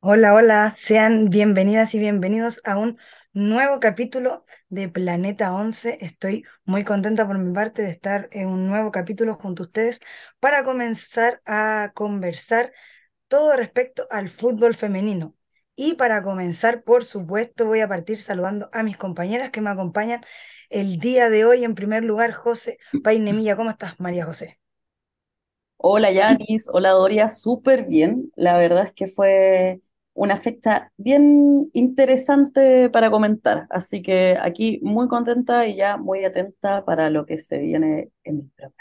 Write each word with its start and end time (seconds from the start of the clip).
Hola, 0.00 0.34
hola, 0.34 0.70
sean 0.70 1.30
bienvenidas 1.30 1.94
y 1.94 1.98
bienvenidos 1.98 2.60
a 2.64 2.76
un 2.76 2.98
nuevo 3.34 3.80
capítulo 3.80 4.44
de 4.68 4.88
Planeta 4.88 5.52
11. 5.54 5.98
Estoy 6.00 6.44
muy 6.64 6.84
contenta 6.84 7.26
por 7.26 7.38
mi 7.38 7.52
parte 7.52 7.82
de 7.82 7.90
estar 7.90 8.28
en 8.32 8.48
un 8.48 8.66
nuevo 8.68 8.92
capítulo 8.92 9.34
junto 9.34 9.64
a 9.64 9.66
ustedes 9.66 10.00
para 10.40 10.64
comenzar 10.64 11.42
a 11.44 11.90
conversar 11.94 12.72
todo 13.28 13.56
respecto 13.56 14.06
al 14.10 14.28
fútbol 14.28 14.74
femenino. 14.74 15.34
Y 15.76 15.94
para 15.94 16.22
comenzar, 16.22 16.84
por 16.84 17.04
supuesto, 17.04 17.66
voy 17.66 17.80
a 17.80 17.88
partir 17.88 18.20
saludando 18.20 18.70
a 18.72 18.84
mis 18.84 18.96
compañeras 18.96 19.50
que 19.50 19.60
me 19.60 19.70
acompañan 19.70 20.20
el 20.70 20.98
día 21.00 21.28
de 21.28 21.44
hoy. 21.44 21.64
En 21.64 21.74
primer 21.74 22.04
lugar, 22.04 22.32
José 22.32 22.78
Painemilla, 23.02 23.56
¿cómo 23.56 23.70
estás, 23.70 23.98
María 23.98 24.24
José? 24.24 24.60
Hola 25.76 26.12
Yanis, 26.12 26.68
hola 26.72 26.90
Doria, 26.90 27.28
súper 27.28 27.84
bien. 27.84 28.30
La 28.36 28.56
verdad 28.56 28.86
es 28.86 28.92
que 28.92 29.08
fue 29.08 29.80
una 30.14 30.36
fecha 30.36 30.92
bien 30.96 31.70
interesante 31.72 32.88
para 32.90 33.10
comentar, 33.10 33.66
así 33.70 34.02
que 34.02 34.36
aquí 34.40 34.80
muy 34.82 35.08
contenta 35.08 35.66
y 35.66 35.76
ya 35.76 35.96
muy 35.96 36.24
atenta 36.24 36.84
para 36.84 37.10
lo 37.10 37.26
que 37.26 37.38
se 37.38 37.58
viene 37.58 38.10
en 38.24 38.40
el 38.40 38.50
programa. 38.56 38.74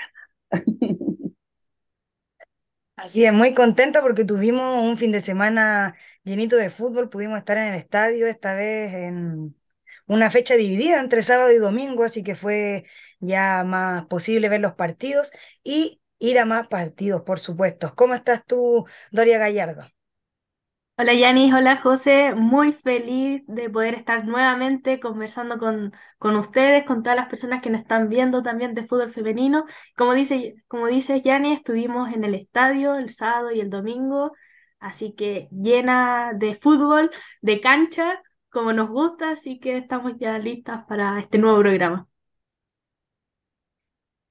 Así 2.95 3.25
es, 3.25 3.33
muy 3.33 3.53
contenta 3.55 4.01
porque 4.01 4.23
tuvimos 4.23 4.83
un 4.83 4.97
fin 4.97 5.11
de 5.11 5.19
semana 5.21 5.95
llenito 6.23 6.55
de 6.55 6.69
fútbol, 6.69 7.09
pudimos 7.09 7.39
estar 7.39 7.57
en 7.57 7.65
el 7.69 7.75
estadio, 7.75 8.27
esta 8.27 8.53
vez 8.55 8.93
en 8.93 9.55
una 10.07 10.29
fecha 10.31 10.55
dividida 10.55 10.99
entre 10.99 11.23
sábado 11.23 11.51
y 11.51 11.57
domingo, 11.57 12.03
así 12.03 12.23
que 12.23 12.35
fue 12.35 12.85
ya 13.19 13.63
más 13.63 14.05
posible 14.05 14.47
ver 14.49 14.61
los 14.61 14.75
partidos 14.75 15.31
y 15.63 16.01
ir 16.19 16.37
a 16.39 16.45
más 16.45 16.67
partidos, 16.67 17.23
por 17.23 17.39
supuesto. 17.39 17.93
¿Cómo 17.95 18.13
estás 18.13 18.45
tú, 18.45 18.85
Doria 19.11 19.39
Gallardo? 19.39 19.83
Hola 20.95 21.13
Yanis, 21.15 21.51
hola 21.53 21.77
José, 21.77 22.35
muy 22.35 22.71
feliz 22.73 23.41
de 23.47 23.69
poder 23.69 23.95
estar 23.95 24.25
nuevamente 24.25 24.99
conversando 24.99 25.57
con, 25.57 25.91
con 26.19 26.35
ustedes, 26.35 26.85
con 26.85 27.01
todas 27.01 27.15
las 27.15 27.27
personas 27.29 27.61
que 27.63 27.69
nos 27.71 27.81
están 27.81 28.09
viendo 28.09 28.43
también 28.43 28.75
de 28.75 28.85
fútbol 28.85 29.11
femenino. 29.11 29.65
Como 29.97 30.13
dice, 30.13 30.55
como 30.67 30.87
dice 30.87 31.21
estuvimos 31.25 32.13
en 32.13 32.23
el 32.23 32.35
estadio 32.35 32.95
el 32.95 33.09
sábado 33.09 33.51
y 33.51 33.59
el 33.59 33.69
domingo, 33.71 34.33
así 34.79 35.13
que 35.15 35.47
llena 35.51 36.31
de 36.35 36.55
fútbol, 36.55 37.09
de 37.41 37.59
cancha, 37.59 38.21
como 38.49 38.71
nos 38.71 38.89
gusta, 38.89 39.31
así 39.31 39.59
que 39.59 39.77
estamos 39.77 40.13
ya 40.19 40.37
listas 40.37 40.85
para 40.85 41.19
este 41.19 41.39
nuevo 41.39 41.59
programa. 41.59 42.07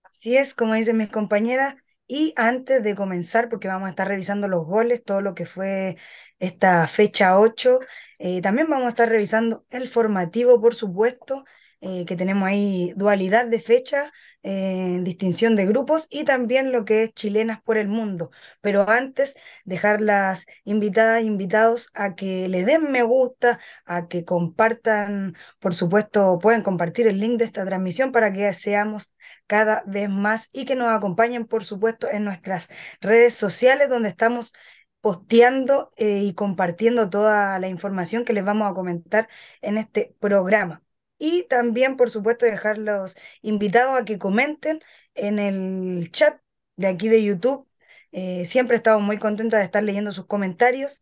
Así 0.05 0.37
es, 0.37 0.55
como 0.55 0.75
dicen 0.75 0.97
mis 0.97 1.11
compañeras. 1.11 1.75
Y 2.15 2.35
antes 2.37 2.83
de 2.83 2.95
comenzar, 2.95 3.49
porque 3.49 3.69
vamos 3.69 3.87
a 3.87 3.91
estar 3.91 4.07
revisando 4.07 4.47
los 4.47 4.67
goles, 4.67 5.03
todo 5.03 5.23
lo 5.23 5.35
que 5.35 5.47
fue 5.47 5.97
esta 6.39 6.87
fecha 6.87 7.39
8, 7.39 7.81
eh, 8.19 8.43
también 8.43 8.69
vamos 8.69 8.87
a 8.87 8.91
estar 8.91 9.09
revisando 9.09 9.65
el 9.71 9.89
formativo, 9.89 10.61
por 10.61 10.75
supuesto, 10.75 11.45
eh, 11.83 12.05
que 12.07 12.17
tenemos 12.17 12.49
ahí 12.49 12.93
dualidad 12.97 13.47
de 13.47 13.61
fecha, 13.61 14.13
eh, 14.43 14.99
distinción 15.03 15.57
de 15.57 15.67
grupos 15.67 16.07
y 16.11 16.25
también 16.25 16.73
lo 16.73 16.85
que 16.85 17.03
es 17.05 17.15
chilenas 17.15 17.61
por 17.63 17.77
el 17.77 17.89
mundo. 17.89 18.31
Pero 18.61 18.89
antes, 18.89 19.35
dejar 19.65 20.01
las 20.01 20.47
invitadas, 20.65 21.25
invitados 21.25 21.91
a 21.95 22.15
que 22.15 22.49
le 22.49 22.65
den 22.65 22.91
me 22.93 23.03
gusta, 23.03 23.59
a 23.85 24.07
que 24.09 24.25
compartan, 24.25 25.37
por 25.59 25.75
supuesto, 25.75 26.39
pueden 26.39 26.63
compartir 26.63 27.07
el 27.09 27.19
link 27.21 27.39
de 27.39 27.47
esta 27.47 27.67
transmisión 27.67 28.13
para 28.13 28.33
que 28.33 28.53
seamos 28.55 29.15
cada 29.47 29.83
vez 29.87 30.09
más 30.09 30.49
y 30.53 30.65
que 30.65 30.77
nos 30.77 30.89
acompañen, 30.89 31.47
por 31.47 31.65
supuesto, 31.65 32.09
en 32.11 32.25
nuestras 32.25 32.69
redes 33.01 33.35
sociales 33.35 33.89
donde 33.89 34.09
estamos 34.09 34.53
posteando 35.01 35.91
eh, 35.97 36.21
y 36.23 36.35
compartiendo 36.35 37.11
toda 37.11 37.59
la 37.59 37.69
información 37.69 38.25
que 38.25 38.33
les 38.33 38.45
vamos 38.45 38.71
a 38.71 38.75
comentar 38.75 39.29
en 39.61 39.79
este 39.79 40.15
programa. 40.21 40.83
Y 41.25 41.45
también, 41.45 41.97
por 41.97 42.11
supuesto, 42.11 42.47
dejar 42.47 42.79
los 42.79 43.17
invitados 43.43 44.01
a 44.01 44.05
que 44.05 44.19
comenten 44.19 44.81
en 45.15 45.39
el 45.39 46.11
chat 46.11 46.41
de 46.77 46.89
aquí 46.89 47.09
de 47.09 47.23
YouTube. 47.23 47.69
Eh, 48.11 48.45
siempre 48.47 48.77
estamos 48.77 49.03
muy 49.05 49.19
contentas 49.19 49.61
de 49.61 49.65
estar 49.67 49.85
leyendo 49.85 50.11
sus 50.13 50.27
comentarios. 50.27 51.01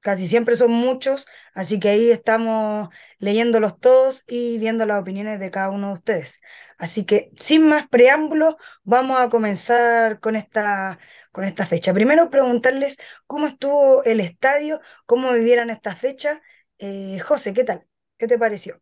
Casi 0.00 0.28
siempre 0.28 0.56
son 0.56 0.72
muchos, 0.72 1.26
así 1.54 1.80
que 1.80 1.90
ahí 1.90 2.10
estamos 2.10 2.88
leyéndolos 3.18 3.80
todos 3.80 4.24
y 4.28 4.58
viendo 4.58 4.86
las 4.86 5.00
opiniones 5.00 5.40
de 5.40 5.50
cada 5.52 5.70
uno 5.70 5.88
de 5.88 5.94
ustedes. 5.94 6.40
Así 6.78 7.06
que 7.06 7.32
sin 7.38 7.68
más 7.68 7.88
preámbulos, 7.88 8.56
vamos 8.84 9.20
a 9.20 9.28
comenzar 9.30 10.20
con 10.20 10.36
esta, 10.36 10.98
con 11.32 11.44
esta 11.44 11.66
fecha. 11.66 11.94
Primero 11.94 12.30
preguntarles 12.30 12.98
cómo 13.26 13.46
estuvo 13.48 14.04
el 14.04 14.20
estadio, 14.20 14.80
cómo 15.06 15.32
vivieron 15.32 15.70
esta 15.70 15.96
fecha. 15.96 16.42
Eh, 16.78 17.20
José, 17.20 17.54
¿qué 17.54 17.64
tal? 17.64 17.86
¿Qué 18.18 18.28
te 18.28 18.38
pareció? 18.38 18.81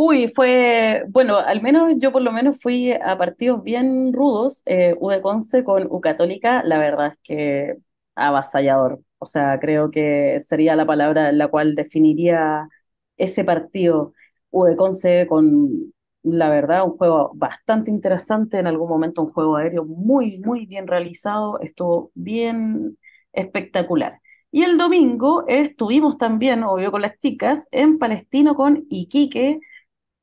Uy, 0.00 0.28
fue, 0.28 1.02
bueno, 1.08 1.38
al 1.38 1.60
menos 1.60 1.94
yo 1.98 2.12
por 2.12 2.22
lo 2.22 2.30
menos 2.30 2.60
fui 2.62 2.92
a 2.92 3.18
partidos 3.18 3.62
bien 3.64 4.12
rudos, 4.12 4.62
eh, 4.64 4.94
U 5.00 5.08
de 5.10 5.20
Conce 5.20 5.64
con 5.64 5.88
U 5.90 6.00
Católica, 6.00 6.62
la 6.64 6.78
verdad 6.78 7.08
es 7.08 7.18
que 7.24 7.76
avasallador. 8.14 9.00
O 9.18 9.26
sea, 9.26 9.58
creo 9.58 9.90
que 9.90 10.38
sería 10.40 10.76
la 10.76 10.86
palabra 10.86 11.28
en 11.30 11.38
la 11.38 11.48
cual 11.48 11.74
definiría 11.74 12.68
ese 13.16 13.42
partido. 13.44 14.12
U 14.50 14.64
de 14.64 14.76
Conce 14.76 15.26
con, 15.28 15.92
la 16.22 16.48
verdad, 16.48 16.84
un 16.86 16.96
juego 16.96 17.32
bastante 17.34 17.90
interesante, 17.90 18.58
en 18.58 18.68
algún 18.68 18.88
momento 18.88 19.22
un 19.22 19.32
juego 19.32 19.56
aéreo 19.56 19.84
muy, 19.84 20.38
muy 20.38 20.66
bien 20.66 20.86
realizado, 20.86 21.58
estuvo 21.60 22.12
bien 22.14 22.96
espectacular. 23.32 24.20
Y 24.52 24.62
el 24.62 24.78
domingo 24.78 25.44
estuvimos 25.48 26.18
también, 26.18 26.62
obvio, 26.62 26.92
con 26.92 27.02
las 27.02 27.18
chicas, 27.18 27.64
en 27.72 27.98
Palestino 27.98 28.54
con 28.54 28.86
Iquique 28.90 29.58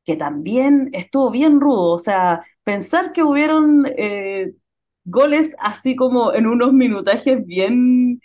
que 0.06 0.16
también 0.18 0.90
estuvo 0.94 1.31
bien 1.31 1.60
rudo. 1.62 1.92
O 1.94 2.00
sea, 2.00 2.46
pensar 2.63 3.13
que 3.13 3.24
hubieron 3.24 3.86
eh, 3.98 4.54
goles 5.06 5.56
así 5.60 5.96
como 5.96 6.34
en 6.34 6.48
unos 6.48 6.74
minutajes 6.74 7.46
bien 7.46 8.22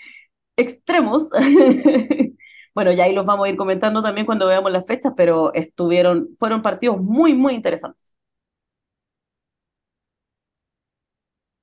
extremos. 0.57 1.29
Bueno, 2.75 2.93
ya 2.93 3.05
ahí 3.05 3.15
los 3.15 3.27
vamos 3.27 3.47
a 3.47 3.51
ir 3.51 3.57
comentando 3.57 4.03
también 4.03 4.27
cuando 4.27 4.47
veamos 4.47 4.71
las 4.73 4.87
fechas, 4.87 5.13
pero 5.17 5.53
estuvieron, 5.55 6.29
fueron 6.39 6.63
partidos 6.63 7.01
muy, 7.03 7.35
muy 7.35 7.55
interesantes. 7.55 8.15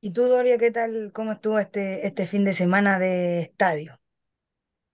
¿Y 0.02 0.12
tú, 0.12 0.24
Doria, 0.28 0.58
qué 0.58 0.72
tal? 0.72 1.12
¿Cómo 1.14 1.34
estuvo 1.34 1.60
este, 1.60 2.08
este 2.08 2.25
fin 2.28 2.44
de 2.46 2.54
semana 2.56 2.98
de 3.00 3.42
estadio? 3.42 4.00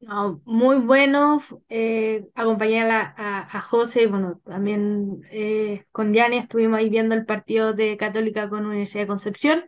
No, 0.06 0.42
muy 0.46 0.78
bueno, 0.80 1.40
eh, 1.70 2.28
acompañé 2.36 2.82
a, 2.82 3.14
a, 3.16 3.58
a 3.58 3.62
José, 3.62 4.08
bueno, 4.08 4.42
también 4.44 5.22
eh, 5.32 5.86
con 5.94 6.12
Diane 6.12 6.40
estuvimos 6.40 6.80
ahí 6.80 6.90
viendo 6.90 7.16
el 7.16 7.26
partido 7.26 7.72
de 7.74 7.96
Católica 7.96 8.50
con 8.50 8.66
Universidad 8.66 9.04
de 9.04 9.08
Concepción, 9.08 9.64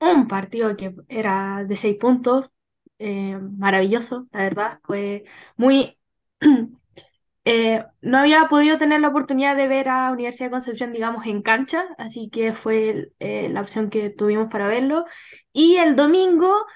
un 0.00 0.28
partido 0.28 0.76
que 0.76 0.94
era 1.08 1.64
de 1.66 1.76
seis 1.76 1.96
puntos, 1.98 2.50
eh, 2.98 3.38
maravilloso, 3.38 4.28
la 4.32 4.42
verdad, 4.44 4.80
fue 4.84 5.24
muy... 5.56 5.98
eh, 7.44 7.84
no 8.02 8.18
había 8.18 8.48
podido 8.48 8.78
tener 8.78 9.00
la 9.00 9.08
oportunidad 9.08 9.56
de 9.56 9.68
ver 9.68 9.88
a 9.88 10.12
Universidad 10.12 10.46
de 10.48 10.52
Concepción, 10.52 10.92
digamos, 10.92 11.26
en 11.26 11.42
cancha, 11.42 11.86
así 11.98 12.30
que 12.30 12.54
fue 12.54 13.12
la 13.20 13.60
opción 13.60 13.90
que 13.90 14.10
tuvimos 14.10 14.48
para 14.50 14.68
verlo. 14.68 15.04
Y 15.52 15.76
el 15.76 15.96
domingo... 15.96 16.66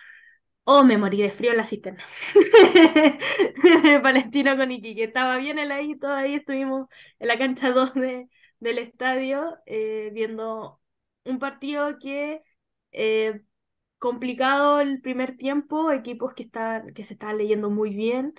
Oh, 0.68 0.82
me 0.84 0.98
morí 0.98 1.22
de 1.22 1.30
frío 1.30 1.52
en 1.52 1.58
la 1.58 1.66
cisterna. 1.66 2.04
Palestino 4.02 4.56
con 4.56 4.72
Iquique. 4.72 5.04
Estaba 5.04 5.36
bien 5.38 5.58
heladito, 5.58 6.08
ahí 6.08 6.34
estuvimos 6.34 6.88
en 7.20 7.28
la 7.28 7.38
cancha 7.38 7.70
2 7.70 7.94
de, 7.94 8.28
del 8.58 8.78
estadio 8.78 9.56
eh, 9.66 10.10
viendo 10.12 10.80
un 11.24 11.38
partido 11.38 11.98
que 12.00 12.42
eh, 12.92 13.42
complicado 13.98 14.80
el 14.80 15.00
primer 15.02 15.36
tiempo, 15.36 15.92
equipos 15.92 16.34
que, 16.34 16.44
están, 16.44 16.94
que 16.94 17.04
se 17.04 17.14
estaban 17.14 17.38
leyendo 17.38 17.70
muy 17.70 17.94
bien 17.94 18.34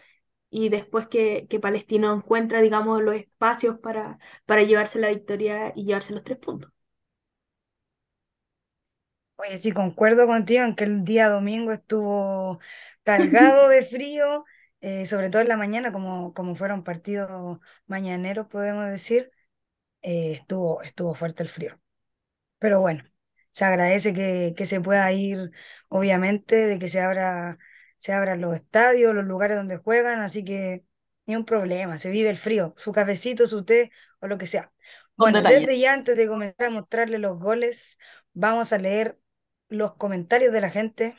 y 0.50 0.70
después 0.70 1.08
que, 1.10 1.48
que 1.50 1.60
Palestino 1.62 2.14
encuentra, 2.16 2.62
digamos, 2.62 3.02
los 3.04 3.16
espacios 3.16 3.80
para, 3.80 4.20
para 4.46 4.64
llevarse 4.64 5.00
la 5.00 5.10
victoria 5.10 5.74
y 5.76 5.86
llevarse 5.86 6.14
los 6.14 6.24
tres 6.26 6.40
puntos. 6.40 6.72
Oye, 9.38 9.58
sí, 9.60 9.72
concuerdo 9.72 10.26
contigo 10.26 10.64
en 10.64 10.76
que 10.76 10.84
el 10.86 11.04
día 11.04 11.30
domingo 11.30 11.72
estuvo 11.72 12.60
cargado 13.04 13.70
de 13.70 13.84
frío, 13.86 14.46
eh, 14.82 15.06
sobre 15.06 15.30
todo 15.30 15.42
en 15.44 15.48
la 15.48 15.58
mañana, 15.58 15.92
como, 15.92 16.34
como 16.34 16.56
fueron 16.56 16.84
partidos 16.84 17.60
mañaneros, 17.86 18.48
podemos 18.48 18.86
decir, 18.86 19.32
eh, 20.04 20.34
estuvo, 20.34 20.82
estuvo 20.84 21.16
fuerte 21.16 21.44
el 21.44 21.50
frío. 21.50 21.80
Pero 22.60 22.82
bueno, 22.82 23.04
se 23.52 23.66
agradece 23.66 24.14
que, 24.14 24.54
que 24.58 24.66
se 24.66 24.82
pueda 24.82 25.12
ir, 25.14 25.52
obviamente, 25.90 26.56
de 26.68 26.80
que 26.80 26.90
se 26.90 27.02
abra, 27.02 27.60
se 27.98 28.14
abran 28.14 28.42
los 28.42 28.56
estadios, 28.56 29.16
los 29.16 29.26
lugares 29.26 29.58
donde 29.58 29.78
juegan, 29.78 30.22
así 30.22 30.44
que 30.46 30.86
ni 31.28 31.36
un 31.36 31.46
problema, 31.46 31.98
se 32.00 32.10
vive 32.12 32.30
el 32.30 32.38
frío, 32.38 32.74
su 32.78 32.92
cafecito, 32.94 33.48
su 33.48 33.66
té 33.66 33.92
o 34.22 34.28
lo 34.28 34.38
que 34.38 34.48
sea. 34.48 34.74
Bueno, 35.16 35.44
desde 35.44 35.80
ya 35.80 35.94
antes 35.94 36.16
de 36.18 36.28
comenzar 36.28 36.68
a 36.68 36.70
mostrarle 36.70 37.18
los 37.20 37.40
goles, 37.40 37.98
vamos 38.34 38.72
a 38.74 38.78
leer 38.78 39.20
los 39.70 39.96
comentarios 39.96 40.54
de 40.54 40.62
la 40.62 40.70
gente 40.70 41.16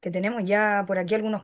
que 0.00 0.10
tenemos 0.10 0.42
ya 0.44 0.84
por 0.86 0.98
aquí 0.98 1.14
algunos. 1.14 1.42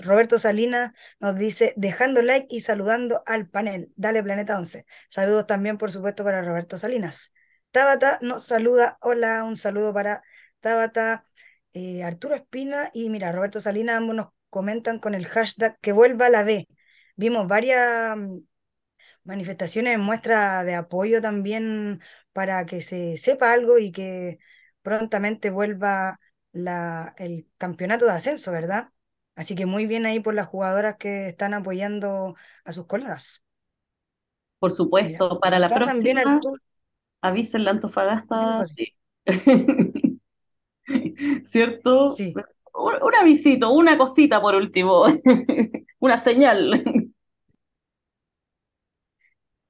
Roberto 0.00 0.38
Salinas 0.38 0.92
nos 1.20 1.36
dice, 1.36 1.74
dejando 1.76 2.22
like 2.22 2.46
y 2.50 2.60
saludando 2.60 3.22
al 3.26 3.48
panel. 3.48 3.92
Dale 3.96 4.22
Planeta 4.22 4.58
11. 4.58 4.86
Saludos 5.08 5.46
también, 5.46 5.78
por 5.78 5.90
supuesto, 5.90 6.24
para 6.24 6.42
Roberto 6.42 6.78
Salinas. 6.78 7.32
Tabata 7.70 8.18
nos 8.22 8.44
saluda. 8.44 8.98
Hola, 9.00 9.44
un 9.44 9.56
saludo 9.56 9.92
para 9.92 10.22
Tabata. 10.60 11.26
Eh, 11.74 12.04
Arturo 12.04 12.34
Espina 12.36 12.90
y 12.94 13.10
mira, 13.10 13.32
Roberto 13.32 13.60
Salinas, 13.60 13.96
ambos 13.96 14.16
nos 14.16 14.28
comentan 14.48 15.00
con 15.00 15.14
el 15.14 15.26
hashtag 15.26 15.78
que 15.80 15.92
vuelva 15.92 16.28
la 16.30 16.44
B. 16.44 16.68
Vimos 17.16 17.48
varias 17.48 18.16
mm, 18.16 18.38
manifestaciones 19.24 19.98
muestra 19.98 20.64
de 20.64 20.74
apoyo 20.74 21.20
también 21.20 22.00
para 22.32 22.66
que 22.66 22.80
se 22.82 23.16
sepa 23.16 23.52
algo 23.52 23.78
y 23.78 23.92
que 23.92 24.38
prontamente 24.84 25.50
vuelva 25.50 26.20
la, 26.52 27.14
el 27.16 27.48
campeonato 27.56 28.04
de 28.04 28.12
ascenso, 28.12 28.52
¿verdad? 28.52 28.90
Así 29.34 29.56
que 29.56 29.66
muy 29.66 29.86
bien 29.86 30.06
ahí 30.06 30.20
por 30.20 30.34
las 30.34 30.46
jugadoras 30.46 30.96
que 30.98 31.28
están 31.28 31.54
apoyando 31.54 32.36
a 32.64 32.72
sus 32.72 32.86
colegas. 32.86 33.42
Por 34.60 34.70
supuesto, 34.70 35.40
para 35.40 35.58
la 35.58 35.68
próxima, 35.68 36.40
avisen 37.20 37.64
la 37.64 37.72
Antofagasta, 37.72 38.64
sí. 38.66 38.94
¿Cierto? 41.44 42.10
Sí. 42.10 42.34
Un, 42.74 43.14
avisito, 43.14 43.72
una 43.72 43.96
cosita 43.96 44.40
por 44.40 44.54
último, 44.54 45.06
una 45.98 46.18
señal. 46.18 46.84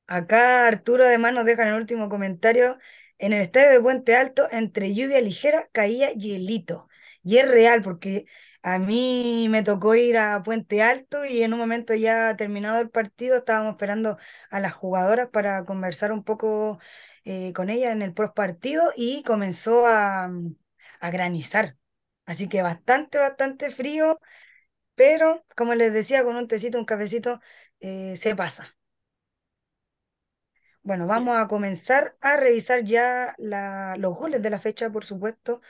Acá 0.06 0.66
Arturo 0.66 1.04
además 1.04 1.32
nos 1.32 1.44
deja 1.44 1.62
en 1.62 1.68
el 1.68 1.80
último 1.80 2.08
comentario, 2.08 2.78
en 3.24 3.32
el 3.32 3.40
estadio 3.42 3.70
de 3.70 3.80
Puente 3.80 4.16
Alto, 4.16 4.48
entre 4.50 4.94
lluvia 4.94 5.20
ligera, 5.22 5.68
caía 5.72 6.10
hielito. 6.12 6.88
Y 7.22 7.38
es 7.38 7.48
real, 7.48 7.82
porque 7.82 8.26
a 8.62 8.78
mí 8.78 9.46
me 9.50 9.62
tocó 9.62 9.94
ir 9.94 10.18
a 10.18 10.42
Puente 10.42 10.82
Alto 10.82 11.24
y 11.24 11.42
en 11.42 11.54
un 11.54 11.58
momento 11.60 11.94
ya 11.94 12.36
terminado 12.36 12.80
el 12.80 12.90
partido 12.90 13.38
estábamos 13.38 13.72
esperando 13.72 14.18
a 14.50 14.60
las 14.60 14.74
jugadoras 14.74 15.28
para 15.30 15.64
conversar 15.64 16.12
un 16.12 16.22
poco 16.24 16.78
eh, 17.24 17.52
con 17.54 17.70
ellas 17.70 17.92
en 17.92 18.02
el 18.02 18.12
post 18.14 18.34
partido 18.34 18.92
y 18.96 19.22
comenzó 19.22 19.86
a, 19.86 20.30
granizar. 21.00 21.76
Así 22.26 22.48
que 22.48 22.62
bastante, 22.62 23.18
bastante 23.18 23.70
frío, 23.70 24.20
pero 24.94 25.44
como 25.56 25.74
les 25.74 25.92
decía, 25.92 26.24
con 26.24 26.36
un 26.36 26.48
tecito, 26.48 26.78
un 26.78 26.84
cafecito, 26.86 27.40
eh, 27.80 28.16
se 28.16 28.36
pasa. 28.36 28.74
Bueno, 30.84 31.06
vamos 31.06 31.36
a 31.38 31.48
comenzar 31.48 32.14
a 32.20 32.36
revisar 32.36 32.84
ya 32.84 33.34
la, 33.38 33.96
los 33.98 34.14
goles 34.16 34.42
de 34.42 34.50
la 34.50 34.58
fecha, 34.58 34.90
por 34.90 35.04
supuesto. 35.04 35.62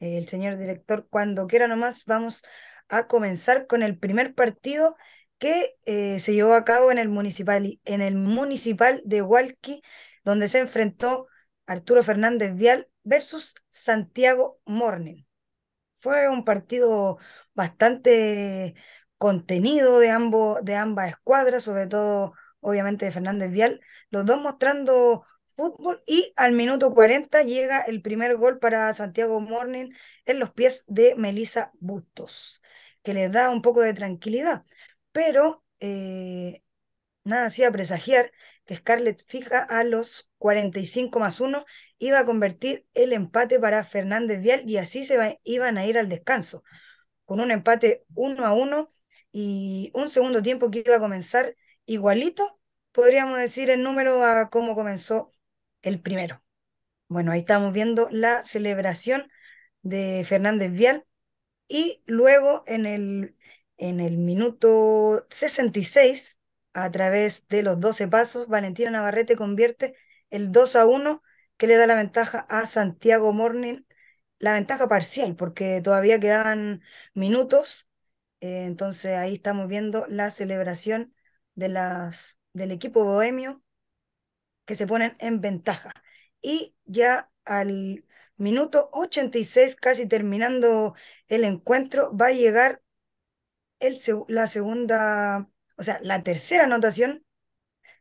el 0.00 0.28
señor 0.28 0.58
director, 0.58 1.06
cuando 1.10 1.46
quiera 1.48 1.68
nomás, 1.68 2.06
vamos 2.06 2.44
a 2.88 3.08
comenzar 3.08 3.68
con 3.68 3.84
el 3.84 3.98
primer 3.98 4.34
partido 4.34 4.96
que 5.38 5.76
eh, 5.86 6.20
se 6.20 6.34
llevó 6.34 6.54
a 6.54 6.64
cabo 6.64 6.92
en 6.92 6.98
el 6.98 7.10
municipal, 7.10 7.80
en 7.84 8.02
el 8.02 8.16
municipal 8.16 9.02
de 9.04 9.22
Hualqui, 9.22 9.82
donde 10.24 10.48
se 10.48 10.60
enfrentó 10.60 11.28
Arturo 11.66 12.02
Fernández 12.02 12.54
Vial 12.56 12.88
versus 13.04 13.54
Santiago 13.70 14.60
Morning. 14.66 15.24
Fue 15.94 16.28
un 16.28 16.44
partido 16.44 17.18
bastante 17.54 18.74
contenido 19.18 19.98
de, 20.00 20.10
ambos, 20.10 20.64
de 20.64 20.76
ambas 20.76 21.10
escuadras, 21.10 21.64
sobre 21.64 21.86
todo 21.86 22.34
obviamente 22.60 23.04
de 23.06 23.12
Fernández 23.12 23.50
Vial, 23.50 23.80
los 24.10 24.24
dos 24.24 24.40
mostrando 24.40 25.24
fútbol 25.54 26.02
y 26.06 26.32
al 26.36 26.52
minuto 26.52 26.94
40 26.94 27.42
llega 27.42 27.80
el 27.80 28.00
primer 28.02 28.36
gol 28.36 28.58
para 28.58 28.92
Santiago 28.94 29.40
Morning 29.40 29.90
en 30.24 30.38
los 30.38 30.52
pies 30.52 30.84
de 30.86 31.14
Melissa 31.16 31.72
Bustos, 31.80 32.62
que 33.02 33.14
les 33.14 33.32
da 33.32 33.50
un 33.50 33.62
poco 33.62 33.80
de 33.80 33.94
tranquilidad, 33.94 34.64
pero 35.12 35.64
eh, 35.80 36.62
nada 37.24 37.46
hacía 37.46 37.70
presagiar 37.72 38.32
que 38.64 38.76
Scarlett 38.76 39.24
fija 39.26 39.62
a 39.62 39.82
los 39.82 40.28
45 40.38 41.18
más 41.20 41.40
1 41.40 41.64
iba 41.98 42.18
a 42.20 42.24
convertir 42.24 42.86
el 42.94 43.12
empate 43.12 43.58
para 43.58 43.84
Fernández 43.84 44.40
Vial 44.40 44.68
y 44.68 44.76
así 44.76 45.04
se 45.04 45.40
iban 45.44 45.78
a 45.78 45.86
ir 45.86 45.98
al 45.98 46.08
descanso, 46.08 46.62
con 47.24 47.40
un 47.40 47.50
empate 47.50 48.04
1 48.14 48.44
a 48.44 48.52
1 48.52 48.92
y 49.32 49.90
un 49.94 50.08
segundo 50.08 50.42
tiempo 50.42 50.70
que 50.70 50.82
iba 50.86 50.96
a 50.96 51.00
comenzar 51.00 51.56
igualito, 51.88 52.60
podríamos 52.92 53.38
decir 53.38 53.70
el 53.70 53.82
número 53.82 54.24
a 54.24 54.50
cómo 54.50 54.76
comenzó 54.76 55.32
el 55.82 56.00
primero. 56.00 56.42
Bueno, 57.08 57.32
ahí 57.32 57.40
estamos 57.40 57.72
viendo 57.72 58.08
la 58.10 58.44
celebración 58.44 59.30
de 59.82 60.24
Fernández 60.26 60.72
Vial 60.72 61.06
y 61.68 62.02
luego 62.06 62.64
en 62.66 62.86
el, 62.86 63.36
en 63.78 64.00
el 64.00 64.18
minuto 64.18 65.26
66, 65.30 66.38
a 66.74 66.90
través 66.90 67.48
de 67.48 67.62
los 67.62 67.80
12 67.80 68.08
pasos, 68.08 68.48
Valentina 68.48 68.90
Navarrete 68.90 69.36
convierte 69.36 69.96
el 70.30 70.52
2 70.52 70.76
a 70.76 70.86
1 70.86 71.22
que 71.56 71.66
le 71.66 71.76
da 71.76 71.86
la 71.86 71.96
ventaja 71.96 72.40
a 72.48 72.66
Santiago 72.66 73.32
Morning, 73.32 73.82
la 74.38 74.54
ventaja 74.54 74.88
parcial, 74.88 75.36
porque 75.36 75.80
todavía 75.82 76.20
quedaban 76.20 76.82
minutos. 77.14 77.88
Eh, 78.40 78.64
entonces 78.66 79.16
ahí 79.16 79.34
estamos 79.34 79.68
viendo 79.68 80.06
la 80.08 80.30
celebración 80.30 81.14
de 81.58 81.68
las, 81.68 82.38
del 82.52 82.70
equipo 82.72 83.04
bohemio 83.04 83.62
que 84.64 84.74
se 84.76 84.86
ponen 84.86 85.16
en 85.18 85.40
ventaja. 85.40 85.92
Y 86.40 86.76
ya 86.84 87.30
al 87.44 88.04
minuto 88.36 88.90
86, 88.92 89.76
casi 89.76 90.06
terminando 90.06 90.94
el 91.28 91.44
encuentro, 91.44 92.16
va 92.16 92.26
a 92.28 92.32
llegar 92.32 92.82
el, 93.80 93.98
la 94.28 94.46
segunda, 94.46 95.48
o 95.76 95.82
sea, 95.82 96.00
la 96.02 96.22
tercera 96.22 96.64
anotación 96.64 97.24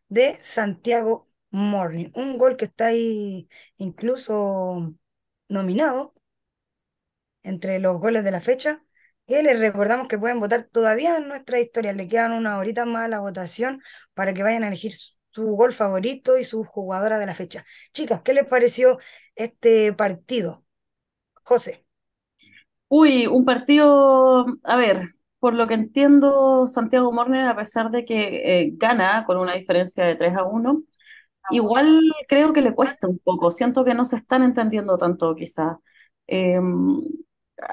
de 0.10 0.40
Santiago 0.44 1.30
Morning. 1.52 2.12
Un 2.16 2.38
gol 2.38 2.58
que 2.58 2.66
está 2.66 2.88
ahí 2.88 3.50
incluso 3.78 4.96
nominado 5.50 6.14
entre 7.44 7.80
los 7.80 8.00
goles 8.00 8.24
de 8.24 8.32
la 8.32 8.42
fecha. 8.42 8.84
Y 9.27 9.41
les 9.41 9.60
recordamos 9.60 10.07
que 10.07 10.17
pueden 10.17 10.39
votar 10.39 10.63
todavía 10.72 11.17
en 11.17 11.27
nuestra 11.27 11.60
historia. 11.60 11.93
Le 11.93 12.07
quedan 12.07 12.31
una 12.31 12.57
horita 12.57 12.86
más 12.86 13.05
a 13.05 13.07
la 13.10 13.19
votación 13.19 13.81
para 14.13 14.34
que 14.34 14.43
vayan 14.43 14.63
a 14.63 14.67
elegir 14.69 14.93
su 14.93 15.43
gol 15.55 15.74
favorito 15.74 16.38
y 16.38 16.43
su 16.46 16.63
jugadora 16.63 17.19
de 17.19 17.25
la 17.25 17.36
fecha. 17.36 17.65
Chicas, 17.93 18.22
¿qué 18.24 18.34
les 18.34 18.48
pareció 18.48 19.00
este 19.36 19.93
partido? 19.93 20.65
José. 21.43 21.86
Uy, 22.89 23.27
un 23.27 23.43
partido, 23.46 24.46
a 24.63 24.75
ver, 24.77 25.15
por 25.39 25.53
lo 25.53 25.67
que 25.67 25.74
entiendo, 25.74 26.67
Santiago 26.67 27.12
Morner, 27.12 27.46
a 27.46 27.55
pesar 27.55 27.91
de 27.91 28.05
que 28.05 28.62
eh, 28.62 28.72
gana 28.75 29.25
con 29.25 29.38
una 29.38 29.55
diferencia 29.55 30.05
de 30.05 30.15
3 30.15 30.36
a 30.38 30.43
1, 30.46 30.84
igual 31.51 32.01
creo 32.29 32.53
que 32.53 32.62
le 32.62 32.75
cuesta 32.75 33.07
un 33.07 33.19
poco. 33.19 33.51
Siento 33.51 33.86
que 33.86 33.93
no 33.93 34.05
se 34.05 34.17
están 34.17 34.43
entendiendo 34.43 34.98
tanto, 34.98 35.36
quizás. 35.36 35.77
Em, 36.27 37.01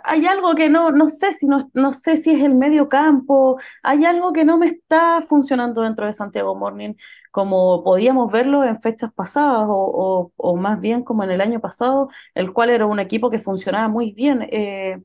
hay 0.05 0.27
algo 0.27 0.55
que 0.55 0.71
no, 0.71 0.91
no 0.91 1.09
sé 1.09 1.33
si 1.35 1.47
no, 1.47 1.71
no 1.75 1.93
sé 1.93 2.17
si 2.17 2.31
es 2.31 2.43
el 2.43 2.55
medio 2.55 2.89
campo, 2.89 3.59
hay 3.83 4.05
algo 4.05 4.33
que 4.33 4.45
no 4.45 4.59
me 4.59 4.67
está 4.69 5.23
funcionando 5.29 5.83
dentro 5.83 6.07
de 6.07 6.13
Santiago 6.13 6.55
Morning, 6.55 6.95
como 7.31 7.83
podíamos 7.85 8.33
verlo 8.33 8.65
en 8.65 8.81
fechas 8.81 9.13
pasadas, 9.13 9.67
o, 9.69 10.33
o, 10.37 10.57
más 10.57 10.81
bien 10.81 11.03
como 11.03 11.25
en 11.25 11.31
el 11.31 11.41
año 11.41 11.61
pasado, 11.61 12.09
el 12.35 12.53
cual 12.53 12.71
era 12.71 12.87
un 12.87 12.99
equipo 13.01 13.31
que 13.31 13.41
funcionaba 13.41 13.89
muy 13.89 14.13
bien, 14.13 14.43
eh, 14.51 15.03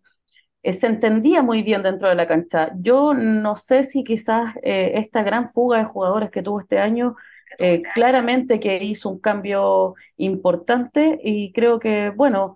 eh, 0.64 0.74
se 0.74 0.88
entendía 0.88 1.42
muy 1.42 1.64
bien 1.64 1.84
dentro 1.84 2.10
de 2.10 2.16
la 2.16 2.28
cancha. 2.28 2.72
Yo 2.80 3.14
no 3.14 3.58
sé 3.58 3.84
si 3.84 4.04
quizás 4.04 4.56
eh, 4.64 4.94
esta 4.96 5.24
gran 5.24 5.50
fuga 5.50 5.80
de 5.80 5.86
jugadores 5.86 6.32
que 6.32 6.44
tuvo 6.44 6.62
este 6.62 6.80
año, 6.80 7.16
claramente 7.94 8.60
que 8.60 8.78
hizo 8.78 9.10
un 9.10 9.20
cambio 9.20 9.96
importante 10.16 11.20
y 11.22 11.52
creo 11.52 11.78
que, 11.80 12.10
bueno, 12.10 12.56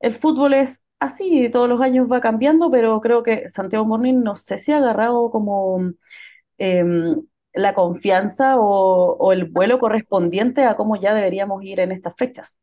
el 0.00 0.14
fútbol 0.14 0.54
es 0.54 0.82
así, 1.00 1.50
todos 1.50 1.68
los 1.68 1.80
años 1.80 2.08
va 2.10 2.20
cambiando, 2.20 2.70
pero 2.70 3.00
creo 3.00 3.22
que 3.22 3.48
Santiago 3.48 3.86
Morning 3.86 4.22
no 4.22 4.36
sé 4.36 4.58
si 4.58 4.72
ha 4.72 4.78
agarrado 4.78 5.30
como 5.30 5.92
em, 6.58 7.22
la 7.54 7.74
confianza 7.74 8.56
o, 8.58 9.32
el 9.32 9.46
vuelo 9.46 9.78
correspondiente 9.78 10.64
a 10.64 10.76
cómo 10.76 10.96
ya 10.96 11.14
deberíamos 11.14 11.62
ir 11.64 11.80
en 11.80 11.92
estas 11.92 12.14
fechas. 12.16 12.60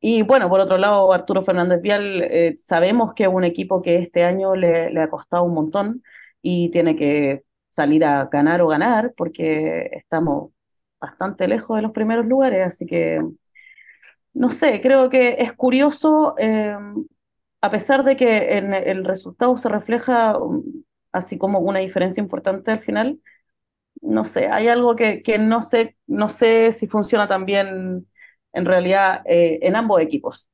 Y 0.00 0.22
bueno, 0.22 0.48
por 0.48 0.60
otro 0.60 0.78
lado, 0.78 1.12
Arturo 1.12 1.42
Fernández 1.42 1.80
Vial, 1.82 2.22
eh, 2.22 2.54
sabemos 2.58 3.14
que 3.14 3.24
es 3.24 3.28
un 3.30 3.44
equipo 3.44 3.82
que 3.82 3.96
este 3.96 4.24
año 4.24 4.54
le, 4.56 4.98
ha 5.00 5.10
costado 5.10 5.44
un 5.44 5.54
montón 5.54 6.02
y 6.42 6.70
tiene 6.70 6.96
que 6.96 7.44
salir 7.68 8.04
a 8.04 8.26
ganar 8.26 8.62
o 8.62 8.68
ganar 8.68 9.12
porque 9.16 9.90
estamos 9.92 10.52
bastante 11.00 11.48
lejos 11.48 11.76
de 11.76 11.82
los 11.82 11.92
primeros 11.92 12.26
lugares, 12.26 12.66
así 12.66 12.86
que 12.86 13.20
no 14.32 14.50
sé, 14.50 14.80
creo 14.80 15.10
que 15.10 15.36
es 15.40 15.52
curioso, 15.54 16.34
eh, 16.38 16.76
a 17.60 17.70
pesar 17.70 18.04
de 18.04 18.16
que 18.16 18.58
en 18.58 18.74
el 18.74 19.04
resultado 19.04 19.56
se 19.56 19.68
refleja 19.68 20.38
um, 20.38 20.62
así 21.12 21.38
como 21.38 21.60
una 21.60 21.80
diferencia 21.80 22.20
importante 22.22 22.70
al 22.70 22.80
final, 22.82 23.20
no 24.02 24.24
sé, 24.26 24.48
hay 24.48 24.68
algo 24.68 24.96
que, 24.96 25.22
que 25.22 25.38
no 25.38 25.62
sé, 25.62 25.96
no 26.06 26.28
sé 26.30 26.72
si 26.72 26.88
funciona 26.88 27.28
también 27.28 28.08
en 28.52 28.66
realidad 28.66 29.22
eh, 29.26 29.60
en 29.62 29.76
ambos 29.76 30.00
equipos. 30.02 30.48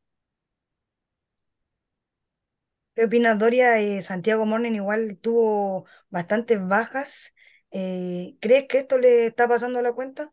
¿Qué 2.94 3.04
opinas, 3.04 3.38
Doria? 3.38 3.78
Eh, 3.80 4.00
Santiago 4.02 4.46
Morning 4.46 4.72
igual 4.72 5.18
tuvo 5.20 5.84
bastantes 6.08 6.66
bajas. 6.66 7.34
Eh, 7.70 8.36
¿crees 8.40 8.66
que 8.68 8.78
esto 8.78 8.96
le 8.98 9.26
está 9.26 9.46
pasando 9.48 9.78
a 9.78 9.82
la 9.82 9.92
cuenta? 9.92 10.32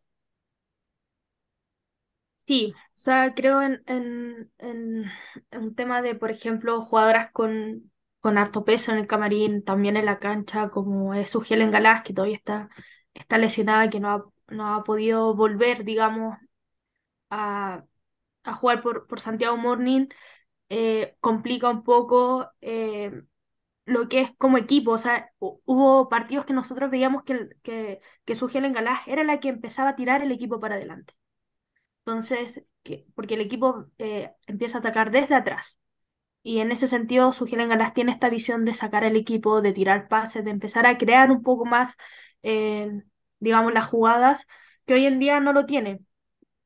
Sí, 2.46 2.72
o 2.96 2.98
sea, 2.98 3.34
creo 3.34 3.62
en, 3.62 3.82
en, 3.86 4.50
en- 4.58 5.04
en 5.50 5.62
un 5.62 5.74
tema 5.74 6.02
de, 6.02 6.14
por 6.14 6.30
ejemplo, 6.30 6.82
jugadoras 6.82 7.30
con, 7.32 7.90
con 8.20 8.38
harto 8.38 8.64
peso 8.64 8.92
en 8.92 8.98
el 8.98 9.06
camarín, 9.06 9.64
también 9.64 9.96
en 9.96 10.06
la 10.06 10.18
cancha, 10.18 10.70
como 10.70 11.14
es 11.14 11.32
Helen 11.48 11.70
Galás, 11.70 12.02
que 12.02 12.14
todavía 12.14 12.36
está, 12.36 12.68
está 13.14 13.38
lesionada, 13.38 13.90
que 13.90 14.00
no 14.00 14.10
ha, 14.10 14.24
no 14.54 14.74
ha 14.74 14.84
podido 14.84 15.34
volver, 15.34 15.84
digamos, 15.84 16.36
a, 17.30 17.84
a 18.44 18.54
jugar 18.54 18.82
por, 18.82 19.06
por 19.06 19.20
Santiago 19.20 19.56
Morning, 19.56 20.08
eh, 20.70 21.16
complica 21.20 21.70
un 21.70 21.84
poco 21.84 22.50
eh, 22.62 23.12
lo 23.86 24.08
que 24.08 24.22
es 24.22 24.32
como 24.38 24.58
equipo. 24.58 24.92
O 24.92 24.98
sea, 24.98 25.30
hu- 25.40 25.60
hubo 25.66 26.08
partidos 26.08 26.46
que 26.46 26.52
nosotros 26.54 26.90
veíamos 26.90 27.24
que, 27.24 27.48
que, 27.62 28.00
que 28.26 28.34
Helen 28.54 28.72
Galás 28.74 29.00
era 29.08 29.24
la 29.24 29.40
que 29.40 29.48
empezaba 29.50 29.90
a 29.90 29.96
tirar 29.96 30.22
el 30.22 30.32
equipo 30.32 30.60
para 30.60 30.76
adelante. 30.76 31.14
Entonces, 32.06 32.62
que, 32.82 33.06
porque 33.14 33.34
el 33.34 33.40
equipo 33.40 33.86
eh, 33.98 34.32
empieza 34.46 34.78
a 34.78 34.80
atacar 34.80 35.10
desde 35.10 35.34
atrás. 35.34 35.78
Y 36.42 36.60
en 36.60 36.72
ese 36.72 36.88
sentido, 36.88 37.32
Sugelen 37.32 37.70
Galás 37.70 37.94
tiene 37.94 38.12
esta 38.12 38.30
visión 38.30 38.64
de 38.64 38.74
sacar 38.74 39.04
el 39.04 39.16
equipo, 39.16 39.62
de 39.62 39.72
tirar 39.72 40.08
pases, 40.08 40.44
de 40.44 40.50
empezar 40.52 40.86
a 40.86 40.98
crear 40.98 41.30
un 41.32 41.42
poco 41.42 41.66
más, 41.66 41.96
eh, 42.42 42.90
digamos, 43.40 43.72
las 43.74 43.86
jugadas, 43.86 44.46
que 44.86 44.94
hoy 44.94 45.06
en 45.06 45.18
día 45.20 45.40
no 45.40 45.52
lo 45.54 45.66
tiene. 45.66 46.00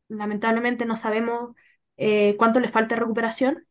Lamentablemente 0.09 0.85
no 0.87 0.97
sabemos 0.97 1.54
eh, 1.97 2.37
cuánto 2.38 2.61
le 2.61 2.68
falta 2.68 2.97
recuperación. 2.97 3.66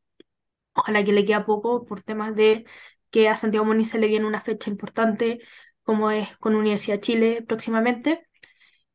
Ojalá 0.73 1.03
que 1.03 1.11
le 1.13 1.25
quede 1.25 1.41
poco 1.43 1.85
por 1.85 2.01
temas 2.03 2.35
de 2.35 2.65
que 3.11 3.29
a 3.29 3.37
Santiago 3.37 3.65
Moniz 3.65 3.89
se 3.91 3.99
le 3.99 4.07
viene 4.07 4.27
una 4.27 4.41
fecha 4.41 4.69
importante, 4.69 5.39
como 5.83 6.11
es 6.11 6.37
con 6.37 6.55
Universidad 6.55 6.97
de 6.97 7.01
Chile 7.01 7.45
próximamente. 7.47 8.26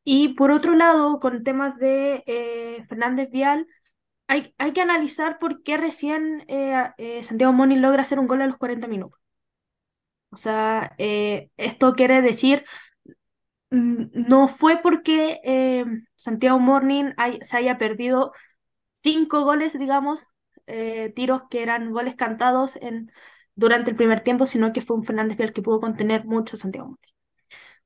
Y 0.03 0.29
por 0.35 0.51
otro 0.51 0.75
lado, 0.75 1.19
con 1.19 1.43
temas 1.43 1.77
de 1.77 2.23
eh, 2.27 2.85
Fernández 2.89 3.29
Vial, 3.31 3.67
hay, 4.27 4.53
hay 4.57 4.73
que 4.73 4.81
analizar 4.81 5.39
por 5.39 5.63
qué 5.63 5.77
recién 5.77 6.45
eh, 6.47 6.91
eh, 6.97 7.23
Santiago 7.23 7.53
Moni 7.53 7.77
logra 7.77 8.03
hacer 8.03 8.19
un 8.19 8.27
gol 8.27 8.41
a 8.41 8.47
los 8.47 8.57
40 8.57 8.87
minutos. 8.87 9.19
O 10.31 10.37
sea, 10.37 10.95
esto 10.97 11.93
quiere 11.93 12.21
decir, 12.21 12.65
no 13.69 14.47
fue 14.47 14.81
porque 14.81 15.85
Santiago 16.15 16.59
Morning 16.59 17.11
se 17.41 17.57
haya 17.57 17.77
perdido 17.77 18.33
cinco 18.93 19.43
goles, 19.43 19.77
digamos, 19.77 20.19
tiros 21.15 21.43
que 21.51 21.63
eran 21.63 21.91
goles 21.91 22.15
cantados 22.15 22.77
en, 22.77 23.11
durante 23.55 23.91
el 23.91 23.97
primer 23.97 24.23
tiempo, 24.23 24.45
sino 24.47 24.73
que 24.73 24.81
fue 24.81 24.97
un 24.97 25.03
Fernández 25.05 25.37
Vial 25.37 25.53
que 25.53 25.61
pudo 25.61 25.79
contener 25.81 26.25
mucho 26.25 26.57
Santiago 26.57 26.87
Morning 26.89 27.13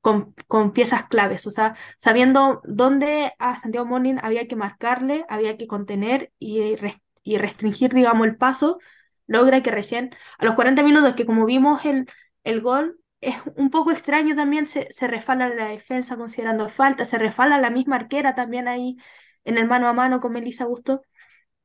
con, 0.00 0.34
con 0.46 0.72
piezas 0.72 1.06
claves, 1.08 1.46
o 1.46 1.50
sea, 1.50 1.76
sabiendo 1.96 2.60
dónde 2.64 3.32
a 3.38 3.58
Santiago 3.58 3.86
Morning 3.86 4.16
había 4.22 4.46
que 4.48 4.56
marcarle, 4.56 5.24
había 5.28 5.56
que 5.56 5.66
contener 5.66 6.32
y, 6.38 6.76
y 7.22 7.38
restringir, 7.38 7.92
digamos, 7.94 8.26
el 8.26 8.36
paso, 8.36 8.78
logra 9.26 9.62
que 9.62 9.70
recién 9.70 10.14
a 10.38 10.44
los 10.44 10.54
40 10.54 10.82
minutos, 10.82 11.14
que 11.14 11.26
como 11.26 11.44
vimos 11.46 11.84
el, 11.84 12.06
el 12.44 12.60
gol, 12.60 12.98
es 13.20 13.36
un 13.56 13.70
poco 13.70 13.90
extraño 13.90 14.36
también, 14.36 14.66
se, 14.66 14.86
se 14.90 15.06
refala 15.08 15.48
la 15.48 15.66
defensa 15.68 16.16
considerando 16.16 16.68
falta, 16.68 17.04
se 17.04 17.18
refala 17.18 17.58
la 17.58 17.70
misma 17.70 17.96
arquera 17.96 18.34
también 18.34 18.68
ahí 18.68 18.96
en 19.44 19.58
el 19.58 19.66
mano 19.66 19.88
a 19.88 19.92
mano 19.92 20.20
con 20.20 20.32
Melissa 20.32 20.66
Busto. 20.66 21.02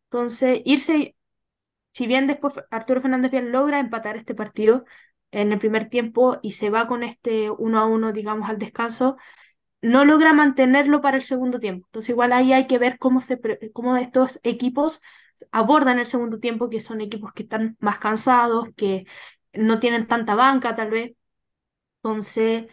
Entonces, 0.05 0.61
irse 0.65 1.15
si 1.91 2.07
bien 2.07 2.27
después 2.27 2.53
Arturo 2.71 3.01
Fernández 3.01 3.31
Vial 3.31 3.51
logra 3.51 3.79
empatar 3.79 4.17
este 4.17 4.35
partido 4.35 4.85
en 5.33 5.51
el 5.53 5.59
primer 5.59 5.89
tiempo 5.89 6.39
y 6.43 6.53
se 6.53 6.69
va 6.71 6.87
con 6.87 7.03
este 7.03 7.51
uno 7.51 7.79
a 7.81 7.85
uno, 7.87 8.13
digamos, 8.13 8.49
al 8.49 8.59
descanso, 8.59 9.17
no 9.81 10.05
logra 10.05 10.33
mantenerlo 10.33 11.01
para 11.01 11.17
el 11.17 11.23
segundo 11.23 11.59
tiempo. 11.59 11.87
Entonces, 11.87 12.09
igual 12.11 12.33
ahí 12.33 12.53
hay 12.53 12.67
que 12.67 12.77
ver 12.79 12.97
cómo, 12.99 13.21
se, 13.21 13.39
cómo 13.73 13.97
estos 13.97 14.39
equipos 14.43 15.01
abordan 15.51 15.99
el 15.99 16.05
segundo 16.05 16.39
tiempo, 16.39 16.69
que 16.69 16.81
son 16.81 17.01
equipos 17.01 17.33
que 17.33 17.43
están 17.43 17.77
más 17.79 17.99
cansados, 17.99 18.69
que 18.77 19.05
no 19.53 19.79
tienen 19.79 20.07
tanta 20.07 20.35
banca, 20.35 20.75
tal 20.75 20.91
vez. 20.91 21.13
Entonces, 22.03 22.65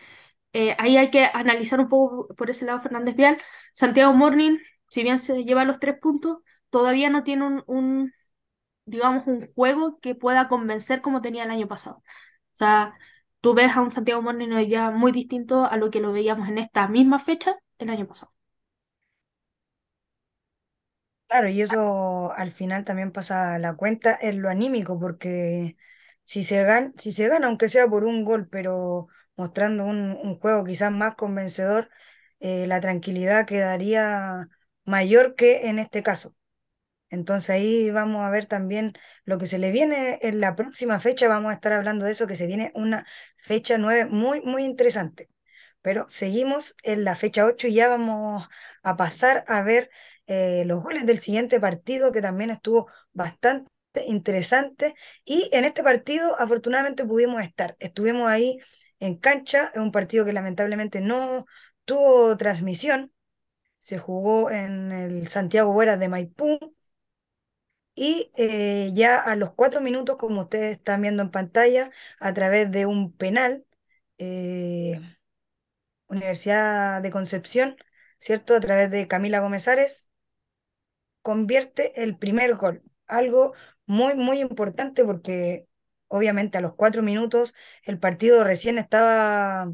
eh, 0.52 0.76
ahí 0.78 0.96
hay 0.96 1.10
que 1.10 1.24
analizar 1.32 1.80
un 1.80 1.88
poco 1.88 2.28
por 2.36 2.50
ese 2.50 2.66
lado 2.66 2.80
Fernández 2.82 3.16
Vial. 3.16 3.38
Santiago 3.74 4.12
Morning, 4.14 4.58
si 4.88 5.02
bien 5.02 5.18
se 5.18 5.44
lleva 5.44 5.64
los 5.64 5.80
tres 5.80 5.98
puntos, 6.00 6.38
todavía 6.70 7.10
no 7.10 7.24
tiene 7.24 7.46
un, 7.46 7.64
un 7.66 8.12
digamos, 8.86 9.26
un 9.26 9.52
juego 9.54 10.00
que 10.00 10.14
pueda 10.14 10.48
convencer 10.48 11.02
como 11.02 11.22
tenía 11.22 11.44
el 11.44 11.50
año 11.50 11.68
pasado. 11.68 12.02
Sea, 12.60 12.94
tú 13.40 13.54
ves 13.54 13.76
a 13.76 13.80
un 13.82 13.90
Santiago 13.92 14.22
Morning 14.22 14.50
hoy 14.52 14.66
día 14.66 14.90
muy 14.92 15.10
distinto 15.12 15.64
a 15.66 15.76
lo 15.76 15.90
que 15.90 16.00
lo 16.00 16.12
veíamos 16.12 16.48
en 16.48 16.58
esta 16.58 16.86
misma 16.88 17.18
fecha 17.18 17.56
el 17.78 17.90
año 17.90 18.06
pasado. 18.06 18.32
Claro, 21.28 21.48
y 21.48 21.62
eso 21.62 22.32
al 22.32 22.50
final 22.52 22.84
también 22.84 23.12
pasa 23.12 23.56
la 23.60 23.74
cuenta 23.76 24.18
en 24.20 24.42
lo 24.42 24.48
anímico, 24.48 24.98
porque 24.98 25.76
si 26.24 26.42
se 26.42 26.64
gana, 26.64 26.92
si 26.98 27.12
se 27.12 27.28
gana, 27.28 27.46
aunque 27.46 27.68
sea 27.68 27.86
por 27.86 28.02
un 28.04 28.24
gol, 28.24 28.48
pero 28.48 29.06
mostrando 29.36 29.84
un, 29.84 30.18
un 30.20 30.38
juego 30.40 30.64
quizás 30.64 30.90
más 30.90 31.14
convencedor, 31.14 31.88
eh, 32.40 32.66
la 32.66 32.80
tranquilidad 32.80 33.46
quedaría 33.46 34.48
mayor 34.84 35.36
que 35.36 35.68
en 35.68 35.78
este 35.78 36.02
caso. 36.02 36.34
Entonces 37.10 37.50
ahí 37.50 37.90
vamos 37.90 38.24
a 38.24 38.30
ver 38.30 38.46
también 38.46 38.94
lo 39.24 39.38
que 39.38 39.46
se 39.46 39.58
le 39.58 39.70
viene 39.72 40.18
en 40.22 40.40
la 40.40 40.56
próxima 40.56 41.00
fecha, 41.00 41.28
vamos 41.28 41.50
a 41.50 41.54
estar 41.54 41.72
hablando 41.72 42.04
de 42.04 42.12
eso, 42.12 42.26
que 42.26 42.36
se 42.36 42.46
viene 42.46 42.72
una 42.74 43.06
fecha 43.36 43.78
nueve 43.78 44.06
muy, 44.06 44.40
muy 44.42 44.64
interesante. 44.64 45.28
Pero 45.82 46.06
seguimos 46.08 46.76
en 46.82 47.04
la 47.04 47.16
fecha 47.16 47.46
8 47.46 47.68
y 47.68 47.74
ya 47.74 47.88
vamos 47.88 48.46
a 48.82 48.96
pasar 48.96 49.44
a 49.48 49.62
ver 49.62 49.90
eh, 50.26 50.64
los 50.66 50.82
goles 50.82 51.06
del 51.06 51.18
siguiente 51.18 51.58
partido, 51.60 52.12
que 52.12 52.20
también 52.22 52.50
estuvo 52.50 52.88
bastante 53.12 53.70
interesante. 54.06 54.94
Y 55.24 55.48
en 55.52 55.64
este 55.64 55.82
partido, 55.82 56.38
afortunadamente, 56.40 57.04
pudimos 57.04 57.42
estar. 57.42 57.76
Estuvimos 57.80 58.28
ahí 58.28 58.58
en 59.00 59.16
cancha, 59.16 59.70
en 59.74 59.82
un 59.82 59.92
partido 59.92 60.24
que 60.24 60.32
lamentablemente 60.32 61.00
no 61.00 61.46
tuvo 61.84 62.36
transmisión. 62.36 63.12
Se 63.78 63.98
jugó 63.98 64.50
en 64.50 64.92
el 64.92 65.28
Santiago 65.28 65.72
Bueras 65.72 66.00
de 66.00 66.08
Maipú. 66.08 66.58
Y 67.94 68.30
eh, 68.36 68.90
ya 68.94 69.16
a 69.18 69.36
los 69.36 69.52
cuatro 69.54 69.80
minutos, 69.80 70.16
como 70.16 70.42
ustedes 70.42 70.72
están 70.78 71.02
viendo 71.02 71.22
en 71.22 71.30
pantalla, 71.30 71.90
a 72.20 72.32
través 72.34 72.70
de 72.70 72.86
un 72.86 73.12
penal, 73.12 73.66
eh, 74.18 75.00
Universidad 76.08 77.00
de 77.02 77.10
Concepción, 77.10 77.76
¿cierto? 78.18 78.54
A 78.54 78.60
través 78.60 78.90
de 78.90 79.08
Camila 79.08 79.40
Gómez 79.40 79.66
Ares, 79.68 80.10
convierte 81.22 82.02
el 82.02 82.16
primer 82.18 82.56
gol. 82.56 82.82
Algo 83.06 83.54
muy, 83.86 84.14
muy 84.14 84.40
importante 84.40 85.04
porque 85.04 85.66
obviamente 86.08 86.58
a 86.58 86.60
los 86.60 86.74
cuatro 86.74 87.02
minutos 87.02 87.54
el 87.84 87.98
partido 87.98 88.44
recién 88.44 88.78
estaba, 88.78 89.70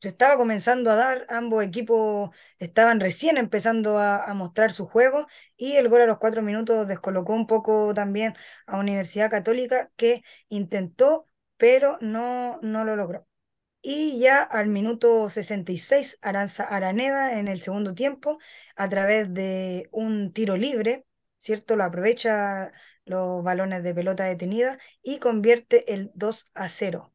se 0.00 0.08
estaba 0.08 0.36
comenzando 0.36 0.90
a 0.90 0.96
dar, 0.96 1.26
ambos 1.28 1.62
equipos 1.64 2.30
estaban 2.58 3.00
recién 3.00 3.36
empezando 3.36 3.98
a, 3.98 4.32
mostrar 4.34 4.72
su 4.72 4.86
juego 4.86 5.26
y 5.56 5.76
el 5.76 5.88
gol 5.88 6.02
a 6.02 6.06
los 6.06 6.18
cuatro 6.18 6.42
minutos 6.42 6.88
descolocó 6.88 7.34
un 7.34 7.46
poco 7.46 7.92
también 7.94 8.34
a 8.66 8.78
Universidad 8.78 9.30
Católica 9.30 9.90
que 9.96 10.22
intentó, 10.48 11.26
pero 11.56 11.98
no, 12.00 12.58
no 12.62 12.84
lo 12.84 12.96
logró. 12.96 13.26
Y 13.82 14.18
ya 14.20 14.42
al 14.42 14.68
minuto 14.68 15.30
66, 15.30 16.18
Aranza 16.22 16.64
Araneda 16.64 17.38
en 17.38 17.48
el 17.48 17.62
segundo 17.62 17.94
tiempo, 17.94 18.38
a 18.76 18.88
través 18.88 19.32
de 19.32 19.88
un 19.92 20.32
tiro 20.32 20.56
libre, 20.56 21.06
¿cierto? 21.38 21.76
Lo 21.76 21.84
aprovecha 21.84 22.72
los 23.04 23.42
balones 23.42 23.82
de 23.82 23.94
pelota 23.94 24.24
detenida 24.24 24.78
y 25.02 25.18
convierte 25.18 25.92
el 25.94 26.10
2 26.14 26.46
a 26.54 26.68
0. 26.68 27.12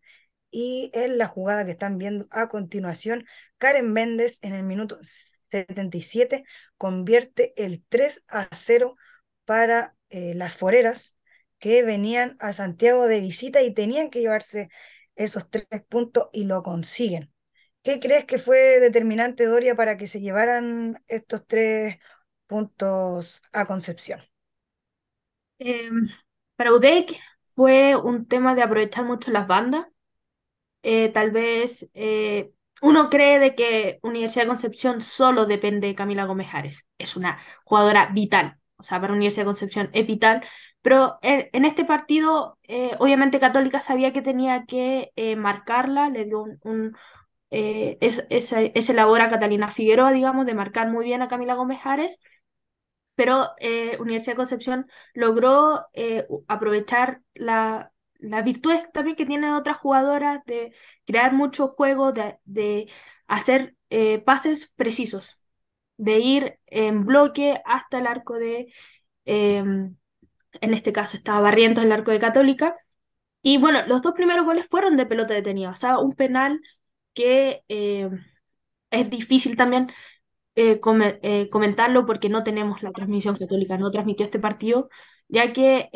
Y 0.58 0.90
en 0.94 1.18
la 1.18 1.28
jugada 1.28 1.66
que 1.66 1.72
están 1.72 1.98
viendo 1.98 2.28
a 2.32 2.48
continuación, 2.48 3.26
Karen 3.58 3.92
Méndez 3.92 4.40
en 4.42 4.54
el 4.54 4.64
minuto 4.64 4.98
77 5.02 6.46
convierte 6.78 7.54
el 7.58 7.84
3 7.90 8.24
a 8.30 8.48
0 8.54 8.96
para 9.44 9.98
eh, 10.08 10.34
las 10.34 10.56
foreras 10.56 11.18
que 11.60 11.84
venían 11.84 12.38
a 12.40 12.54
Santiago 12.54 13.06
de 13.08 13.20
visita 13.20 13.64
y 13.64 13.74
tenían 13.74 14.10
que 14.10 14.22
llevarse 14.22 14.70
esos 15.16 15.50
tres 15.50 15.66
puntos 15.90 16.30
y 16.32 16.46
lo 16.46 16.64
consiguen. 16.64 17.34
¿Qué 17.84 18.00
crees 18.00 18.24
que 18.24 18.38
fue 18.38 18.80
determinante, 18.80 19.48
Doria, 19.48 19.76
para 19.76 19.98
que 19.98 20.08
se 20.08 20.22
llevaran 20.22 21.04
estos 21.10 21.46
tres 21.46 21.98
puntos 22.48 23.42
a 23.52 23.66
Concepción. 23.66 24.22
Em, 25.60 26.08
para 26.56 26.72
UDEC 26.74 27.20
fue 27.56 27.98
un 27.98 28.26
tema 28.26 28.56
de 28.56 28.64
aprovechar 28.64 29.04
mucho 29.04 29.32
las 29.32 29.48
bandas. 29.48 29.86
Eh, 30.88 31.10
tal 31.10 31.32
vez 31.32 31.90
eh, 31.96 32.52
uno 32.80 33.10
cree 33.10 33.40
de 33.40 33.56
que 33.56 33.98
Universidad 34.04 34.44
de 34.44 34.50
Concepción 34.50 35.02
solo 35.02 35.48
depende 35.48 35.88
de 35.88 35.96
Camila 35.96 36.26
Gómez 36.26 36.50
Ares. 36.54 36.86
Es 37.00 37.16
una 37.16 37.40
jugadora 37.64 38.12
vital. 38.14 38.60
O 38.78 38.84
sea, 38.84 39.02
para 39.02 39.14
Universidad 39.14 39.46
de 39.46 39.48
Concepción 39.48 39.90
es 39.94 40.06
vital. 40.06 40.44
Pero 40.84 41.18
eh, 41.24 41.50
en 41.54 41.66
este 41.66 41.86
partido, 41.86 42.60
obviamente 43.00 43.40
Católica 43.40 43.80
sabía 43.80 44.14
que 44.14 44.22
tenía 44.22 44.66
que 44.68 45.12
marcarla, 45.36 46.10
le 46.10 46.26
dio 46.26 46.46
un, 46.62 46.96
ese, 47.50 48.94
labor 48.94 49.22
a 49.22 49.30
Catalina 49.30 49.72
Figueroa, 49.72 50.12
digamos, 50.12 50.46
de 50.46 50.54
marcar 50.54 50.92
muy 50.92 51.06
bien 51.06 51.24
a 51.24 51.28
Camila 51.28 51.56
Gómez 51.56 51.80
Ares 51.84 52.20
pero 53.16 53.50
Universidad 54.00 54.34
de 54.34 54.38
Concepción 54.38 54.88
logró 55.14 55.86
aprovechar 56.48 57.22
la, 57.34 57.92
las 58.30 58.44
virtudes 58.46 58.84
también 58.94 59.16
que 59.16 59.26
tienen 59.26 59.52
otras 59.54 59.78
jugadoras 59.78 60.44
de 60.46 60.74
crear 61.06 61.34
mucho 61.34 61.70
juego, 61.70 62.14
de, 62.14 62.90
hacer 63.28 63.76
eh, 63.90 64.20
pases 64.20 64.72
precisos, 64.76 65.38
de 65.98 66.20
ir 66.20 66.60
en 66.68 67.06
bloque 67.06 67.62
hasta 67.66 68.00
el 68.00 68.08
arco 68.08 68.36
de, 68.36 68.74
em, 69.26 69.96
en 70.62 70.74
este 70.74 70.94
caso 70.94 71.18
estaba 71.18 71.42
Barrientos, 71.42 71.84
el 71.84 71.92
arco 71.92 72.12
de 72.12 72.20
Católica. 72.20 72.76
Y 73.42 73.58
bueno, 73.58 73.86
los 73.88 74.02
dos 74.02 74.14
primeros 74.14 74.46
goles 74.46 74.68
fueron 74.68 74.98
de 74.98 75.06
pelota 75.06 75.34
detenida, 75.34 75.72
o 75.72 75.76
sea, 75.76 76.00
un 76.00 76.14
penal 76.16 76.62
que 77.14 77.64
es 78.92 79.10
difícil 79.10 79.56
también 79.58 79.92
eh, 80.56 80.80
eh, 81.22 81.50
comentarlo 81.50 82.06
porque 82.06 82.30
no 82.30 82.44
tenemos 82.44 82.82
la 82.84 82.92
transmisión 82.92 83.38
católica, 83.38 83.78
no 83.78 83.92
transmitió 83.92 84.26
este 84.26 84.40
partido, 84.40 84.90
ya 85.28 85.54
que, 85.54 85.90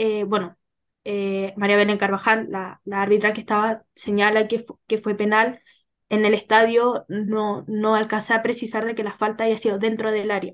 eh, 1.11 1.53
María 1.57 1.77
Belén 1.77 1.97
Carvajal, 1.97 2.47
la, 2.51 2.81
la, 2.85 3.01
árbitra 3.01 3.33
que 3.33 3.41
estaba, 3.41 3.83
señala 3.95 4.47
que, 4.47 4.63
que 4.87 4.99
fue 4.99 5.15
penal 5.15 5.61
en 6.09 6.25
el 6.25 6.33
estadio, 6.35 7.05
no, 7.09 7.65
no 7.67 7.95
alcancé 7.95 8.33
a 8.35 8.43
precisar 8.43 8.85
de 8.85 8.95
que 8.95 9.03
la 9.03 9.17
falta 9.17 9.45
haya 9.45 9.57
sido 9.57 9.79
dentro 9.79 10.11
del 10.11 10.31
área, 10.31 10.53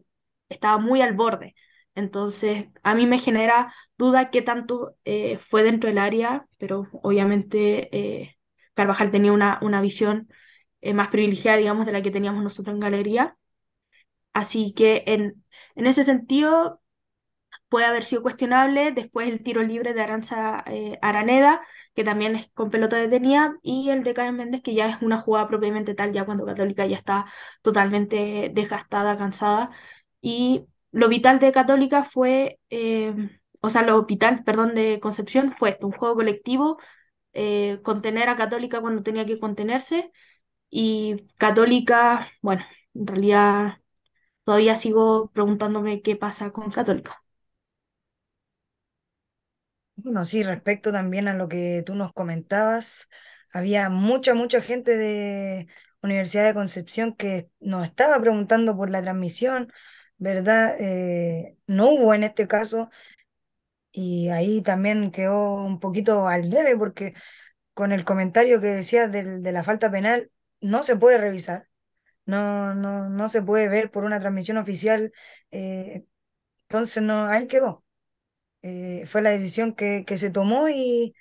estaba 0.49 0.77
muy 0.77 1.01
al 1.01 1.13
borde. 1.13 1.55
Entonces, 1.95 2.67
a 2.83 2.95
mí 2.95 3.05
me 3.07 3.19
genera 3.19 3.73
duda 3.97 4.29
qué 4.31 4.41
tanto 4.41 4.95
fue 5.39 5.63
dentro 5.63 5.89
del 5.89 5.97
área, 5.97 6.45
pero 6.57 6.87
obviamente 7.03 8.35
Carvajal 8.73 9.11
tenía 9.11 9.31
una, 9.33 9.59
una 9.61 9.81
visión 9.81 10.29
más 10.93 11.09
privilegiada, 11.09 11.57
digamos, 11.57 11.85
de 11.85 11.93
la 11.93 12.01
que 12.01 12.11
teníamos 12.11 12.43
nosotros 12.43 12.73
en 12.75 12.81
galería. 12.81 13.37
Así 14.33 14.73
que 14.73 15.03
en, 15.07 15.43
en 15.75 15.87
ese 15.87 16.03
sentido 16.03 16.81
puede 17.75 17.87
haber 17.87 18.05
sido 18.05 18.21
cuestionable. 18.23 18.93
Después 18.93 19.27
el 19.27 19.43
tiro 19.43 19.61
libre 19.61 19.93
de 19.93 20.01
Aranza 20.01 20.63
eh, 20.67 20.97
Araneda, 21.01 21.61
que 21.93 22.05
también 22.05 22.35
es 22.37 22.47
con 22.53 22.69
pelota 22.71 22.95
detenida, 22.95 23.57
y 23.63 23.89
el 23.89 24.03
de 24.03 24.13
Karen 24.13 24.37
Méndez, 24.37 24.61
que 24.63 24.73
ya 24.73 24.87
es 24.89 25.01
una 25.01 25.19
jugada 25.21 25.49
propiamente 25.49 25.93
tal, 25.93 26.13
ya 26.13 26.25
cuando 26.25 26.45
Católica 26.45 26.85
ya 26.85 26.95
está 26.97 27.25
totalmente 27.61 28.49
desgastada, 28.53 29.17
cansada. 29.17 29.71
Y 30.21 30.65
lo 30.91 31.09
vital 31.09 31.39
de 31.39 31.51
Católica 31.51 32.03
fue, 32.05 32.59
eh, 32.69 33.13
o 33.59 33.69
sea, 33.69 33.81
lo 33.81 34.05
vital, 34.05 34.43
perdón, 34.45 34.73
de 34.73 34.99
Concepción 35.01 35.53
fue 35.57 35.71
esto, 35.71 35.87
un 35.87 35.93
juego 35.93 36.15
colectivo, 36.15 36.77
eh, 37.33 37.79
contener 37.83 38.29
a 38.29 38.37
Católica 38.37 38.79
cuando 38.81 39.03
tenía 39.03 39.25
que 39.25 39.37
contenerse, 39.39 40.11
y 40.69 41.17
Católica, 41.37 42.29
bueno, 42.41 42.63
en 42.93 43.07
realidad 43.07 43.79
todavía 44.45 44.75
sigo 44.77 45.31
preguntándome 45.33 46.01
qué 46.01 46.15
pasa 46.15 46.51
con 46.51 46.71
Católica. 46.71 47.24
Bueno, 49.97 50.25
sí, 50.25 50.43
respecto 50.43 50.91
también 50.91 51.27
a 51.27 51.33
lo 51.33 51.47
que 51.47 51.81
tú 51.85 51.95
nos 51.95 52.11
comentabas, 52.13 53.07
había 53.53 53.89
mucha, 53.89 54.33
mucha 54.33 54.61
gente 54.61 54.97
de 54.97 55.67
Universidad 56.01 56.45
de 56.45 56.53
Concepción 56.53 57.15
que 57.15 57.49
nos 57.59 57.85
estaba 57.85 58.19
preguntando 58.19 58.75
por 58.75 58.89
la 58.89 59.01
transmisión, 59.01 59.71
¿verdad? 60.17 60.75
Eh, 60.79 61.57
no 61.67 61.89
hubo 61.91 62.13
en 62.13 62.23
este 62.23 62.47
caso 62.47 62.89
y 63.91 64.29
ahí 64.29 64.61
también 64.61 65.11
quedó 65.11 65.55
un 65.55 65.79
poquito 65.79 66.27
al 66.27 66.49
debe 66.49 66.77
porque 66.77 67.13
con 67.75 67.93
el 67.93 68.05
comentario 68.05 68.61
que 68.61 68.67
decías 68.69 69.11
de 69.13 69.51
la 69.53 69.63
falta 69.63 69.91
penal 69.91 70.31
no 70.61 70.83
se 70.83 70.97
puede 70.97 71.17
revisar 71.19 71.69
no, 72.27 72.75
no, 72.75 73.09
no 73.09 73.29
se 73.29 73.43
puede 73.43 73.69
ver 73.69 73.91
por 73.91 74.05
una 74.05 74.19
transmisión 74.21 74.57
oficial. 74.57 75.13
Eh, 75.51 76.05
entonces, 76.69 77.03
no, 77.03 77.27
ahí 77.27 77.47
quedó. 77.47 77.84
Eh, 78.67 79.05
fue 79.07 79.21
la 79.21 79.31
decisión 79.31 79.73
que, 79.75 80.05
que 80.05 80.17
se 80.17 80.31
tomó 80.31 80.69
y, 80.69 81.13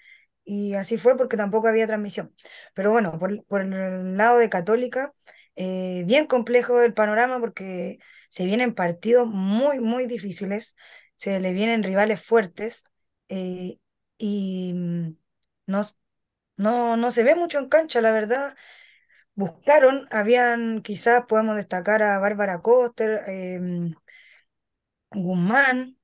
y, 0.44 0.74
así 0.74 0.96
fue 0.98 1.16
porque 1.16 1.36
tampoco 1.36 1.68
había 1.68 1.86
transmisión. 1.86 2.34
Pero 2.74 2.90
bueno, 2.92 3.18
por, 3.18 3.44
por 3.46 3.60
el 3.62 4.16
lado 4.16 4.38
de 4.38 4.48
Católica, 4.50 5.12
eh, 5.56 6.04
bien 6.06 6.26
complejo 6.26 6.80
el 6.82 6.94
panorama 6.94 7.40
porque 7.40 7.98
se 8.30 8.46
vienen 8.46 8.74
partidos 8.74 9.28
muy, 9.28 9.80
muy 9.80 10.06
difíciles, 10.06 10.76
se 11.16 11.38
le 11.40 11.52
vienen 11.52 11.82
rivales 11.82 12.22
fuertes 12.22 12.84
y 14.18 14.72
mm, 14.74 15.16
no, 15.66 15.82
no, 16.56 16.96
no 16.96 17.10
se 17.10 17.24
ve 17.24 17.34
mucho 17.36 17.58
en 17.58 17.68
cancha, 17.68 18.00
la 18.00 18.12
verdad 18.12 18.56
buscaron, 19.34 20.08
habían, 20.12 20.82
quizás 20.82 21.24
podemos 21.26 21.56
destacar 21.56 22.02
a 22.02 22.18
Bárbara 22.20 22.62
Coster, 22.62 23.24
em, 23.28 23.94
Guzmán, 25.14 25.96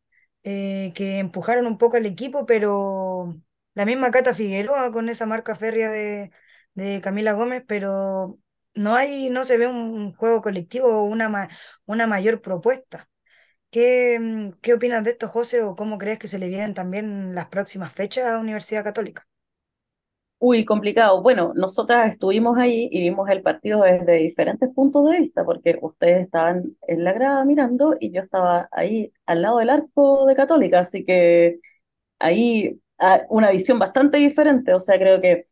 eh, 0.45 0.93
que 0.95 1.19
empujaron 1.19 1.67
un 1.67 1.79
poco 1.79 1.97
al 1.97 2.07
equipo, 2.07 2.47
pero 2.47 3.41
la 3.75 3.85
misma 3.87 4.11
Cata 4.11 4.35
Figueroa 4.35 4.93
con 4.93 5.09
esa 5.09 5.27
marca 5.27 5.55
férrea 5.57 5.91
de, 5.91 6.31
de 6.75 7.01
Camila 7.03 7.33
Gómez, 7.33 7.65
pero 7.67 8.39
no 8.75 8.95
hay, 8.97 9.31
no 9.31 9.45
se 9.45 9.59
ve 9.59 9.67
un 9.69 10.15
juego 10.15 10.43
colectivo 10.43 10.89
o 10.89 11.05
una, 11.05 11.49
una 11.87 12.07
mayor 12.07 12.41
propuesta. 12.43 13.09
¿Qué, 13.71 14.15
em, 14.17 14.53
¿Qué 14.63 14.75
opinas 14.75 15.05
de 15.05 15.13
esto, 15.13 15.29
José, 15.29 15.63
o 15.65 15.77
cómo 15.77 15.99
crees 15.99 16.19
que 16.21 16.29
se 16.29 16.39
le 16.41 16.49
vienen 16.49 16.75
también 16.75 17.35
las 17.37 17.49
próximas 17.49 17.93
fechas 17.95 18.27
a 18.27 18.39
Universidad 18.41 18.85
Católica? 18.85 19.29
Uy, 20.43 20.65
complicado. 20.65 21.23
Bueno, 21.23 21.53
nosotras 21.55 22.13
estuvimos 22.13 22.59
ahí 22.59 22.89
y 22.91 23.01
vimos 23.01 23.29
el 23.29 23.43
partido 23.43 23.83
desde 23.83 24.15
diferentes 24.15 24.71
puntos 24.75 25.11
de 25.11 25.19
vista, 25.21 25.45
porque 25.45 25.79
ustedes 25.83 26.25
estaban 26.25 26.77
en 26.87 27.05
la 27.05 27.13
grada 27.13 27.45
mirando 27.45 27.95
y 28.01 28.11
yo 28.11 28.23
estaba 28.23 28.67
ahí 28.73 29.13
al 29.27 29.43
lado 29.43 29.59
del 29.59 29.69
arco 29.69 30.25
de 30.27 30.35
Católica, 30.35 30.81
así 30.81 31.05
que 31.05 31.61
ahí 32.19 32.81
ah, 32.99 33.23
una 33.31 33.51
visión 33.51 33.79
bastante 33.79 34.19
diferente. 34.19 34.75
O 34.75 34.81
sea, 34.81 34.99
creo 34.99 35.21
que 35.21 35.47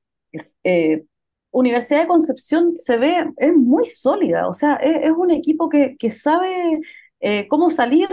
eh, 0.65 1.05
Universidad 1.51 2.03
de 2.03 2.09
Concepción 2.09 2.77
se 2.77 2.97
ve, 2.97 3.33
es 3.39 3.55
muy 3.55 3.87
sólida, 3.87 4.49
o 4.49 4.53
sea, 4.55 4.75
es, 4.77 5.13
un 5.13 5.31
equipo 5.31 5.69
que, 5.69 5.97
que 5.99 6.11
sabe 6.11 6.81
eh, 7.21 7.49
cómo 7.49 7.71
salir 7.71 8.09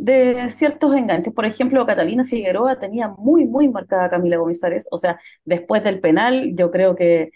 de 0.00 0.50
ciertos 0.50 0.94
enganches. 0.96 1.32
Por 1.34 1.44
ejemplo, 1.44 1.86
Catalina 1.86 2.24
Figueroa 2.24 2.78
tenía 2.78 3.08
muy, 3.08 3.46
muy 3.46 3.68
marcada 3.68 4.04
a 4.06 4.10
Camila 4.10 4.38
Gomizares. 4.38 4.88
O 4.90 4.98
sea, 4.98 5.20
después 5.44 5.84
del 5.84 6.00
penal, 6.00 6.52
yo 6.56 6.70
creo 6.70 6.96
que 6.96 7.30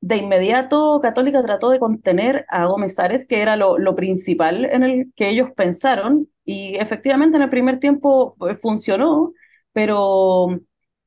de 0.00 0.16
inmediato 0.18 1.00
Católica 1.02 1.42
trató 1.42 1.70
de 1.70 1.80
contener 1.80 2.46
a 2.48 2.66
Gómez 2.66 2.96
que 3.28 3.42
era 3.42 3.56
lo, 3.56 3.96
principal 3.96 4.66
en 4.66 4.82
el 4.84 5.12
que 5.16 5.30
ellos 5.30 5.50
pensaron, 5.56 6.28
y 6.44 6.76
efectivamente 6.76 7.36
en 7.36 7.42
el 7.42 7.50
primer 7.50 7.80
tiempo 7.80 8.36
funcionó, 8.62 9.32
pero, 9.72 10.60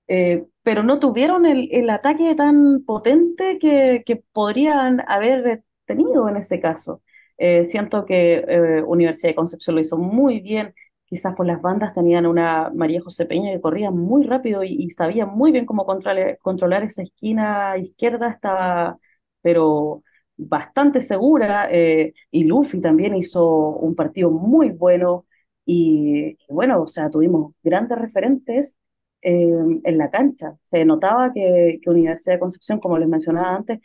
eh, 0.07 0.45
pero 0.63 0.83
no 0.83 0.99
tuvieron 0.99 1.45
el, 1.45 1.89
ataque 1.89 2.35
tan 2.35 2.83
potente 2.85 3.59
que, 3.59 4.03
que 4.05 4.17
podrían 4.17 5.03
haber 5.07 5.63
tenido 5.85 6.27
en 6.29 6.37
ese 6.37 6.59
caso. 6.59 7.01
Eh, 7.39 7.63
siento 7.65 8.05
que 8.05 8.43
eh, 8.47 8.83
Universidad 8.83 9.29
de 9.29 9.35
Concepción 9.35 9.75
lo 9.75 9.81
hizo 9.81 9.97
muy 9.97 10.41
bien, 10.41 10.73
quizás 11.05 11.35
por 11.35 11.45
las 11.47 11.61
bandas 11.61 11.93
tenían 11.93 12.25
una 12.25 12.69
María 12.75 13.01
José 13.01 13.25
Peña 13.25 13.51
que 13.51 13.61
corría 13.61 13.91
muy 13.91 14.25
rápido 14.25 14.61
y, 14.63 14.89
sabía 14.91 15.25
muy 15.25 15.51
bien 15.53 15.65
cómo 15.65 15.85
controlar, 15.85 16.83
esa 16.83 17.01
esquina 17.01 17.77
izquierda, 17.77 18.29
estaba, 18.29 18.99
pero 19.41 20.03
bastante 20.35 21.01
segura, 21.01 21.69
eh, 21.71 22.13
y 22.29 22.43
Luffy 22.43 22.81
también 22.81 23.15
hizo 23.15 23.45
un 23.77 23.95
partido 23.95 24.31
muy 24.31 24.71
bueno, 24.71 25.25
y, 25.65 26.37
bueno, 26.49 26.81
o 26.81 26.87
sea, 26.87 27.09
tuvimos 27.09 27.53
grandes 27.63 27.97
referentes 27.99 28.79
en 29.21 29.97
la 29.97 30.09
cancha. 30.09 30.55
Se 30.63 30.85
notaba 30.85 31.33
que, 31.33 31.79
que 31.81 31.89
Universidad 31.89 32.35
de 32.35 32.39
Concepción, 32.39 32.79
como 32.79 32.97
les 32.97 33.07
mencionaba 33.09 33.55
antes, 33.55 33.79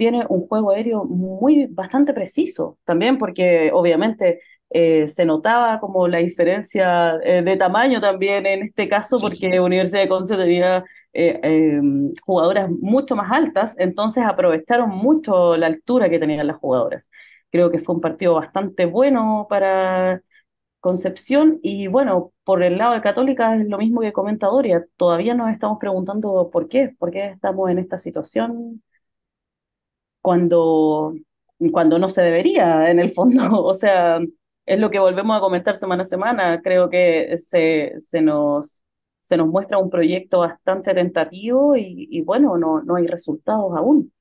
tiene 0.00 0.24
un 0.30 0.46
juego 0.48 0.70
aéreo 0.70 1.04
muy 1.04 1.66
bastante 1.66 2.14
preciso 2.14 2.78
también 2.86 3.18
porque 3.18 3.70
obviamente 3.70 4.40
eh, 4.70 5.08
se 5.08 5.26
notaba 5.26 5.78
como 5.78 6.08
la 6.08 6.18
diferencia 6.18 7.18
eh, 7.22 7.42
de 7.42 7.56
tamaño 7.58 8.00
también 8.00 8.46
en 8.46 8.62
este 8.62 8.88
caso 8.88 9.18
porque 9.20 9.60
Universidad 9.60 10.00
de 10.00 10.08
Conce 10.08 10.38
tenía 10.38 10.82
eh, 11.12 11.38
em, 11.42 12.14
jugadoras 12.24 12.70
mucho 12.70 13.14
más 13.14 13.30
altas, 13.30 13.74
entonces 13.76 14.24
aprovecharon 14.24 14.88
mucho 14.88 15.58
la 15.58 15.66
altura 15.66 16.08
que 16.08 16.18
tenían 16.18 16.46
las 16.46 16.56
jugadoras. 16.56 17.10
Creo 17.50 17.70
que 17.70 17.78
fue 17.78 17.94
un 17.96 18.00
partido 18.00 18.34
bastante 18.34 18.86
bueno 18.86 19.46
para, 19.50 20.22
Concepción 20.80 21.58
y 21.62 21.88
bueno, 21.88 22.32
por 22.42 22.62
el 22.62 22.78
lado 22.78 22.94
de 22.94 23.02
Católica 23.02 23.54
es 23.54 23.68
lo 23.68 23.76
mismo 23.76 24.00
que 24.00 24.14
comenta 24.14 24.46
Doria, 24.46 24.86
todavía 24.96 25.34
nos 25.34 25.50
estamos 25.50 25.78
preguntando 25.78 26.48
por 26.50 26.68
qué, 26.68 26.94
por 26.98 27.10
qué 27.10 27.26
estamos 27.26 27.68
en 27.70 27.78
esta 27.78 27.98
situación 27.98 28.82
cuando, 30.20 31.14
cuando 31.72 31.98
no 31.98 32.08
se 32.08 32.22
debería, 32.22 32.90
en 32.90 33.00
el 33.00 33.10
fondo. 33.10 33.42
O 33.64 33.74
sea, 33.74 34.20
es 34.66 34.78
lo 34.80 34.90
que 34.90 34.98
volvemos 34.98 35.36
a 35.36 35.40
comentar 35.40 35.76
semana 35.76 36.02
a 36.02 36.06
semana. 36.06 36.60
Creo 36.62 36.88
que 36.90 37.36
se, 37.38 37.94
se 38.00 38.20
nos, 38.22 38.82
se 39.22 39.36
nos 39.36 39.48
muestra 39.48 39.78
un 39.78 39.90
proyecto 39.90 40.40
bastante 40.40 40.94
tentativo 40.94 41.76
y, 41.76 42.22
bueno, 42.22 42.56
no, 42.58 42.82
no 42.82 42.96
hay 42.96 43.06
resultados 43.06 43.76
aún. 43.76 44.12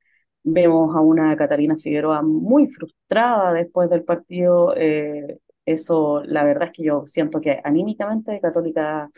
Vemos 0.43 0.95
a 0.95 1.01
una 1.01 1.35
Catalina 1.37 1.77
Figueroa 1.77 2.21
muy 2.21 2.67
frustrada 2.69 3.53
después 3.53 3.89
del 3.89 4.03
partido. 4.03 4.73
eh, 4.75 5.39
eso, 5.65 6.23
la 6.25 6.43
verdad 6.43 6.69
es 6.69 6.73
que 6.73 6.83
yo 6.83 7.03
siento 7.05 7.39
que 7.41 7.61
anímicamente 7.63 8.39
Católica 8.41 9.09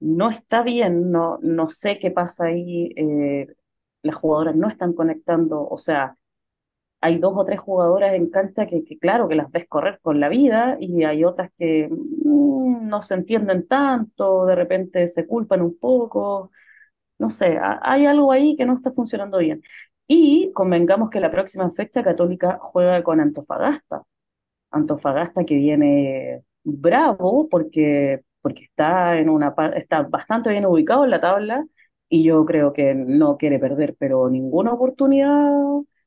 no 0.00 0.30
está 0.30 0.62
bien, 0.62 1.10
no, 1.12 1.38
no 1.42 1.68
sé 1.68 1.98
qué 1.98 2.10
pasa 2.10 2.46
ahí. 2.46 2.92
eh, 2.96 3.46
las 4.02 4.16
jugadoras 4.16 4.56
no 4.56 4.68
están 4.68 4.92
conectando, 4.94 5.66
o 5.68 5.76
sea, 5.78 6.16
hay 7.00 7.18
dos 7.18 7.32
o 7.36 7.44
tres 7.44 7.60
jugadoras 7.60 8.14
en 8.14 8.30
cancha 8.30 8.66
que, 8.66 8.84
claro, 9.00 9.28
que 9.28 9.34
las 9.36 9.50
ves 9.50 9.66
correr 9.68 9.98
con 10.02 10.20
la 10.20 10.28
vida 10.28 10.76
y 10.80 11.04
hay 11.04 11.24
otras 11.24 11.50
que 11.58 11.88
mm, 11.90 12.88
no 12.88 13.02
se 13.02 13.14
entienden 13.14 13.66
tanto, 13.68 14.46
de 14.46 14.54
repente 14.54 15.08
se 15.08 15.26
culpan 15.26 15.62
un 15.62 15.78
poco, 15.78 16.50
no 17.18 17.30
sé, 17.30 17.58
ha- 17.58 17.80
hay 17.82 18.06
algo 18.06 18.32
ahí 18.32 18.56
que 18.56 18.66
no 18.66 18.74
está 18.74 18.92
funcionando 18.92 19.38
bien. 19.38 19.62
Y 20.08 20.52
convengamos 20.54 21.10
que 21.10 21.20
la 21.20 21.30
próxima 21.30 21.70
fecha 21.70 22.02
Católica 22.04 22.58
juega 22.60 23.02
con 23.02 23.20
Antofagasta. 23.20 24.02
Antofagasta 24.70 25.44
que 25.44 25.56
viene 25.56 26.42
bravo 26.64 27.48
porque, 27.50 28.22
porque 28.40 28.64
está 28.64 29.18
en 29.18 29.28
una 29.30 29.54
está 29.76 30.02
bastante 30.02 30.50
bien 30.50 30.66
ubicado 30.66 31.04
en 31.04 31.10
la 31.10 31.20
tabla 31.20 31.66
y 32.12 32.24
yo 32.24 32.44
creo 32.44 32.74
que 32.74 32.94
no 32.94 33.38
quiere 33.38 33.58
perder, 33.58 33.96
pero 33.98 34.28
ninguna 34.28 34.74
oportunidad 34.74 35.50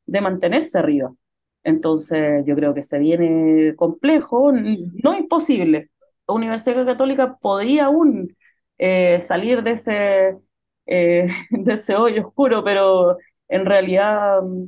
de 0.06 0.22
mantenerse 0.22 0.78
arriba. 0.78 1.12
Entonces 1.64 2.46
yo 2.46 2.56
creo 2.56 2.76
que 2.76 2.84
se 2.84 3.00
viene 3.00 3.76
complejo, 3.76 4.52
no 4.52 5.18
imposible. 5.18 5.90
La 6.28 6.36
Universidad 6.36 6.86
Católica 6.86 7.38
podría 7.38 7.86
aún 7.86 8.38
eh, 8.78 9.20
salir 9.22 9.64
de 9.64 9.72
ese, 9.72 10.38
eh, 10.86 11.28
de 11.50 11.74
ese 11.74 11.96
hoyo 11.96 12.28
oscuro, 12.28 12.64
pero 12.64 13.18
en 13.48 13.66
realidad 13.66 14.44
mm, 14.44 14.66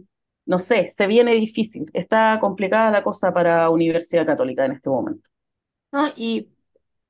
no 0.47 0.57
sé, 0.57 0.89
se 0.89 1.05
viene 1.05 1.35
difícil. 1.35 1.85
Está 1.93 2.39
complicada 2.41 2.89
la 2.89 3.03
cosa 3.03 3.31
para 3.31 3.69
Universidad 3.69 4.25
Católica 4.25 4.65
en 4.65 4.71
este 4.71 4.89
momento. 4.89 5.29
¿no? 5.91 6.07
Y 6.15 6.49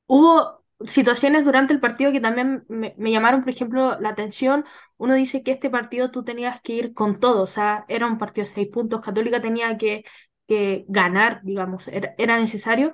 hubo 0.08 0.64
situaciones 0.86 1.44
durante 1.46 1.74
el 1.74 1.80
partido 1.80 2.12
que 2.12 2.22
también 2.22 2.64
me, 2.70 2.94
llamaron, 2.98 3.42
por 3.44 3.50
ejemplo, 3.52 4.00
la 4.00 4.10
atención. 4.10 4.66
Uno 4.98 5.16
dice 5.16 5.44
que 5.44 5.52
este 5.52 5.70
partido 5.70 6.12
tú 6.12 6.24
tenías 6.24 6.62
que 6.62 6.74
ir 6.74 6.94
con 6.94 7.20
todo, 7.20 7.42
o 7.44 7.48
sea, 7.48 7.86
era 7.88 8.08
un 8.08 8.18
partido 8.18 8.46
de 8.46 8.54
seis 8.54 8.68
puntos, 8.70 9.02
Católica 9.02 9.42
tenía 9.42 9.78
que, 9.78 10.04
que 10.48 10.86
ganar, 10.88 11.42
digamos, 11.44 11.88
era, 11.88 12.14
era 12.18 12.38
necesario. 12.40 12.94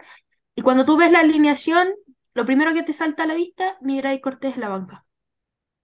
Y 0.55 0.61
cuando 0.61 0.85
tú 0.85 0.97
ves 0.97 1.11
la 1.11 1.19
alineación, 1.21 1.89
lo 2.33 2.45
primero 2.45 2.73
que 2.73 2.83
te 2.83 2.93
salta 2.93 3.23
a 3.23 3.27
la 3.27 3.35
vista, 3.35 3.77
Mira 3.81 4.13
y 4.13 4.21
Cortés 4.21 4.55
en 4.55 4.61
la 4.61 4.69
banca. 4.69 5.05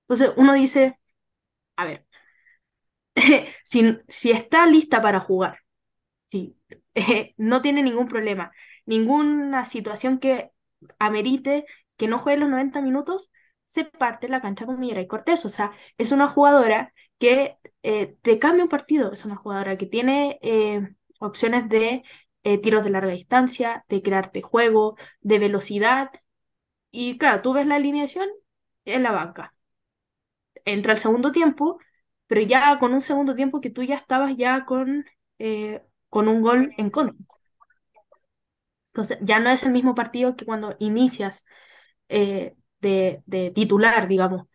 Entonces 0.08 0.32
uno 0.38 0.54
dice, 0.54 1.00
a 1.78 1.86
ver, 1.86 2.06
si, 3.66 3.98
si 4.08 4.32
está 4.32 4.66
lista 4.66 5.02
para 5.02 5.20
jugar, 5.20 5.60
si 6.24 6.56
no 7.38 7.62
tiene 7.62 7.84
ningún 7.84 8.08
problema, 8.08 8.52
ninguna 8.86 9.66
situación 9.66 10.20
que 10.20 10.52
amerite 11.00 11.66
que 12.00 12.08
no 12.08 12.20
juegue 12.20 12.40
los 12.40 12.50
90 12.50 12.82
minutos, 12.82 13.32
se 13.66 13.86
parte 13.86 14.30
la 14.30 14.42
cancha 14.42 14.66
con 14.66 14.80
Mirai 14.80 15.08
Cortés. 15.08 15.46
O 15.46 15.50
sea, 15.50 15.74
es 15.98 16.12
una 16.12 16.30
jugadora 16.30 16.94
que 17.20 17.58
eh, 17.84 18.18
te 18.24 18.40
cambia 18.40 18.64
un 18.64 18.70
partido, 18.70 19.14
es 19.14 19.26
una 19.26 19.36
jugadora 19.36 19.78
que 19.78 19.86
tiene 19.86 20.40
eh, 20.42 20.90
opciones 21.20 21.70
de 21.70 22.04
eh, 22.44 22.58
tiros 22.60 22.84
de 22.84 22.90
larga 22.92 23.12
distancia, 23.14 23.86
de 23.90 24.02
crearte 24.02 24.42
juego, 24.42 24.98
de 25.22 25.40
velocidad. 25.40 26.12
Y 26.92 27.18
claro, 27.18 27.42
tú 27.42 27.54
ves 27.54 27.68
la 27.68 27.76
alineación 27.76 28.30
en 28.86 29.04
la 29.04 29.12
banca. 29.12 29.54
Entra 30.66 30.94
el 30.94 31.00
segundo 31.00 31.32
tiempo, 31.32 31.80
pero 32.28 32.42
ya 32.42 32.78
con 32.80 32.94
un 32.94 33.02
segundo 33.02 33.36
tiempo 33.36 33.62
que 33.62 33.70
tú 33.70 33.84
ya 33.84 33.96
estabas 33.96 34.36
ya 34.38 34.66
con, 34.66 35.06
con 36.10 36.28
un 36.28 36.42
gol 36.42 36.74
en 36.78 36.90
contra. 36.90 37.16
Entonces, 38.94 39.18
ya 39.22 39.40
no 39.40 39.50
es 39.50 39.64
el 39.64 39.72
mismo 39.72 39.96
partido 39.96 40.36
que 40.36 40.46
cuando 40.46 40.76
inicias 40.80 41.46
eh, 42.10 42.56
de, 42.82 43.24
de 43.26 43.52
titular, 43.52 44.08
digamos. 44.08 44.48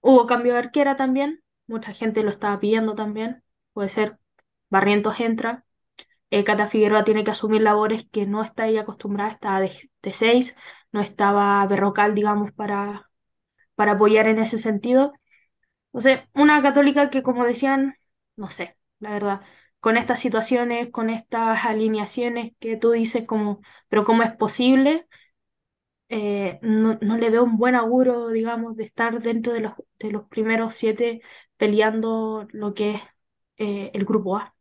Hubo 0.00 0.26
cambio 0.26 0.52
de 0.54 0.60
arquera 0.60 0.96
también, 0.96 1.42
mucha 1.66 1.92
gente 1.92 2.22
lo 2.22 2.30
estaba 2.30 2.60
pidiendo 2.60 2.94
también. 2.94 3.42
Puede 3.72 3.88
ser 3.90 4.18
Barrientos 4.70 5.20
entra, 5.20 5.64
eh, 6.30 6.44
Cata 6.44 6.68
Figueroa 6.68 7.04
tiene 7.04 7.24
que 7.24 7.30
asumir 7.32 7.62
labores 7.62 8.06
que 8.12 8.26
no 8.26 8.42
está 8.44 8.64
ahí 8.64 8.78
acostumbrada, 8.78 9.30
estaba 9.32 9.60
de, 9.60 9.72
de 10.02 10.12
seis, 10.12 10.56
no 10.92 11.00
estaba 11.02 11.66
Berrocal, 11.66 12.14
digamos, 12.14 12.52
para, 12.52 13.10
para 13.74 13.92
apoyar 13.92 14.26
en 14.28 14.38
ese 14.40 14.58
sentido. 14.58 15.12
O 15.92 16.00
sea, 16.00 16.28
una 16.34 16.62
católica 16.62 17.10
que, 17.10 17.22
como 17.22 17.44
decían, 17.44 17.96
no 18.36 18.50
sé, 18.50 18.76
la 19.00 19.10
verdad, 19.12 19.40
con 19.80 19.96
estas 19.96 20.20
situaciones, 20.20 20.90
con 20.90 21.10
estas 21.10 21.64
alineaciones 21.64 22.52
que 22.60 22.76
tú 22.76 22.90
dices, 22.92 23.26
como, 23.26 23.60
pero 23.88 24.04
¿cómo 24.04 24.22
es 24.22 24.32
posible? 24.36 25.06
Eh, 26.08 26.58
no, 26.62 26.98
no 27.02 27.16
le 27.18 27.30
veo 27.30 27.42
un 27.44 27.56
buen 27.58 27.74
auguro, 27.74 28.28
digamos, 28.28 28.76
de 28.76 28.84
estar 28.84 29.20
dentro 29.22 29.52
de 29.52 29.60
los, 29.60 29.72
de 29.98 30.10
los 30.12 30.24
primeros 30.28 30.74
siete 30.76 31.20
peleando 31.56 32.46
lo 32.52 32.74
que 32.74 32.92
es 32.96 33.02
eh, 33.58 33.90
el 33.94 34.04
grupo 34.04 34.36
A. 34.36 34.54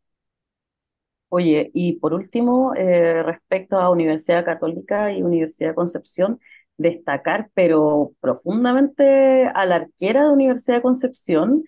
Oye, 1.29 1.71
y 1.73 1.93
por 1.99 2.13
último, 2.13 2.73
eh, 2.75 3.21
respecto 3.23 3.77
a 3.79 3.89
Universidad 3.89 4.45
Católica 4.45 5.12
y 5.13 5.21
Universidad 5.23 5.75
Concepción, 5.75 6.39
destacar, 6.77 7.49
pero 7.53 8.13
profundamente 8.21 9.45
a 9.47 9.65
la 9.65 9.75
arquera 9.77 10.23
de 10.25 10.29
Universidad 10.31 10.77
de 10.77 10.81
Concepción, 10.84 11.63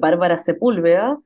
Bárbara 0.00 0.36
Sepúlveda, 0.38 1.18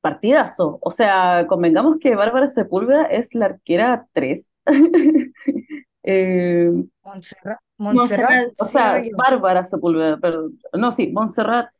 partidazo. 0.00 0.78
O 0.82 0.90
sea, 0.90 1.46
convengamos 1.48 1.98
que 2.00 2.14
Bárbara 2.16 2.46
Sepúlveda 2.46 3.04
es 3.06 3.34
la 3.34 3.46
arquera 3.46 4.06
3. 4.12 4.48
Eh, 6.02 6.70
Montserrat, 7.02 7.58
Montserrat, 7.78 8.30
Montserrat, 8.30 8.52
o 8.58 8.64
sea. 8.64 9.02
Bárbara 9.16 9.64
Sepúlveda, 9.64 10.18
perdón. 10.18 10.58
No, 10.72 10.92
sí, 10.92 11.08
Montserrat, 11.12 11.70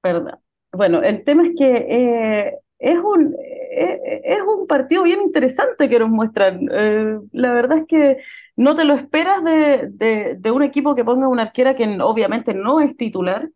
perdón. 0.00 0.38
Bueno, 0.72 1.02
el 1.02 1.24
tema 1.24 1.44
es 1.46 1.52
que 1.56 1.86
eh, 1.88 2.58
es 2.78 2.98
un, 2.98 3.34
eh, 3.70 4.20
es 4.24 4.42
un 4.42 4.66
partido 4.66 5.02
bien 5.04 5.22
interesante 5.22 5.88
que 5.88 5.98
nos 5.98 6.10
muestran. 6.10 6.68
Eh, 6.70 7.18
la 7.32 7.52
verdad 7.52 7.78
es 7.78 7.86
que 7.86 8.18
no 8.56 8.74
te 8.74 8.84
lo 8.84 8.94
esperas 8.94 9.42
de, 9.44 9.88
de, 9.90 10.36
de 10.38 10.50
un 10.50 10.62
equipo 10.62 10.94
que 10.94 11.04
ponga 11.04 11.28
una 11.28 11.42
arquera 11.42 11.74
que 11.76 11.98
obviamente 12.00 12.54
no 12.54 12.80
es 12.80 12.96
titular 12.96 13.48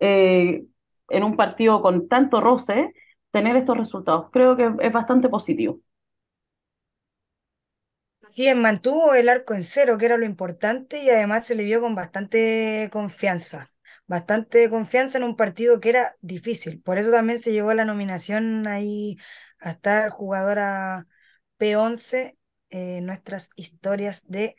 eh, 0.00 0.64
en 1.10 1.24
un 1.24 1.36
partido 1.36 1.82
con 1.82 2.08
tanto 2.08 2.40
roce, 2.40 2.94
tener 3.30 3.56
estos 3.56 3.76
resultados. 3.78 4.30
Creo 4.32 4.56
que 4.56 4.72
es 4.80 4.92
bastante 4.92 5.28
positivo. 5.28 5.80
Así 8.28 8.46
es, 8.46 8.54
mantuvo 8.56 9.14
el 9.14 9.28
arco 9.30 9.54
en 9.54 9.62
cero, 9.64 9.96
que 9.98 10.04
era 10.06 10.18
lo 10.18 10.24
importante, 10.26 11.02
y 11.02 11.08
además 11.10 11.46
se 11.46 11.54
le 11.54 11.64
vio 11.64 11.80
con 11.80 11.94
bastante 11.94 12.90
confianza, 12.92 13.66
bastante 14.06 14.68
confianza 14.68 15.16
en 15.18 15.24
un 15.24 15.34
partido 15.36 15.80
que 15.80 15.88
era 15.90 16.14
difícil. 16.20 16.82
Por 16.82 16.98
eso 16.98 17.10
también 17.10 17.38
se 17.38 17.52
llevó 17.52 17.72
la 17.74 17.86
nominación 17.86 18.66
ahí 18.66 19.16
a 19.60 19.70
estar 19.70 20.10
jugadora 20.10 21.06
P11 21.56 22.36
en 22.70 23.06
nuestras 23.06 23.48
historias 23.56 24.24
de 24.28 24.56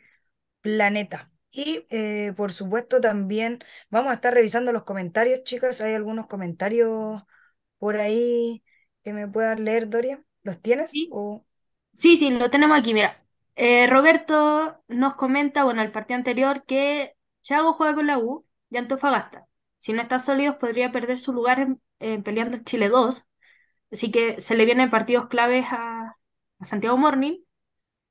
Planeta. 0.62 1.30
Y 1.52 1.86
eh, 1.90 2.32
por 2.36 2.52
supuesto 2.52 3.00
también 3.00 3.60
vamos 3.90 4.10
a 4.12 4.14
estar 4.16 4.34
revisando 4.34 4.72
los 4.72 4.84
comentarios, 4.84 5.44
chicos. 5.44 5.80
¿Hay 5.82 5.94
algunos 5.94 6.26
comentarios 6.28 7.22
por 7.78 7.98
ahí 7.98 8.64
que 9.04 9.12
me 9.14 9.28
puedas 9.28 9.60
leer, 9.60 9.88
Doria? 9.90 10.22
¿Los 10.42 10.60
tienes? 10.62 10.90
Sí, 10.92 11.08
O... 11.08 11.44
sí, 11.94 12.16
sí, 12.16 12.30
lo 12.30 12.50
tenemos 12.50 12.78
aquí, 12.78 12.94
mira. 12.94 13.19
Eh, 13.62 13.86
Roberto 13.88 14.82
nos 14.88 15.16
comenta, 15.16 15.64
bueno, 15.64 15.82
el 15.82 15.92
partido 15.92 16.16
anterior, 16.16 16.64
que 16.64 17.14
Thiago 17.42 17.74
juega 17.74 17.94
con 17.94 18.06
la 18.06 18.18
U 18.18 18.46
y 18.70 18.78
Antofagasta. 18.78 19.46
Si 19.78 19.92
no 19.92 20.00
está 20.00 20.18
sólidos, 20.18 20.56
podría 20.56 20.92
perder 20.92 21.18
su 21.18 21.32
lugar 21.34 21.78
en, 21.98 22.22
peleando 22.22 22.56
en 22.56 22.64
Chile 22.64 22.88
2. 22.88 23.22
Así 23.92 24.10
que 24.10 24.40
se 24.40 24.54
le 24.56 24.64
vienen 24.64 24.90
partidos 24.90 25.28
claves 25.28 25.66
a, 25.70 26.16
Santiago 26.62 26.96
Morning. 26.98 27.38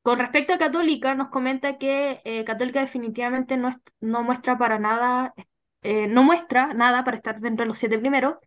Con 0.04 0.20
respecto 0.20 0.54
a 0.54 0.60
Católica, 0.60 1.16
nos 1.16 1.30
comenta 1.30 1.78
que 1.80 2.22
eh, 2.26 2.46
Católica 2.46 2.82
definitivamente 2.82 3.58
no, 3.58 3.72
no 4.02 4.24
muestra 4.24 4.58
para 4.58 4.80
nada, 4.80 5.34
eh, 5.84 6.08
no 6.08 6.24
muestra 6.24 6.74
nada 6.76 7.04
para 7.04 7.18
estar 7.18 7.40
dentro 7.42 7.64
de 7.66 7.70
los 7.70 7.80
siete 7.80 8.00
primeros. 8.00 8.38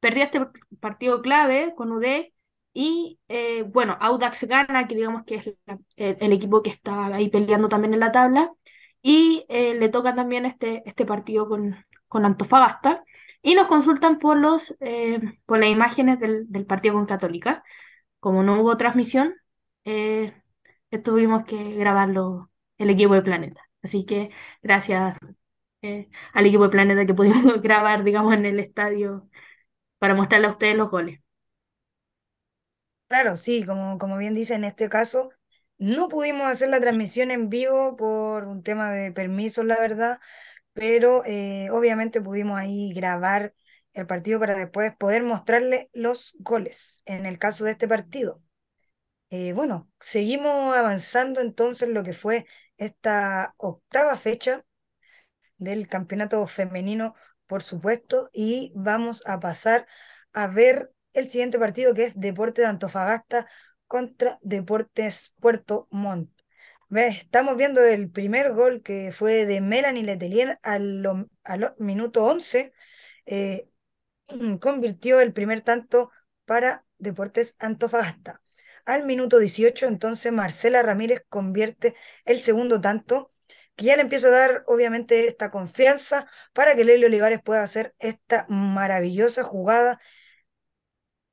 Perdió 0.00 0.24
este 0.24 0.40
partido 0.80 1.22
clave 1.22 1.74
con 1.76 1.92
UD 1.92 2.33
Y 2.74 3.20
eh, 3.28 3.62
bueno, 3.62 3.96
Audax 4.00 4.44
gana, 4.44 4.88
que 4.88 4.96
digamos 4.96 5.24
que 5.24 5.36
es 5.36 5.46
el, 5.96 6.32
equipo 6.32 6.62
que 6.62 6.70
está 6.70 7.06
ahí 7.06 7.30
peleando 7.30 7.68
también 7.68 7.94
en 7.94 8.00
la 8.00 8.12
tabla. 8.12 8.52
Y 9.02 9.46
eh, 9.48 9.74
le 9.74 9.88
toca 9.90 10.14
también 10.14 10.46
este, 10.46 10.82
este 10.86 11.06
partido 11.06 11.48
con, 11.48 11.76
con 12.08 12.24
Antofagasta. 12.24 13.04
Y 13.42 13.54
nos 13.54 13.68
consultan 13.68 14.18
por, 14.18 14.36
los, 14.38 14.74
eh, 14.80 15.20
por 15.46 15.58
las 15.60 15.68
imágenes 15.70 16.18
del, 16.20 16.50
del, 16.50 16.66
partido 16.66 16.94
con 16.94 17.06
Católica. 17.06 17.64
Como 18.20 18.42
no 18.42 18.60
hubo 18.62 18.76
transmisión, 18.76 19.34
tuvimos 21.04 21.44
que 21.44 21.74
grabarlo 21.74 22.50
el 22.78 22.90
equipo 22.90 23.14
de 23.14 23.22
Planeta. 23.22 23.62
Así 23.82 24.04
que 24.06 24.30
gracias 24.62 25.18
al 26.32 26.46
equipo 26.46 26.64
de 26.64 26.70
Planeta 26.70 27.06
que 27.06 27.14
pudimos 27.14 27.60
grabar, 27.62 28.04
digamos, 28.04 28.34
en 28.34 28.46
el 28.46 28.60
estadio 28.60 29.28
para 29.98 30.14
mostrarle 30.14 30.48
a 30.48 30.50
ustedes 30.50 30.76
los 30.76 30.90
goles. 30.90 31.23
Claro, 33.08 33.36
sí, 33.36 33.64
como, 33.64 33.98
como 33.98 34.16
bien 34.16 34.34
dice, 34.34 34.54
en 34.54 34.64
este 34.64 34.88
caso 34.88 35.30
no 35.78 36.08
pudimos 36.08 36.46
hacer 36.50 36.68
la 36.70 36.80
transmisión 36.80 37.30
en 37.30 37.48
vivo 37.48 37.96
por 37.96 38.44
un 38.46 38.62
tema 38.62 38.90
de 38.90 39.12
permisos, 39.12 39.64
la 39.64 39.78
verdad, 39.78 40.20
pero 40.74 41.24
eh, 41.26 41.70
obviamente 41.72 42.20
pudimos 42.22 42.58
ahí 42.60 42.92
grabar 42.94 43.54
el 43.94 44.06
partido 44.06 44.40
para 44.40 44.54
después 44.56 44.94
poder 44.96 45.24
mostrarle 45.24 45.90
los 45.94 46.36
goles 46.40 47.02
en 47.06 47.26
el 47.26 47.38
caso 47.40 47.64
de 47.64 47.72
este 47.72 47.88
partido. 47.88 48.42
Eh, 49.30 49.52
bueno, 49.54 49.90
seguimos 50.00 50.76
avanzando 50.76 51.40
entonces 51.40 51.88
lo 51.90 52.04
que 52.04 52.14
fue 52.14 52.46
esta 52.78 53.54
octava 53.58 54.16
fecha 54.16 54.64
del 55.58 55.88
campeonato 55.88 56.44
femenino, 56.46 57.14
por 57.46 57.62
supuesto, 57.62 58.30
y 58.32 58.72
vamos 58.76 59.22
a 59.26 59.40
pasar 59.40 59.86
a 60.32 60.46
ver 60.48 60.93
el 61.14 61.26
siguiente 61.26 61.58
partido 61.58 61.94
que 61.94 62.04
es 62.04 62.20
Deporte 62.20 62.62
de 62.62 62.68
Antofagasta 62.68 63.48
contra 63.86 64.38
Deportes 64.42 65.32
Puerto 65.40 65.88
Montt. 65.90 66.30
Estamos 66.90 67.56
viendo 67.56 67.82
el 67.82 68.10
primer 68.10 68.52
gol 68.52 68.82
que 68.82 69.10
fue 69.10 69.46
de 69.46 69.60
Melanie 69.60 70.04
Letelier 70.04 70.58
al, 70.62 71.28
al 71.42 71.74
minuto 71.78 72.24
11. 72.24 72.72
Eh, 73.26 73.68
convirtió 74.60 75.20
el 75.20 75.32
primer 75.32 75.62
tanto 75.62 76.10
para 76.44 76.84
Deportes 76.98 77.56
Antofagasta. 77.58 78.40
Al 78.84 79.04
minuto 79.06 79.38
18, 79.38 79.86
entonces 79.86 80.30
Marcela 80.32 80.82
Ramírez 80.82 81.22
convierte 81.28 81.94
el 82.24 82.42
segundo 82.42 82.80
tanto, 82.80 83.32
que 83.76 83.86
ya 83.86 83.96
le 83.96 84.02
empieza 84.02 84.28
a 84.28 84.30
dar 84.30 84.62
obviamente 84.66 85.26
esta 85.26 85.50
confianza 85.50 86.28
para 86.52 86.76
que 86.76 86.84
Lely 86.84 87.06
Olivares 87.06 87.40
pueda 87.42 87.62
hacer 87.62 87.94
esta 87.98 88.46
maravillosa 88.48 89.42
jugada 89.42 90.00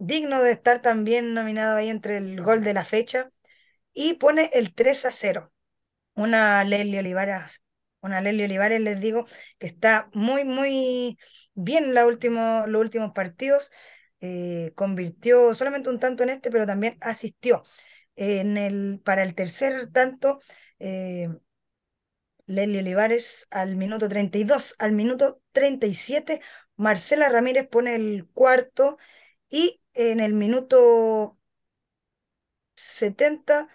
digno 0.02 0.42
de 0.42 0.52
estar 0.52 0.82
también 0.82 1.34
nominado 1.34 1.78
ahí 1.78 1.90
entre 1.90 2.18
el 2.18 2.42
gol 2.42 2.64
de 2.64 2.74
la 2.74 2.86
fecha, 2.86 3.32
y 3.94 4.14
pone 4.16 4.50
el 4.54 4.74
3 4.74 5.06
a 5.06 5.12
0. 5.12 5.52
Una 6.16 6.64
Lely 6.64 6.98
Olivares, 7.00 7.64
una 8.02 8.22
Lely 8.22 8.44
Olivares, 8.46 8.82
les 8.82 9.00
digo, 9.00 9.26
que 9.60 9.68
está 9.68 10.10
muy, 10.14 10.44
muy 10.46 11.18
bien 11.54 11.94
la 11.94 12.06
último, 12.06 12.66
los 12.68 12.82
últimos 12.82 13.12
partidos. 13.14 13.72
Eh, 14.22 14.74
convirtió 14.76 15.54
solamente 15.54 15.90
un 15.90 16.00
tanto 16.00 16.24
en 16.24 16.30
este, 16.30 16.52
pero 16.52 16.66
también 16.68 16.98
asistió. 17.02 17.64
En 18.16 18.58
el, 18.58 19.02
para 19.04 19.24
el 19.24 19.36
tercer 19.36 19.92
tanto, 19.92 20.40
eh, 20.80 21.30
Lely 22.46 22.80
Olivares 22.80 23.48
al 23.52 23.76
minuto 23.76 24.10
32, 24.10 24.76
al 24.80 24.92
minuto 24.94 25.42
37, 25.54 26.42
Marcela 26.76 27.30
Ramírez 27.30 27.68
pone 27.68 27.96
el 27.96 28.28
cuarto 28.34 28.98
y 29.50 29.81
en 29.94 30.20
el 30.20 30.34
minuto 30.34 31.38
70 32.76 33.68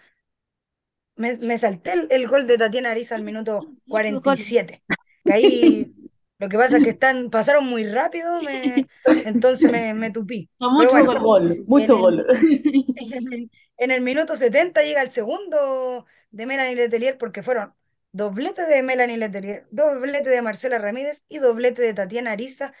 me, 1.15 1.37
me 1.37 1.57
salté 1.57 1.93
el, 2.09 2.27
gol 2.27 2.47
de 2.47 2.57
Tatiana 2.57 2.91
Ariza 2.91 3.15
al 3.15 3.23
minuto 3.23 3.67
47. 3.87 4.83
Que 5.25 5.33
ahí 5.33 5.93
lo 6.39 6.49
que 6.49 6.57
pasa 6.57 6.77
es 6.77 6.83
que 6.83 6.91
están, 6.91 7.31
pasaron 7.31 7.65
muy 7.65 7.83
rápido, 7.83 8.41
me, 8.43 8.87
entonces 9.25 9.71
me, 9.71 9.95
me 9.95 10.11
tupí. 10.11 10.49
mucho 10.59 11.03
gol, 11.19 11.63
mucho 11.65 11.97
gol. 11.97 12.25
En 13.79 13.91
el, 13.91 14.01
minuto 14.01 14.35
70 14.35 14.81
llega 14.81 15.03
el 15.03 15.11
segundo 15.11 16.07
de 16.31 16.45
Melanie 16.47 16.75
Letelier 16.75 17.15
porque 17.19 17.43
fueron 17.43 17.73
doblete 18.11 18.65
de 18.65 18.81
Melanie 18.81 19.17
Letelier, 19.17 19.67
doblete 19.69 20.31
de 20.31 20.41
Marcela 20.41 20.79
Ramírez 20.79 21.25
y 21.27 21.37
doblete 21.37 21.83
de 21.83 21.93
Tatiana 21.93 22.31
Ariza 22.31 22.73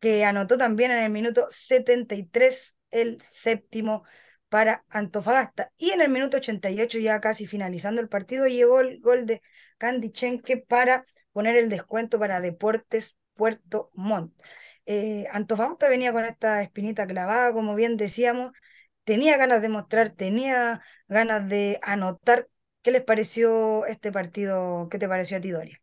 que 0.00 0.24
anotó 0.24 0.58
también 0.58 0.90
en 0.90 0.98
el 1.04 1.10
minuto 1.10 1.46
73 1.50 2.76
el 2.90 3.20
séptimo 3.22 4.04
para 4.48 4.84
Antofagasta. 4.88 5.72
Y 5.78 5.90
en 5.90 6.00
el 6.00 6.10
minuto 6.10 6.38
88, 6.38 6.98
ya 6.98 7.20
casi 7.20 7.46
finalizando 7.46 8.00
el 8.00 8.08
partido, 8.08 8.46
llegó 8.46 8.80
el 8.80 9.00
gol 9.00 9.26
de 9.26 9.42
Candy 9.78 10.10
Chenque 10.10 10.56
para 10.58 11.04
poner 11.32 11.56
el 11.56 11.68
descuento 11.68 12.18
para 12.18 12.40
Deportes 12.40 13.16
Puerto 13.34 13.90
Montt. 13.94 14.34
Eh, 14.86 15.26
Antofagasta 15.32 15.88
venía 15.88 16.12
con 16.12 16.24
esta 16.24 16.62
espinita 16.62 17.06
clavada, 17.06 17.52
como 17.52 17.74
bien 17.74 17.96
decíamos, 17.96 18.52
tenía 19.04 19.36
ganas 19.36 19.62
de 19.62 19.68
mostrar, 19.68 20.10
tenía 20.10 20.82
ganas 21.08 21.48
de 21.48 21.78
anotar. 21.82 22.48
¿Qué 22.82 22.90
les 22.90 23.02
pareció 23.04 23.86
este 23.86 24.10
partido? 24.12 24.88
¿Qué 24.90 24.98
te 24.98 25.08
pareció 25.08 25.36
a 25.36 25.40
ti, 25.40 25.50
Doria? 25.50 25.80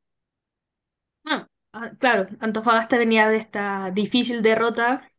Ah, 1.26 1.48
Ah, 1.74 1.92
claro, 2.00 2.28
Antofagasta 2.40 2.98
venía 2.98 3.30
de 3.30 3.38
esta 3.38 3.92
difícil 3.92 4.42
derrota. 4.42 5.12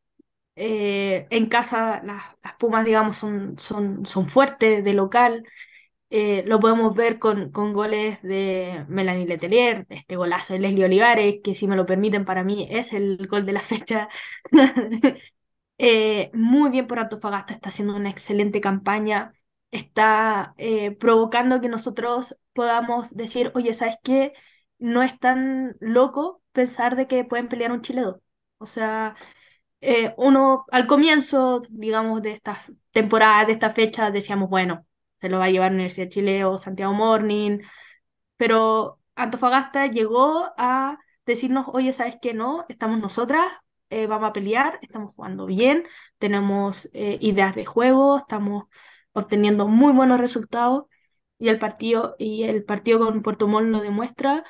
Eh, 0.56 1.26
en 1.30 1.48
casa 1.48 2.02
las, 2.04 2.24
Pumas, 2.58 2.84
digamos, 2.86 3.16
son, 3.18 3.58
son, 3.58 4.06
son 4.06 4.28
fuertes 4.30 4.84
de 4.84 4.94
local. 4.94 5.44
Eh, 6.10 6.44
lo 6.46 6.60
podemos 6.60 6.94
ver 6.96 7.18
con, 7.18 7.52
con 7.52 7.72
goles 7.74 8.22
de 8.22 8.84
Melanie 8.88 9.26
Letelier, 9.26 9.86
este 9.90 10.16
golazo 10.16 10.54
de 10.54 10.60
Leslie 10.60 10.84
Olivares, 10.86 11.36
que 11.44 11.54
si 11.54 11.68
me 11.68 11.76
lo 11.76 11.86
permiten 11.86 12.24
para 12.26 12.44
mí 12.44 12.68
es 12.70 12.92
el 12.94 13.26
gol 13.28 13.46
de 13.46 13.52
la 13.54 13.60
fecha. 13.62 14.08
Eh, 15.78 16.30
muy 16.34 16.70
bien 16.70 16.86
por 16.88 16.98
Antofagasta, 16.98 17.54
está 17.54 17.68
haciendo 17.70 17.96
una 17.96 18.10
excelente 18.10 18.60
campaña, 18.60 19.32
está 19.70 20.54
provocando 21.00 21.60
que 21.60 21.68
nosotros 21.68 22.36
podamos 22.52 23.14
decir, 23.16 23.52
oye, 23.54 23.74
¿sabes 23.74 23.96
qué? 24.02 24.32
No 24.78 25.02
es 25.02 25.18
tan 25.18 25.76
loco 25.80 26.42
pensar 26.52 26.96
de 26.96 27.06
que 27.08 27.24
pueden 27.24 27.48
pelear 27.48 27.72
un 27.72 27.82
Chile 27.82 28.02
2. 28.02 28.16
O 28.58 28.66
sea, 28.66 29.16
eh, 29.80 30.14
uno 30.16 30.64
al 30.70 30.86
comienzo, 30.86 31.62
digamos, 31.70 32.22
de 32.22 32.32
esta 32.32 32.62
temporada, 32.92 33.44
de 33.46 33.52
esta 33.54 33.70
fecha, 33.74 34.10
decíamos, 34.10 34.50
bueno, 34.50 34.86
se 35.16 35.28
lo 35.28 35.38
va 35.38 35.46
a 35.46 35.50
llevar 35.50 35.72
Universidad 35.72 36.06
de 36.06 36.10
Chile 36.10 36.44
o 36.44 36.58
Santiago 36.58 36.92
Morning, 36.94 37.60
pero 38.36 39.00
Antofagasta 39.16 39.86
llegó 39.86 40.52
a 40.56 40.98
decirnos, 41.26 41.66
oye, 41.68 41.92
¿sabes 41.92 42.16
qué? 42.20 42.34
No, 42.34 42.64
estamos 42.68 43.00
nosotras, 43.00 43.46
eh, 43.90 44.06
vamos 44.06 44.30
a 44.30 44.32
pelear, 44.32 44.78
estamos 44.82 45.14
jugando 45.14 45.46
bien, 45.46 45.84
tenemos 46.18 46.88
eh, 46.92 47.18
ideas 47.20 47.54
de 47.54 47.66
juego, 47.66 48.18
estamos 48.18 48.64
obteniendo 49.12 49.66
muy 49.68 49.92
buenos 49.92 50.20
resultados 50.20 50.84
y 51.38 51.48
el 51.48 51.58
partido, 51.58 52.16
y 52.18 52.44
el 52.44 52.64
partido 52.64 52.98
con 53.00 53.22
Puerto 53.22 53.48
Montt 53.48 53.68
lo 53.70 53.80
demuestra 53.80 54.44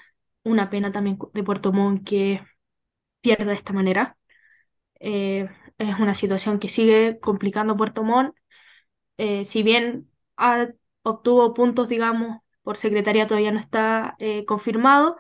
una 0.49 0.71
pena 0.71 0.93
también 0.93 1.19
de 1.35 1.45
Puerto 1.45 1.73
Montt 1.73 2.07
que 2.07 2.43
pierda 3.21 3.47
de 3.47 3.55
esta 3.55 3.73
manera. 3.73 4.17
Eh, 5.01 5.49
es 5.79 5.99
una 6.01 6.15
situación 6.15 6.59
que 6.61 6.69
sigue 6.69 7.21
complicando 7.21 7.77
Puerto 7.77 8.05
Montt. 8.05 8.35
Eh, 9.19 9.45
si 9.45 9.63
bien 9.63 10.11
obtuvo 11.03 11.55
puntos, 11.55 11.89
digamos, 11.89 12.41
por 12.63 12.77
secretaría 12.77 13.27
todavía 13.27 13.53
no 13.53 13.61
está 13.61 14.17
eh, 14.19 14.45
confirmado, 14.47 15.17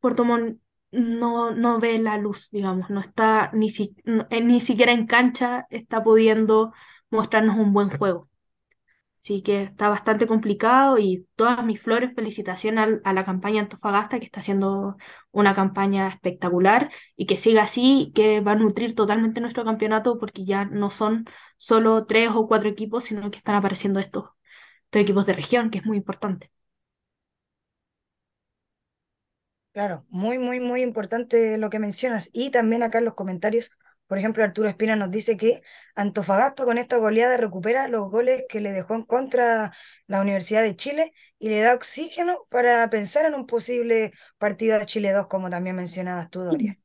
Puerto 0.00 0.24
Montt 0.24 0.60
no, 0.92 1.50
no 1.52 1.80
ve 1.80 1.98
la 1.98 2.18
luz, 2.18 2.48
digamos, 2.50 2.90
no 2.90 3.00
está 3.00 3.50
ni, 3.52 3.68
ni 4.42 4.60
siquiera 4.60 4.92
en 4.92 5.06
cancha 5.06 5.66
está 5.70 6.02
pudiendo 6.04 6.72
mostrarnos 7.10 7.56
un 7.56 7.72
buen 7.72 7.90
juego. 7.90 8.28
Así 9.24 9.42
que 9.42 9.62
está 9.62 9.88
bastante 9.88 10.26
complicado 10.26 10.98
y 10.98 11.26
todas 11.34 11.64
mis 11.64 11.80
flores, 11.80 12.14
felicitaciones 12.14 13.00
a, 13.04 13.12
la 13.14 13.24
campaña 13.24 13.62
Antofagasta, 13.62 14.18
que 14.18 14.26
está 14.26 14.40
haciendo 14.40 14.98
una 15.32 15.54
campaña 15.54 16.08
espectacular 16.08 16.90
y 17.16 17.24
que 17.24 17.38
siga 17.38 17.62
así, 17.62 18.12
que 18.14 18.40
va 18.42 18.52
a 18.52 18.54
nutrir 18.56 18.94
totalmente 18.94 19.40
nuestro 19.40 19.64
campeonato 19.64 20.18
porque 20.18 20.44
ya 20.44 20.66
no 20.66 20.90
son 20.90 21.24
solo 21.56 22.04
tres 22.04 22.30
o 22.34 22.46
cuatro 22.46 22.68
equipos, 22.68 23.04
sino 23.04 23.30
que 23.30 23.38
están 23.38 23.54
apareciendo 23.54 23.98
estos, 23.98 24.24
estos 24.86 25.00
equipos 25.02 25.24
de 25.24 25.32
región, 25.32 25.70
que 25.70 25.78
es 25.78 25.86
muy 25.86 25.96
importante. 25.96 26.50
Claro, 29.72 30.04
muy, 30.10 30.38
muy, 30.38 30.60
muy 30.60 30.82
importante 30.82 31.56
lo 31.56 31.70
que 31.70 31.78
mencionas. 31.78 32.28
Y 32.32 32.50
también 32.50 32.82
acá 32.82 32.98
en 32.98 33.06
los 33.06 33.14
comentarios 33.14 33.72
por 34.06 34.18
ejemplo, 34.18 34.44
Arturo 34.44 34.68
Espina 34.68 34.96
nos 34.96 35.10
dice 35.10 35.36
que 35.36 35.62
Antofagasta 35.94 36.64
con 36.64 36.78
esta 36.78 36.96
goleada 36.96 37.36
recupera 37.36 37.88
los 37.88 38.10
goles 38.10 38.44
que 38.48 38.60
le 38.60 38.72
dejó 38.72 38.94
en 38.94 39.04
contra 39.04 39.72
la 40.06 40.20
Universidad 40.20 40.62
de 40.62 40.76
Chile 40.76 41.12
y 41.38 41.48
le 41.48 41.60
da 41.60 41.74
oxígeno 41.74 42.46
para 42.50 42.88
pensar 42.90 43.26
en 43.26 43.34
un 43.34 43.46
posible 43.46 44.12
partido 44.38 44.78
de 44.78 44.86
Chile 44.86 45.12
2, 45.12 45.28
como 45.28 45.50
también 45.50 45.76
mencionabas 45.76 46.30
tú, 46.30 46.40
Doria. 46.40 46.78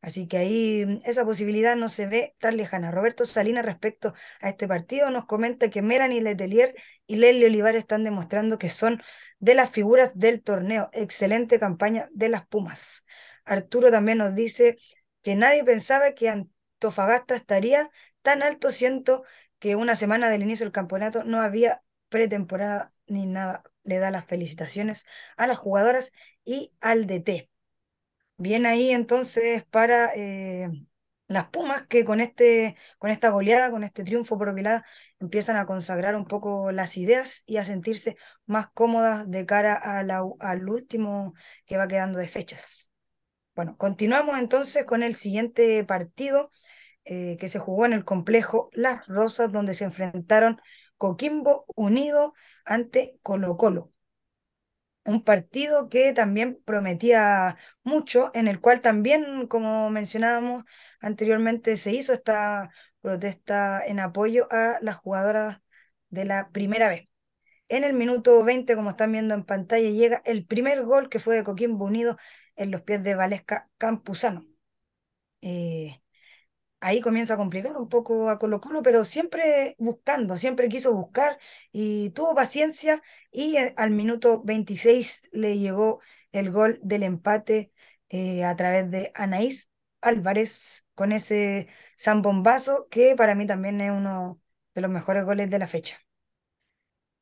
Así 0.00 0.28
que 0.28 0.38
ahí 0.38 0.84
mm, 0.86 1.00
esa 1.04 1.24
posibilidad 1.24 1.76
no 1.76 1.88
se 1.88 2.06
ve 2.06 2.34
tan 2.38 2.56
lejana. 2.56 2.90
Roberto 2.90 3.24
Salinas 3.24 3.64
respecto 3.64 4.14
a 4.40 4.48
este 4.50 4.68
partido 4.68 5.10
nos 5.10 5.26
comenta 5.26 5.68
que 5.68 5.82
Melanie 5.82 6.22
Letelier 6.22 6.74
y 7.06 7.16
Lely 7.16 7.44
Olivar 7.46 7.76
están 7.76 8.04
demostrando 8.04 8.58
que 8.58 8.70
son 8.70 9.02
de 9.38 9.54
las 9.54 9.70
figuras 9.70 10.16
del 10.18 10.42
torneo. 10.42 10.90
Excelente 10.92 11.58
campaña 11.58 12.08
de 12.12 12.28
las 12.28 12.46
Pumas. 12.46 13.04
Arturo 13.44 13.90
también 13.90 14.18
nos 14.18 14.34
dice 14.34 14.76
que 15.22 15.34
nadie 15.34 15.64
pensaba 15.64 16.12
que 16.12 16.46
Antofagasta 16.76 17.34
estaría 17.36 17.90
tan 18.22 18.42
alto. 18.42 18.70
Siento 18.70 19.24
que 19.58 19.76
una 19.76 19.96
semana 19.96 20.28
del 20.28 20.42
inicio 20.42 20.64
del 20.66 20.72
campeonato 20.72 21.24
no 21.24 21.40
había 21.40 21.82
pretemporada 22.08 22.92
ni 23.06 23.26
nada. 23.26 23.62
Le 23.82 23.98
da 23.98 24.10
las 24.10 24.26
felicitaciones 24.26 25.06
a 25.36 25.46
las 25.46 25.58
jugadoras 25.58 26.12
y 26.44 26.72
al 26.80 27.06
DT. 27.06 27.50
Bien 28.38 28.66
ahí 28.66 28.90
entonces 28.90 29.64
para 29.64 30.12
eh, 30.14 30.70
las 31.28 31.48
Pumas 31.48 31.86
que 31.88 32.04
con, 32.04 32.20
este, 32.20 32.76
con 32.98 33.10
esta 33.10 33.30
goleada, 33.30 33.70
con 33.70 33.84
este 33.84 34.04
triunfo 34.04 34.36
por 34.38 34.50
goleada, 34.52 34.84
empiezan 35.20 35.56
a 35.56 35.66
consagrar 35.66 36.14
un 36.16 36.26
poco 36.26 36.72
las 36.72 36.96
ideas 36.98 37.42
y 37.46 37.56
a 37.58 37.64
sentirse 37.64 38.16
más 38.46 38.68
cómodas 38.74 39.30
de 39.30 39.46
cara 39.46 39.74
al 39.74 40.68
último 40.68 41.34
que 41.64 41.78
va 41.78 41.88
quedando 41.88 42.18
de 42.18 42.28
fechas. 42.28 42.90
Bueno, 43.56 43.76
continuamos 43.76 44.38
entonces 44.38 44.84
con 44.84 45.02
el 45.02 45.16
siguiente 45.16 45.82
partido 45.84 46.50
eh, 47.04 47.36
que 47.40 47.48
se 47.48 47.58
jugó 47.58 47.86
en 47.86 47.94
el 47.94 48.04
complejo 48.04 48.70
Las 48.72 49.06
Rosas, 49.08 49.50
donde 49.52 49.74
se 49.74 49.84
enfrentaron 49.84 50.60
Coquimbo 50.98 51.64
Unido 51.74 52.34
ante 52.64 53.18
Colo 53.22 53.56
Colo 53.56 53.92
un 55.06 55.22
partido 55.24 55.88
que 55.88 56.12
también 56.12 56.60
prometía 56.64 57.56
mucho, 57.84 58.30
en 58.34 58.48
el 58.48 58.60
cual 58.60 58.80
también, 58.80 59.46
como 59.46 59.90
mencionábamos 59.90 60.64
anteriormente, 61.00 61.76
se 61.76 61.92
hizo 61.92 62.12
esta 62.12 62.70
protesta 63.00 63.82
en 63.86 64.00
apoyo 64.00 64.48
a 64.50 64.78
las 64.82 64.96
jugadoras 64.96 65.60
de 66.10 66.24
la 66.24 66.50
primera 66.50 66.88
vez. 66.88 67.08
En 67.68 67.84
el 67.84 67.94
minuto 67.94 68.44
20, 68.44 68.76
como 68.76 68.90
están 68.90 69.12
viendo 69.12 69.34
en 69.34 69.44
pantalla, 69.44 69.90
llega 69.90 70.22
el 70.24 70.46
primer 70.46 70.84
gol 70.84 71.08
que 71.08 71.18
fue 71.18 71.36
de 71.36 71.44
Coquimbo 71.44 71.84
Unido 71.86 72.16
en 72.56 72.70
los 72.70 72.82
pies 72.82 73.02
de 73.02 73.14
Valesca 73.14 73.70
Campuzano. 73.78 74.46
Eh, 75.42 76.00
ahí 76.80 77.00
comienza 77.00 77.34
a 77.34 77.36
complicar 77.36 77.76
un 77.76 77.88
poco 77.88 78.30
a 78.30 78.38
Colo 78.38 78.60
Colo, 78.60 78.82
pero 78.82 79.04
siempre 79.04 79.74
buscando, 79.78 80.36
siempre 80.36 80.68
quiso 80.68 80.94
buscar 80.94 81.38
y 81.72 82.10
tuvo 82.10 82.34
paciencia 82.34 83.02
y 83.30 83.56
eh, 83.56 83.74
al 83.76 83.90
minuto 83.90 84.42
26 84.44 85.28
le 85.32 85.58
llegó 85.58 86.00
el 86.32 86.50
gol 86.50 86.78
del 86.82 87.02
empate 87.04 87.72
eh, 88.08 88.44
a 88.44 88.56
través 88.56 88.90
de 88.90 89.12
Anaís 89.14 89.68
Álvarez 90.00 90.84
con 90.94 91.12
ese 91.12 91.68
zambombazo 91.98 92.88
que 92.90 93.16
para 93.16 93.34
mí 93.34 93.46
también 93.46 93.80
es 93.80 93.90
uno 93.90 94.40
de 94.74 94.80
los 94.82 94.90
mejores 94.90 95.24
goles 95.24 95.50
de 95.50 95.58
la 95.58 95.66
fecha. 95.66 95.98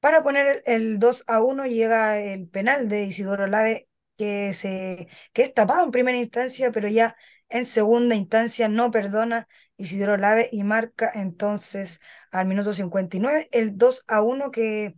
Para 0.01 0.23
poner 0.23 0.63
el 0.67 0.99
2 0.99 1.25
a 1.27 1.41
1 1.43 1.67
llega 1.67 2.19
el 2.21 2.49
penal 2.49 2.89
de 2.89 3.05
Isidoro 3.05 3.47
Lave 3.47 3.89
que, 4.17 4.53
se, 4.55 5.09
que 5.33 5.43
es 5.43 5.55
tapado 5.55 5.85
en 5.85 5.91
primera 5.91 6.19
instancia, 6.19 6.71
pero 6.73 6.89
ya 6.89 7.17
en 7.49 7.67
segunda 7.67 8.15
instancia 8.15 8.69
no 8.69 8.91
perdona 8.91 9.49
Isidro 9.77 10.17
Lave 10.17 10.49
y 10.53 10.63
marca 10.65 11.11
entonces 11.15 12.01
al 12.31 12.47
minuto 12.47 12.73
59 12.73 13.49
el 13.53 13.77
2 13.77 14.05
a 14.09 14.23
1 14.23 14.51
que 14.51 14.95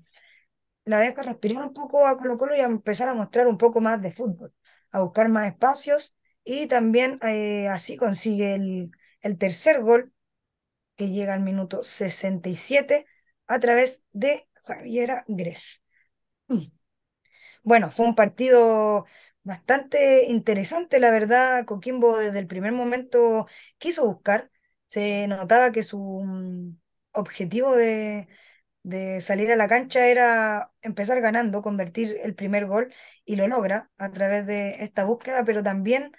la 0.84 1.00
deja 1.00 1.22
respirar 1.22 1.64
un 1.64 1.72
poco 1.74 2.06
a 2.06 2.16
Colo 2.18 2.38
Colo 2.38 2.56
y 2.56 2.60
a 2.60 2.64
empezar 2.66 3.08
a 3.08 3.14
mostrar 3.14 3.46
un 3.48 3.58
poco 3.58 3.80
más 3.80 4.00
de 4.02 4.10
fútbol, 4.12 4.54
a 4.90 5.00
buscar 5.00 5.28
más 5.28 5.48
espacios 5.48 6.16
y 6.44 6.66
también 6.66 7.18
eh, 7.22 7.68
así 7.68 7.96
consigue 7.96 8.54
el, 8.54 8.90
el 9.20 9.38
tercer 9.38 9.80
gol 9.82 10.12
que 10.96 11.10
llega 11.10 11.34
al 11.34 11.42
minuto 11.42 11.82
67 11.82 13.06
a 13.46 13.60
través 13.60 14.02
de 14.12 14.48
Javiera 14.64 15.24
Gres. 15.28 15.82
Mm. 16.48 16.66
Bueno, 17.66 17.90
fue 17.90 18.06
un 18.06 18.14
partido 18.14 19.06
Bastante 19.42 20.24
interesante, 20.26 20.98
la 21.00 21.10
verdad. 21.12 21.64
Coquimbo 21.66 22.18
desde 22.18 22.40
el 22.40 22.48
primer 22.48 22.72
momento 22.72 23.46
quiso 23.78 24.04
buscar. 24.06 24.50
Se 24.88 25.28
notaba 25.28 25.70
que 25.72 25.84
su 25.84 25.98
mm, 26.00 26.76
objetivo 27.12 27.76
de, 27.76 28.26
de 28.84 29.20
salir 29.20 29.52
a 29.52 29.56
la 29.56 29.68
cancha 29.68 30.06
era 30.08 30.72
empezar 30.82 31.20
ganando, 31.20 31.62
convertir 31.62 32.18
el 32.22 32.36
primer 32.36 32.68
gol 32.68 32.94
y 33.26 33.36
lo 33.36 33.48
logra 33.48 33.90
a 33.98 34.12
través 34.12 34.46
de 34.46 34.84
esta 34.84 35.04
búsqueda, 35.04 35.44
pero 35.44 35.62
también 35.64 36.12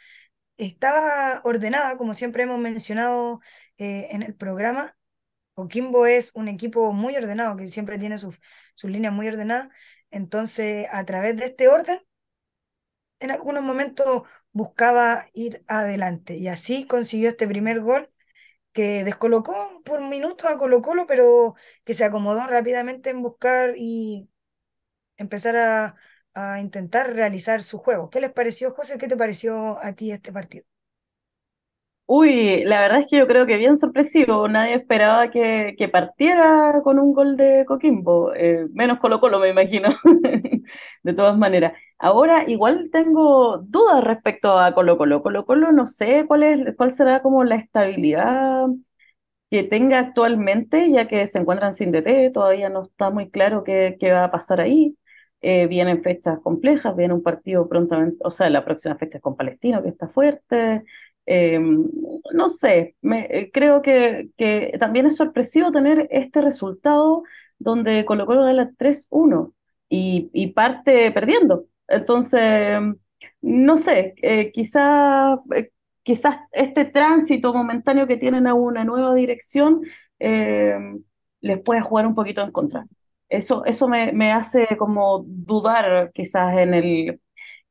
estaba 0.58 1.42
ordenada, 1.44 1.98
como 1.98 2.14
siempre 2.14 2.44
hemos 2.44 2.60
mencionado 2.60 3.42
eh, 3.78 4.08
en 4.12 4.24
el 4.24 4.36
programa. 4.36 4.98
Coquimbo 5.54 6.06
es 6.08 6.32
un 6.36 6.48
equipo 6.48 6.94
muy 6.94 7.16
ordenado, 7.18 7.58
que 7.58 7.68
siempre 7.68 7.98
tiene 8.00 8.20
sus, 8.20 8.40
sus 8.76 8.92
líneas 8.92 9.14
muy 9.14 9.28
ordenadas. 9.28 9.70
Entonces, 10.12 10.88
a 10.92 11.06
través 11.06 11.38
de 11.38 11.46
este 11.46 11.68
orden, 11.70 12.00
en 13.20 13.32
algunos 13.32 13.64
momentos 13.64 14.24
buscaba 14.52 15.28
ir 15.34 15.64
adelante 15.68 16.38
y 16.38 16.48
así 16.48 16.86
consiguió 16.88 17.30
este 17.30 17.48
primer 17.48 17.82
gol 17.82 18.12
que 18.74 19.04
descolocó 19.06 19.82
por 19.86 20.02
minutos 20.02 20.50
a 20.52 20.58
Colo 20.58 20.82
Colo, 20.82 21.08
pero 21.08 21.56
que 21.86 21.94
se 21.96 22.06
acomodó 22.06 22.48
rápidamente 22.48 23.12
en 23.12 23.22
buscar 23.24 23.76
y 23.78 24.30
empezar 25.18 25.58
a, 25.58 25.96
a 26.36 26.62
intentar 26.62 27.14
realizar 27.14 27.64
su 27.64 27.80
juego. 27.80 28.10
¿Qué 28.12 28.22
les 28.22 28.34
pareció, 28.34 28.72
José? 28.74 28.98
¿Qué 29.00 29.08
te 29.10 29.18
pareció 29.18 29.84
a 29.84 29.94
ti 29.94 30.12
este 30.12 30.34
partido? 30.34 30.66
Uy, 32.10 32.64
la 32.64 32.80
verdad 32.82 33.02
es 33.02 33.08
que 33.08 33.18
yo 33.18 33.28
creo 33.28 33.46
que 33.46 33.58
bien 33.58 33.78
sorpresivo. 33.78 34.48
Nadie 34.48 34.76
esperaba 34.76 35.30
que, 35.30 35.76
que 35.78 35.90
partiera 35.90 36.82
con 36.84 37.00
un 37.00 37.14
gol 37.14 37.36
de 37.36 37.66
Coquimbo, 37.68 38.34
eh, 38.34 38.66
menos 38.74 39.00
Colo 39.00 39.20
Colo, 39.20 39.40
me 39.40 39.50
imagino, 39.50 39.90
de 41.04 41.14
todas 41.14 41.38
maneras. 41.38 41.74
Ahora 42.00 42.50
igual 42.50 42.90
tengo 42.92 43.58
dudas 43.60 44.04
respecto 44.04 44.58
a 44.58 44.74
Colo 44.74 44.98
Colo. 44.98 45.22
Colo 45.22 45.46
Colo 45.46 45.72
no 45.74 45.86
sé 45.88 46.26
cuál 46.28 46.44
es, 46.44 46.76
cuál 46.78 46.94
será 46.94 47.22
como 47.22 47.44
la 47.44 47.56
estabilidad 47.56 48.68
que 49.50 49.64
tenga 49.64 50.00
actualmente, 50.00 50.90
ya 50.92 51.08
que 51.08 51.26
se 51.28 51.40
encuentran 51.40 51.74
sin 51.74 51.92
DT, 51.92 52.30
todavía 52.32 52.70
no 52.70 52.84
está 52.84 53.10
muy 53.12 53.30
claro 53.32 53.64
qué, 53.64 53.96
qué 54.00 54.12
va 54.12 54.26
a 54.26 54.32
pasar 54.32 54.60
ahí. 54.62 54.98
Eh, 55.42 55.68
vienen 55.68 56.02
fechas 56.04 56.40
complejas, 56.42 56.96
viene 56.96 57.14
un 57.14 57.22
partido 57.24 57.70
prontamente, 57.70 58.18
o 58.26 58.32
sea, 58.32 58.50
la 58.50 58.66
próxima 58.66 58.98
fecha 58.98 59.18
es 59.20 59.22
con 59.24 59.36
Palestino, 59.38 59.84
que 59.84 59.90
está 59.90 60.08
fuerte. 60.10 60.84
Em, 61.30 61.86
no 62.34 62.50
sé, 62.50 62.96
eh, 63.04 63.52
creo 63.52 63.82
que, 63.82 64.30
también 64.80 65.06
es 65.08 65.18
sorpresivo 65.18 65.72
tener 65.74 66.08
este 66.10 66.42
resultado 66.42 67.24
donde 67.60 68.06
Colo 68.06 68.26
Colo 68.26 68.46
gana 68.46 68.72
3-1 68.78 69.54
y, 69.90 70.48
parte 70.54 71.12
perdiendo. 71.12 71.66
Entonces, 71.88 72.80
no 73.42 73.78
sé, 73.78 74.14
eh, 74.22 74.52
quizás 74.54 75.40
eh, 75.56 75.72
quizás 76.04 76.38
este 76.54 76.86
tránsito 76.86 77.54
momentáneo 77.54 78.08
que 78.08 78.18
tienen 78.18 78.48
a 78.48 78.54
una 78.54 78.84
nueva 78.86 79.14
dirección 79.16 79.82
em, 80.20 81.04
les 81.42 81.60
pueda 81.62 81.82
jugar 81.82 82.08
un 82.08 82.16
poquito 82.16 82.42
en 82.42 82.52
contra. 82.52 82.86
Eso, 83.30 83.66
eso 83.66 83.88
me, 83.90 84.32
hace 84.32 84.68
como 84.78 85.24
dudar 85.28 86.12
quizás 86.14 86.58
en 86.58 86.74
el, 86.74 87.22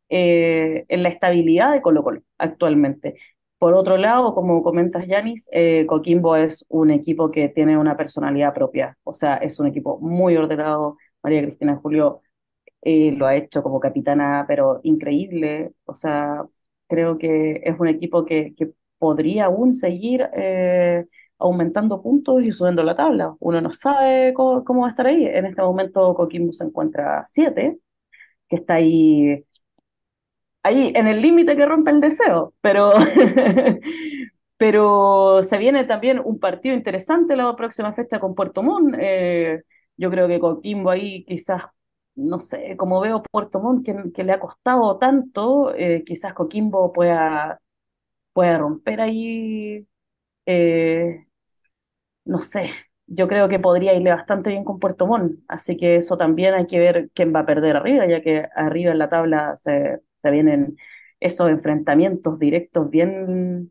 en 0.09 1.03
la 1.03 1.09
estabilidad 1.09 1.73
de 1.73 1.83
Colo 1.83 2.03
Colo 2.03 2.23
actualmente. 2.39 3.17
Por 3.59 3.75
otro 3.75 3.97
lado, 3.97 4.35
como 4.35 4.63
comentas, 4.63 5.07
Yanis, 5.07 5.49
eh, 5.53 5.87
Coquimbo 5.87 6.37
es 6.37 6.65
un 6.69 6.91
equipo 6.91 7.31
que 7.31 7.49
tiene 7.49 7.79
una 7.79 7.97
personalidad 7.97 8.53
propia, 8.55 8.99
o 9.03 9.15
sea, 9.15 9.37
es 9.37 9.59
un 9.59 9.67
equipo 9.67 9.99
muy 9.99 10.37
ordenado. 10.37 10.99
María 11.23 11.43
Cristina 11.43 11.77
Julio 11.77 12.21
eh, 12.83 13.13
lo 13.13 13.27
ha 13.27 13.37
hecho 13.37 13.63
como 13.63 13.81
capitana, 13.81 14.45
pero 14.49 14.81
increíble, 14.85 15.73
o 15.87 15.95
sea, 15.95 16.45
creo 16.89 17.19
que 17.19 17.63
es 17.65 17.79
un 17.81 17.89
equipo 17.89 18.25
que, 18.27 18.55
que 18.57 18.73
podría 18.99 19.47
aún 19.47 19.75
seguir 19.75 20.29
eh, 20.35 21.07
aumentando 21.39 22.03
puntos 22.03 22.43
y 22.43 22.53
subiendo 22.53 22.83
la 22.85 22.97
tabla. 22.97 23.37
Uno 23.41 23.61
no 23.61 23.73
sabe 23.73 24.35
cómo, 24.35 24.65
cómo, 24.65 24.83
va 24.83 24.89
a 24.89 24.91
estar 24.91 25.07
ahí. 25.07 25.27
En 25.27 25.47
este 25.47 25.63
momento 25.63 26.15
Coquimbo 26.15 26.53
se 26.53 26.65
encuentra 26.65 27.21
a 27.21 27.25
7, 27.25 27.79
que 28.49 28.57
está 28.57 28.75
ahí 28.75 29.46
ahí 30.67 30.93
en 30.95 31.07
el 31.07 31.23
límite 31.23 31.57
que 31.57 31.67
rompe 31.67 31.91
el 31.91 32.01
deseo, 32.01 32.55
pero, 32.61 32.93
pero 34.57 35.43
se 35.43 35.59
viene 35.59 35.85
también 35.85 36.21
un 36.25 36.39
partido 36.39 36.75
interesante 36.75 37.37
la 37.37 37.55
próxima 37.57 37.93
fecha 37.95 38.21
con 38.21 38.35
Puerto 38.35 38.63
Montt. 38.63 38.97
Eh, 38.99 39.63
yo 39.97 40.11
creo 40.11 40.29
que 40.29 40.41
Coquimbo 40.41 40.91
ahí 40.91 41.25
quizás, 41.25 41.63
no 42.15 42.39
sé, 42.39 42.77
como 42.77 43.01
veo 43.01 43.23
Puerto 43.23 43.61
Montt 43.61 43.87
que, 44.15 44.25
le 44.25 44.33
ha 44.33 44.41
costado 44.41 44.99
tanto, 44.99 45.75
eh, 45.75 46.03
quizás 46.07 46.35
Coquimbo 46.35 46.93
pueda, 46.93 47.61
pueda 48.33 48.59
romper 48.59 49.01
ahí, 49.01 49.87
eh, 50.47 51.27
no 52.25 52.41
sé, 52.41 52.73
yo 53.07 53.29
creo 53.29 53.49
que 53.49 53.59
podría 53.59 53.95
irle 53.95 54.11
bastante 54.11 54.51
bien 54.51 54.65
con 54.65 54.79
Puerto 54.79 55.07
Montt, 55.07 55.41
así 55.49 55.77
que 55.77 55.97
eso 55.97 56.17
también 56.19 56.55
hay 56.55 56.67
que 56.67 56.79
ver 56.79 57.11
quién 57.15 57.35
va 57.35 57.41
a 57.41 57.47
perder 57.47 57.77
arriba, 57.77 58.07
ya 58.07 58.21
que 58.23 58.47
arriba 58.55 58.93
en 58.93 58.99
la 58.99 59.09
tabla 59.09 59.57
se, 59.59 60.01
se 60.27 60.33
vienen 60.33 60.77
esos 61.21 61.49
enfrentamientos 61.51 62.39
directos 62.39 62.91
bien, 62.91 63.71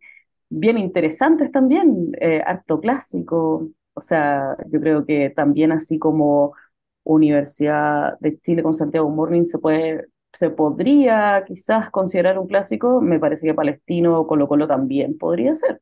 bien 0.49 0.78
interesantes 0.78 1.51
también, 1.51 2.12
eh, 2.20 2.41
harto 2.45 2.80
clásico. 2.80 3.70
O 3.93 4.01
sea, 4.01 4.56
yo 4.72 4.80
creo 4.80 5.06
que 5.06 5.30
también 5.30 5.72
así 5.72 5.99
como 5.99 6.53
Universidad 7.03 8.18
de 8.20 8.39
Chile 8.41 8.64
con 8.64 8.74
Santiago 8.74 9.10
Morning 9.10 9.43
se 9.43 9.60
puede, 9.60 10.08
se 10.34 10.49
podría 10.49 11.43
quizás 11.47 11.91
considerar 11.91 12.39
un 12.39 12.47
clásico, 12.47 13.01
me 13.01 13.20
parece 13.20 13.47
que 13.47 13.53
Palestino 13.53 14.20
o 14.20 14.28
Colo 14.28 14.47
Colo 14.47 14.68
también 14.68 15.18
podría 15.18 15.56
ser. 15.56 15.82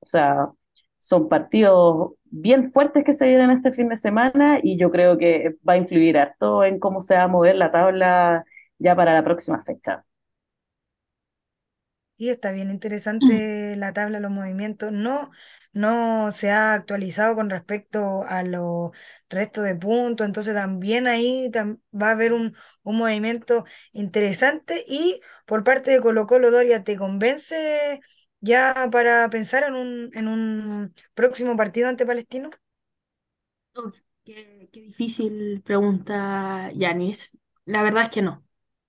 O 0.00 0.06
sea, 0.06 0.50
son 0.98 1.28
partidos 1.28 2.12
bien 2.24 2.72
fuertes 2.72 3.04
que 3.04 3.12
se 3.12 3.26
vienen 3.26 3.50
este 3.50 3.72
fin 3.72 3.88
de 3.88 3.96
semana 3.96 4.58
y 4.62 4.78
yo 4.78 4.90
creo 4.90 5.18
que 5.18 5.56
va 5.68 5.74
a 5.74 5.76
influir 5.76 6.18
harto 6.18 6.64
en 6.64 6.78
cómo 6.80 7.00
se 7.00 7.14
va 7.14 7.24
a 7.24 7.28
mover 7.28 7.56
la 7.56 7.70
tabla 7.72 8.44
ya 8.78 8.96
para 8.96 9.14
la 9.14 9.24
próxima 9.24 9.62
fecha. 9.64 10.04
Y 12.16 12.30
está 12.30 12.52
bien 12.52 12.70
interesante 12.70 13.74
la 13.76 13.92
tabla, 13.92 14.20
los 14.20 14.30
movimientos. 14.30 14.92
No, 14.92 15.30
no 15.72 16.30
se 16.32 16.50
ha 16.50 16.74
actualizado 16.74 17.34
con 17.34 17.50
respecto 17.50 18.22
a 18.28 18.42
los 18.44 18.92
restos 19.28 19.64
de 19.64 19.74
puntos, 19.76 20.24
entonces 20.26 20.54
también 20.54 21.08
ahí 21.08 21.50
va 21.92 22.08
a 22.08 22.10
haber 22.12 22.32
un, 22.32 22.56
un 22.84 22.96
movimiento 22.96 23.64
interesante. 23.92 24.84
Y 24.86 25.20
por 25.46 25.64
parte 25.64 25.90
de 25.90 26.00
Colo 26.00 26.26
Colo, 26.26 26.50
Doria, 26.52 26.84
¿te 26.84 26.96
convence 26.96 28.00
ya 28.40 28.88
para 28.92 29.28
pensar 29.30 29.64
en 29.64 29.74
un, 29.74 30.10
en 30.14 30.28
un 30.28 30.94
próximo 31.14 31.56
partido 31.56 31.88
ante 31.88 32.06
Palestino? 32.06 32.50
Uf, 33.76 33.94
qué, 34.24 34.68
qué 34.72 34.80
difícil 34.82 35.62
pregunta, 35.64 36.70
Yanis. 36.74 37.30
La 37.64 37.82
verdad 37.82 38.04
es 38.04 38.10
que 38.10 38.22
no. 38.22 38.43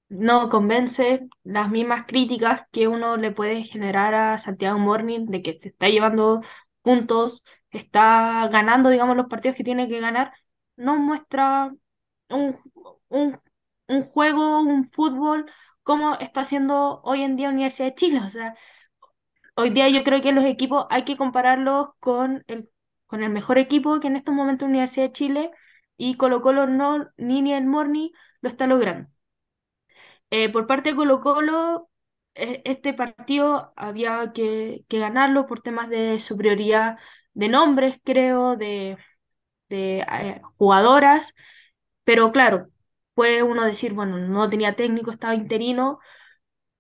No 0.10 0.50
convence 0.50 1.28
las 1.44 1.70
mismas 1.72 2.06
críticas 2.08 2.62
que 2.72 2.88
uno 2.88 3.18
le 3.18 3.32
puede 3.32 3.64
generar 3.64 4.14
a 4.14 4.38
Santiago 4.38 4.78
Morning 4.80 5.26
de 5.28 5.42
que 5.42 5.60
se 5.60 5.70
está 5.70 5.90
llevando 5.90 6.42
puntos, 6.84 7.44
está 7.72 8.48
ganando, 8.52 8.90
digamos, 8.90 9.18
los 9.18 9.28
partidos 9.28 9.58
que 9.58 9.64
tiene 9.64 9.88
que 9.90 10.00
ganar. 10.00 10.32
No 10.78 10.98
muestra 10.98 11.74
un, 12.30 12.60
un, 13.10 13.40
un 13.88 14.04
juego, 14.10 14.60
un 14.62 14.90
fútbol, 14.92 15.52
como 15.84 16.16
está 16.20 16.42
haciendo 16.42 17.02
hoy 17.04 17.22
en 17.24 17.36
día 17.36 17.50
Universidad 17.50 17.88
de 17.90 17.96
Chile. 17.96 18.22
O 18.26 18.30
sea, 18.30 18.56
hoy 19.56 19.70
día 19.72 19.90
yo 19.90 20.04
creo 20.04 20.22
que 20.22 20.32
los 20.32 20.46
equipos 20.46 20.86
hay 20.90 21.04
que 21.06 21.18
compararlos 21.18 21.90
con 22.00 22.44
el, 22.48 22.70
con 23.08 23.24
el 23.24 23.30
mejor 23.32 23.58
equipo 23.58 24.00
que 24.00 24.08
en 24.08 24.16
estos 24.18 24.34
momentos 24.36 24.68
Universidad 24.68 25.08
de 25.08 25.12
Chile 25.14 25.52
y 25.98 26.18
Colo 26.18 26.42
Colo 26.42 26.68
no, 26.68 27.10
ni 27.18 27.42
ni 27.42 27.54
el 27.54 27.66
Morning 27.66 28.10
lo 28.42 28.50
está 28.50 28.68
logrando. 28.68 29.10
Eh, 30.38 30.50
por 30.52 30.68
parte 30.68 30.90
de 30.90 30.96
Colo 30.98 31.22
Colo, 31.22 31.90
eh, 32.36 32.62
este 32.66 32.94
partido 32.94 33.72
había 33.78 34.32
que, 34.34 34.84
ganarlo 34.90 35.46
por 35.48 35.62
temas 35.62 35.90
de 35.90 36.20
superioridad 36.20 36.98
de 37.34 37.48
nombres, 37.50 38.00
creo, 38.04 38.58
de, 38.58 38.98
de 39.70 40.00
eh, 40.02 40.42
jugadoras, 40.58 41.34
pero 42.06 42.32
claro, 42.34 42.70
puede 43.16 43.44
uno 43.44 43.66
decir, 43.66 43.94
bueno, 43.94 44.18
no 44.20 44.50
tenía 44.50 44.76
técnico, 44.76 45.12
estaba 45.12 45.36
interino, 45.36 46.00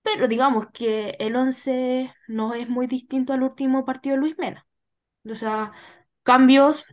pero 0.03 0.27
digamos 0.27 0.67
que 0.73 1.11
el 1.19 1.35
11 1.35 2.13
no 2.27 2.53
es 2.53 2.69
muy 2.69 2.87
distinto 2.87 3.33
al 3.33 3.43
último 3.43 3.85
partido 3.85 4.15
de 4.15 4.21
Luis 4.21 4.37
Mena. 4.37 4.65
O 5.29 5.35
sea, 5.35 5.73
cambios, 6.23 6.85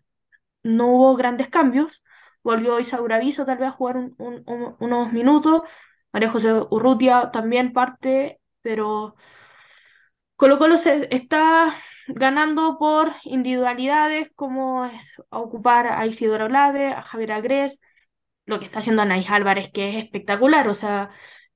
no 0.62 0.88
hubo 0.88 1.16
grandes 1.16 1.48
cambios. 1.48 2.02
Volvió 2.42 2.78
Isaura 2.80 3.18
Viso 3.20 3.46
tal 3.46 3.58
vez 3.58 3.68
a 3.68 3.72
jugar 3.72 3.96
un, 3.98 4.14
un, 4.18 4.76
unos 4.80 5.12
minutos. 5.12 5.62
María 6.12 6.30
José 6.30 6.52
Urrutia 6.70 7.30
también 7.32 7.72
parte, 7.72 8.40
pero 8.62 9.16
Colo 10.36 10.58
Colo 10.58 10.76
se 10.76 11.08
está 11.14 11.76
ganando 12.08 12.78
por 12.78 13.12
individualidades, 13.24 14.30
como 14.34 14.86
es 14.86 15.14
ocupar 15.30 15.86
a 15.86 16.06
Isidoro 16.06 16.46
Olave, 16.46 16.92
a 16.92 17.02
Javier 17.02 17.32
Agrés, 17.32 17.80
lo 18.46 18.58
que 18.60 18.66
está 18.66 18.80
haciendo 18.80 19.02
Anaís 19.02 19.30
Álvarez, 19.30 19.70
que 19.72 19.90
es 19.90 20.04
espectacular. 20.04 20.68
O 20.68 20.74
sea, 20.74 21.10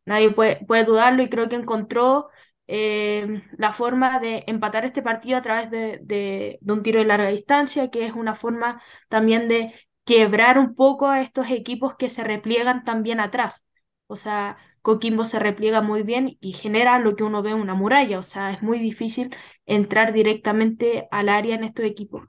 Nadie 0.06 0.30
puede, 0.30 0.64
puede 0.66 0.84
dudarlo 0.84 1.22
y 1.22 1.28
creo 1.28 1.48
que 1.48 1.56
encontró 1.56 2.28
eh, 2.68 3.42
la 3.58 3.72
forma 3.72 4.20
de 4.20 4.44
empatar 4.46 4.84
este 4.84 5.02
partido 5.02 5.36
a 5.38 5.42
través 5.42 5.70
de, 5.70 5.98
de, 6.02 6.58
un 6.66 6.82
tiro 6.82 7.00
de 7.00 7.06
larga 7.06 7.28
distancia, 7.28 7.90
que 7.90 8.06
es 8.06 8.12
una 8.14 8.34
forma 8.36 8.82
también 9.08 9.48
de 9.48 9.74
quebrar 10.04 10.58
un 10.58 10.76
poco 10.76 11.08
a 11.08 11.22
estos 11.22 11.50
equipos 11.50 11.96
que 11.96 12.08
se 12.08 12.22
repliegan 12.24 12.84
también 12.84 13.20
atrás. 13.20 13.65
O 14.08 14.16
sea, 14.16 14.56
Coquimbo 14.82 15.24
se 15.24 15.38
repliega 15.38 15.80
muy 15.82 16.02
bien 16.02 16.36
y 16.40 16.52
genera 16.52 16.98
lo 16.98 17.16
que 17.16 17.24
uno 17.24 17.42
ve 17.42 17.54
una 17.54 17.74
muralla. 17.74 18.18
O 18.18 18.22
sea, 18.22 18.52
es 18.52 18.62
muy 18.62 18.78
difícil 18.78 19.34
entrar 19.66 20.12
directamente 20.12 21.08
al 21.10 21.28
área 21.28 21.54
en 21.56 21.64
estos 21.64 21.84
equipos 21.86 22.28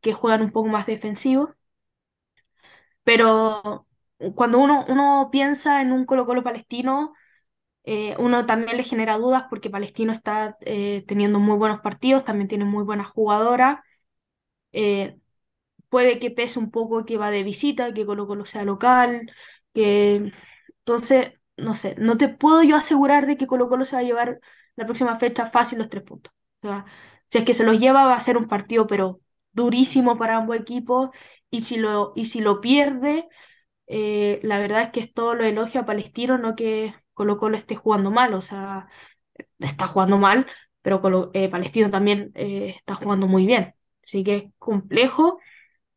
que 0.00 0.12
juegan 0.14 0.42
un 0.42 0.52
poco 0.52 0.68
más 0.68 0.86
defensivos. 0.86 1.50
Pero 3.04 3.86
cuando 4.34 4.58
uno, 4.58 4.84
uno 4.88 5.28
piensa 5.32 5.80
en 5.82 5.92
un 5.92 6.04
Colo 6.06 6.26
Colo 6.26 6.42
palestino, 6.44 7.12
eh, 7.84 8.16
uno 8.18 8.46
también 8.46 8.76
le 8.78 8.84
genera 8.84 9.18
dudas 9.18 9.44
porque 9.50 9.70
Palestino 9.70 10.12
está 10.12 10.56
eh, 10.62 11.04
teniendo 11.08 11.40
muy 11.40 11.56
buenos 11.58 11.80
partidos, 11.82 12.24
también 12.24 12.48
tiene 12.48 12.64
muy 12.64 12.84
buenas 12.84 13.08
jugadoras. 13.08 13.80
Eh, 14.72 15.18
puede 15.88 16.18
que 16.20 16.30
pese 16.30 16.58
un 16.60 16.70
poco 16.70 17.04
que 17.06 17.18
va 17.18 17.30
de 17.30 17.42
visita, 17.44 17.94
que 17.94 18.06
Colo 18.06 18.26
Colo 18.26 18.46
sea 18.46 18.64
local, 18.64 19.30
que 19.74 20.32
entonces, 20.88 21.34
no 21.56 21.74
sé, 21.74 21.94
no 21.98 22.16
te 22.16 22.28
puedo 22.28 22.62
yo 22.62 22.76
asegurar 22.76 23.26
de 23.26 23.36
que 23.36 23.46
Colo 23.46 23.68
Colo 23.68 23.84
se 23.84 23.96
va 23.96 24.00
a 24.00 24.04
llevar 24.04 24.40
la 24.76 24.86
próxima 24.86 25.18
fecha 25.18 25.46
fácil 25.46 25.78
los 25.78 25.90
tres 25.90 26.02
puntos. 26.02 26.32
O 26.62 26.68
sea, 26.68 26.86
si 27.28 27.38
es 27.38 27.44
que 27.44 27.54
se 27.54 27.64
los 27.64 27.78
lleva 27.78 28.06
va 28.06 28.14
a 28.14 28.20
ser 28.20 28.38
un 28.38 28.48
partido 28.48 28.86
pero 28.86 29.20
durísimo 29.52 30.16
para 30.18 30.36
ambos 30.38 30.56
equipos 30.56 31.10
y 31.50 31.62
si 31.62 31.76
lo, 31.76 32.12
y 32.16 32.26
si 32.26 32.40
lo 32.40 32.60
pierde, 32.60 33.28
la 33.86 34.58
verdad 34.58 34.82
es 34.82 34.90
que 34.90 35.00
es 35.00 35.12
todo 35.12 35.34
lo 35.34 35.44
elogio 35.44 35.82
a 35.82 35.86
Palestino, 35.86 36.38
no 36.38 36.54
que 36.56 36.94
Colo 37.14 37.38
Colo 37.38 37.56
esté 37.58 37.76
jugando 37.76 38.10
mal, 38.10 38.34
o 38.34 38.42
sea, 38.42 38.88
está 39.58 39.88
jugando 39.88 40.18
mal, 40.18 40.46
pero 40.82 41.30
eh, 41.34 41.48
Palestino 41.50 41.90
también 41.90 42.32
eh, 42.34 42.76
está 42.78 42.94
jugando 42.94 43.26
muy 43.26 43.46
bien. 43.46 43.74
Así 44.04 44.24
que 44.24 44.36
es 44.36 44.44
complejo 44.58 45.38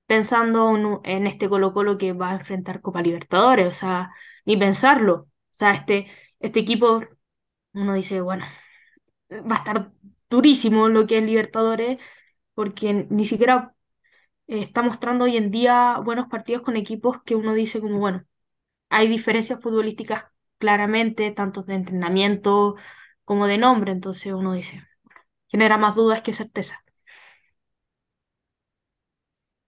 pensando 0.06 1.02
en, 1.06 1.28
este 1.28 1.50
Colo 1.50 1.74
Colo 1.74 1.98
que 1.98 2.14
va 2.14 2.32
a 2.32 2.36
enfrentar 2.36 2.82
Copa 2.82 3.02
Libertadores, 3.02 3.68
o 3.68 3.74
sea, 3.74 4.12
ni 4.46 4.58
pensarlo. 4.58 5.16
O 5.16 5.28
sea, 5.52 5.74
este, 5.74 6.08
este 6.40 6.60
equipo, 6.62 7.02
uno 7.74 7.94
dice, 7.96 8.22
bueno, 8.22 8.46
va 9.32 9.56
a 9.56 9.58
estar 9.60 9.92
durísimo 10.30 10.88
lo 10.90 11.08
que 11.08 11.18
es 11.20 11.24
Libertadores, 11.24 12.00
porque 12.54 13.08
ni 13.10 13.26
siquiera 13.26 13.76
eh, 14.48 14.62
está 14.64 14.82
mostrando 14.84 15.26
hoy 15.26 15.38
en 15.38 15.52
día 15.52 16.00
buenos 16.04 16.28
partidos 16.30 16.64
con 16.64 16.78
equipos 16.78 17.24
que 17.26 17.36
uno 17.36 17.54
dice 17.56 17.82
como, 17.82 18.00
bueno, 18.00 18.26
hay 18.90 19.08
diferencias 19.10 19.62
futbolísticas 19.62 20.26
claramente, 20.60 21.32
tanto 21.32 21.64
de 21.64 21.76
entrenamiento 21.76 22.76
como 23.26 23.48
de 23.48 23.58
nombre, 23.60 23.92
entonces 23.94 24.34
uno 24.34 24.54
dice, 24.54 24.84
genera 25.50 25.78
más 25.78 25.96
dudas 25.96 26.22
que 26.24 26.34
certeza. 26.34 26.84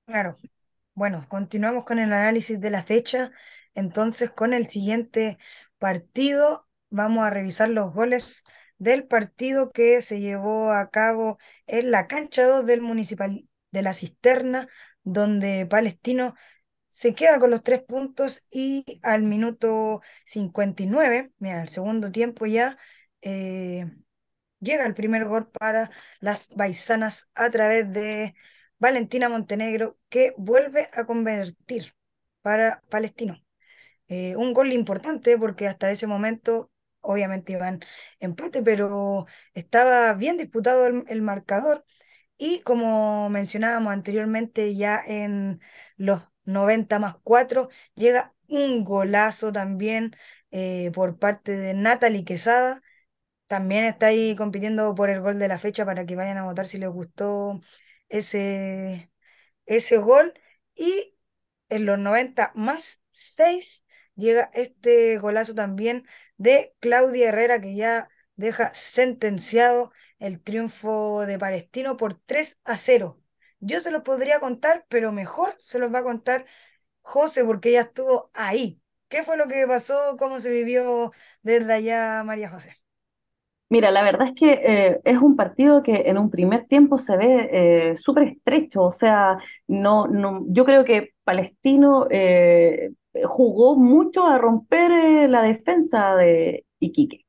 Claro. 0.06 0.36
Bueno, 0.96 1.26
continuamos 1.30 1.86
con 1.86 2.00
el 2.00 2.14
análisis 2.14 2.60
de 2.62 2.70
la 2.72 2.84
fecha. 2.84 3.32
Entonces, 3.76 4.30
con 4.32 4.54
el 4.54 4.68
siguiente 4.68 5.38
partido, 5.78 6.68
vamos 6.90 7.24
a 7.26 7.30
revisar 7.30 7.70
los 7.70 7.94
goles 7.94 8.44
del 8.78 9.06
partido 9.08 9.72
que 9.72 10.02
se 10.02 10.20
llevó 10.20 10.72
a 10.72 10.90
cabo 10.90 11.38
en 11.68 11.92
la 11.92 12.08
cancha 12.08 12.46
2 12.46 12.66
del 12.66 12.82
Municipal 12.82 13.48
de 13.72 13.82
la 13.82 13.94
Cisterna, 13.94 14.68
donde 15.04 15.66
Palestino 15.66 16.36
se 16.90 17.16
queda 17.16 17.40
con 17.40 17.52
los 17.52 17.64
tres 17.64 17.84
puntos 17.84 18.46
y 18.52 18.86
al 19.04 19.24
minuto 19.24 20.02
59, 20.26 21.32
mira, 21.40 21.62
el 21.64 21.70
segundo 21.70 22.12
tiempo 22.12 22.46
ya, 22.46 22.78
eh, 23.22 23.88
llega 24.60 24.86
el 24.86 24.94
primer 24.96 25.26
gol 25.26 25.50
para 25.52 25.92
las 26.20 26.50
baisanas 26.50 27.30
a 27.36 27.50
través 27.52 27.92
de 27.92 28.36
Valentina 28.80 29.30
Montenegro, 29.30 29.98
que 30.10 30.34
vuelve 30.38 30.90
a 30.94 31.06
convertir 31.06 31.96
para 32.42 32.82
Palestino. 32.90 33.43
Eh, 34.14 34.36
un 34.38 34.54
gol 34.54 34.72
importante 34.74 35.38
porque 35.38 35.68
hasta 35.68 35.92
ese 35.92 36.08
momento 36.08 36.72
obviamente 37.02 37.54
iban 37.54 37.80
empate, 38.20 38.62
pero 38.64 39.26
estaba 39.54 40.14
bien 40.14 40.38
disputado 40.38 40.88
el 40.88 41.22
marcador 41.22 41.86
y 42.38 42.62
como 42.62 43.30
mencionábamos 43.30 43.94
anteriormente 43.94 44.76
ya 44.76 45.02
en 45.06 45.62
los 45.98 46.24
90 46.46 47.00
más 47.00 47.16
4, 47.24 47.70
llega 47.96 48.34
un 48.48 48.84
golazo 48.86 49.52
también 49.54 50.16
eh, 50.52 50.92
por 50.94 51.18
parte 51.20 51.56
de 51.58 51.74
Natalie 51.74 52.26
Quesada. 52.26 52.82
También 53.48 53.84
está 53.86 54.08
ahí 54.08 54.36
compitiendo 54.36 54.96
por 54.96 55.10
el 55.10 55.22
gol 55.22 55.38
de 55.40 55.48
la 55.48 55.60
fecha 55.60 55.86
para 55.86 56.06
que 56.06 56.16
vayan 56.16 56.38
a 56.38 56.44
votar 56.46 56.68
si 56.68 56.78
les 56.80 56.90
gustó 56.90 57.60
ese, 58.10 59.12
ese 59.66 59.98
gol. 59.98 60.34
Y 60.76 61.18
en 61.70 61.86
los 61.86 62.00
90 62.00 62.52
más 62.56 63.02
6 63.12 63.83
llega 64.16 64.50
este 64.54 65.18
golazo 65.18 65.56
también 65.56 66.06
de 66.38 66.74
Claudia 66.80 67.30
Herrera, 67.30 67.62
que 67.62 67.76
ya 67.76 68.10
deja 68.36 68.74
sentenciado 68.74 69.92
el 70.20 70.42
triunfo 70.42 71.26
de 71.26 71.40
Palestino 71.40 71.98
por 71.98 72.14
3 72.16 72.58
a 72.64 72.78
0. 72.78 73.20
Yo 73.60 73.80
se 73.80 73.92
los 73.92 74.04
podría 74.04 74.40
contar, 74.40 74.86
pero 74.90 75.12
mejor 75.12 75.56
se 75.60 75.80
los 75.80 75.94
va 75.94 76.00
a 76.00 76.04
contar 76.04 76.46
José, 77.02 77.44
porque 77.46 77.70
ella 77.70 77.82
estuvo 77.82 78.32
ahí. 78.34 78.82
¿Qué 79.10 79.24
fue 79.24 79.38
lo 79.38 79.48
que 79.48 79.68
pasó? 79.68 80.18
¿Cómo 80.18 80.40
se 80.40 80.50
vivió 80.50 81.12
desde 81.44 81.74
allá, 81.74 82.24
María 82.24 82.50
José? 82.50 82.76
Mira, 83.70 83.90
la 83.90 84.04
verdad 84.04 84.28
es 84.28 84.34
que 84.36 84.52
eh, 84.64 85.02
es 85.04 85.18
un 85.20 85.36
partido 85.36 85.82
que 85.82 86.04
en 86.06 86.20
un 86.20 86.30
primer 86.30 86.68
tiempo 86.68 87.00
se 87.00 87.18
ve 87.18 87.50
eh, 87.92 87.98
súper 87.98 88.28
estrecho, 88.28 88.84
o 88.84 88.92
sea, 88.92 89.40
no, 89.68 90.06
no, 90.08 90.46
yo 90.48 90.64
creo 90.64 90.86
que 90.86 91.14
Palestino 91.24 92.06
eh, 92.12 92.92
jugó 93.26 93.76
mucho 93.76 94.28
a 94.28 94.38
romper 94.38 95.30
la 95.30 95.44
defensa 95.44 96.16
de 96.16 96.66
Iquique. 96.80 97.26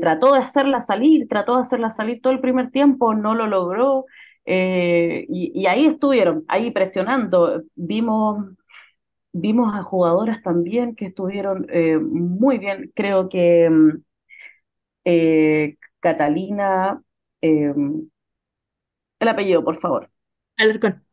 trató 0.00 0.34
de 0.34 0.40
hacerla 0.40 0.80
salir, 0.80 1.28
trató 1.28 1.56
de 1.56 1.62
hacerla 1.62 1.90
salir 1.90 2.20
todo 2.20 2.32
el 2.32 2.40
primer 2.40 2.70
tiempo, 2.70 3.14
no 3.14 3.34
lo 3.34 3.46
logró, 3.46 4.06
y, 4.44 5.26
y, 5.28 5.66
ahí 5.66 5.86
estuvieron, 5.86 6.44
ahí 6.48 6.70
presionando. 6.70 7.62
Vimos, 7.74 8.46
vimos 9.32 9.74
a 9.74 9.82
jugadoras 9.82 10.42
también 10.42 10.94
que 10.94 11.06
estuvieron 11.06 11.66
muy 12.10 12.58
bien, 12.58 12.92
creo 12.94 13.28
que 13.28 13.68
mm, 13.70 13.90
eh, 15.08 15.76
Catalina, 16.00 17.00
eh, 17.40 17.72
el 19.20 19.28
apellido, 19.28 19.62
por 19.62 19.78
favor. 19.78 20.10
Alarcón. 20.56 21.04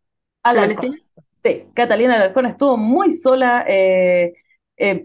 Alarcón. 0.41 0.99
Sí, 1.43 1.65
Catalina 1.73 2.15
Alarcón 2.15 2.45
estuvo 2.45 2.77
muy 2.77 3.11
sola. 3.13 3.65
Eh, 3.67 4.33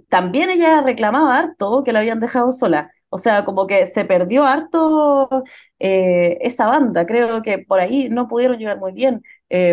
también 0.08 0.50
ella 0.50 0.80
reclamaba 0.82 1.38
harto 1.38 1.82
que 1.84 1.92
la 1.92 2.00
habían 2.00 2.20
dejado 2.20 2.52
sola. 2.52 2.90
O 3.10 3.18
sea, 3.18 3.44
como 3.44 3.66
que 3.66 3.86
se 3.86 4.04
perdió 4.04 4.44
harto 4.44 5.44
esa 5.78 6.66
banda. 6.66 7.06
Creo 7.06 7.42
que 7.42 7.58
por 7.58 7.80
ahí 7.80 8.08
no 8.08 8.28
pudieron 8.28 8.58
llegar 8.58 8.78
muy 8.78 8.92
bien. 8.92 9.22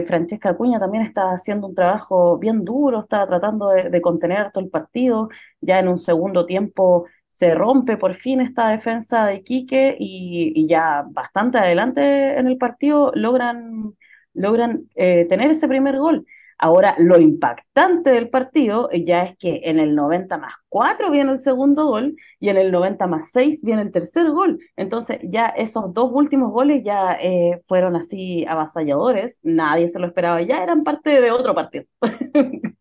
Francesca 0.08 0.50
Acuña 0.52 0.80
también 0.80 1.04
está 1.04 1.32
haciendo 1.32 1.68
un 1.68 1.76
trabajo 1.76 2.38
bien 2.38 2.64
duro, 2.64 3.02
está 3.02 3.28
tratando 3.28 3.70
de, 3.70 4.02
contener 4.02 4.52
todo 4.52 4.64
el 4.64 4.70
partido. 4.70 5.30
Ya 5.62 5.80
en 5.80 5.88
un 5.90 6.00
segundo 6.00 6.46
tiempo 6.46 7.08
se 7.28 7.54
rompe 7.56 7.98
por 7.98 8.16
fin 8.16 8.40
esta 8.42 8.70
defensa 8.70 9.26
de 9.26 9.44
Quique 9.44 9.98
y, 10.00 10.66
ya 10.68 11.04
bastante 11.10 11.58
adelante 11.58 12.40
en 12.40 12.48
el 12.48 12.58
partido 12.58 13.12
logran, 13.16 13.96
logran 14.34 14.90
eh, 14.96 15.26
tener 15.30 15.52
ese 15.52 15.68
primer 15.68 15.98
gol. 15.98 16.26
Ahora, 16.58 16.96
lo 16.98 17.20
impactante 17.20 18.12
del 18.12 18.30
partido 18.30 18.90
ya 18.92 19.24
es 19.24 19.38
que 19.38 19.62
en 19.66 19.78
el 19.80 19.94
90 19.94 20.38
más 20.38 20.54
4 20.70 21.12
viene 21.12 21.32
el 21.34 21.40
segundo 21.42 21.88
gol 21.88 22.16
y 22.40 22.50
en 22.50 22.58
el 22.58 22.72
90 22.72 23.08
más 23.08 23.30
6 23.32 23.62
viene 23.64 23.82
el 23.82 23.92
tercer 23.92 24.32
gol. 24.32 24.60
Entonces, 24.78 25.20
ya 25.24 25.48
esos 25.48 25.94
dos 25.94 26.10
últimos 26.14 26.52
goles 26.52 26.84
ya 26.84 27.14
eh, 27.22 27.62
fueron 27.68 27.96
así 27.96 28.46
avasalladores, 28.48 29.40
nadie 29.44 29.90
se 29.90 30.00
lo 30.00 30.08
esperaba, 30.08 30.42
ya 30.42 30.64
eran 30.64 30.84
parte 30.84 31.22
de 31.22 31.32
otro 31.32 31.54
partido. 31.56 31.86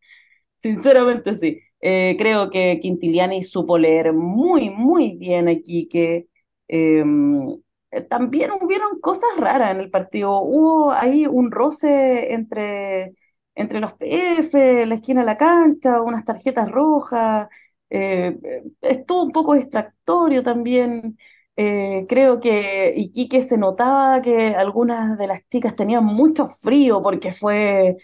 Sinceramente 0.57 1.35
sí. 1.35 1.61
Eh, 1.81 2.17
creo 2.19 2.49
que 2.51 2.79
Quintiliani 2.81 3.43
supo 3.43 3.77
leer 3.79 4.13
muy, 4.15 4.71
muy 4.71 5.17
bien 5.19 5.49
aquí 5.49 5.87
que 5.89 6.29
em, 6.69 7.61
también 8.09 8.51
hubieron 8.61 9.01
cosas 9.01 9.29
raras 9.37 9.71
en 9.73 9.81
el 9.81 9.91
partido. 9.91 10.41
Hubo 10.41 10.93
ahí 10.93 11.27
un 11.27 11.51
roce 11.51 12.33
entre, 12.33 13.15
entre 13.55 13.81
los 13.81 13.93
PF, 13.95 14.87
la 14.87 14.95
esquina 14.97 15.21
de 15.21 15.27
la 15.27 15.37
cancha, 15.37 16.01
unas 16.03 16.25
tarjetas 16.25 16.71
rojas. 16.71 17.49
Eh, 17.91 18.37
estuvo 18.83 19.23
un 19.25 19.33
poco 19.33 19.55
distractorio 19.55 20.43
también. 20.43 21.19
Eh, 21.57 22.07
creo 22.09 22.41
que 22.41 22.93
Iquique 22.97 23.43
se 23.43 23.57
notaba 23.59 24.21
que 24.23 24.49
algunas 24.57 25.17
de 25.19 25.27
las 25.29 25.41
chicas 25.49 25.77
tenían 25.77 26.05
mucho 26.05 26.49
frío 26.49 27.03
porque 27.03 27.31
fue 27.33 27.97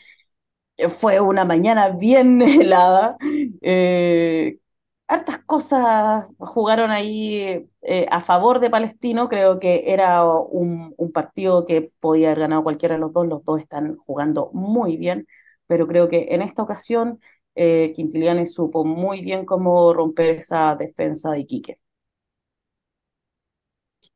fue 0.89 1.21
una 1.21 1.45
mañana 1.45 1.91
bien 1.91 2.41
helada. 2.43 3.17
Eh, 3.63 4.59
hartas 5.07 5.39
cosas 5.45 6.27
jugaron 6.39 6.91
ahí 6.91 7.69
eh, 7.83 8.07
a 8.11 8.21
favor 8.21 8.61
de 8.61 8.71
Palestino. 8.71 9.29
Creo 9.29 9.59
que 9.59 9.93
era 9.93 10.25
un, 10.25 10.95
partido 11.13 11.67
que 11.67 11.91
podía 12.01 12.29
haber 12.29 12.41
ganado 12.41 12.63
cualquiera 12.63 12.95
de 12.95 13.01
los 13.01 13.13
dos. 13.13 13.27
Los 13.27 13.45
dos 13.45 13.61
están 13.61 13.97
jugando 13.99 14.51
muy 14.53 14.97
bien, 14.97 15.27
pero 15.71 15.87
creo 15.87 16.09
que 16.09 16.27
en 16.31 16.43
esta 16.43 16.65
ocasión 16.65 17.21
eh, 17.55 17.93
Quintiliani 17.95 18.45
supo 18.45 18.85
muy 18.85 19.21
bien 19.23 19.47
cómo 19.47 19.95
romper 19.95 20.31
esa 20.39 20.75
defensa 20.75 21.31
de 21.31 21.41
Iquique. 21.41 21.79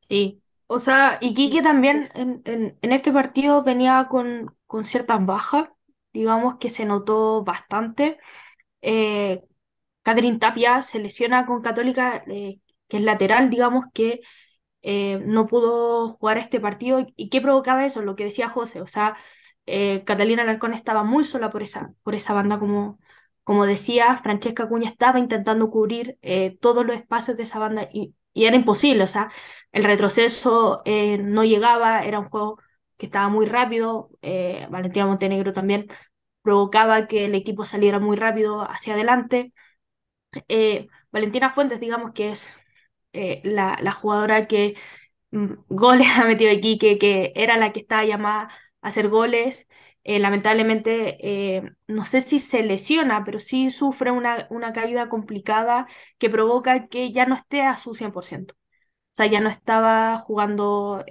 Sí, 0.09 0.41
o 0.67 0.79
sea, 0.79 1.17
Iquique 1.21 1.61
también 1.61 2.09
en, 2.13 2.41
en, 2.43 2.91
este 2.91 3.13
partido 3.13 3.63
venía 3.63 4.07
con, 4.09 4.53
con 4.67 4.83
ciertas 4.83 5.25
bajas 5.25 5.69
digamos 6.11 6.57
que 6.59 6.69
se 6.69 6.85
notó 6.85 7.43
bastante. 7.43 8.17
Eh, 8.81 9.43
Catherine 10.03 10.39
Tapia 10.39 10.81
se 10.83 10.99
lesiona 10.99 11.45
con 11.45 11.61
Católica, 11.61 12.23
eh, 12.27 12.59
que 12.87 12.97
es 12.97 13.03
lateral, 13.03 13.49
digamos 13.49 13.85
que 13.93 14.21
eh, 14.83 15.19
no 15.25 15.47
pudo 15.47 16.15
jugar 16.17 16.37
este 16.37 16.59
partido. 16.59 17.05
¿Y 17.15 17.29
qué 17.29 17.41
provocaba 17.41 17.85
eso? 17.85 18.01
Lo 18.01 18.15
que 18.15 18.25
decía 18.25 18.49
José, 18.49 18.81
o 18.81 18.87
sea, 18.87 19.17
eh, 19.65 20.03
Catalina 20.05 20.43
Alarcón 20.43 20.73
estaba 20.73 21.03
muy 21.03 21.23
sola 21.23 21.49
por 21.51 21.63
esa, 21.63 21.93
por 22.03 22.15
esa 22.15 22.33
banda, 22.33 22.59
como, 22.59 22.99
como 23.43 23.65
decía, 23.65 24.17
Francesca 24.23 24.67
Cuña 24.67 24.89
estaba 24.89 25.19
intentando 25.19 25.69
cubrir 25.69 26.17
todos 26.59 26.85
los 26.85 26.95
espacios 26.97 27.37
de 27.37 27.43
esa 27.43 27.59
banda 27.59 27.89
y, 27.93 28.15
era 28.33 28.55
imposible, 28.57 29.03
o 29.03 29.07
sea, 29.07 29.31
el 29.71 29.83
retroceso 29.85 30.83
no 30.85 31.45
llegaba, 31.45 32.03
era 32.03 32.19
un 32.19 32.29
juego 32.29 32.59
que 32.97 33.07
estaba 33.07 33.29
muy 33.29 33.45
rápido, 33.45 34.09
eh, 34.21 34.67
Valentina 34.69 35.05
Montenegro 35.07 35.53
también 35.53 35.87
provocaba 36.41 37.07
que 37.07 37.25
el 37.25 37.35
equipo 37.35 37.65
saliera 37.65 37.99
muy 37.99 38.17
rápido 38.17 38.61
hacia 38.69 38.93
adelante. 38.93 39.53
Eh, 40.49 40.87
Valentina 41.11 41.51
Fuentes, 41.53 41.79
digamos 41.79 42.13
que 42.13 42.31
es 42.31 42.57
eh, 43.13 43.41
la, 43.43 43.77
la, 43.81 43.93
jugadora 43.93 44.47
que 44.47 44.75
mm, 45.31 45.53
goles 45.69 46.07
ha 46.17 46.25
metido 46.25 46.51
aquí, 46.51 46.77
que, 46.77 46.97
que 46.97 47.33
era 47.35 47.57
la 47.57 47.73
que 47.73 47.81
estaba 47.81 48.05
llamada 48.05 48.49
hacer 48.87 49.09
goles. 49.09 49.67
lamentablemente, 50.05 51.73
no 51.87 52.05
sé 52.05 52.21
si 52.21 52.39
se 52.39 52.61
lesiona, 52.63 53.23
pero 53.25 53.39
sí 53.39 53.71
sufre 53.71 54.11
una, 54.11 54.47
una 54.51 54.71
caída 54.73 55.09
complicada 55.09 55.87
que 56.19 56.29
provoca 56.29 56.87
que 56.87 57.11
ya 57.11 57.25
no 57.25 57.35
esté 57.35 57.61
a 57.63 57.77
su 57.77 57.95
100%. 57.95 58.53
O 58.55 58.57
sea, 59.15 59.25
ya 59.27 59.39
no 59.41 59.49
estaba 59.49 60.19
jugando 60.19 61.03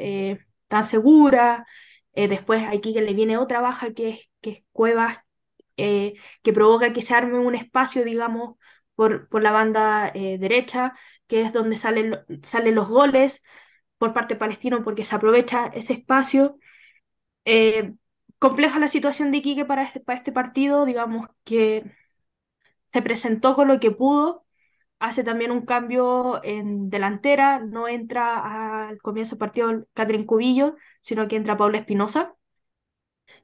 tan 0.68 0.85
segura. 0.85 1.66
Eh, 2.12 2.29
después 2.29 2.64
aquí 2.68 2.95
que 2.95 3.03
le 3.03 3.14
viene 3.14 3.39
otra 3.39 3.61
baja 3.61 3.93
que 3.93 4.11
es, 4.11 4.20
que 4.41 4.51
es 4.51 4.64
Cuevas, 4.72 5.18
eh, 5.77 6.14
que 6.43 6.53
provoca 6.53 6.93
que 6.93 7.03
se 7.03 7.14
arme 7.14 7.39
un 7.39 7.55
espacio, 7.55 8.05
digamos, 8.05 8.57
por, 8.95 9.29
por 9.29 9.43
la 9.43 9.51
banda 9.53 10.09
eh, 10.14 10.39
derecha, 10.39 10.95
que 11.27 11.43
es 11.43 11.53
donde 11.53 11.77
salen, 11.77 12.16
salen 12.43 12.75
los 12.77 12.89
goles 12.89 13.43
por 13.99 14.12
parte 14.14 14.37
palestino 14.37 14.85
porque 14.85 15.05
se 15.05 15.14
aprovecha 15.16 15.66
ese 15.75 15.95
espacio. 15.95 16.59
Compleja 18.38 18.78
la 18.78 18.88
situación 18.88 19.30
de 19.30 19.38
Iquique 19.38 19.64
para 19.64 19.84
este, 19.84 20.01
para 20.01 20.18
este 20.18 20.32
partido, 20.32 20.84
digamos 20.84 21.28
que 21.45 21.84
se 22.92 23.03
presentó 23.03 23.55
con 23.55 23.68
lo 23.68 23.80
que 23.80 23.90
pudo, 23.90 24.45
hace 25.01 25.24
también 25.24 25.51
un 25.51 25.66
cambio 25.66 26.42
en 26.45 26.90
delantera, 26.90 27.61
no 27.61 27.88
entra 27.88 28.88
al 28.88 28.99
comienzo 29.03 29.32
del 29.36 29.40
partido 29.40 29.86
Catherine 29.95 30.26
Cubillo, 30.26 30.76
sino 31.03 31.28
que 31.28 31.36
entra 31.36 31.57
Paula 31.57 31.78
Espinosa, 31.78 32.34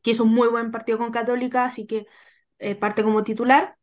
que 0.02 0.10
hizo 0.10 0.24
un 0.24 0.34
muy 0.34 0.48
buen 0.48 0.70
partido 0.70 0.98
con 0.98 1.10
Católica, 1.12 1.64
así 1.66 1.86
que 1.86 2.06
eh, 2.58 2.74
parte 2.76 3.02
como 3.04 3.24
titular. 3.24 3.76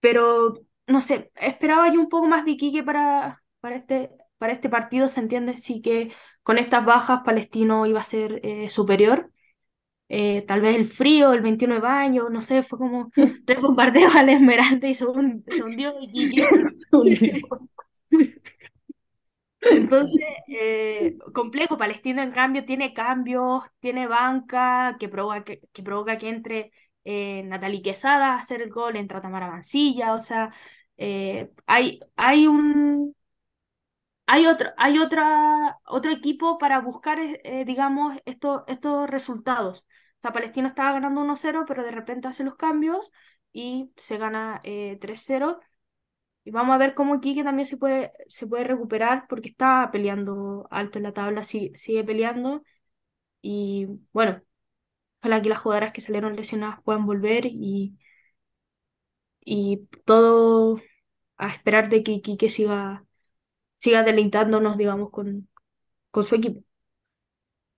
Pero, 0.00 0.54
no 0.86 1.00
sé, 1.00 1.30
esperaba 1.36 1.92
yo 1.92 2.00
un 2.00 2.08
poco 2.08 2.26
más 2.28 2.44
de 2.44 2.52
Iquique 2.52 2.82
para, 2.82 3.42
para, 3.60 3.76
este, 3.76 4.10
para 4.38 4.52
este 4.52 4.68
partido, 4.68 5.08
se 5.08 5.20
entiende, 5.20 5.56
sí 5.56 5.82
que 5.82 6.12
con 6.42 6.58
estas 6.58 6.84
bajas 6.84 7.20
Palestino 7.24 7.86
iba 7.86 8.00
a 8.00 8.04
ser 8.04 8.40
eh, 8.44 8.68
superior. 8.68 9.30
Eh, 10.10 10.44
tal 10.48 10.62
vez 10.62 10.74
el 10.76 10.86
frío, 10.86 11.34
el 11.34 11.42
21 11.42 11.74
de 11.74 11.80
baño, 11.80 12.30
no 12.30 12.40
sé, 12.40 12.62
fue 12.62 12.78
como 12.78 13.10
tres 13.46 13.60
bombardeos 13.60 14.14
al 14.14 14.30
Esmeralda 14.30 14.88
y 14.88 14.94
se, 14.94 15.04
hundió 15.06 15.94
y 16.00 16.40
Entonces, 19.60 20.24
eh, 20.48 21.18
complejo, 21.34 21.76
Palestina 21.76 22.22
en 22.22 22.30
cambio 22.30 22.64
tiene 22.64 22.94
cambios, 22.94 23.64
tiene 23.80 24.06
banca 24.06 24.96
que 24.98 25.08
provoca 25.08 25.44
que, 25.44 25.60
provoca 25.82 26.16
que 26.16 26.28
entre 26.28 26.72
eh, 27.04 27.42
Natalie 27.44 27.82
Quesada 27.82 28.34
a 28.34 28.38
hacer 28.38 28.62
el 28.62 28.70
gol, 28.70 28.96
entra 28.96 29.20
Tamara 29.20 29.50
Mancilla, 29.50 30.14
o 30.14 30.20
sea, 30.20 30.52
hay, 31.66 32.00
hay 32.16 32.46
un, 32.46 33.14
hay 34.28 34.46
otro, 34.46 34.70
hay 34.76 34.98
otra, 34.98 35.78
otro 35.86 36.10
equipo 36.12 36.58
para 36.58 36.80
buscar, 36.80 37.18
eh, 37.20 37.64
digamos, 37.66 38.18
estos, 38.26 38.62
resultados. 39.10 39.80
O 40.18 40.20
sea, 40.20 40.32
Palestino 40.32 40.68
estaba 40.68 40.92
ganando 40.92 41.22
1-0, 41.22 41.64
pero 41.66 41.82
de 41.84 41.92
repente 41.92 42.28
hace 42.28 42.44
los 42.44 42.56
cambios 42.56 43.10
y 43.52 43.90
se 43.96 44.18
gana 44.18 44.60
3-0. 45.00 45.60
Y 46.44 46.50
vamos 46.50 46.74
a 46.74 46.78
ver 46.78 46.94
cómo 46.94 47.16
Iquique 47.16 47.44
también 47.44 47.66
se 47.66 47.76
puede, 47.78 48.12
se 48.28 48.46
puede 48.46 48.64
recuperar 48.64 49.26
porque 49.28 49.50
está 49.50 49.90
peleando 49.92 50.68
alto 50.70 50.98
en 50.98 51.04
la 51.04 51.12
tabla, 51.14 51.44
sigue, 51.44 51.76
sigue 51.78 52.04
peleando. 52.04 52.62
Y 53.42 53.86
bueno, 54.12 54.42
ojalá 55.20 55.42
que 55.42 55.48
las 55.50 55.60
jugadoras 55.60 55.92
que 55.92 56.00
salieron 56.02 56.36
lesionadas 56.36 56.82
puedan 56.84 57.06
volver 57.06 57.46
y, 57.46 57.98
y 59.44 59.86
todo 60.04 60.80
a 61.38 61.48
esperar 61.50 61.88
de 61.90 62.02
que 62.02 62.12
Iquique 62.12 62.50
siga, 62.50 63.04
siga 63.78 64.02
deleitándonos, 64.02 64.76
digamos, 64.76 65.10
con, 65.10 65.48
con 66.10 66.24
su 66.24 66.34
equipo. 66.34 66.62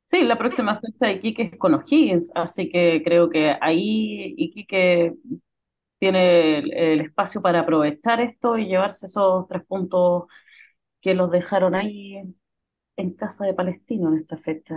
Sí, 0.04 0.22
la 0.22 0.36
próxima 0.36 0.80
fecha 0.80 1.06
de 1.06 1.12
Iquique 1.14 1.42
es 1.44 1.56
con 1.56 1.74
O'Higgins, 1.74 2.32
así 2.34 2.68
que 2.68 3.00
creo 3.04 3.30
que 3.30 3.56
ahí 3.60 4.34
Iquique 4.36 5.14
tiene 5.98 6.58
el, 6.58 7.00
espacio 7.02 7.42
para 7.42 7.60
aprovechar 7.60 8.20
esto 8.20 8.58
y 8.58 8.66
llevarse 8.66 9.06
esos 9.06 9.46
tres 9.48 9.64
puntos 9.66 10.24
que 11.00 11.14
los 11.14 11.30
dejaron 11.30 11.74
ahí 11.76 12.16
en 12.96 13.14
casa 13.14 13.46
de 13.46 13.54
Palestino 13.54 14.08
en 14.10 14.20
esta 14.20 14.36
fecha. 14.38 14.76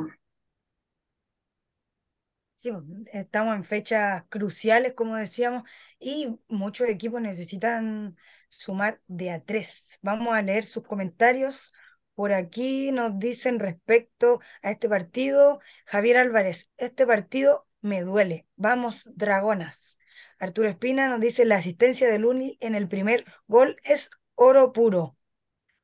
Pues, 2.63 2.83
estamos 3.11 3.55
en 3.55 3.63
fechas 3.65 4.23
cruciales, 4.29 4.93
como 4.93 5.15
decíamos, 5.15 5.63
y 5.99 6.39
muchos 6.47 6.87
equipos 6.87 7.21
necesitan 7.21 8.15
sumar 8.47 9.01
de 9.07 9.31
a 9.31 9.43
tres. 9.43 9.99
Vamos 10.01 10.33
a 10.33 10.41
leer 10.41 10.63
sus 10.63 10.83
comentarios. 10.83 11.73
Por 12.15 12.31
aquí 12.31 12.91
nos 12.91 13.19
dicen 13.19 13.59
respecto 13.59 14.39
a 14.61 14.71
este 14.71 14.87
partido, 14.87 15.59
Javier 15.85 16.17
Álvarez, 16.17 16.69
este 16.77 17.05
partido 17.05 17.67
me 17.81 18.01
duele. 18.01 18.47
Vamos, 18.55 19.09
dragonas. 19.15 19.99
Arturo 20.39 20.69
Espina 20.69 21.07
nos 21.09 21.19
dice, 21.19 21.45
la 21.45 21.57
asistencia 21.57 22.09
de 22.09 22.19
Luni 22.19 22.57
en 22.61 22.75
el 22.75 22.87
primer 22.87 23.25
gol 23.47 23.77
es 23.83 24.09
oro 24.35 24.71
puro. 24.71 25.17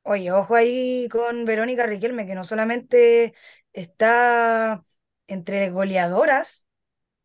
Oye, 0.02 0.32
ojo 0.32 0.54
ahí 0.54 1.08
con 1.10 1.44
Verónica 1.44 1.86
Riquelme, 1.86 2.26
que 2.26 2.34
no 2.34 2.44
solamente 2.44 3.34
está 3.72 4.84
entre 5.26 5.70
goleadoras, 5.70 6.66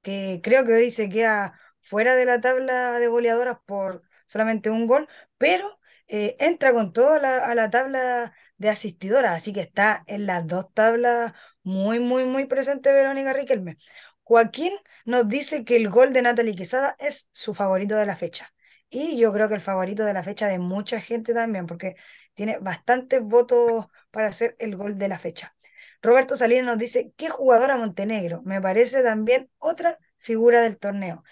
que 0.06 0.40
creo 0.44 0.66
que 0.66 0.74
hoy 0.74 0.92
se 0.92 1.10
queda 1.10 1.60
fuera 1.82 2.16
de 2.16 2.26
la 2.26 2.40
tabla 2.42 3.00
de 3.00 3.08
goleadoras 3.08 3.58
por 3.66 4.04
solamente 4.28 4.70
un 4.70 4.86
gol, 4.88 5.08
pero 5.38 5.80
eh, 6.08 6.36
entra 6.40 6.72
con 6.74 6.94
todo 6.94 7.14
a 7.16 7.20
la, 7.20 7.38
a 7.46 7.56
la 7.56 7.70
tabla 7.72 8.34
de 8.58 8.70
asistidoras, 8.70 9.36
así 9.38 9.52
que 9.54 9.62
está 9.62 10.04
en 10.08 10.28
las 10.28 10.46
dos 10.48 10.72
tablas 10.74 11.34
muy, 11.64 12.00
muy, 12.00 12.26
muy 12.26 12.46
presente 12.46 12.94
Verónica 12.94 13.34
Riquelme. 13.34 13.78
Joaquín 14.24 14.74
nos 15.06 15.28
dice 15.28 15.64
que 15.66 15.76
el 15.76 15.90
gol 15.90 16.14
de 16.14 16.22
Natalie 16.22 16.56
Quesada 16.56 16.96
es 17.00 17.30
su 17.32 17.54
favorito 17.54 17.96
de 17.96 18.06
la 18.06 18.16
fecha. 18.16 18.54
Y 18.90 19.18
yo 19.18 19.34
creo 19.34 19.48
que 19.50 19.56
el 19.56 19.62
favorito 19.62 20.06
de 20.06 20.14
la 20.14 20.24
fecha 20.24 20.48
de 20.48 20.60
mucha 20.60 21.00
gente 21.02 21.34
también, 21.34 21.66
porque 21.68 21.96
tiene 22.34 22.58
bastantes 22.60 23.22
votos 23.22 23.88
para 24.12 24.28
hacer 24.28 24.56
el 24.60 24.76
gol 24.76 24.98
de 24.98 25.08
la 25.08 25.20
fecha. 25.20 25.56
Roberto 26.02 26.38
Salinas 26.38 26.66
nos 26.66 26.78
dice, 26.78 27.14
¿qué 27.18 27.30
jugadora 27.30 27.78
Montenegro? 27.78 28.42
Me 28.44 28.62
parece 28.62 29.04
también 29.04 29.50
otra 29.58 30.00
figura 30.18 30.62
del 30.62 30.78
torneo. 30.78 31.24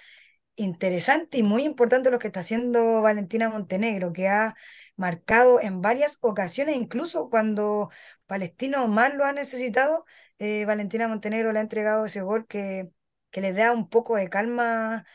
Interesante 0.55 1.39
y 1.39 1.43
muy 1.43 1.63
importante 1.63 2.11
lo 2.11 2.19
que 2.19 2.27
está 2.27 2.41
haciendo 2.41 3.01
Valentina 3.01 3.49
Montenegro, 3.49 4.13
que 4.13 4.27
ha 4.29 4.55
marcado 4.95 5.61
en 5.61 5.81
varias 5.81 6.17
ocasiones, 6.21 6.77
incluso 6.77 7.29
cuando 7.29 7.89
Palestino 8.27 8.87
más 8.87 9.13
lo 9.15 9.25
ha 9.25 9.33
necesitado, 9.33 10.05
eh, 10.39 10.65
Valentina 10.65 11.07
Montenegro 11.07 11.51
le 11.53 11.59
ha 11.59 11.61
entregado 11.63 12.05
ese 12.05 12.21
gol 12.21 12.47
que, 12.47 12.91
que 13.31 13.41
le 13.41 13.53
da 13.53 13.71
un 13.71 13.89
poco 13.89 14.15
de 14.15 14.29
calma 14.29 15.05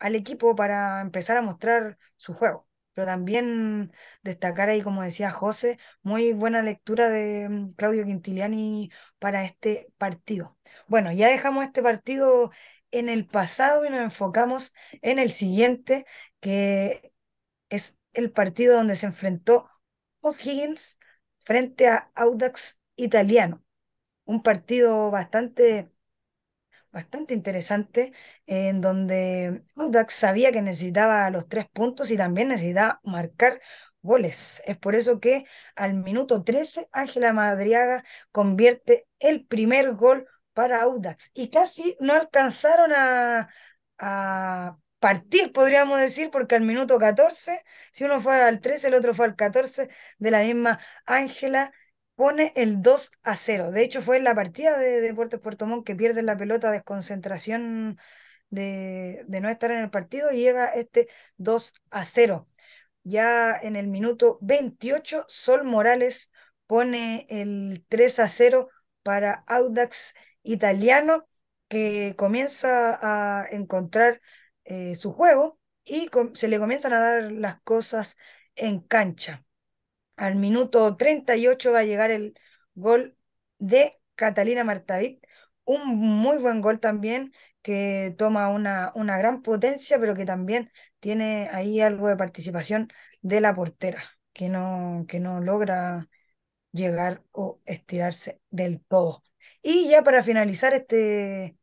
al 0.00 0.16
equipo 0.16 0.56
para 0.56 1.00
empezar 1.02 1.36
a 1.38 1.42
mostrar 1.42 1.98
su 2.16 2.34
juego. 2.34 2.69
Pero 2.94 3.06
también 3.06 3.92
destacar 4.22 4.68
ahí, 4.68 4.82
como 4.82 5.02
decía 5.02 5.30
José, 5.30 5.78
muy 6.02 6.32
buena 6.32 6.62
lectura 6.62 7.08
de 7.08 7.48
mm, 7.48 7.70
Claudio 7.74 8.04
Quintiliani 8.04 8.90
para 9.18 9.44
este 9.44 9.88
partido. 9.98 10.58
Bueno, 10.88 11.12
ya 11.12 11.28
dejamos 11.28 11.64
este 11.64 11.82
partido 11.82 12.50
en 12.90 13.08
el 13.08 13.26
pasado 13.26 13.84
y 13.84 13.90
nos 13.90 14.00
enfocamos 14.00 14.72
en 15.02 15.18
el 15.18 15.30
siguiente, 15.30 16.04
que 16.40 17.12
es 17.68 17.96
el 18.12 18.32
partido 18.32 18.76
donde 18.76 18.96
se 18.96 19.06
enfrentó 19.06 19.70
O'Higgins 20.20 20.98
frente 21.44 21.88
a 21.88 22.10
Audax 22.14 22.80
Italiano. 22.96 23.64
Un 24.24 24.42
partido 24.42 25.10
bastante, 25.10 25.90
bastante 26.92 27.34
interesante 27.34 28.12
en 28.46 28.80
donde 28.80 29.62
Audax 29.76 30.14
sabía 30.14 30.52
que 30.52 30.62
necesitaba 30.62 31.28
los 31.30 31.48
tres 31.48 31.68
puntos 31.70 32.10
y 32.10 32.16
también 32.16 32.48
necesitaba 32.48 33.00
marcar 33.04 33.60
goles. 34.02 34.62
Es 34.66 34.76
por 34.78 34.94
eso 34.94 35.20
que 35.20 35.44
al 35.76 35.94
minuto 35.94 36.42
13 36.44 36.88
Ángela 36.92 37.32
Madriaga 37.32 38.04
convierte 38.32 39.06
el 39.18 39.46
primer 39.46 39.94
gol 39.94 40.26
para 40.52 40.82
Audax 40.82 41.30
y 41.34 41.50
casi 41.50 41.96
no 42.00 42.14
alcanzaron 42.14 42.92
a, 42.94 43.48
a 43.98 44.76
partir, 44.98 45.52
podríamos 45.52 45.98
decir, 45.98 46.30
porque 46.30 46.54
al 46.56 46.62
minuto 46.62 46.98
14, 46.98 47.62
si 47.92 48.04
uno 48.04 48.20
fue 48.20 48.42
al 48.42 48.60
13, 48.60 48.88
el 48.88 48.94
otro 48.94 49.14
fue 49.14 49.26
al 49.26 49.36
14, 49.36 49.88
de 50.18 50.30
la 50.30 50.40
misma 50.42 50.80
Ángela, 51.06 51.72
pone 52.20 52.52
el 52.54 52.82
2 52.82 53.12
a 53.22 53.34
0. 53.34 53.70
De 53.70 53.82
hecho, 53.82 54.02
fue 54.02 54.18
en 54.18 54.24
la 54.24 54.34
partida 54.34 54.78
de 54.78 55.00
Deportes 55.00 55.40
Puerto 55.40 55.64
Montt 55.66 55.86
que 55.86 55.96
pierde 55.96 56.22
la 56.22 56.36
pelota 56.36 56.70
de 56.70 56.82
concentración 56.82 57.98
de, 58.50 59.24
de 59.26 59.40
no 59.40 59.48
estar 59.48 59.70
en 59.70 59.78
el 59.78 59.88
partido 59.88 60.30
y 60.30 60.40
llega 60.42 60.66
este 60.66 61.08
2 61.38 61.72
a 61.90 62.04
0. 62.04 62.46
Ya 63.04 63.56
en 63.56 63.74
el 63.74 63.88
minuto 63.88 64.36
28, 64.42 65.24
Sol 65.28 65.64
Morales 65.64 66.30
pone 66.66 67.26
el 67.30 67.86
3 67.88 68.18
a 68.18 68.28
0 68.28 68.68
para 69.02 69.42
Audax 69.46 70.14
Italiano, 70.42 71.26
que 71.68 72.14
comienza 72.18 72.98
a 73.00 73.46
encontrar 73.50 74.20
eh, 74.64 74.94
su 74.94 75.14
juego 75.14 75.58
y 75.84 76.10
se 76.34 76.48
le 76.48 76.58
comienzan 76.58 76.92
a 76.92 77.00
dar 77.00 77.32
las 77.32 77.62
cosas 77.62 78.18
en 78.56 78.80
cancha. 78.80 79.42
Al 80.20 80.36
minuto 80.36 80.96
38 80.96 81.72
va 81.72 81.78
a 81.80 81.84
llegar 81.84 82.10
el 82.10 82.34
gol 82.74 83.16
de 83.58 83.98
Catalina 84.16 84.64
Martavit, 84.64 85.24
un 85.64 85.86
muy 85.96 86.36
buen 86.38 86.60
gol 86.60 86.78
también 86.78 87.32
que 87.62 88.14
toma 88.18 88.48
una, 88.50 88.92
una 88.94 89.16
gran 89.18 89.40
potencia, 89.42 89.98
pero 89.98 90.14
que 90.14 90.26
también 90.26 90.70
tiene 91.00 91.48
ahí 91.52 91.80
algo 91.80 92.08
de 92.08 92.16
participación 92.16 92.88
de 93.22 93.40
la 93.40 93.54
portera, 93.54 94.02
que 94.34 94.50
no, 94.50 95.06
que 95.08 95.20
no 95.20 95.40
logra 95.40 96.08
llegar 96.72 97.24
o 97.32 97.60
estirarse 97.66 98.40
del 98.50 98.82
todo. 98.84 99.22
Y 99.62 99.88
ya 99.88 100.02
para 100.04 100.22
finalizar 100.22 100.74
este, 100.74 101.56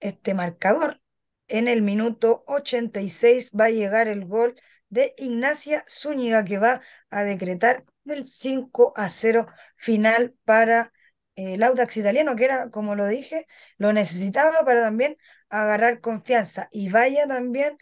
este 0.00 0.34
marcador, 0.34 1.00
en 1.48 1.68
el 1.68 1.82
minuto 1.82 2.44
86 2.46 3.52
va 3.58 3.66
a 3.66 3.70
llegar 3.70 4.08
el 4.08 4.26
gol 4.26 4.54
de 4.88 5.14
Ignacia 5.18 5.84
Zúñiga 5.88 6.44
que 6.44 6.58
va 6.58 6.80
a 7.14 7.24
decretar 7.24 7.84
el 8.06 8.26
5 8.26 8.92
a 8.96 9.08
0 9.08 9.46
final 9.76 10.34
para 10.44 10.92
eh, 11.36 11.54
el 11.54 11.62
Audax 11.62 11.96
italiano, 11.96 12.36
que 12.36 12.44
era, 12.44 12.70
como 12.70 12.94
lo 12.96 13.06
dije, 13.06 13.46
lo 13.78 13.92
necesitaba 13.92 14.64
para 14.64 14.82
también 14.82 15.16
agarrar 15.48 16.00
confianza. 16.00 16.68
Y 16.72 16.88
vaya 16.90 17.26
también 17.28 17.78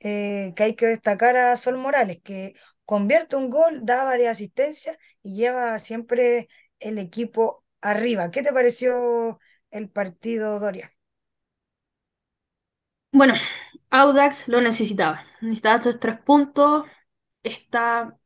eh, 0.00 0.52
que 0.56 0.62
hay 0.62 0.74
que 0.76 0.86
destacar 0.86 1.36
a 1.36 1.56
Sol 1.56 1.78
Morales, 1.78 2.20
que 2.22 2.54
convierte 2.84 3.36
un 3.36 3.50
gol, 3.50 3.84
da 3.84 4.04
varias 4.04 4.32
asistencias 4.32 4.96
y 5.22 5.34
lleva 5.36 5.78
siempre 5.80 6.48
el 6.78 6.98
equipo 6.98 7.64
arriba. 7.80 8.30
¿Qué 8.30 8.42
te 8.42 8.52
pareció 8.52 9.40
el 9.70 9.90
partido, 9.90 10.60
Doria? 10.60 10.92
Bueno, 13.12 13.34
Audax 13.90 14.46
lo 14.48 14.60
necesitaba. 14.60 15.24
Necesitaba 15.40 15.76
estos 15.78 15.98
tres 16.00 16.20
puntos. 16.20 16.86
Está 17.42 18.16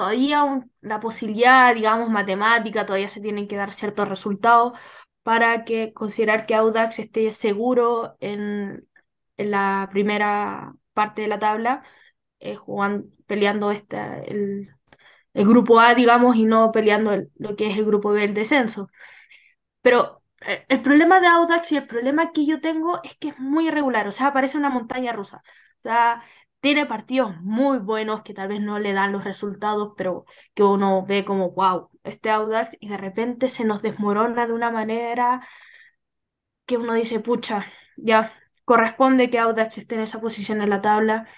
todavía 0.00 0.64
la 0.80 0.98
posibilidad, 1.00 1.74
digamos, 1.74 2.08
matemática, 2.08 2.86
todavía 2.86 3.10
se 3.10 3.20
tienen 3.20 3.46
que 3.46 3.56
dar 3.56 3.74
ciertos 3.74 4.08
resultados 4.08 4.72
para 5.22 5.64
que 5.64 5.92
considerar 5.92 6.46
que 6.46 6.54
Audax 6.54 6.98
esté 7.00 7.32
seguro 7.32 8.16
en, 8.20 8.88
la 9.36 9.88
primera 9.92 10.74
parte 10.94 11.22
de 11.22 11.28
la 11.28 11.38
tabla, 11.38 11.82
eh, 12.40 12.56
jugando, 12.56 13.08
peleando 13.26 13.70
esta, 13.72 14.20
el, 14.20 14.70
el, 15.34 15.46
grupo 15.46 15.80
A, 15.80 15.94
digamos, 15.94 16.36
y 16.36 16.44
no 16.44 16.72
peleando 16.72 17.12
lo 17.36 17.56
que 17.56 17.70
es 17.70 17.76
el 17.78 17.84
grupo 17.84 18.10
B, 18.12 18.24
el 18.24 18.34
descenso. 18.34 18.88
Pero 19.82 20.22
eh, 20.46 20.64
el 20.68 20.82
problema 20.82 21.20
de 21.20 21.26
Audax 21.28 21.72
y 21.72 21.76
el 21.76 21.86
problema 21.86 22.32
que 22.32 22.46
yo 22.46 22.60
tengo 22.60 23.00
es 23.04 23.16
que 23.18 23.28
es 23.28 23.38
muy 23.38 23.68
irregular, 23.68 24.08
o 24.08 24.12
sea, 24.12 24.32
parece 24.32 24.58
una 24.58 24.70
montaña 24.70 25.12
rusa. 25.12 25.42
O 25.80 25.82
sea, 25.82 26.22
tiene 26.60 26.86
partidos 26.86 27.36
muy 27.40 27.78
buenos 27.78 28.22
que 28.22 28.34
tal 28.34 28.48
vez 28.48 28.60
no 28.60 28.78
le 28.78 28.92
dan 28.92 29.12
los 29.12 29.24
resultados, 29.24 29.94
pero 29.96 30.24
que 30.54 30.62
uno 30.62 31.04
ve 31.06 31.24
como, 31.24 31.50
wow, 31.52 31.90
este 32.04 32.30
Audax, 32.30 32.76
y 32.80 32.88
de 32.88 32.96
repente 32.96 33.48
se 33.48 33.64
nos 33.64 33.82
desmorona 33.82 34.46
de 34.46 34.52
una 34.52 34.70
manera 34.70 35.42
que 36.66 36.76
uno 36.76 36.94
dice, 36.94 37.20
pucha, 37.20 37.66
ya 37.96 38.32
corresponde 38.64 39.30
que 39.30 39.38
Audax 39.38 39.78
esté 39.78 39.96
en 39.96 40.02
esa 40.02 40.20
posición 40.20 40.62
en 40.62 40.70
la 40.70 40.80
tabla, 40.80 41.28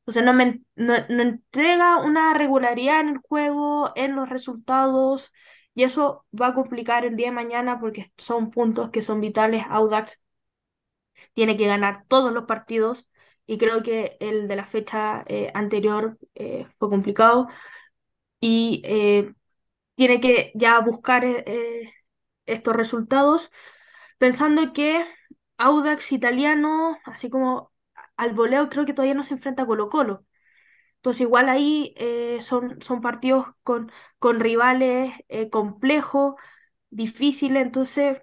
Entonces 0.00 0.24
no, 0.24 0.34
me, 0.34 0.62
no, 0.76 0.94
no 1.10 1.22
entrega 1.22 1.98
una 1.98 2.34
regularidad 2.34 3.00
en 3.00 3.10
el 3.10 3.18
juego, 3.18 3.92
en 3.96 4.16
los 4.16 4.28
resultados, 4.30 5.32
y 5.74 5.84
eso 5.84 6.26
va 6.40 6.48
a 6.48 6.54
complicar 6.54 7.04
el 7.06 7.16
día 7.16 7.28
de 7.28 7.32
mañana 7.32 7.80
porque 7.80 8.12
son 8.18 8.50
puntos 8.52 8.90
que 8.90 9.02
son 9.02 9.20
vitales. 9.20 9.64
Audax 9.70 10.20
tiene 11.34 11.56
que 11.56 11.66
ganar 11.66 12.04
todos 12.08 12.32
los 12.32 12.44
partidos 12.44 13.06
y 13.50 13.58
creo 13.58 13.82
que 13.82 14.16
el 14.20 14.46
de 14.48 14.54
la 14.56 14.64
fecha 14.66 15.24
eh, 15.26 15.50
anterior 15.54 16.16
eh, 16.36 16.68
fue 16.78 16.88
complicado 16.88 17.48
y 18.40 18.82
eh, 18.84 19.32
tiene 19.96 20.20
que 20.20 20.52
ya 20.54 20.80
buscar 20.80 21.24
estos 22.46 22.76
resultados 22.76 23.50
pensando 24.18 24.72
que 24.72 25.04
Audax 25.58 26.12
italiano, 26.12 26.98
así 27.04 27.30
como 27.30 27.72
al 28.16 28.34
voleo, 28.34 28.68
creo 28.70 28.86
que 28.86 28.94
todavía 28.94 29.14
no 29.14 29.22
se 29.24 29.34
enfrenta 29.34 29.62
a 29.64 29.66
Colo 29.66 29.88
Colo. 29.90 30.24
Entonces 30.96 31.22
igual 31.22 31.48
ahí 31.48 31.94
son, 32.42 32.82
son 32.82 33.00
partidos 33.02 33.46
con, 33.64 33.92
con 34.18 34.40
rivales 34.40 35.14
complejos, 35.52 36.36
difíciles, 36.90 37.62
entonces, 37.64 38.18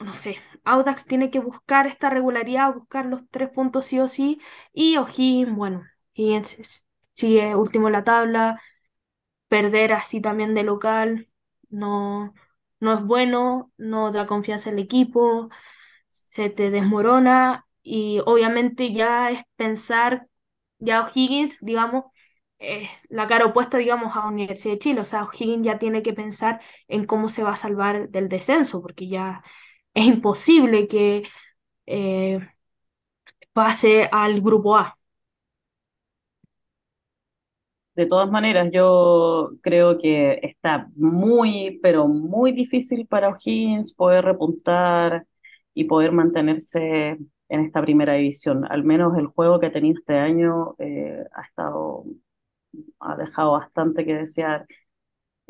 no 0.00 0.14
sé, 0.14 0.38
Audax 0.64 1.04
tiene 1.06 1.30
que 1.30 1.38
buscar 1.40 1.86
esta 1.86 2.10
regularidad, 2.10 2.74
buscar 2.74 3.06
los 3.06 3.28
tres 3.30 3.50
puntos 3.50 3.86
sí 3.86 3.98
o 4.00 4.08
sí, 4.08 4.40
y 4.72 4.96
O'Higgins, 4.96 5.54
bueno, 5.56 5.84
O'Higgins 6.16 6.86
sigue 7.14 7.54
último 7.56 7.88
en 7.88 7.92
la 7.94 8.04
tabla, 8.04 8.60
perder 9.48 9.92
así 9.92 10.20
también 10.20 10.54
de 10.54 10.62
local 10.62 11.28
no, 11.70 12.34
no 12.80 12.94
es 12.98 13.04
bueno, 13.04 13.72
no 13.76 14.12
da 14.12 14.26
confianza 14.26 14.70
al 14.70 14.78
equipo, 14.78 15.50
se 16.10 16.50
te 16.50 16.70
desmorona 16.70 17.66
y 17.82 18.20
obviamente 18.26 18.92
ya 18.92 19.30
es 19.30 19.44
pensar, 19.56 20.28
ya 20.78 21.02
O'Higgins, 21.02 21.58
digamos, 21.60 22.04
es 22.58 22.88
la 23.08 23.26
cara 23.26 23.46
opuesta, 23.46 23.78
digamos, 23.78 24.16
a 24.16 24.28
Universidad 24.28 24.74
de 24.74 24.78
Chile, 24.80 25.00
o 25.00 25.04
sea, 25.04 25.24
O'Higgins 25.24 25.64
ya 25.64 25.78
tiene 25.78 26.02
que 26.02 26.12
pensar 26.12 26.60
en 26.88 27.06
cómo 27.06 27.28
se 27.28 27.42
va 27.42 27.52
a 27.52 27.56
salvar 27.56 28.08
del 28.10 28.28
descenso, 28.28 28.82
porque 28.82 29.08
ya 29.08 29.42
es 29.94 30.06
imposible 30.06 30.88
que 30.88 31.22
eh, 31.86 32.40
pase 33.52 34.08
al 34.10 34.40
grupo 34.40 34.76
A. 34.76 34.96
De 37.94 38.06
todas 38.06 38.30
maneras, 38.30 38.70
yo 38.72 39.50
creo 39.62 39.98
que 39.98 40.38
está 40.42 40.88
muy, 40.96 41.78
pero 41.82 42.06
muy 42.08 42.52
difícil 42.52 43.06
para 43.06 43.28
O'Higgins 43.30 43.92
poder 43.94 44.24
repuntar 44.24 45.26
y 45.74 45.84
poder 45.84 46.12
mantenerse 46.12 47.18
en 47.48 47.60
esta 47.60 47.82
primera 47.82 48.14
división. 48.14 48.64
Al 48.70 48.84
menos 48.84 49.18
el 49.18 49.26
juego 49.26 49.58
que 49.60 49.66
ha 49.66 49.72
tenido 49.72 49.98
este 49.98 50.14
año 50.16 50.74
eh, 50.78 51.24
ha 51.34 51.42
estado, 51.42 52.04
ha 53.00 53.16
dejado 53.16 53.52
bastante 53.52 54.04
que 54.04 54.14
desear. 54.14 54.66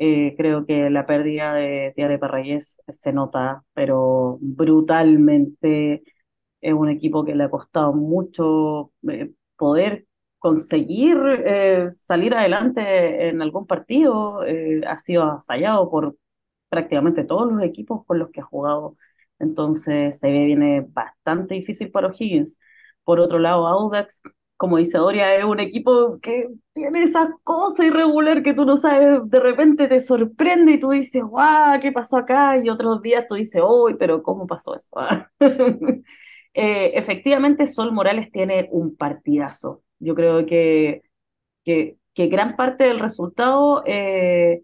Eh, 0.03 0.35
creo 0.39 0.65
que 0.67 0.89
la 0.91 1.05
pérdida 1.07 1.53
de 1.55 1.93
Tiare 1.95 2.19
Parragués 2.19 2.81
se 2.89 3.13
nota, 3.13 3.65
pero 3.75 4.39
brutalmente. 4.41 6.03
Es 6.61 6.73
un 6.75 6.89
equipo 6.91 7.25
que 7.25 7.35
le 7.35 7.45
ha 7.45 7.51
costado 7.51 7.93
mucho 7.95 8.93
eh, 9.11 9.33
poder 9.57 10.07
conseguir 10.39 11.19
eh, 11.47 11.91
salir 11.95 12.35
adelante 12.35 13.29
en 13.29 13.43
algún 13.43 13.67
partido. 13.67 14.41
ha 14.87 14.97
sido 14.99 15.25
asallado 15.33 15.91
por 15.91 16.17
prácticamente 16.69 17.25
todos 17.25 17.53
los 17.53 17.63
equipos 17.63 18.05
con 18.07 18.19
los 18.19 18.31
que 18.31 18.41
ha 18.41 18.45
jugado. 18.45 18.97
Entonces 19.39 20.19
se 20.19 20.31
viene 20.31 20.83
bastante 20.89 21.55
difícil 21.55 21.91
para 21.91 22.09
O'Higgins. 22.09 22.59
Por 23.05 23.21
otro 23.21 23.39
lado, 23.39 23.67
Audax 23.67 24.23
como 24.61 24.77
dice 24.77 24.99
Doria, 24.99 25.37
es 25.37 25.45
un 25.45 25.59
equipo 25.59 26.21
que 26.21 26.47
tiene 26.75 27.05
esa 27.05 27.35
cosa 27.45 27.83
irregular 27.87 28.43
que 28.43 28.53
tú 28.53 28.67
no 28.67 28.77
sabes, 28.77 29.21
de 29.31 29.41
repente 29.41 29.89
te 29.89 30.03
sorprende 30.03 30.73
y 30.73 30.79
tú 30.81 30.91
dices, 30.91 31.23
guau, 31.23 31.81
¿qué 31.81 31.93
pasó 31.93 32.19
acá? 32.19 32.59
Y 32.63 32.69
otros 32.69 33.01
días 33.01 33.25
tú 33.27 33.37
dices, 33.37 33.63
uy, 33.67 33.97
pero 33.99 34.23
¿cómo 34.23 34.47
pasó 34.47 34.77
eso? 34.77 34.91
eh, 36.55 36.93
efectivamente, 36.95 37.67
Sol 37.67 37.91
Morales 37.93 38.31
tiene 38.31 38.69
un 38.71 38.97
partidazo. 38.97 39.83
Yo 39.99 40.15
creo 40.15 40.45
que, 40.45 41.01
que, 41.65 41.97
que 42.15 42.27
gran 42.29 42.57
parte 42.57 42.85
del 42.85 43.01
resultado 43.01 43.83
eh, 43.87 44.63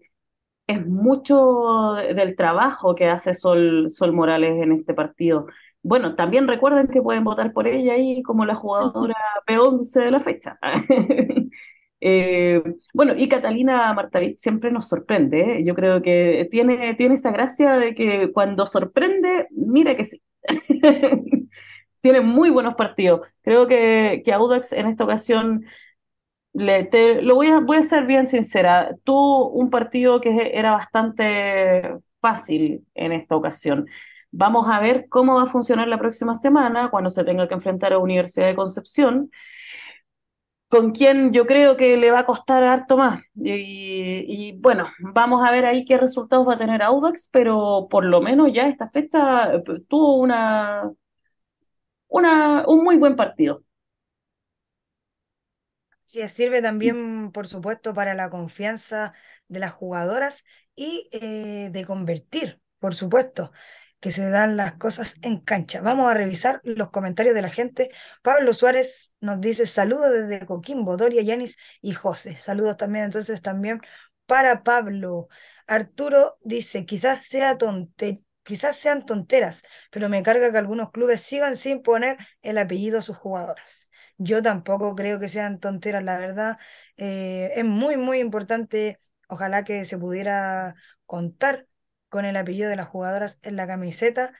es 0.67 0.85
mucho 0.85 1.93
del 1.95 2.35
trabajo 2.35 2.95
que 2.95 3.07
hace 3.07 3.35
Sol, 3.35 3.89
Sol 3.89 4.13
Morales 4.13 4.61
en 4.61 4.73
este 4.73 4.93
partido. 4.93 5.47
Bueno, 5.87 6.15
también 6.15 6.49
recuerden 6.49 6.87
que 6.89 7.01
pueden 7.01 7.23
votar 7.23 7.53
por 7.53 7.65
ella 7.65 7.93
ahí 7.93 8.21
como 8.21 8.45
la 8.45 8.55
jugadora 8.55 9.15
P11 9.45 10.01
de 10.01 10.11
la 10.11 10.19
fecha. 10.19 10.59
Eh, 11.99 12.61
bueno, 12.93 13.15
y 13.17 13.27
Catalina 13.27 13.91
Martavit 13.91 14.37
siempre 14.37 14.71
nos 14.71 14.87
sorprende. 14.87 15.57
¿eh? 15.61 15.63
Yo 15.65 15.73
creo 15.73 16.03
que 16.03 16.47
tiene, 16.51 16.93
tiene 16.93 17.15
esa 17.15 17.31
gracia 17.31 17.73
de 17.73 17.95
que 17.95 18.31
cuando 18.31 18.67
sorprende, 18.67 19.47
mira 19.49 19.97
que 19.97 20.03
sí. 20.03 20.21
tiene 22.01 22.21
muy 22.21 22.51
buenos 22.51 22.75
partidos. 22.75 23.21
Creo 23.41 23.67
que, 23.67 24.21
que 24.23 24.31
Audax 24.31 24.73
en 24.73 24.85
esta 24.87 25.05
ocasión, 25.05 25.65
le, 26.53 26.85
te, 26.85 27.21
lo 27.21 27.35
voy 27.35 27.47
a, 27.47 27.59
voy 27.59 27.77
a 27.77 27.83
ser 27.83 28.05
bien 28.05 28.27
sincera, 28.27 28.95
tuvo 29.03 29.49
un 29.51 29.69
partido 29.69 30.21
que 30.21 30.51
era 30.53 30.71
bastante 30.71 31.95
fácil 32.21 32.85
en 32.95 33.11
esta 33.13 33.35
ocasión. 33.35 33.87
Vamos 34.31 34.67
a 34.69 34.79
ver 34.79 35.07
cómo 35.09 35.35
va 35.35 35.43
a 35.43 35.47
funcionar 35.47 35.87
la 35.87 35.97
próxima 35.99 36.35
semana 36.35 36.89
cuando 36.91 37.09
se 37.09 37.23
tenga 37.23 37.47
que 37.47 37.53
enfrentar 37.55 37.93
a 37.93 37.99
Universidad 37.99 38.47
de 38.47 38.55
Concepción, 38.55 39.31
con 40.69 40.91
quien 40.91 41.31
yo 41.33 41.45
creo 41.45 41.77
que 41.77 41.95
le 41.97 42.11
va 42.11 42.19
a 42.19 42.25
costar 42.25 42.63
harto 42.63 42.97
más. 42.97 43.23
Y, 43.35 44.57
bueno, 44.59 44.91
vamos 44.99 45.45
a 45.45 45.51
ver 45.51 45.65
ahí 45.65 45.85
qué 45.85 45.97
resultados 45.97 46.47
va 46.47 46.55
a 46.55 46.57
tener 46.57 46.81
Audax, 46.81 47.29
pero 47.31 47.87
por 47.89 48.03
lo 48.05 48.21
menos 48.21 48.51
ya 48.53 48.67
esta 48.67 48.89
fecha 48.89 49.53
eh, 49.53 49.63
tuvo 49.89 50.17
una, 50.17 50.91
una, 52.07 52.65
un 52.67 52.83
muy 52.83 52.97
buen 52.97 53.15
partido. 53.15 53.63
Sí, 56.03 56.27
sirve 56.29 56.61
también, 56.61 57.31
por 57.31 57.47
supuesto, 57.47 57.93
para 57.93 58.13
la 58.13 58.29
confianza 58.29 59.13
de 59.49 59.59
las 59.59 59.73
jugadoras 59.73 60.45
y 60.75 61.09
eh, 61.11 61.69
de 61.71 61.85
convertir, 61.85 62.61
por 62.79 62.93
supuesto 62.95 63.51
que 63.99 64.11
se 64.11 64.29
dan 64.29 64.57
las 64.57 64.73
cosas 64.75 65.15
en 65.21 65.39
cancha. 65.41 65.81
Vamos 65.81 66.09
a 66.09 66.13
revisar 66.13 66.61
los 66.63 66.89
comentarios 66.91 67.35
de 67.35 67.41
la 67.41 67.49
gente. 67.49 67.89
Pablo 68.21 68.53
Suárez 68.53 69.13
nos 69.21 69.41
dice 69.41 69.65
saludos 69.65 70.11
desde 70.11 70.45
Coquimbo, 70.45 70.97
Doria, 70.97 71.21
Yanis 71.23 71.57
y 71.81 71.93
José. 71.93 72.35
Saludos 72.37 72.77
también 72.77 73.05
entonces 73.05 73.41
también 73.41 73.81
para 74.25 74.63
Pablo. 74.63 75.27
Arturo 75.67 76.37
dice, 76.43 76.85
quizás 76.85 77.25
sea 77.25 77.57
tonte 77.57 78.23
quizás 78.47 78.77
sean 78.77 79.05
tonteras, 79.05 79.63
pero 79.91 80.07
me 80.09 80.23
carga 80.23 80.51
que 80.51 80.57
algunos 80.57 80.91
clubes 80.91 81.21
sigan 81.21 81.57
sin 81.57 81.81
poner 81.83 82.17
el 82.41 82.57
apellido 82.57 82.99
a 82.99 83.01
sus 83.01 83.17
jugadoras. 83.17 83.89
Yo 84.17 84.41
tampoco 84.41 84.95
creo 84.95 85.19
que 85.19 85.27
sean 85.27 85.59
tonteras, 85.59 86.01
la 86.03 86.17
verdad. 86.17 86.57
Eh, 86.95 87.51
es 87.55 87.65
muy, 87.65 87.97
muy 87.97 88.19
importante, 88.19 88.97
ojalá 89.27 89.63
que 89.65 89.83
se 89.85 89.97
pudiera 89.97 90.75
contar 91.05 91.67
con 92.09 92.25
el 92.25 92.37
apellido 92.37 92.69
de 92.69 92.75
las 92.75 92.87
jugadoras 92.87 93.39
en 93.43 93.55
la 93.55 93.67
camiseta 93.67 94.33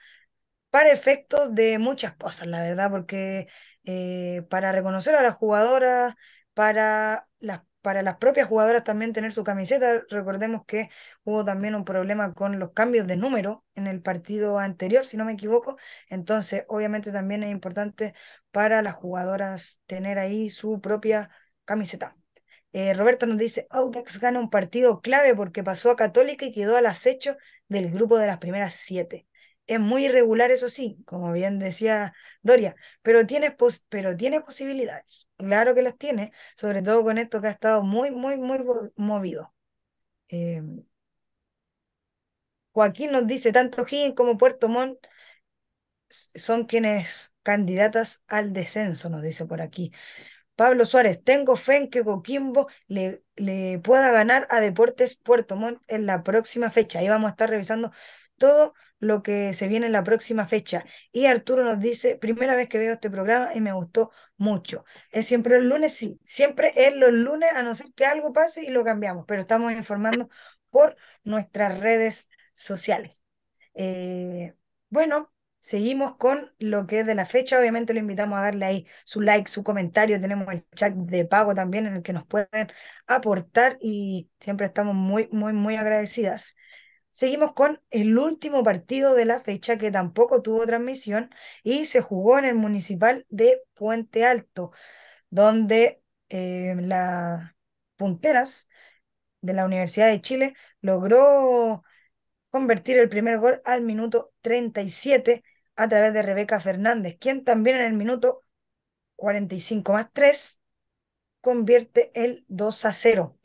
para 0.70 0.90
efectos 0.92 1.54
de 1.54 1.78
muchas 1.78 2.14
cosas, 2.16 2.46
la 2.46 2.62
verdad, 2.62 2.90
porque 2.90 3.48
eh, 3.84 4.42
para 4.50 4.72
reconocer 4.72 5.14
a 5.14 5.22
las 5.22 5.34
jugadoras, 5.34 6.14
para 6.54 7.28
las, 7.38 7.62
para 7.80 8.02
las 8.02 8.16
propias 8.18 8.48
jugadoras 8.48 8.84
también 8.84 9.12
tener 9.12 9.32
su 9.32 9.44
camiseta, 9.44 10.02
recordemos 10.10 10.64
que 10.66 10.90
hubo 11.24 11.44
también 11.44 11.74
un 11.74 11.84
problema 11.84 12.34
con 12.34 12.58
los 12.58 12.72
cambios 12.72 13.06
de 13.06 13.16
número 13.16 13.64
en 13.74 13.86
el 13.86 14.02
partido 14.02 14.58
anterior, 14.58 15.04
si 15.06 15.16
no 15.16 15.24
me 15.24 15.32
equivoco, 15.32 15.78
entonces 16.08 16.64
obviamente 16.68 17.12
también 17.12 17.42
es 17.42 17.50
importante 17.50 18.14
para 18.50 18.82
las 18.82 18.94
jugadoras 18.94 19.80
tener 19.86 20.18
ahí 20.18 20.50
su 20.50 20.80
propia 20.80 21.30
camiseta. 21.64 22.16
Eh, 22.72 22.92
Roberto 22.94 23.26
nos 23.26 23.38
dice, 23.38 23.66
Audax 23.70 24.20
gana 24.20 24.40
un 24.40 24.50
partido 24.50 25.00
clave 25.00 25.34
porque 25.34 25.64
pasó 25.64 25.90
a 25.90 25.96
Católica 25.96 26.44
y 26.44 26.52
quedó 26.52 26.76
al 26.76 26.86
acecho 26.86 27.36
del 27.68 27.90
grupo 27.90 28.18
de 28.18 28.26
las 28.26 28.38
primeras 28.38 28.74
siete. 28.74 29.26
Es 29.66 29.80
muy 29.80 30.06
irregular, 30.06 30.50
eso 30.50 30.68
sí, 30.70 31.02
como 31.06 31.30
bien 31.32 31.58
decía 31.58 32.14
Doria, 32.42 32.74
pero 33.02 33.26
tiene, 33.26 33.54
pero 33.90 34.16
tiene 34.16 34.40
posibilidades. 34.40 35.28
Claro 35.36 35.74
que 35.74 35.82
las 35.82 35.98
tiene, 35.98 36.32
sobre 36.56 36.82
todo 36.82 37.02
con 37.04 37.18
esto 37.18 37.40
que 37.42 37.48
ha 37.48 37.50
estado 37.50 37.82
muy, 37.82 38.10
muy, 38.10 38.38
muy 38.38 38.60
movido. 38.96 39.54
Eh, 40.28 40.62
Joaquín 42.72 43.10
nos 43.12 43.26
dice, 43.26 43.52
tanto 43.52 43.82
Higgins 43.82 44.14
como 44.14 44.38
Puerto 44.38 44.68
Montt 44.70 44.98
son 46.34 46.64
quienes 46.66 47.34
candidatas 47.42 48.22
al 48.28 48.52
descenso, 48.52 49.10
nos 49.10 49.22
dice 49.22 49.46
por 49.46 49.60
aquí. 49.60 49.92
Pablo 50.58 50.84
Suárez, 50.84 51.22
tengo 51.22 51.54
fe 51.56 51.76
en 51.76 51.90
que 51.90 52.02
Coquimbo 52.04 52.66
le, 52.88 53.22
le 53.36 53.78
pueda 53.78 54.10
ganar 54.10 54.46
a 54.50 54.60
Deportes 54.60 55.14
Puerto 55.16 55.54
Montt 55.56 55.80
en 55.86 56.04
la 56.06 56.24
próxima 56.24 56.70
fecha. 56.70 56.98
Ahí 56.98 57.08
vamos 57.08 57.28
a 57.28 57.30
estar 57.32 57.48
revisando 57.48 57.92
todo 58.38 58.74
lo 58.98 59.22
que 59.22 59.52
se 59.52 59.68
viene 59.68 59.86
en 59.86 59.92
la 59.92 60.02
próxima 60.02 60.46
fecha. 60.46 60.84
Y 61.12 61.26
Arturo 61.26 61.62
nos 61.64 61.78
dice, 61.80 62.16
primera 62.16 62.56
vez 62.56 62.68
que 62.68 62.78
veo 62.78 62.92
este 62.94 63.10
programa 63.10 63.54
y 63.54 63.60
me 63.60 63.72
gustó 63.72 64.10
mucho. 64.36 64.84
¿Es 65.12 65.26
siempre 65.26 65.56
el 65.58 65.68
lunes? 65.68 65.94
Sí, 65.94 66.18
siempre 66.24 66.72
es 66.76 66.94
los 66.96 67.12
lunes, 67.12 67.50
a 67.54 67.62
no 67.62 67.74
ser 67.74 67.92
que 67.94 68.04
algo 68.06 68.32
pase 68.32 68.64
y 68.64 68.70
lo 68.70 68.84
cambiamos, 68.84 69.24
pero 69.28 69.40
estamos 69.42 69.72
informando 69.72 70.28
por 70.70 70.96
nuestras 71.24 71.78
redes 71.80 72.28
sociales. 72.54 73.22
Eh, 73.74 74.54
bueno, 74.90 75.32
seguimos 75.60 76.16
con 76.16 76.52
lo 76.58 76.86
que 76.86 77.00
es 77.00 77.06
de 77.06 77.14
la 77.14 77.26
fecha. 77.26 77.58
Obviamente 77.58 77.94
lo 77.94 78.00
invitamos 78.00 78.38
a 78.38 78.42
darle 78.42 78.64
ahí 78.66 78.86
su 79.04 79.20
like, 79.20 79.50
su 79.50 79.62
comentario. 79.62 80.20
Tenemos 80.20 80.48
el 80.52 80.64
chat 80.74 80.94
de 80.94 81.24
pago 81.24 81.54
también 81.54 81.86
en 81.86 81.96
el 81.96 82.02
que 82.02 82.12
nos 82.12 82.26
pueden 82.26 82.68
aportar 83.06 83.78
y 83.80 84.30
siempre 84.40 84.66
estamos 84.66 84.94
muy, 84.94 85.28
muy, 85.32 85.52
muy 85.52 85.76
agradecidas. 85.76 86.56
Seguimos 87.10 87.52
con 87.54 87.80
el 87.90 88.16
último 88.16 88.62
partido 88.62 89.14
de 89.14 89.24
la 89.24 89.40
fecha 89.40 89.76
que 89.76 89.90
tampoco 89.90 90.40
tuvo 90.42 90.64
transmisión 90.66 91.30
y 91.64 91.86
se 91.86 92.00
jugó 92.00 92.38
en 92.38 92.44
el 92.44 92.54
municipal 92.54 93.26
de 93.28 93.60
Puente 93.74 94.24
Alto, 94.24 94.70
donde 95.30 96.02
eh, 96.28 96.76
las 96.78 97.52
punteras 97.96 98.68
de 99.40 99.52
la 99.54 99.64
Universidad 99.64 100.08
de 100.08 100.20
Chile 100.20 100.54
logró 100.80 101.82
convertir 102.50 102.98
el 102.98 103.08
primer 103.08 103.38
gol 103.38 103.60
al 103.64 103.82
minuto 103.82 104.32
37 104.40 105.44
a 105.76 105.88
través 105.88 106.12
de 106.12 106.22
Rebeca 106.22 106.60
Fernández, 106.60 107.16
quien 107.20 107.44
también 107.44 107.76
en 107.76 107.86
el 107.86 107.94
minuto 107.94 108.44
45 109.16 109.92
más 109.92 110.08
3 110.12 110.60
convierte 111.40 112.10
el 112.14 112.44
2 112.48 112.84
a 112.84 112.92
0. 112.92 113.38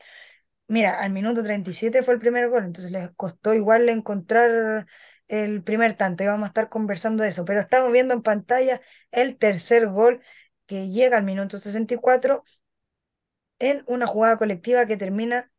Mira, 0.66 0.98
al 1.00 1.12
minuto 1.12 1.42
37 1.42 2.02
fue 2.02 2.14
el 2.14 2.20
primer 2.20 2.48
gol, 2.48 2.64
entonces 2.64 2.90
les 2.90 3.10
costó 3.16 3.54
igual 3.54 3.88
encontrar 3.88 4.86
el 5.28 5.62
primer 5.62 5.94
tanto 5.96 6.24
y 6.24 6.26
vamos 6.26 6.44
a 6.44 6.48
estar 6.48 6.68
conversando 6.68 7.22
de 7.22 7.30
eso, 7.30 7.44
pero 7.44 7.60
estamos 7.60 7.92
viendo 7.92 8.14
en 8.14 8.22
pantalla 8.22 8.80
el 9.10 9.36
tercer 9.38 9.88
gol 9.88 10.22
que 10.66 10.88
llega 10.90 11.16
al 11.18 11.24
minuto 11.24 11.58
64 11.58 12.44
en 13.58 13.84
una 13.86 14.06
jugada 14.06 14.38
colectiva 14.38 14.86
que 14.86 14.96
termina 14.96 15.50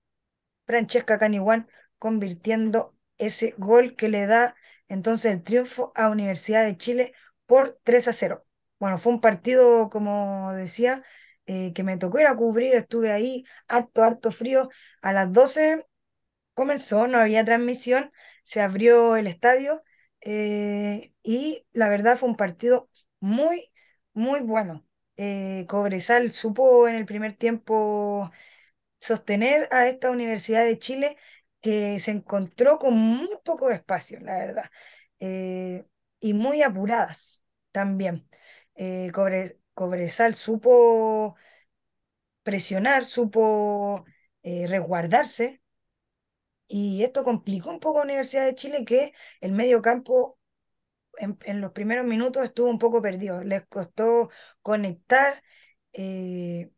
Francesca 0.65 1.17
Caniguán 1.19 1.67
convirtiendo 1.99 2.94
ese 3.18 3.53
gol 3.57 3.95
que 3.95 4.09
le 4.09 4.26
da 4.28 4.55
entonces 4.88 5.32
el 5.34 5.43
triunfo 5.43 5.91
a 5.95 6.09
Universidad 6.09 6.63
de 6.66 6.78
Chile 6.78 7.13
por 7.45 7.80
3 7.84 8.07
a 8.07 8.13
0. 8.13 8.45
Bueno, 8.80 8.97
fue 8.97 9.13
un 9.13 9.22
partido, 9.22 9.89
como 9.89 10.53
decía, 10.53 11.03
eh, 11.45 11.74
que 11.74 11.84
me 11.84 11.97
tocó 11.97 12.20
ir 12.20 12.28
a 12.28 12.36
cubrir, 12.36 12.76
estuve 12.76 13.11
ahí 13.11 13.45
harto, 13.68 14.03
harto 14.03 14.32
frío. 14.32 14.70
A 15.01 15.13
las 15.13 15.32
12 15.34 15.86
comenzó, 16.53 17.07
no 17.07 17.18
había 17.20 17.45
transmisión, 17.45 18.11
se 18.43 18.61
abrió 18.61 19.16
el 19.18 19.28
estadio 19.28 19.84
eh, 20.22 21.13
y 21.24 21.66
la 21.74 21.89
verdad 21.89 22.18
fue 22.18 22.30
un 22.30 22.36
partido 22.36 22.89
muy, 23.20 23.72
muy 24.13 24.39
bueno. 24.41 24.86
Eh, 25.18 25.66
Cobresal 25.70 26.32
supo 26.32 26.88
en 26.88 26.95
el 26.95 27.05
primer 27.05 27.34
tiempo 27.36 28.32
sostener 28.99 29.68
a 29.72 29.88
esta 29.88 30.11
Universidad 30.11 30.66
de 30.66 30.80
Chile 30.80 31.18
que 31.66 31.99
se 31.99 32.11
encontró 32.11 32.78
con 32.78 32.95
muy 32.95 33.30
poco 33.43 33.72
espacio, 33.72 34.20
la 34.20 34.38
verdad, 34.38 34.72
y 36.20 36.34
muy 36.34 36.61
apuradas 36.61 37.43
también. 37.72 38.30
Cobresal 39.74 40.36
supo 40.36 41.36
presionar, 42.43 43.05
supo 43.05 44.05
eh, 44.43 44.68
resguardarse, 44.68 45.61
y 46.68 47.03
esto 47.03 47.24
complicó 47.24 47.72
un 47.72 47.80
poco 47.80 47.99
a 47.99 48.03
Universidad 48.03 48.45
de 48.45 48.53
Chile 48.55 48.86
que 48.86 49.13
el 49.41 49.51
medio 49.51 49.82
campo 49.82 50.38
en, 51.18 51.61
los 51.61 51.72
primeros 51.72 52.05
minutos 52.05 52.43
estuvo 52.43 52.70
un 52.70 52.80
poco 52.80 53.01
perdido, 53.01 53.43
les 53.43 53.66
costó 53.68 54.30
conectar, 54.61 55.43
eh, 55.93 56.72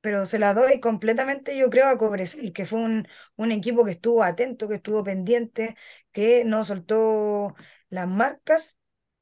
pero 0.00 0.26
se 0.26 0.38
la 0.38 0.54
doy 0.54 0.80
completamente, 0.80 1.56
yo 1.56 1.70
creo, 1.70 1.88
a 1.88 1.98
Cobresal, 1.98 2.52
que 2.52 2.64
fue 2.66 2.80
un, 2.80 3.06
un 3.36 3.52
equipo 3.52 3.84
que 3.84 3.92
estuvo 3.92 4.22
atento, 4.24 4.68
que 4.68 4.76
estuvo 4.76 5.02
pendiente, 5.04 5.76
que 6.12 6.44
no 6.44 6.64
soltó 6.64 7.54
las 7.90 8.08
marcas, 8.08 8.76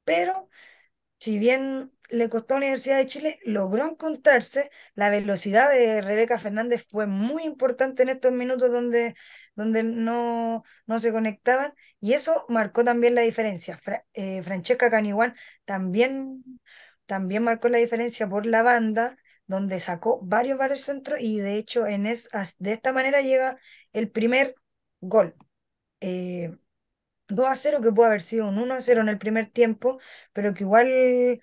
pero 0.04 0.48
si 1.18 1.38
bien 1.38 1.92
le 2.10 2.28
costó 2.28 2.54
a 2.54 2.58
la 2.60 2.66
Universidad 2.66 2.98
de 2.98 3.06
Chile, 3.06 3.40
logró 3.44 3.84
encontrarse. 3.90 4.70
La 4.94 5.10
velocidad 5.10 5.70
de 5.70 6.00
Rebeca 6.00 6.38
Fernández 6.38 6.86
fue 6.88 7.06
muy 7.06 7.44
importante 7.44 8.02
en 8.02 8.08
estos 8.10 8.32
minutos 8.32 8.70
donde, 8.72 9.14
donde 9.54 9.82
no, 9.82 10.64
no 10.86 10.98
se 11.00 11.12
conectaban 11.12 11.74
y 12.00 12.14
eso 12.14 12.46
marcó 12.48 12.84
también 12.84 13.14
la 13.14 13.22
diferencia. 13.22 13.78
Eh, 14.14 14.42
Francesca 14.42 14.90
Caniguán 14.90 15.34
también, 15.64 16.44
también 17.06 17.42
marcó 17.44 17.68
la 17.68 17.78
diferencia 17.78 18.28
por 18.28 18.46
la 18.46 18.62
banda, 18.62 19.16
donde 19.48 19.80
sacó 19.80 20.20
varios, 20.22 20.58
varios 20.58 20.82
centros 20.82 21.20
y 21.20 21.40
de 21.40 21.56
hecho 21.56 21.86
en 21.88 22.06
es, 22.06 22.30
de 22.58 22.72
esta 22.72 22.92
manera 22.92 23.22
llega 23.22 23.58
el 23.92 24.10
primer 24.10 24.54
gol. 25.00 25.34
Eh, 26.00 26.56
2 27.28 27.48
a 27.48 27.54
0, 27.54 27.80
que 27.82 27.92
puede 27.92 28.08
haber 28.08 28.22
sido 28.22 28.48
un 28.48 28.58
1 28.58 28.74
a 28.74 28.80
0 28.80 29.02
en 29.02 29.08
el 29.08 29.18
primer 29.18 29.50
tiempo, 29.50 29.98
pero 30.32 30.54
que 30.54 30.64
igual 30.64 31.40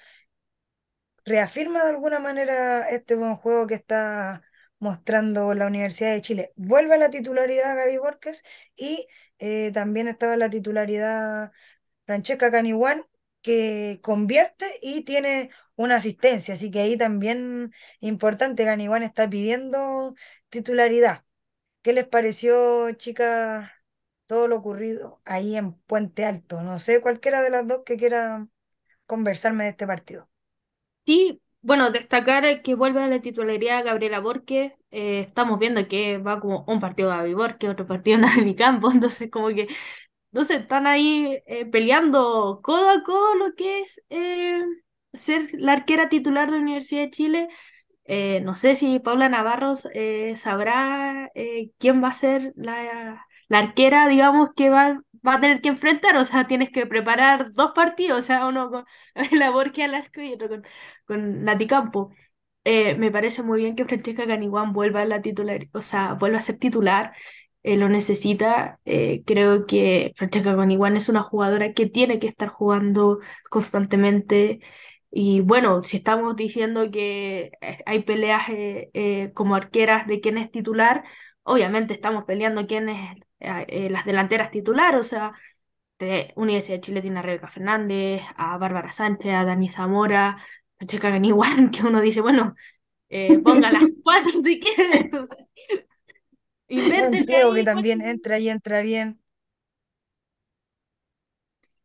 reafirma 1.26 1.84
de 1.84 1.89
alguna 1.91 2.20
manera 2.20 2.88
este 2.89 3.16
buen 3.16 3.36
juego 3.36 3.68
que 3.68 3.76
está 3.76 4.43
mostrando 4.80 5.53
la 5.53 5.68
Universidad 5.68 6.14
de 6.14 6.22
Chile. 6.22 6.53
Vuelve 6.56 6.95
a 6.95 6.97
la 6.97 7.10
titularidad 7.10 7.76
Gaby 7.76 7.97
Borges 7.97 8.43
y 8.76 9.08
eh, 9.39 9.72
también 9.74 10.08
estaba 10.08 10.34
en 10.34 10.39
la 10.39 10.49
titularidad 10.49 11.51
Francesca 12.06 12.51
Caniguán, 12.51 13.06
que 13.41 13.99
convierte 14.01 14.66
y 14.82 15.03
tiene 15.03 15.51
una 15.76 15.95
asistencia, 15.97 16.53
así 16.55 16.71
que 16.71 16.80
ahí 16.82 16.97
también 16.97 17.73
importante, 17.99 18.65
Caniguán 18.65 19.03
está 19.03 19.30
pidiendo 19.30 20.15
titularidad. 20.49 21.26
¿Qué 21.82 21.93
les 21.93 22.07
pareció, 22.07 22.91
chicas, 22.93 23.69
todo 24.28 24.47
lo 24.47 24.57
ocurrido 24.57 25.21
ahí 25.26 25.55
en 25.55 25.73
Puente 25.73 26.26
Alto. 26.26 26.61
No 26.61 26.80
sé, 26.80 27.01
cualquiera 27.01 27.41
de 27.41 27.49
las 27.49 27.67
dos 27.67 27.82
que 27.86 27.97
quiera 27.97 28.47
conversarme 29.05 29.65
de 29.65 29.71
este 29.71 29.88
partido. 29.88 30.30
Sí, 31.05 31.41
bueno, 31.61 31.91
destacar 31.91 32.61
que 32.63 32.76
vuelve 32.76 33.01
a 33.03 33.07
la 33.07 33.21
titularidad 33.21 33.86
Gabriela 33.86 34.19
Borges. 34.19 34.73
Eh, 34.91 35.21
estamos 35.21 35.59
viendo 35.59 35.88
que 35.88 36.17
va 36.17 36.39
como 36.39 36.63
un 36.67 36.80
partido 36.80 37.09
Gaby 37.09 37.34
Borges, 37.34 37.69
otro 37.69 37.88
partido 37.88 38.19
mi 38.43 38.55
campo, 38.55 38.91
entonces 38.91 39.30
como 39.32 39.49
que, 39.49 39.67
no 40.32 40.43
sé, 40.43 40.55
están 40.57 40.88
ahí 40.88 41.41
eh, 41.47 41.65
peleando 41.67 42.61
codo 42.63 42.89
a 42.89 43.03
codo 43.03 43.36
lo 43.36 43.55
que 43.55 43.82
es 43.82 44.01
eh, 44.09 44.61
ser 45.18 45.49
la 45.53 45.74
arquera 45.74 46.09
titular 46.09 46.51
de 46.51 46.57
Universidad 46.59 47.03
de 47.03 47.11
Chile. 47.11 47.49
no 48.43 48.55
sé 48.55 48.76
si 48.76 48.99
Paula 48.99 49.30
Navarros 49.30 49.88
sabrá 50.38 51.30
quién 51.80 52.03
va 52.03 52.09
a 52.09 52.13
ser 52.13 52.53
la 52.55 53.26
la 53.47 53.59
arquera, 53.59 54.07
digamos, 54.07 54.49
que 54.55 54.70
va, 54.70 55.01
va 55.26 55.36
a 55.36 55.39
tener 55.41 55.61
que 55.61 55.70
enfrentar, 55.70 56.18
o 56.18 56.26
sea, 56.26 56.47
tienes 56.47 56.72
que 56.72 56.86
preparar 56.86 57.51
dos 57.53 57.72
partidos, 57.76 58.20
o 58.20 58.22
sea, 58.22 58.47
uno 58.47 58.70
con 58.70 58.86
la 59.32 59.49
Borque 59.51 59.84
al 59.84 59.95
arco 59.95 60.22
y 60.22 60.34
otro 60.34 60.49
con, 60.49 60.63
con 61.05 61.43
Nati 61.43 61.68
Campo. 61.68 62.11
Eh, 62.63 62.95
me 62.95 63.11
parece 63.11 63.43
muy 63.43 63.59
bien 63.61 63.76
que 63.76 63.86
Francesca 63.86 64.26
Caniguán 64.28 64.74
vuelva 64.74 65.01
a 65.01 65.05
la 65.05 65.22
titular, 65.22 65.68
o 65.74 65.82
sea, 65.82 66.13
vuelva 66.13 66.39
a 66.39 66.41
ser 66.41 66.57
titular, 66.57 67.13
eh, 67.63 67.78
lo 67.78 67.89
necesita. 67.89 68.80
Eh, 68.86 69.24
creo 69.26 69.66
que 69.68 70.13
Francesca 70.16 70.55
Caniguán 70.55 70.97
es 70.97 71.09
una 71.09 71.22
jugadora 71.24 71.74
que 71.74 71.86
tiene 71.88 72.20
que 72.20 72.28
estar 72.28 72.49
jugando 72.49 73.20
constantemente. 73.49 74.59
Y 75.18 75.39
bueno, 75.39 75.82
si 75.84 75.97
estamos 75.97 76.36
diciendo 76.36 76.91
que 76.91 77.51
hay 77.86 78.03
peleas 78.03 78.43
como 79.34 79.55
arqueras 79.55 80.07
de 80.07 80.20
quién 80.20 80.38
es 80.38 80.51
titular, 80.51 81.05
obviamente 81.43 81.93
estamos 81.93 82.26
peleando 82.26 82.68
quién 82.68 82.89
es 82.89 83.18
eh, 83.39 83.89
las 83.89 84.05
delanteras 84.05 84.51
titulares, 84.51 84.99
o 84.99 85.03
sea, 85.03 85.34
de 85.99 86.34
Universidad 86.36 86.78
de 86.78 86.82
Chile 86.82 87.01
tiene 87.01 87.20
a 87.20 87.22
Rebeca 87.22 87.47
Fernández, 87.47 88.22
a 88.36 88.57
Bárbara 88.57 88.91
Sánchez, 88.91 89.34
a 89.34 89.45
Dani 89.45 89.70
Zamora, 89.70 90.38
a 90.80 90.86
Checa 90.86 91.09
Ganiguan, 91.09 91.70
que 91.72 91.84
uno 91.84 92.01
dice, 92.01 92.22
bueno, 92.22 92.55
eh, 93.09 93.39
ponga 93.43 93.72
las 93.72 93.84
cuatro 94.03 94.41
si 94.43 94.59
quiere. 94.59 95.09
Creo 96.68 97.53
que 97.53 97.63
también 97.63 98.01
entra 98.01 98.39
y 98.39 98.49
entra 98.49 98.82
bien. 98.82 99.20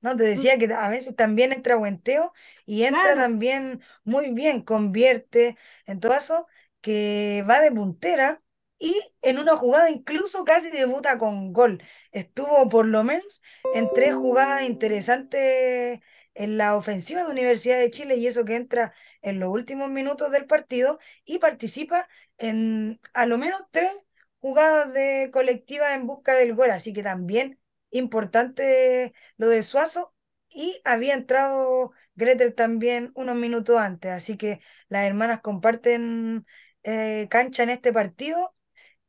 No, 0.00 0.16
te 0.16 0.24
decía 0.24 0.56
que 0.58 0.72
a 0.72 0.88
veces 0.88 1.14
también 1.14 1.52
entra 1.52 1.76
Guenteo 1.76 2.32
y 2.66 2.84
entra 2.84 3.16
también 3.16 3.82
muy 4.04 4.30
bien, 4.30 4.62
convierte. 4.62 5.58
En 5.86 6.00
todo 6.00 6.12
caso, 6.12 6.46
que 6.80 7.44
va 7.48 7.60
de 7.60 7.70
puntera 7.70 8.42
y 8.78 8.94
en 9.22 9.38
una 9.38 9.56
jugada 9.56 9.90
incluso 9.90 10.44
casi 10.44 10.70
debuta 10.70 11.18
con 11.18 11.52
gol. 11.52 11.82
Estuvo 12.12 12.68
por 12.70 12.86
lo 12.86 13.04
menos 13.04 13.42
en 13.74 13.88
tres 13.94 14.14
jugadas 14.14 14.62
interesantes 14.62 16.00
en 16.34 16.56
la 16.58 16.76
ofensiva 16.76 17.24
de 17.24 17.30
Universidad 17.30 17.78
de 17.78 17.90
Chile 17.90 18.16
y 18.16 18.26
eso 18.26 18.44
que 18.46 18.56
entra 18.56 18.94
en 19.22 19.38
los 19.40 19.50
últimos 19.50 19.90
minutos 19.90 20.30
del 20.32 20.46
partido 20.46 20.98
y 21.24 21.38
participa 21.38 22.08
en 22.38 23.00
a 23.12 23.26
lo 23.26 23.36
menos 23.38 23.62
tres 23.70 24.06
jugadas 24.40 24.92
de 24.94 25.30
colectiva 25.32 25.92
en 25.94 26.06
busca 26.06 26.34
del 26.34 26.54
gol, 26.54 26.70
así 26.70 26.92
que 26.94 27.02
también 27.02 27.59
importante 27.90 29.14
lo 29.36 29.48
de 29.48 29.62
Suazo 29.62 30.14
y 30.48 30.80
había 30.84 31.14
entrado 31.14 31.92
Gretel 32.14 32.54
también 32.54 33.12
unos 33.14 33.36
minutos 33.36 33.78
antes, 33.78 34.10
así 34.12 34.36
que 34.36 34.60
las 34.88 35.04
hermanas 35.06 35.40
comparten 35.42 36.46
eh, 36.82 37.28
cancha 37.30 37.62
en 37.62 37.70
este 37.70 37.92
partido 37.92 38.54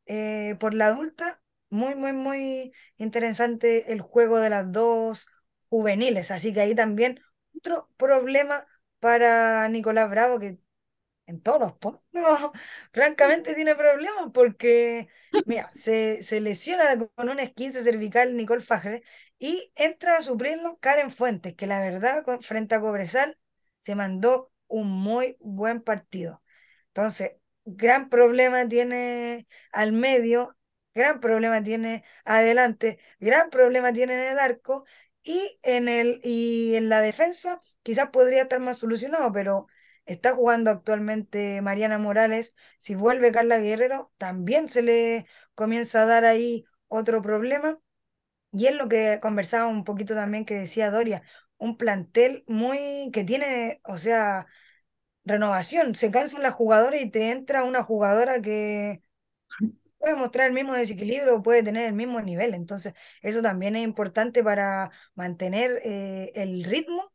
eh, 0.06 0.56
por 0.60 0.74
la 0.74 0.86
adulta. 0.88 1.40
Muy, 1.70 1.94
muy, 1.94 2.12
muy 2.12 2.72
interesante 2.98 3.92
el 3.92 4.00
juego 4.02 4.38
de 4.38 4.50
las 4.50 4.70
dos 4.72 5.26
juveniles, 5.70 6.30
así 6.30 6.52
que 6.52 6.60
ahí 6.60 6.74
también 6.74 7.20
otro 7.56 7.88
problema 7.96 8.66
para 9.00 9.68
Nicolás 9.68 10.10
Bravo, 10.10 10.38
que 10.38 10.58
en 11.32 11.40
todos 11.42 11.60
los 11.60 11.72
puntos, 11.74 12.02
francamente 12.92 13.54
tiene 13.54 13.74
problemas 13.74 14.30
porque, 14.32 15.08
mira, 15.44 15.70
se, 15.74 16.22
se 16.22 16.40
lesiona 16.40 16.84
con 17.14 17.28
un 17.28 17.40
esquince 17.40 17.82
cervical 17.82 18.36
Nicole 18.36 18.60
Fajre 18.62 19.02
y 19.38 19.72
entra 19.76 20.18
a 20.18 20.22
suplirlo 20.22 20.78
Karen 20.80 21.10
Fuentes, 21.10 21.54
que 21.54 21.66
la 21.66 21.80
verdad, 21.80 22.24
frente 22.40 22.74
a 22.74 22.80
Cobresal, 22.80 23.38
se 23.80 23.94
mandó 23.94 24.52
un 24.68 24.88
muy 24.90 25.36
buen 25.40 25.82
partido. 25.82 26.42
Entonces, 26.88 27.32
gran 27.64 28.08
problema 28.08 28.68
tiene 28.68 29.46
al 29.72 29.92
medio, 29.92 30.56
gran 30.94 31.20
problema 31.20 31.62
tiene 31.62 32.04
adelante, 32.24 32.98
gran 33.20 33.50
problema 33.50 33.92
tiene 33.92 34.14
en 34.14 34.32
el 34.32 34.38
arco 34.38 34.84
y 35.22 35.58
en, 35.62 35.88
el, 35.88 36.20
y 36.24 36.74
en 36.76 36.88
la 36.88 37.00
defensa 37.00 37.60
quizás 37.82 38.10
podría 38.10 38.42
estar 38.42 38.60
más 38.60 38.78
solucionado, 38.78 39.32
pero 39.32 39.66
está 40.06 40.34
jugando 40.34 40.70
actualmente 40.70 41.60
Mariana 41.62 41.98
Morales. 41.98 42.54
Si 42.78 42.94
vuelve 42.94 43.32
Carla 43.32 43.58
Guerrero, 43.58 44.12
también 44.18 44.68
se 44.68 44.82
le 44.82 45.26
comienza 45.54 46.02
a 46.02 46.06
dar 46.06 46.24
ahí 46.24 46.64
otro 46.88 47.22
problema. 47.22 47.78
Y 48.52 48.66
es 48.66 48.74
lo 48.74 48.88
que 48.88 49.18
conversaba 49.22 49.66
un 49.68 49.84
poquito 49.84 50.14
también 50.14 50.44
que 50.44 50.54
decía 50.54 50.90
Doria, 50.90 51.22
un 51.58 51.76
plantel 51.78 52.44
muy 52.48 53.10
que 53.12 53.24
tiene, 53.24 53.80
o 53.84 53.98
sea, 53.98 54.46
renovación. 55.24 55.94
Se 55.94 56.10
cansan 56.10 56.42
las 56.42 56.54
jugadoras 56.54 57.00
y 57.02 57.10
te 57.10 57.30
entra 57.30 57.64
una 57.64 57.82
jugadora 57.84 58.42
que 58.42 59.02
puede 59.98 60.14
mostrar 60.16 60.48
el 60.48 60.52
mismo 60.54 60.74
desequilibrio, 60.74 61.42
puede 61.42 61.62
tener 61.62 61.86
el 61.86 61.94
mismo 61.94 62.20
nivel. 62.20 62.54
Entonces, 62.54 62.94
eso 63.22 63.42
también 63.42 63.76
es 63.76 63.84
importante 63.84 64.42
para 64.44 64.90
mantener 65.14 65.80
eh, 65.84 66.32
el 66.34 66.64
ritmo 66.64 67.12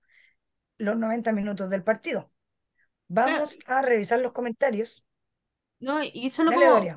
los 0.77 0.97
90 0.97 1.31
minutos 1.33 1.69
del 1.69 1.83
partido. 1.83 2.31
Vamos 3.07 3.61
a 3.67 3.81
revisar 3.81 4.19
los 4.19 4.31
comentarios. 4.33 5.03
No, 5.79 6.03
y 6.03 6.29
solo 6.31 6.53
como 6.53 6.91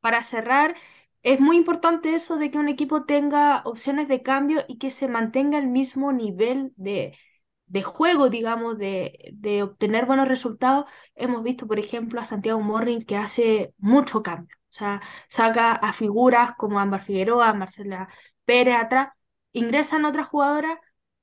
para 0.00 0.22
cerrar, 0.24 0.76
es 1.22 1.40
muy 1.40 1.56
importante 1.56 2.14
eso 2.14 2.36
de 2.36 2.50
que 2.50 2.58
un 2.58 2.68
equipo 2.68 3.04
tenga 3.06 3.62
opciones 3.64 4.08
de 4.08 4.22
cambio 4.22 4.64
y 4.68 4.78
que 4.78 4.90
se 4.90 5.08
mantenga 5.08 5.58
el 5.58 5.68
mismo 5.68 6.12
nivel 6.12 6.72
de, 6.76 7.18
de 7.66 7.82
juego, 7.82 8.28
digamos, 8.30 8.78
de, 8.78 9.30
de 9.34 9.62
obtener 9.62 10.06
buenos 10.06 10.28
resultados. 10.28 10.86
Hemos 11.14 11.42
visto, 11.42 11.66
por 11.66 11.78
ejemplo, 11.78 12.20
a 12.20 12.24
Santiago 12.26 12.60
Morning 12.60 13.02
que 13.04 13.16
hace 13.16 13.74
mucho 13.78 14.22
cambio. 14.22 14.56
O 14.70 14.72
sea, 14.76 15.02
saca 15.28 15.72
a 15.72 15.92
figuras 15.92 16.54
como 16.56 16.80
Ámbar 16.80 17.02
Figueroa, 17.02 17.54
Marcela 17.54 18.08
Pérez 18.44 18.76
atrás, 18.76 19.10
ingresan 19.52 20.04
otras 20.04 20.28
jugadoras, 20.28 20.78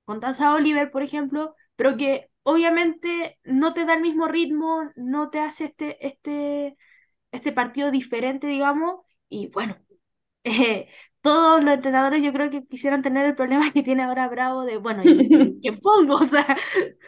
Constanza 0.05 0.53
Oliver, 0.55 0.91
por 0.91 1.03
ejemplo, 1.03 1.55
pero 1.75 1.97
que 1.97 2.30
obviamente 2.43 3.39
no 3.43 3.73
te 3.73 3.85
da 3.85 3.95
el 3.95 4.01
mismo 4.01 4.27
ritmo, 4.27 4.91
no 4.95 5.29
te 5.29 5.39
hace 5.39 5.65
este, 5.65 6.05
este, 6.07 6.77
este 7.31 7.51
partido 7.51 7.91
diferente, 7.91 8.47
digamos, 8.47 9.01
y 9.29 9.47
bueno, 9.47 9.77
eh, 10.43 10.87
todos 11.21 11.63
los 11.63 11.73
entrenadores 11.73 12.23
yo 12.23 12.33
creo 12.33 12.49
que 12.49 12.65
quisieran 12.65 13.03
tener 13.03 13.25
el 13.25 13.35
problema 13.35 13.71
que 13.71 13.83
tiene 13.83 14.03
ahora 14.03 14.27
Bravo 14.27 14.63
de, 14.65 14.77
bueno, 14.77 15.03
¿quién 15.61 15.79
pongo? 15.79 16.15
O 16.21 16.27
sea, 16.27 16.57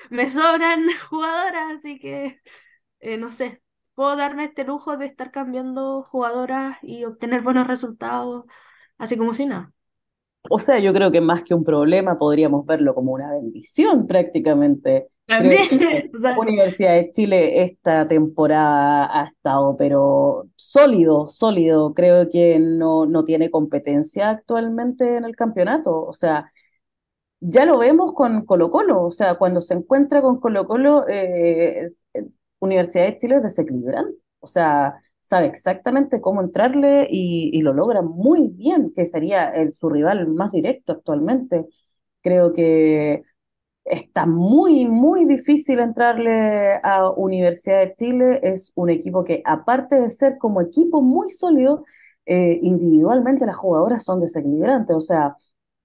me 0.10 0.30
sobran 0.30 0.86
jugadoras, 1.10 1.78
así 1.80 2.00
que, 2.00 2.40
eh, 3.00 3.18
no 3.18 3.32
sé, 3.32 3.62
puedo 3.96 4.16
darme 4.16 4.46
este 4.46 4.64
lujo 4.64 4.98
de 4.98 5.06
estar 5.08 5.32
cambiando 5.32 6.04
jugadoras 6.04 6.78
y 6.84 7.06
obtener 7.06 7.42
buenos 7.42 7.68
resultados, 7.68 8.46
así 8.98 9.18
como 9.18 9.34
si 9.34 9.46
nada. 9.46 9.72
O 10.50 10.60
sea, 10.60 10.80
yo 10.80 10.94
creo 10.94 11.12
que 11.12 11.22
más 11.22 11.44
que 11.44 11.54
un 11.54 11.64
problema 11.64 12.18
podríamos 12.20 12.66
verlo 12.66 12.94
como 12.94 13.14
una 13.14 13.32
bendición 13.32 14.08
prácticamente. 14.08 15.08
También. 15.26 15.62
La 16.14 16.38
Universidad 16.38 16.94
de 16.94 17.12
Chile 17.12 17.64
esta 17.64 18.08
temporada 18.08 19.22
ha 19.22 19.28
estado, 19.28 19.76
pero 19.78 20.46
sólido, 20.56 21.28
sólido. 21.28 21.94
Creo 21.94 22.30
que 22.30 22.60
no, 22.60 23.06
no 23.06 23.24
tiene 23.24 23.50
competencia 23.50 24.30
actualmente 24.30 25.18
en 25.18 25.26
el 25.26 25.36
campeonato. 25.36 26.06
O 26.06 26.14
sea, 26.14 26.52
ya 27.40 27.66
lo 27.66 27.78
vemos 27.80 28.14
con 28.14 28.46
Colo 28.46 28.70
Colo. 28.72 29.04
O 29.04 29.12
sea, 29.12 29.36
cuando 29.36 29.62
se 29.62 29.74
encuentra 29.76 30.22
con 30.22 30.40
Colo 30.40 30.68
Colo, 30.68 31.08
eh, 31.08 31.92
Universidad 32.60 33.06
de 33.06 33.18
Chile 33.18 33.36
es 33.38 33.44
desequilibrante. 33.44 34.18
O 34.40 34.48
sea, 34.48 34.96
sabe 35.20 35.48
exactamente 35.48 36.22
cómo 36.22 36.42
entrarle 36.42 37.08
y, 37.10 37.62
lo 37.62 37.74
logra 37.74 38.02
muy 38.02 38.50
bien, 38.50 38.94
que 38.94 39.06
sería 39.06 39.50
el, 39.50 39.72
su 39.74 39.90
rival 39.90 40.28
más 40.28 40.52
directo 40.52 40.94
actualmente. 40.94 41.66
Creo 42.22 42.54
que 42.54 43.24
está 43.86 44.26
muy, 44.26 44.88
muy 44.88 45.26
difícil 45.26 45.80
entrarle 45.80 46.76
a 46.84 47.10
Universidad 47.12 47.80
de 47.80 47.96
Chile. 47.96 48.40
Es 48.44 48.72
un 48.76 48.90
equipo 48.90 49.24
que, 49.24 49.42
aparte 49.46 50.00
de 50.02 50.12
ser 50.12 50.38
como 50.38 50.62
equipo 50.62 51.02
muy 51.02 51.30
sólido, 51.32 51.86
eh, 52.26 52.60
individualmente 52.62 53.46
las 53.46 53.58
jugadoras 53.58 54.04
son 54.04 54.22
desequilibrantes. 54.22 54.96
O 54.96 55.02
sea, 55.02 55.36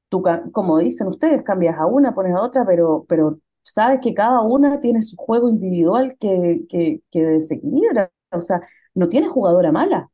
tú, 0.09 0.23
como 0.53 0.79
dicen 0.79 1.09
ustedes, 1.09 1.43
cambias 1.43 1.77
a 1.79 1.87
una, 1.87 2.15
pones 2.15 2.35
a 2.35 2.43
otra, 2.43 2.65
pero, 2.67 3.05
pero 3.09 3.41
sabes 3.63 4.01
que 4.01 4.15
cada 4.15 4.41
una 4.43 4.81
tiene 4.81 5.03
su 5.03 5.17
juego 5.17 5.49
individual 5.51 6.17
que, 6.19 6.63
que, 6.69 7.03
que 7.11 7.25
desequilibra. 7.25 8.11
O 8.33 8.41
sea, 8.41 8.61
no 8.95 9.09
tiene 9.09 9.29
jugadora 9.29 9.73
mala. 9.73 10.11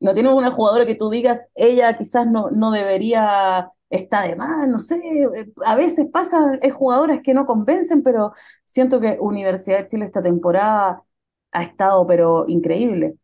No 0.00 0.14
tiene 0.14 0.32
una 0.32 0.50
jugadora 0.50 0.86
que 0.86 0.94
tú 0.94 1.10
digas, 1.10 1.48
ella 1.54 1.96
quizás 1.96 2.26
no, 2.26 2.50
no 2.50 2.70
debería 2.70 3.70
estar 3.90 4.28
de 4.28 4.36
más, 4.36 4.68
no 4.68 4.80
sé, 4.80 4.96
eh, 4.96 5.52
a 5.66 5.74
veces 5.76 6.06
pasa, 6.12 6.54
es 6.62 6.72
jugadoras 6.74 7.20
que 7.22 7.34
no 7.34 7.46
convencen, 7.46 8.02
pero 8.02 8.32
siento 8.64 9.00
que 9.00 9.18
Universidad 9.20 9.78
de 9.80 9.88
Chile 9.88 10.06
esta 10.06 10.22
temporada 10.22 11.02
ha 11.52 11.62
estado 11.62 12.06
pero 12.06 12.44
increíble. 12.48 13.16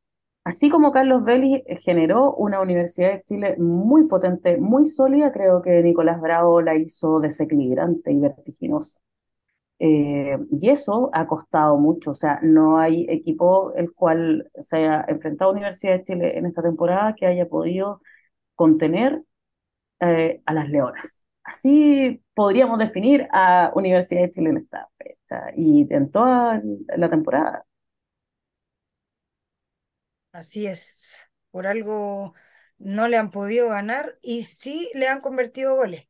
Así 0.45 0.71
como 0.71 0.93
Carlos 0.93 1.25
Vélez 1.25 1.63
generó 1.81 2.35
una 2.35 2.61
Universidad 2.61 3.13
de 3.13 3.23
Chile 3.25 3.57
muy 3.59 4.07
potente, 4.07 4.59
muy 4.59 4.85
sólida, 4.85 5.33
creo 5.33 5.61
que 5.63 5.83
Nicolás 5.83 6.21
Bravo 6.21 6.63
la 6.63 6.77
hizo 6.77 7.21
desequilibrante 7.21 8.13
y 8.13 8.21
vertiginosa. 8.21 9.01
Eh, 9.79 10.39
y 10.51 10.71
eso 10.71 11.11
ha 11.13 11.27
costado 11.27 11.77
mucho, 11.79 12.13
o 12.13 12.15
sea, 12.15 12.41
no 12.43 12.79
hay 12.79 13.05
equipo 13.11 13.75
el 13.75 13.93
cual 13.93 14.51
se 14.59 14.79
haya 14.79 15.05
enfrentado 15.09 15.51
a 15.51 15.55
Universidad 15.55 15.99
de 15.99 16.05
Chile 16.05 16.39
en 16.39 16.47
esta 16.47 16.63
temporada 16.63 17.15
que 17.15 17.27
haya 17.27 17.47
podido 17.49 18.01
contener 18.57 19.23
eh, 20.01 20.43
a 20.47 20.55
las 20.55 20.69
Leonas. 20.69 21.23
Así 21.45 22.23
podríamos 22.35 22.79
definir 22.79 23.29
a 23.33 23.73
Universidad 23.75 24.23
de 24.23 24.31
Chile 24.31 24.51
en 24.51 24.57
esta 24.59 24.89
fecha 24.99 25.53
y 25.57 25.87
en 25.91 26.11
toda 26.11 26.61
la 26.97 27.09
temporada. 27.11 27.65
Así 30.33 30.67
es, 30.67 31.17
por 31.51 31.67
algo 31.67 32.35
no 32.79 33.09
le 33.09 33.17
han 33.17 33.31
podido 33.31 33.71
ganar 33.71 34.19
y 34.23 34.43
sí 34.45 34.91
le 34.95 35.09
han 35.09 35.21
convertido 35.21 35.77
goles. 35.77 36.09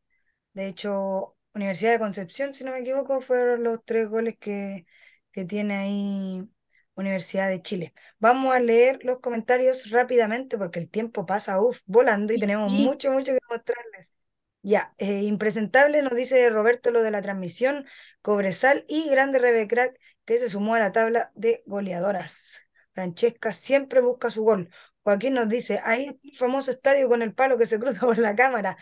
De 0.54 0.68
hecho, 0.68 1.36
Universidad 1.54 1.92
de 1.92 1.98
Concepción, 2.00 2.54
si 2.54 2.64
no 2.64 2.72
me 2.72 2.80
equivoco, 2.80 3.20
fueron 3.20 3.64
los 3.64 3.84
tres 3.84 4.08
goles 4.08 4.36
que, 4.38 4.86
que 5.32 5.44
tiene 5.44 5.76
ahí 5.76 6.48
Universidad 6.96 7.48
de 7.48 7.62
Chile. 7.62 7.94
Vamos 8.18 8.54
a 8.54 8.60
leer 8.60 8.98
los 9.04 9.20
comentarios 9.20 9.90
rápidamente 9.90 10.58
porque 10.58 10.80
el 10.80 10.90
tiempo 10.90 11.26
pasa 11.26 11.60
uf, 11.60 11.80
volando 11.86 12.32
y 12.32 12.40
tenemos 12.40 12.72
mucho, 12.72 13.10
mucho 13.12 13.32
que 13.32 13.38
mostrarles. 13.48 14.14
Ya, 14.62 14.94
eh, 14.98 15.22
impresentable 15.22 16.02
nos 16.02 16.14
dice 16.14 16.48
Roberto 16.50 16.90
lo 16.90 17.02
de 17.02 17.12
la 17.12 17.22
transmisión, 17.22 17.86
Cobresal 18.22 18.84
y 18.88 19.08
Grande 19.08 19.38
Rebecrack 19.38 19.96
que 20.24 20.38
se 20.38 20.48
sumó 20.48 20.74
a 20.74 20.80
la 20.80 20.90
tabla 20.92 21.30
de 21.36 21.62
goleadoras. 21.66 22.62
Francesca 22.92 23.52
siempre 23.52 24.00
busca 24.00 24.30
su 24.30 24.42
gol. 24.42 24.70
Joaquín 25.02 25.34
nos 25.34 25.48
dice, 25.48 25.80
ahí 25.84 26.06
está 26.06 26.18
el 26.24 26.36
famoso 26.36 26.70
estadio 26.72 27.08
con 27.08 27.22
el 27.22 27.32
palo 27.32 27.58
que 27.58 27.66
se 27.66 27.78
cruza 27.78 28.00
por 28.00 28.18
la 28.18 28.34
cámara. 28.34 28.76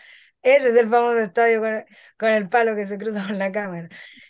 Ese 0.45 0.69
es 0.69 0.77
el 0.77 0.89
famoso 0.91 1.17
estadio 1.17 1.59
con, 2.19 2.29
el 2.29 2.49
palo 2.49 2.75
que 2.75 2.85
se 2.85 2.99
cruza 2.99 3.25
con 3.25 3.39
la 3.39 3.51
cámara. 3.51 3.89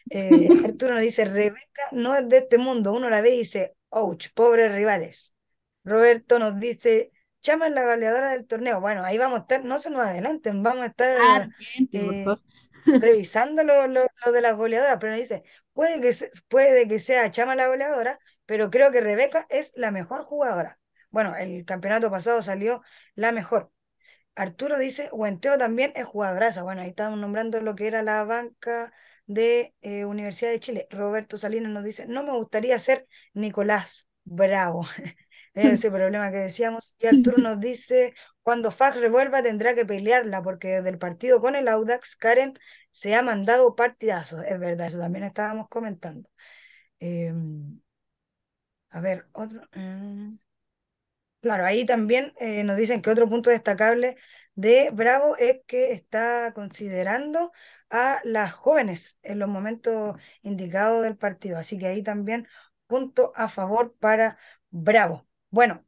Eh, 0.09 0.47
Arturo 0.65 0.93
nos 0.93 1.01
dice, 1.01 1.25
Rebeca 1.25 1.89
no 1.91 2.15
es 2.15 2.29
de 2.29 2.37
este 2.37 2.57
mundo. 2.57 2.93
Uno 2.93 3.09
la 3.09 3.19
ve 3.19 3.31
y 3.31 3.39
dice, 3.39 3.75
ouch, 3.89 4.29
pobres 4.33 4.73
rivales. 4.73 5.35
Roberto 5.83 6.39
nos 6.39 6.57
dice, 6.57 7.11
Chama 7.41 7.67
es 7.67 7.73
la 7.73 7.83
goleadora 7.83 8.31
del 8.31 8.47
torneo. 8.47 8.79
Bueno, 8.79 9.03
ahí 9.03 9.17
vamos 9.17 9.39
a 9.39 9.41
estar, 9.41 9.65
no 9.65 9.77
se 9.77 9.89
nos 9.89 10.03
adelanten, 10.03 10.63
vamos 10.63 10.83
a 10.83 10.85
estar 10.85 11.17
ah, 11.19 11.49
eh, 11.91 12.25
revisando 12.85 13.65
lo, 13.65 13.87
lo, 13.87 14.05
de 14.31 14.41
las 14.41 14.55
goleadoras, 14.55 14.97
pero 15.01 15.11
nos 15.11 15.19
dice, 15.19 15.43
puede 15.73 15.99
que, 15.99 16.15
puede 16.47 16.87
que 16.87 16.99
sea 16.99 17.29
Chama 17.29 17.57
la 17.57 17.67
goleadora, 17.67 18.19
pero 18.45 18.71
creo 18.71 18.89
que 18.93 19.01
Rebeca 19.01 19.47
es 19.49 19.73
la 19.75 19.91
mejor 19.91 20.23
jugadora. 20.23 20.79
Bueno, 21.09 21.35
el 21.35 21.65
campeonato 21.65 22.09
pasado 22.09 22.41
salió 22.41 22.81
la 23.15 23.33
mejor. 23.33 23.69
Arturo 24.35 24.77
dice, 24.77 25.09
Huenteo 25.11 25.57
también 25.57 25.93
es 25.95 26.05
jugadoraza. 26.05 26.63
Bueno, 26.63 26.81
ahí 26.81 26.89
estamos 26.89 27.19
nombrando 27.19 27.61
lo 27.61 27.75
que 27.75 27.87
era 27.87 28.03
la 28.03 28.23
banca 28.23 28.93
de 29.27 29.73
eh, 29.81 30.05
Universidad 30.05 30.51
de 30.51 30.59
Chile. 30.59 30.87
Roberto 30.89 31.37
Salinas 31.37 31.71
nos 31.71 31.83
dice, 31.83 32.07
no 32.07 32.23
me 32.23 32.33
gustaría 32.33 32.77
ser 32.79 33.07
Nicolás 33.33 34.07
Bravo. 34.23 34.85
Ese 35.53 35.89
problema 35.91 36.31
que 36.31 36.37
decíamos. 36.37 36.95
Y 36.99 37.07
Arturo 37.07 37.37
nos 37.37 37.59
dice, 37.59 38.13
cuando 38.43 38.71
FAC 38.71 38.95
revuelva 38.95 39.41
tendrá 39.41 39.73
que 39.73 39.85
pelearla, 39.85 40.41
porque 40.43 40.67
desde 40.67 40.89
el 40.89 40.97
partido 40.97 41.39
con 41.41 41.55
el 41.55 41.67
Audax, 41.67 42.15
Karen 42.15 42.59
se 42.91 43.15
ha 43.15 43.21
mandado 43.23 43.75
partidazos. 43.75 44.43
Es 44.43 44.59
verdad, 44.59 44.87
eso 44.87 44.99
también 44.99 45.23
estábamos 45.23 45.69
comentando. 45.69 46.29
Em, 46.99 47.79
a 48.89 48.99
ver, 49.01 49.27
otro. 49.33 49.61
Em, 49.73 50.39
claro, 51.45 51.65
ahí 51.65 51.85
también 51.85 52.33
eh, 52.39 52.63
nos 52.63 52.77
dicen 52.77 53.01
que 53.01 53.09
otro 53.09 53.29
punto 53.29 53.49
destacable 53.49 54.17
de 54.55 54.89
Bravo 54.91 55.35
es 55.37 55.59
que 55.67 55.91
está 55.93 56.51
considerando 56.53 57.51
a 57.89 58.19
las 58.23 58.53
jóvenes 58.53 59.17
en 59.21 59.39
los 59.39 59.49
momentos 59.49 60.17
indicados 60.41 61.03
del 61.03 61.17
partido. 61.17 61.57
Así 61.59 61.77
que 61.77 61.87
ahí 61.87 62.03
también 62.03 62.47
punto 62.87 63.31
a 63.35 63.47
favor 63.49 63.95
para 63.99 64.37
Bravo. 64.69 65.27
Bueno, 65.49 65.85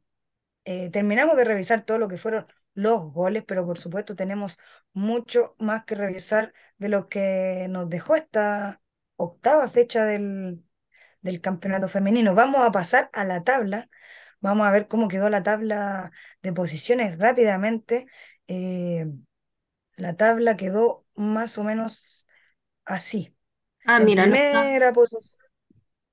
eh, 0.64 0.90
terminamos 0.90 1.36
de 1.36 1.44
revisar 1.44 1.84
todo 1.84 1.98
lo 1.98 2.08
que 2.08 2.18
fueron 2.18 2.46
los 2.74 3.12
goles, 3.12 3.44
pero 3.46 3.66
por 3.66 3.78
supuesto 3.78 4.16
tenemos 4.16 4.58
mucho 4.92 5.56
más 5.58 5.84
que 5.84 5.94
revisar 5.96 6.54
de 6.78 6.88
lo 6.88 7.08
que 7.08 7.66
nos 7.70 7.88
dejó 7.90 8.16
esta 8.16 8.80
octava 9.16 9.68
fecha 9.68 10.04
del, 10.04 10.64
del 11.22 11.40
campeonato 11.40 11.88
femenino. 11.88 12.34
Vamos 12.34 12.60
a 12.66 12.70
pasar 12.72 13.10
a 13.12 13.24
la 13.24 13.44
tabla. 13.44 13.88
Vamos 14.40 14.66
a 14.66 14.70
ver 14.70 14.88
cómo 14.88 15.08
quedó 15.08 15.30
la 15.30 15.42
tabla 15.42 16.10
de 16.42 16.52
posiciones 16.52 17.18
rápidamente. 17.18 18.06
Eh, 18.48 19.06
la 19.96 20.16
tabla 20.16 20.56
quedó 20.56 21.06
más 21.16 21.58
o 21.58 21.64
menos 21.64 22.28
así. 22.84 23.36
Ah, 23.84 23.98
En 23.98 24.10
mira, 24.10 24.26
no 24.26 24.36
primera 24.36 24.92
posición. 24.92 25.44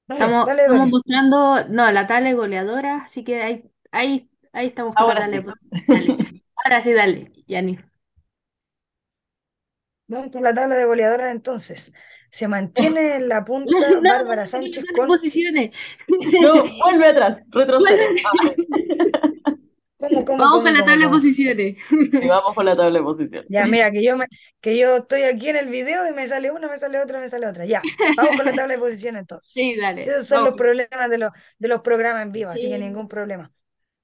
Dale, 0.08 0.36
estamos, 0.36 0.46
dale, 0.46 0.68
estamos 0.68 0.88
Dori. 0.88 0.90
mostrando, 0.90 1.66
no, 1.70 1.92
la 1.92 2.08
tabla 2.08 2.30
es 2.30 2.36
goleadora, 2.36 2.98
así 3.04 3.24
que 3.24 3.42
ahí, 3.44 3.72
ahí, 3.92 4.30
ahí 4.54 4.68
estamos 4.68 4.96
con 4.96 5.08
la 5.08 5.14
Ahora 5.14 5.26
tabla 5.28 5.42
sí. 5.42 5.46
Dale. 5.88 6.18
Ahora 6.64 6.84
sí, 6.84 6.92
dale, 6.94 7.32
Yani. 7.48 7.80
Vamos 10.08 10.32
con 10.32 10.44
la 10.44 10.54
tabla 10.54 10.76
de 10.76 10.86
goleadoras 10.86 11.32
entonces. 11.32 11.94
Se 12.36 12.50
mantiene 12.50 13.16
en 13.16 13.30
la 13.30 13.46
punta 13.46 13.72
no, 13.72 14.02
no, 14.02 14.10
Bárbara 14.10 14.42
no, 14.44 14.50
Sánchez 14.50 14.84
no, 14.90 14.98
con... 14.98 15.08
posiciones. 15.08 15.72
No, 16.42 16.66
vuelve 16.84 17.08
atrás, 17.08 17.42
retrocede. 17.50 18.08
¿Cómo, 19.98 20.26
cómo, 20.26 20.38
Vamos 20.44 20.62
con 20.64 20.74
la 20.74 20.84
tabla 20.84 21.06
de 21.06 21.12
posiciones. 21.12 21.78
Y 21.90 22.28
vamos 22.28 22.54
con 22.54 22.66
la 22.66 22.76
tabla 22.76 23.00
de 23.00 23.06
posición. 23.06 23.46
Ya, 23.48 23.66
mira, 23.68 23.90
que 23.90 24.04
yo, 24.04 24.18
me, 24.18 24.26
que 24.60 24.78
yo 24.78 24.98
estoy 24.98 25.24
aquí 25.24 25.48
en 25.48 25.56
el 25.56 25.70
video 25.70 26.10
y 26.10 26.14
me 26.14 26.28
sale 26.28 26.52
una, 26.52 26.68
me 26.68 26.78
sale 26.78 27.00
otra, 27.00 27.22
me 27.22 27.30
sale 27.30 27.48
otra. 27.48 27.66
Ya, 27.66 27.88
vamos 28.18 28.36
con 28.36 28.46
la 28.46 28.54
tabla 28.54 28.74
de 28.74 28.80
posición 28.80 29.16
entonces. 29.16 29.50
Sí, 29.54 29.74
Sí, 29.74 29.80
dale, 29.80 30.02
esos 30.02 30.28
son 30.28 30.44
los 30.44 30.56
problemas 30.56 31.10
de 31.10 31.18
los, 31.20 31.32
de 31.58 31.68
los 31.70 31.80
programas 31.80 32.24
en 32.24 32.34
vivo, 32.34 32.50
así 32.52 32.68
que 32.68 32.78
Sí. 32.78 32.80
ningún 32.80 33.08
problema. 33.08 33.50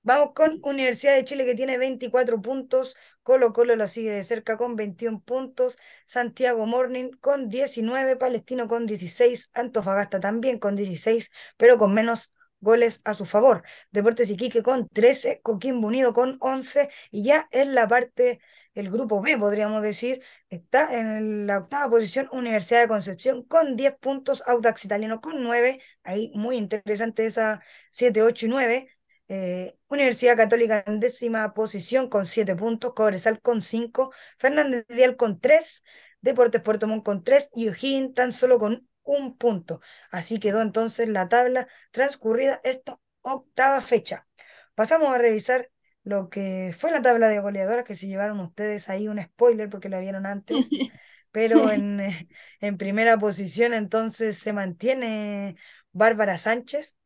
Vamos 0.03 0.34
con 0.34 0.60
Universidad 0.64 1.15
de 1.15 1.26
Chile 1.26 1.45
que 1.45 1.53
tiene 1.53 1.78
24 1.78 2.41
puntos, 2.41 2.95
Colo 3.22 3.53
Colo 3.53 3.76
lo 3.76 3.88
sigue 3.88 4.10
de 4.11 4.23
cerca 4.23 4.57
con 4.57 4.76
21 4.76 5.22
puntos, 5.22 5.78
Santiago 6.07 6.65
Morning 6.65 7.11
con 7.19 7.49
19, 7.49 8.15
Palestino 8.15 8.68
con 8.68 8.88
16, 8.88 9.52
Antofagasta 9.53 10.19
también 10.19 10.57
con 10.57 10.76
16, 10.76 11.32
pero 11.56 11.78
con 11.78 11.94
menos 11.94 12.34
goles 12.61 13.02
a 13.06 13.14
su 13.14 13.26
favor. 13.26 13.64
Deportes 13.91 14.32
Iquique 14.32 14.64
con 14.64 14.88
13, 14.90 15.40
Coquimbo 15.44 15.88
Unido 15.88 16.14
con 16.14 16.36
11 16.40 16.90
y 17.11 17.23
ya 17.23 17.48
en 17.52 17.76
la 17.76 17.88
parte, 17.88 18.40
el 18.73 18.90
grupo 18.90 19.22
B 19.22 19.38
podríamos 19.38 19.84
decir, 19.84 20.23
está 20.49 20.98
en 20.99 21.45
la 21.45 21.60
octava 21.60 21.91
posición 21.91 22.28
Universidad 22.32 22.82
de 22.82 22.88
Concepción 22.88 23.44
con 23.44 23.76
10 23.76 23.95
puntos, 23.99 24.41
Audax 24.48 24.84
Italiano 24.86 25.22
con 25.22 25.44
9, 25.44 25.80
ahí 26.03 26.32
muy 26.34 26.57
interesante 26.57 27.26
esa 27.28 27.61
7, 27.91 28.23
8 28.23 28.48
y 28.48 28.49
9. 28.49 28.90
Eh, 29.34 29.78
Universidad 29.88 30.36
Católica 30.36 30.84
en 30.86 30.99
décima 30.99 31.53
posición 31.53 32.10
con 32.10 32.26
7 32.26 32.53
puntos, 32.58 32.94
Cobresal 32.94 33.40
con 33.40 33.62
5, 33.62 34.12
Fernández 34.38 34.86
Vial 34.90 35.16
con 35.16 35.40
3, 35.40 35.86
Deportes 36.20 36.62
Puerto 36.62 36.86
Montt 36.86 37.06
con 37.06 37.24
3 37.24 37.49
y 37.56 37.70
O'Higgins 37.70 38.14
tan 38.14 38.34
solo 38.34 38.60
con 38.60 38.90
un 39.03 39.38
punto. 39.38 39.80
Así 40.12 40.38
quedó 40.38 40.62
entonces 40.62 41.08
la 41.08 41.30
tabla 41.30 41.70
transcurrida 41.91 42.60
esta 42.66 42.98
octava 43.22 43.80
fecha. 43.80 44.28
Pasamos 44.76 45.16
a 45.16 45.18
revisar 45.18 45.70
lo 46.03 46.30
que 46.30 46.76
fue 46.78 46.91
la 46.91 47.02
tabla 47.02 47.30
de 47.30 47.40
goleadoras 47.40 47.86
que 47.86 47.95
se 47.95 48.08
llevaron 48.08 48.41
ustedes 48.41 48.90
ahí 48.90 49.08
un 49.08 49.24
spoiler 49.24 49.70
porque 49.70 49.88
la 49.88 50.02
vieron 50.02 50.26
antes, 50.26 50.68
pero 51.32 51.72
en, 51.72 52.02
en 52.60 52.78
primera 52.78 53.18
posición 53.18 53.74
entonces 53.74 54.38
se 54.38 54.52
mantiene 54.52 55.56
Bárbara 55.94 56.38
Sánchez 56.38 56.98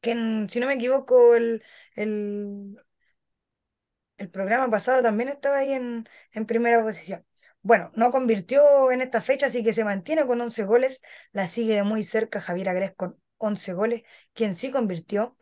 que 0.00 0.12
si 0.48 0.60
no 0.60 0.66
me 0.66 0.74
equivoco, 0.74 1.34
el, 1.34 1.62
el, 1.96 2.76
el 4.16 4.30
programa 4.30 4.70
pasado 4.70 5.02
también 5.02 5.28
estaba 5.28 5.58
ahí 5.58 5.72
en, 5.72 6.08
en 6.32 6.46
primera 6.46 6.82
posición. 6.82 7.24
Bueno, 7.62 7.90
no 7.94 8.10
convirtió 8.10 8.90
en 8.90 9.00
esta 9.02 9.20
fecha, 9.20 9.46
así 9.46 9.62
que 9.62 9.72
se 9.72 9.84
mantiene 9.84 10.26
con 10.26 10.40
11 10.40 10.64
goles. 10.64 11.02
La 11.32 11.48
sigue 11.48 11.74
de 11.74 11.82
muy 11.82 12.02
cerca 12.02 12.40
Javier 12.40 12.68
Agres 12.70 12.92
con 12.96 13.20
11 13.36 13.72
goles, 13.72 14.02
quien 14.32 14.54
sí 14.56 14.70
convirtió. 14.70 15.36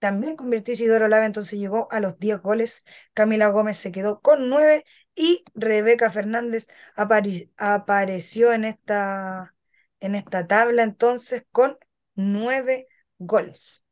También 0.00 0.36
convirtió 0.36 0.74
Isidoro 0.74 1.08
Lava, 1.08 1.26
entonces 1.26 1.58
llegó 1.60 1.90
a 1.92 2.00
los 2.00 2.18
10 2.20 2.40
goles. 2.42 2.84
Camila 3.14 3.48
Gómez 3.48 3.78
se 3.78 3.92
quedó 3.92 4.20
con 4.22 4.50
9 4.50 4.84
y 5.14 5.44
Rebeca 5.54 6.10
Fernández 6.10 6.68
apareció 6.96 8.52
en 8.54 8.64
esta, 8.66 9.54
en 10.00 10.14
esta 10.16 10.46
tabla 10.48 10.82
entonces 10.84 11.44
con 11.52 11.78
9 12.16 12.88
goles. 13.18 13.83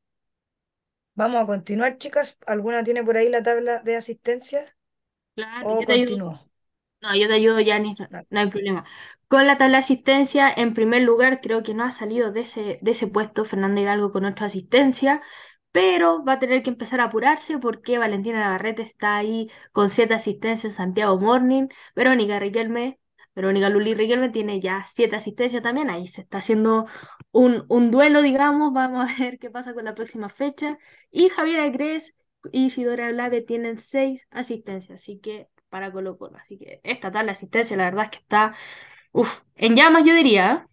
Vamos 1.15 1.43
a 1.43 1.47
continuar, 1.47 1.97
chicas. 1.99 2.37
¿Alguna 2.47 2.85
tiene 2.85 3.03
por 3.05 3.17
ahí 3.17 3.29
la 3.31 3.43
tabla 3.43 3.81
de 3.83 3.97
asistencias 3.97 4.75
Claro, 5.35 5.73
o 5.73 5.75
yo 5.79 5.87
te 5.87 5.93
ayudo. 5.95 6.17
continúo? 6.17 6.41
No, 7.03 7.17
yo 7.17 7.29
te 7.29 7.35
ayudo, 7.35 7.61
Yanis, 7.61 7.99
no, 8.01 8.09
no 8.31 8.41
hay 8.41 8.51
problema. 8.51 8.85
Con 9.29 9.47
la 9.47 9.59
tabla 9.59 9.79
de 9.79 9.85
asistencia, 9.85 10.53
en 10.57 10.75
primer 10.75 11.03
lugar, 11.03 11.41
creo 11.43 11.63
que 11.63 11.75
no 11.75 11.85
ha 11.85 11.91
salido 11.93 12.33
de 12.33 12.43
ese, 12.43 12.79
de 12.83 12.91
ese 12.93 13.09
puesto 13.09 13.45
Fernanda 13.45 13.81
Hidalgo 13.83 14.13
con 14.13 14.25
otra 14.27 14.47
asistencia, 14.47 15.23
pero 15.73 16.25
va 16.25 16.35
a 16.35 16.39
tener 16.41 16.63
que 16.63 16.71
empezar 16.71 17.01
a 17.01 17.05
apurarse 17.07 17.59
porque 17.59 17.99
Valentina 17.99 18.41
Navarrete 18.41 18.83
está 18.83 19.17
ahí 19.17 19.51
con 19.73 19.91
siete 19.91 20.15
asistencias, 20.15 20.75
Santiago 20.75 21.19
Morning, 21.21 21.69
Verónica 21.97 22.39
Riquelme, 22.41 23.01
Verónica 23.35 23.69
Luli 23.71 23.95
Riquelme 23.95 24.31
tiene 24.31 24.61
ya 24.61 24.87
siete 24.89 25.17
asistencias 25.17 25.63
también, 25.63 25.91
ahí 25.91 26.09
se 26.09 26.23
está 26.23 26.39
haciendo 26.39 26.87
un, 27.33 27.65
un 27.69 27.91
duelo, 27.91 28.23
digamos, 28.23 28.73
vamos 28.73 29.11
a 29.11 29.23
ver 29.23 29.39
qué 29.39 29.51
pasa 29.51 29.75
con 29.75 29.85
la 29.85 29.95
próxima 29.95 30.29
fecha. 30.29 30.79
Y 31.11 31.29
Javier 31.31 31.61
Agres 31.61 32.15
y 32.53 32.67
Isidora 32.67 33.11
Blave 33.13 33.43
tienen 33.43 33.81
seis 33.81 34.23
asistencias, 34.31 35.01
así 35.03 35.19
que 35.21 35.49
para 35.69 35.93
Colo 35.93 36.19
Colo. 36.19 36.39
Así 36.39 36.59
que 36.59 36.81
esta 36.85 37.11
tabla 37.13 37.27
de 37.33 37.39
asistencia, 37.39 37.77
la 37.77 37.85
verdad 37.85 38.05
es 38.07 38.11
que 38.13 38.19
está 38.19 38.55
uf, 39.13 39.43
en 39.57 39.77
llamas, 39.77 40.05
yo 40.07 40.15
diría. 40.15 40.69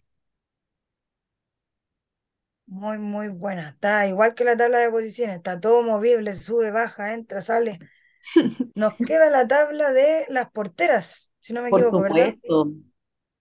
Muy, 2.66 2.98
muy 2.98 3.28
buena. 3.28 3.70
Está 3.70 4.06
igual 4.06 4.34
que 4.34 4.44
la 4.44 4.56
tabla 4.56 4.78
de 4.78 4.90
posiciones. 4.90 5.36
Está 5.36 5.60
todo 5.60 5.82
movible, 5.82 6.34
sube, 6.34 6.70
baja, 6.70 7.12
entra, 7.14 7.42
sale. 7.42 7.78
Nos 8.74 8.94
queda 9.04 9.30
la 9.30 9.46
tabla 9.48 9.92
de 9.92 10.26
las 10.28 10.50
porteras, 10.52 11.32
si 11.40 11.52
no 11.52 11.62
me 11.62 11.70
Por 11.70 11.80
equivoco, 11.80 12.00
¿verdad? 12.02 12.34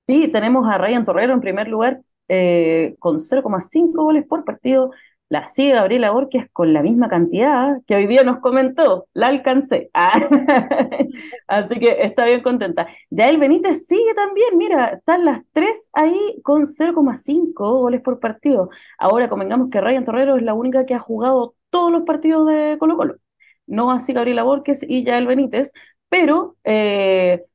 Sí, 0.08 0.28
tenemos 0.32 0.68
a 0.68 0.78
Ryan 0.78 1.06
Torrero 1.06 1.34
en 1.34 1.42
primer 1.42 1.68
lugar 1.68 2.02
eh, 2.30 2.96
con 3.00 3.20
0,5 3.20 3.92
goles 4.04 4.26
por 4.26 4.46
partido. 4.46 4.92
La 5.30 5.46
sigue 5.46 5.74
Gabriela 5.74 6.12
Borges 6.12 6.48
con 6.52 6.74
la 6.74 6.82
misma 6.82 7.08
cantidad 7.08 7.78
que 7.86 7.96
hoy 7.96 8.08
día 8.08 8.24
nos 8.24 8.40
comentó. 8.40 9.08
La 9.14 9.28
alcancé. 9.28 9.92
Así 11.48 11.80
que 11.80 12.04
está 12.04 12.26
bien 12.26 12.42
contenta. 12.42 12.88
Ya 13.12 13.30
el 13.30 13.38
Benítez 13.38 13.86
sigue 13.86 14.14
también. 14.16 14.58
Mira, 14.58 14.88
están 14.88 15.26
las 15.26 15.42
tres 15.54 15.90
ahí 15.94 16.40
con 16.44 16.66
0,5 16.66 17.54
goles 17.54 18.02
por 18.02 18.20
partido. 18.20 18.70
Ahora 18.98 19.30
convengamos 19.30 19.70
que 19.70 19.82
Ryan 19.82 20.06
Torrero 20.06 20.38
es 20.38 20.44
la 20.44 20.54
única 20.56 20.86
que 20.86 20.96
ha 20.96 21.00
jugado 21.00 21.56
todos 21.70 21.92
los 21.92 22.04
partidos 22.04 22.48
de 22.48 22.78
Colo 22.80 22.98
Colo. 22.98 23.16
No 23.68 23.92
así 23.92 24.14
Gabriela 24.14 24.44
Borges 24.44 24.84
y 24.88 25.04
ya 25.04 25.18
el 25.18 25.28
Benítez, 25.28 25.72
pero 26.10 26.56
eh, 26.64 27.46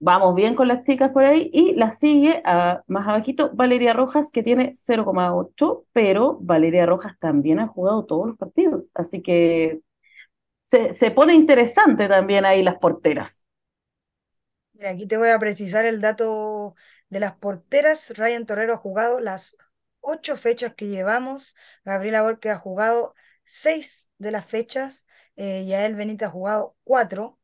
Vamos 0.00 0.36
bien 0.36 0.54
con 0.54 0.68
las 0.68 0.84
chicas 0.84 1.10
por 1.10 1.24
ahí 1.24 1.50
y 1.52 1.74
la 1.74 1.90
sigue 1.92 2.40
más 2.86 3.08
abajito 3.08 3.50
Valeria 3.54 3.92
Rojas 3.94 4.30
que 4.30 4.44
tiene 4.44 4.72
0,8, 4.74 5.84
pero 5.92 6.38
Valeria 6.40 6.86
Rojas 6.86 7.16
también 7.18 7.58
ha 7.58 7.66
jugado 7.66 8.04
todos 8.06 8.28
los 8.28 8.38
partidos, 8.38 8.90
así 8.94 9.22
que 9.22 9.80
se, 10.64 10.92
se 10.94 11.10
pone 11.12 11.34
interesante 11.34 12.08
también 12.08 12.44
ahí 12.46 12.62
las 12.62 12.78
porteras. 12.78 13.44
Mira, 14.72 14.90
aquí 14.90 15.06
te 15.06 15.16
voy 15.16 15.28
a 15.30 15.38
precisar 15.38 15.84
el 15.86 16.00
dato 16.00 16.74
de 17.08 17.20
las 17.20 17.36
porteras. 17.36 18.10
Ryan 18.16 18.46
Torrero 18.46 18.74
ha 18.74 18.76
jugado 18.76 19.20
las 19.20 19.56
ocho 20.00 20.36
fechas 20.36 20.74
que 20.74 20.86
llevamos. 20.88 21.54
Gabriela 21.84 22.22
Borges 22.22 22.52
ha 22.52 22.58
jugado 22.58 23.14
seis 23.44 24.10
de 24.18 24.30
las 24.30 24.46
fechas. 24.46 25.06
Eh, 25.36 25.64
Yael 25.66 25.96
Benítez 25.96 26.28
ha 26.28 26.30
jugado 26.30 26.76
cuatro. 26.84 27.37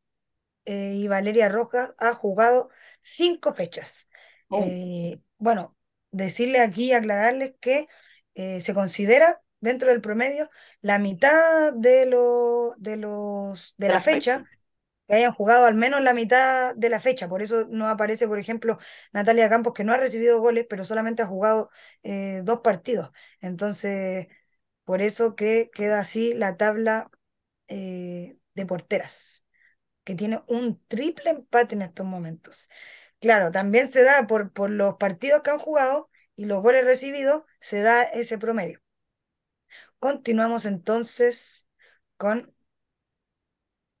Eh, 0.65 0.93
y 0.95 1.07
Valeria 1.07 1.49
Rojas 1.49 1.91
ha 1.97 2.13
jugado 2.13 2.69
cinco 3.01 3.53
fechas. 3.53 4.07
Oh. 4.49 4.65
Eh, 4.65 5.19
bueno, 5.37 5.75
decirle 6.11 6.59
aquí, 6.61 6.93
aclararles 6.93 7.53
que 7.59 7.87
eh, 8.35 8.61
se 8.61 8.73
considera 8.73 9.41
dentro 9.59 9.89
del 9.89 10.01
promedio 10.01 10.49
la 10.81 10.99
mitad 10.99 11.73
de, 11.73 12.05
lo- 12.05 12.75
de 12.77 12.97
los 12.97 13.73
de 13.77 13.89
la 13.89 14.01
fecha 14.01 14.25
fecha. 14.25 14.45
que 15.07 15.15
hayan 15.15 15.33
jugado 15.33 15.65
al 15.65 15.75
menos 15.75 16.01
la 16.01 16.13
mitad 16.13 16.75
de 16.75 16.89
la 16.89 16.99
fecha. 16.99 17.27
Por 17.29 17.41
eso 17.41 17.67
no 17.69 17.87
aparece, 17.89 18.27
por 18.27 18.39
ejemplo, 18.39 18.79
Natalia 19.13 19.49
Campos, 19.49 19.73
que 19.73 19.83
no 19.83 19.93
ha 19.93 19.97
recibido 19.97 20.39
goles, 20.41 20.65
pero 20.69 20.83
solamente 20.83 21.21
ha 21.23 21.27
jugado 21.27 21.69
eh, 22.03 22.41
dos 22.43 22.61
partidos. 22.61 23.11
Entonces, 23.41 24.27
por 24.85 25.01
eso 25.01 25.35
que 25.35 25.69
queda 25.73 25.99
así 25.99 26.33
la 26.33 26.57
tabla 26.57 27.11
eh, 27.69 28.37
de 28.55 28.67
porteras, 28.67 29.44
que 30.05 30.15
tiene 30.15 30.41
un 30.47 30.81
triple 30.87 31.31
empate 31.31 31.75
en 31.75 31.81
estos 31.83 32.05
momentos. 32.05 32.69
Claro, 33.19 33.51
también 33.51 33.89
se 33.91 34.03
da 34.03 34.27
por, 34.27 34.53
por 34.53 34.69
los 34.69 34.95
partidos 34.97 35.41
que 35.43 35.51
han 35.51 35.59
jugado 35.59 36.09
y 36.37 36.45
los 36.45 36.61
goles 36.61 36.85
recibidos, 36.85 37.43
se 37.59 37.81
da 37.81 38.03
ese 38.03 38.37
promedio. 38.37 38.81
Continuamos 39.99 40.65
entonces 40.65 41.67
con 42.17 42.53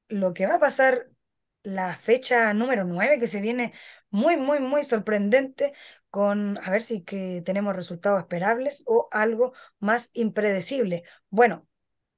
lo 0.09 0.33
que 0.33 0.47
va 0.47 0.55
a 0.55 0.59
pasar 0.59 1.09
la 1.63 1.95
fecha 1.97 2.53
número 2.53 2.83
9, 2.85 3.19
que 3.19 3.27
se 3.27 3.41
viene 3.41 3.73
muy, 4.09 4.37
muy, 4.37 4.59
muy 4.59 4.83
sorprendente 4.83 5.73
con, 6.09 6.59
a 6.63 6.69
ver 6.71 6.83
si 6.83 7.03
que 7.03 7.41
tenemos 7.45 7.75
resultados 7.75 8.19
esperables 8.21 8.83
o 8.85 9.07
algo 9.11 9.53
más 9.79 10.09
impredecible. 10.13 11.03
Bueno, 11.29 11.67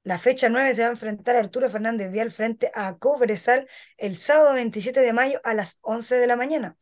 la 0.08 0.18
fecha 0.18 0.48
9 0.48 0.72
se 0.74 0.80
va 0.80 0.88
a 0.88 0.92
enfrentar 0.92 1.36
Arturo 1.36 1.68
Fernández 1.68 2.10
Vial 2.10 2.30
frente 2.30 2.70
a 2.74 2.96
Cobresal 2.96 3.68
el 3.98 4.16
sábado 4.16 4.54
27 4.54 5.00
de 5.00 5.12
mayo 5.12 5.38
a 5.44 5.52
las 5.52 5.78
11 5.82 6.14
de 6.16 6.26
la 6.26 6.34
mañana. 6.34 6.78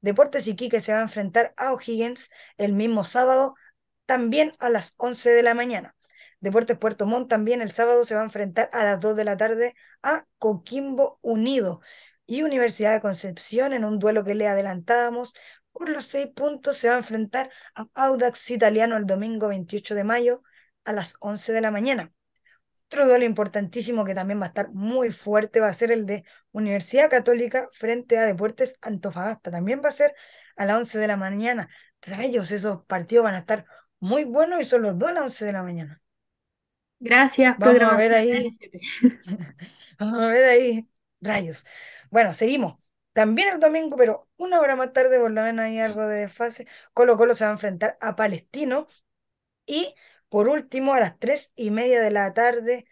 Deportes 0.00 0.48
Iquique 0.48 0.80
se 0.80 0.94
va 0.94 1.00
a 1.00 1.02
enfrentar 1.02 1.52
a 1.58 1.74
O'Higgins 1.74 2.30
el 2.56 2.72
mismo 2.72 3.04
sábado 3.04 3.54
también 4.06 4.54
a 4.60 4.70
las 4.70 4.94
11 4.96 5.28
de 5.28 5.42
la 5.42 5.52
mañana. 5.52 5.94
Deportes 6.40 6.78
Puerto 6.78 7.04
Montt 7.04 7.28
también 7.28 7.60
el 7.60 7.70
sábado 7.70 8.02
se 8.06 8.14
va 8.14 8.22
a 8.22 8.24
enfrentar 8.24 8.70
a 8.72 8.82
las 8.82 8.98
2 8.98 9.14
de 9.14 9.24
la 9.26 9.36
tarde 9.36 9.74
a 10.02 10.24
Coquimbo 10.38 11.18
Unido. 11.20 11.82
Y 12.24 12.44
Universidad 12.44 12.94
de 12.94 13.02
Concepción, 13.02 13.74
en 13.74 13.84
un 13.84 13.98
duelo 13.98 14.24
que 14.24 14.34
le 14.34 14.48
adelantábamos, 14.48 15.34
por 15.72 15.90
los 15.90 16.06
seis 16.06 16.28
puntos 16.34 16.78
se 16.78 16.88
va 16.88 16.94
a 16.94 16.98
enfrentar 16.98 17.50
a 17.74 17.88
Audax 17.92 18.50
Italiano 18.52 18.96
el 18.96 19.04
domingo 19.04 19.48
28 19.48 19.94
de 19.94 20.04
mayo 20.04 20.42
a 20.84 20.94
las 20.94 21.12
11 21.20 21.52
de 21.52 21.60
la 21.60 21.70
mañana. 21.70 22.10
Otro 22.90 23.06
duelo 23.06 23.24
importantísimo 23.24 24.04
que 24.04 24.16
también 24.16 24.40
va 24.40 24.46
a 24.46 24.48
estar 24.48 24.72
muy 24.72 25.12
fuerte 25.12 25.60
va 25.60 25.68
a 25.68 25.74
ser 25.74 25.92
el 25.92 26.06
de 26.06 26.24
Universidad 26.50 27.08
Católica 27.08 27.68
frente 27.70 28.18
a 28.18 28.26
Deportes 28.26 28.76
Antofagasta. 28.82 29.52
También 29.52 29.80
va 29.80 29.90
a 29.90 29.92
ser 29.92 30.12
a 30.56 30.66
las 30.66 30.76
11 30.76 30.98
de 30.98 31.06
la 31.06 31.16
mañana. 31.16 31.68
Rayos, 32.02 32.50
esos 32.50 32.84
partidos 32.86 33.22
van 33.22 33.36
a 33.36 33.38
estar 33.38 33.64
muy 34.00 34.24
buenos 34.24 34.60
y 34.60 34.64
son 34.64 34.82
los 34.82 34.98
dos 34.98 35.08
a 35.08 35.12
las 35.12 35.24
11 35.26 35.44
de 35.44 35.52
la 35.52 35.62
mañana. 35.62 36.02
Gracias, 36.98 37.56
Vamos 37.58 37.80
a 37.80 37.96
ver 37.96 38.12
ahí. 38.12 38.58
Vamos 40.00 40.20
a 40.20 40.26
ver 40.26 40.44
ahí. 40.46 40.88
Rayos. 41.20 41.64
Bueno, 42.10 42.34
seguimos. 42.34 42.80
También 43.12 43.50
el 43.50 43.60
domingo, 43.60 43.96
pero 43.96 44.28
una 44.36 44.58
hora 44.58 44.74
más 44.74 44.92
tarde, 44.92 45.20
por 45.20 45.30
lo 45.30 45.42
menos 45.42 45.64
hay 45.64 45.78
algo 45.78 46.08
de 46.08 46.22
desfase. 46.22 46.66
Colo 46.92 47.16
Colo 47.16 47.36
se 47.36 47.44
va 47.44 47.50
a 47.50 47.52
enfrentar 47.52 47.96
a 48.00 48.16
Palestino. 48.16 48.88
Y 49.64 49.94
por 50.30 50.48
último, 50.48 50.94
a 50.94 51.00
las 51.00 51.18
tres 51.18 51.52
y 51.56 51.70
media 51.70 52.00
de 52.02 52.10
la 52.12 52.34
tarde, 52.34 52.86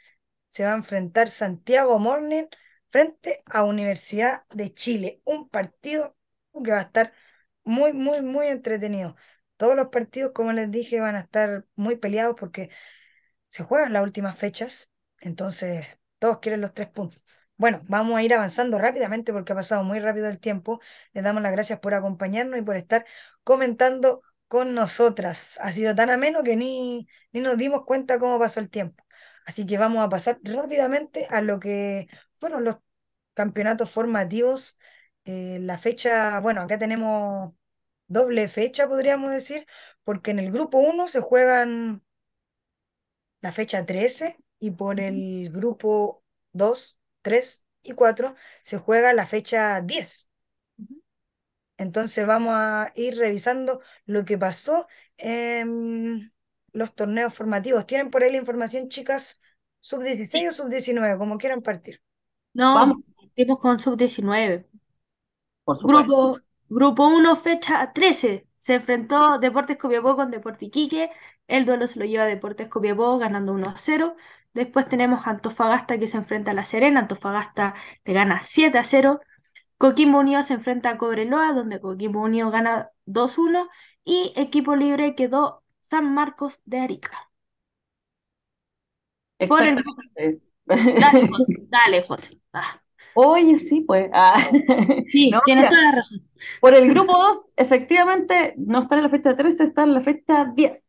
se 0.49 0.65
va 0.65 0.73
a 0.73 0.77
enfrentar 0.77 1.31
Santiago 1.31 1.99
Morning 1.99 2.47
frente 2.89 3.43
a 3.47 3.65
Universidad 3.65 4.45
de 4.51 4.75
Chile. 4.75 5.23
Un 5.25 5.49
partido 5.49 6.17
que 6.65 6.73
va 6.73 6.79
a 6.79 6.83
estar 6.83 7.13
muy, 7.65 7.93
muy, 7.93 8.23
muy 8.23 8.49
entretenido. 8.49 9.17
Todos 9.57 9.77
los 9.77 9.89
partidos, 9.89 10.33
como 10.33 10.53
les 10.53 10.71
dije, 10.71 11.01
van 11.01 11.17
a 11.17 11.21
estar 11.21 11.67
muy 11.77 11.97
peleados 11.97 12.37
porque 12.39 12.71
se 13.49 13.65
juegan 13.65 13.93
las 13.93 14.03
últimas 14.03 14.37
fechas, 14.37 14.91
entonces 15.21 15.87
todos 16.19 16.39
quieren 16.41 16.61
los 16.61 16.75
tres 16.75 16.89
puntos. 16.89 17.23
Bueno, 17.57 17.83
vamos 17.89 18.17
a 18.17 18.23
ir 18.23 18.35
avanzando 18.35 18.79
rápidamente 18.79 19.33
porque 19.33 19.53
ha 19.53 19.57
pasado 19.57 19.83
muy 19.85 19.99
rápido 20.01 20.29
el 20.29 20.39
tiempo. 20.39 20.81
Les 21.13 21.25
damos 21.25 21.43
las 21.43 21.53
gracias 21.53 21.81
por 21.81 21.95
acompañarnos 21.95 22.59
y 22.61 22.63
por 22.63 22.77
estar 22.77 23.05
comentando 23.43 24.23
con 24.49 24.75
nosotras. 24.75 25.59
Ha 25.63 25.73
sido 25.73 25.95
tan 25.95 26.11
ameno 26.11 26.43
que 26.43 26.57
ni, 26.57 27.09
ni 27.33 27.41
nos 27.41 27.57
dimos 27.59 27.85
cuenta 27.85 28.19
cómo 28.19 28.39
pasó 28.39 28.61
el 28.61 28.71
tiempo. 28.71 29.05
Así 29.47 29.67
que 29.67 29.79
vamos 29.79 30.05
a 30.05 30.09
pasar 30.09 30.39
rápidamente 30.43 31.27
a 31.31 31.41
lo 31.43 31.59
que 31.61 32.09
fueron 32.37 32.65
los 32.65 32.77
campeonatos 33.35 33.91
formativos. 33.91 34.79
Eh, 35.25 35.59
la 35.61 35.79
fecha, 35.79 36.41
bueno, 36.41 36.63
acá 36.63 36.79
tenemos 36.79 37.55
doble 38.09 38.49
fecha, 38.49 38.89
podríamos 38.89 39.31
decir, 39.31 39.67
porque 40.05 40.31
en 40.33 40.39
el 40.41 40.53
grupo 40.53 40.79
1 40.79 41.09
se 41.09 41.21
juegan 41.21 42.03
la 43.41 43.53
fecha 43.53 43.85
13 43.87 44.37
y 44.61 44.71
por 44.73 45.01
el 45.01 45.51
grupo 45.53 46.23
2, 46.53 46.99
3 47.23 47.65
y 47.83 47.93
4 47.93 48.35
se 48.65 48.79
juega 48.79 49.13
la 49.13 49.27
fecha 49.27 49.81
10. 49.83 50.28
Entonces 51.79 52.27
vamos 52.27 52.55
a 52.57 52.93
ir 52.97 53.17
revisando 53.19 53.81
lo 54.07 54.25
que 54.27 54.39
pasó 54.39 54.87
en 55.19 56.33
los 56.73 56.95
torneos 56.95 57.35
formativos. 57.35 57.87
¿Tienen 57.87 58.11
por 58.11 58.23
ahí 58.25 58.33
la 58.33 58.39
información, 58.39 58.89
chicas? 58.91 59.41
¿Sub 59.81 60.03
16 60.03 60.49
o 60.51 60.53
sub 60.53 60.69
19? 60.71 61.19
Como 61.19 61.39
quieran 61.39 61.63
partir. 61.63 62.03
No, 62.55 62.75
Vamos, 62.75 62.99
partimos 63.17 63.59
con 63.61 63.79
sub-19. 63.79 64.67
por 65.65 65.79
supuesto. 65.79 66.13
Grupo, 66.13 66.41
grupo 66.69 67.07
1, 67.09 67.37
fecha 67.37 67.93
13. 67.93 68.47
Se 68.61 68.75
enfrentó 68.75 69.39
Deportes 69.39 69.79
Copiapó 69.79 70.17
con 70.17 70.31
Deportes 70.31 70.69
Iquique. 70.69 71.11
El 71.47 71.65
duelo 71.65 71.87
se 71.87 71.99
lo 71.99 72.05
lleva 72.05 72.27
Deportes 72.27 72.69
Copiapó 72.69 73.19
ganando 73.19 73.53
1 73.53 73.71
a 73.71 73.79
0. 73.79 74.17
Después 74.55 74.89
tenemos 74.89 75.27
Antofagasta 75.27 75.99
que 75.99 76.09
se 76.09 76.17
enfrenta 76.17 76.51
a 76.51 76.55
La 76.55 76.65
Serena. 76.65 77.01
Antofagasta 77.01 77.75
le 78.05 78.13
gana 78.13 78.43
7 78.43 78.79
a 78.79 78.85
0. 78.85 79.21
Coquimbo 79.79 80.19
Unido 80.19 80.43
se 80.43 80.55
enfrenta 80.55 80.91
a 80.91 80.99
Cobreloa, 80.99 81.53
donde 81.53 81.81
Coquimbo 81.81 82.23
Unido 82.23 82.51
gana 82.51 82.91
2-1. 83.07 83.69
Y 84.05 84.33
equipo 84.37 84.77
libre 84.77 85.15
quedó 85.15 85.63
San 85.83 86.13
Marcos 86.15 86.61
de 86.65 86.81
Arica. 86.81 87.31
Por 89.47 89.63
el. 89.65 89.85
Exactamente. 90.17 90.43
Dale, 90.99 91.27
José. 91.29 91.55
Dale, 91.71 92.03
José. 92.03 92.41
Ah, 92.53 92.83
Oye, 93.15 93.59
sí, 93.59 93.81
pues. 93.83 94.11
ah. 94.13 94.51
Sí, 95.07 95.31
No, 95.31 95.41
tienes 95.45 95.69
mira, 95.69 95.69
toda 95.69 95.83
la 95.83 95.93
razón. 95.93 96.29
por 96.61 96.75
el 96.75 96.89
grupo 96.89 97.13
2, 97.19 97.45
efectivamente, 97.57 98.55
no 98.59 98.83
está 98.83 98.97
en 98.97 99.03
la 99.05 99.09
fecha 99.09 99.37
13, 99.37 99.65
está 99.65 99.85
en 99.85 99.95
la 99.95 100.03
fecha 100.03 100.47
10. 100.55 100.87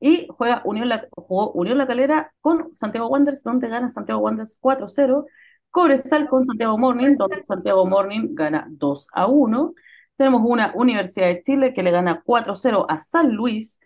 Y 0.00 0.28
juega 0.30 0.62
Unión 0.64 0.88
La, 0.88 1.08
jugó 1.12 1.52
Unión 1.52 1.78
La 1.78 1.86
Calera 1.86 2.32
con 2.40 2.74
Santiago 2.74 3.08
Wanderers, 3.08 3.42
donde 3.42 3.68
gana 3.68 3.88
Santiago 3.88 4.20
Wanderers 4.22 4.58
4-0. 4.60 5.26
Cobresal 5.70 6.28
con 6.28 6.44
Santiago 6.44 6.78
Morning, 6.78 7.14
donde 7.16 7.44
Santiago 7.44 7.86
Morning 7.86 8.34
gana 8.34 8.66
2 8.68 9.08
a 9.12 9.26
1. 9.26 9.74
Tenemos 10.16 10.42
una 10.44 10.72
Universidad 10.74 11.28
de 11.28 11.42
Chile 11.42 11.72
que 11.72 11.82
le 11.82 11.90
gana 11.90 12.22
4-0 12.24 12.86
a 12.88 12.98
San 12.98 13.32
Luis. 13.32 13.80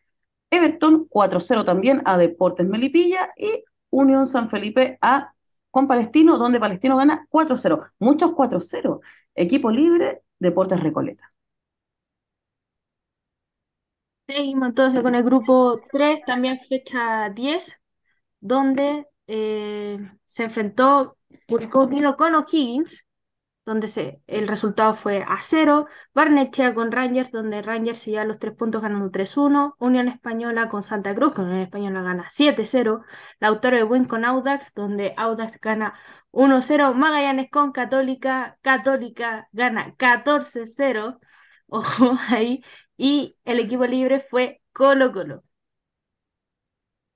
Everton 0.50 1.06
4-0 1.08 1.64
también 1.64 2.02
a 2.04 2.16
Deportes 2.18 2.66
Melipilla. 2.66 3.30
Y 3.36 3.64
Unión 3.90 4.26
San 4.26 4.48
Felipe 4.50 4.98
a 5.00 5.34
con 5.70 5.88
Palestino, 5.88 6.38
donde 6.38 6.60
Palestino 6.60 6.96
gana 6.96 7.26
4-0. 7.30 7.92
Muchos 7.98 8.32
4-0. 8.32 9.00
Equipo 9.34 9.70
libre, 9.70 10.22
Deportes 10.38 10.80
Recoleta. 10.80 11.30
Seguimos 14.26 14.68
entonces 14.68 15.02
con 15.02 15.14
el 15.14 15.24
grupo 15.24 15.80
3, 15.90 16.20
también 16.26 16.58
fecha 16.60 17.28
10, 17.30 17.76
donde 18.40 19.06
eh, 19.26 19.98
se 20.26 20.44
enfrentó 20.44 21.16
Unido 21.52 22.16
con 22.16 22.34
O'Higgins, 22.34 23.06
donde 23.64 23.88
se, 23.88 24.20
el 24.26 24.48
resultado 24.48 24.94
fue 24.94 25.24
a 25.26 25.38
0. 25.40 25.86
Barnechea 26.14 26.74
con 26.74 26.92
Rangers, 26.92 27.30
donde 27.30 27.62
Rangers 27.62 28.00
se 28.00 28.10
lleva 28.10 28.24
los 28.24 28.38
3 28.38 28.54
puntos 28.56 28.82
ganando 28.82 29.10
3-1. 29.10 29.76
Unión 29.78 30.08
Española 30.08 30.68
con 30.68 30.82
Santa 30.82 31.14
Cruz, 31.14 31.34
que 31.34 31.42
Unión 31.42 31.60
Española 31.60 32.02
gana 32.02 32.28
7-0. 32.30 33.04
Lautaro 33.40 33.76
de 33.76 33.84
Buen 33.84 34.04
con 34.06 34.24
Audax, 34.24 34.74
donde 34.74 35.14
Audax 35.16 35.60
gana 35.60 35.94
1-0. 36.32 36.94
Magallanes 36.94 37.50
con 37.50 37.72
Católica, 37.72 38.58
Católica 38.62 39.48
gana 39.52 39.94
14-0. 39.96 41.20
Ojo 41.68 42.16
ahí. 42.28 42.62
Y 42.96 43.36
el 43.44 43.60
equipo 43.60 43.86
libre 43.86 44.20
fue 44.20 44.60
Colo 44.72 45.12
Colo. 45.12 45.42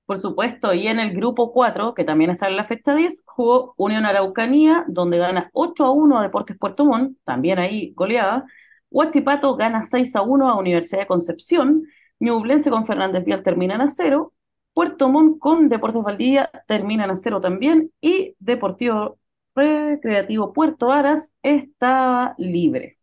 Por 0.07 0.19
supuesto, 0.21 0.73
y 0.73 0.87
en 0.87 1.01
el 1.01 1.13
grupo 1.15 1.53
4, 1.53 1.93
que 1.95 2.05
también 2.05 2.31
está 2.31 2.47
en 2.49 2.57
la 2.57 2.65
fecha 2.65 2.95
10, 2.95 3.25
jugó 3.27 3.75
Unión 3.77 4.07
Araucanía, 4.07 4.85
donde 4.89 5.19
gana 5.19 5.51
8 5.53 5.85
a 5.85 5.91
1 5.91 6.19
a 6.19 6.23
Deportes 6.23 6.57
Puerto 6.59 6.85
Montt, 6.85 7.19
también 7.25 7.59
ahí 7.59 7.93
goleada. 7.95 8.45
Huachipato 8.91 9.57
gana 9.57 9.83
6 9.85 10.15
a 10.17 10.23
1 10.23 10.49
a 10.49 10.59
Universidad 10.59 11.01
de 11.01 11.07
Concepción. 11.09 11.85
Ñublense 12.21 12.71
con 12.71 12.87
Fernández 12.87 13.25
Vial 13.25 13.43
terminan 13.43 13.81
a 13.81 13.89
0. 13.89 14.33
Puerto 14.75 15.09
Montt 15.09 15.39
con 15.41 15.69
Deportes 15.69 16.03
Valdivia 16.03 16.51
terminan 16.69 17.11
a 17.11 17.17
0 17.17 17.41
también. 17.41 17.93
Y 18.01 18.37
Deportivo 18.39 19.19
Recreativo 19.57 20.53
Puerto 20.53 20.89
Varas 20.89 21.35
estaba 21.43 22.35
libre. 22.39 22.99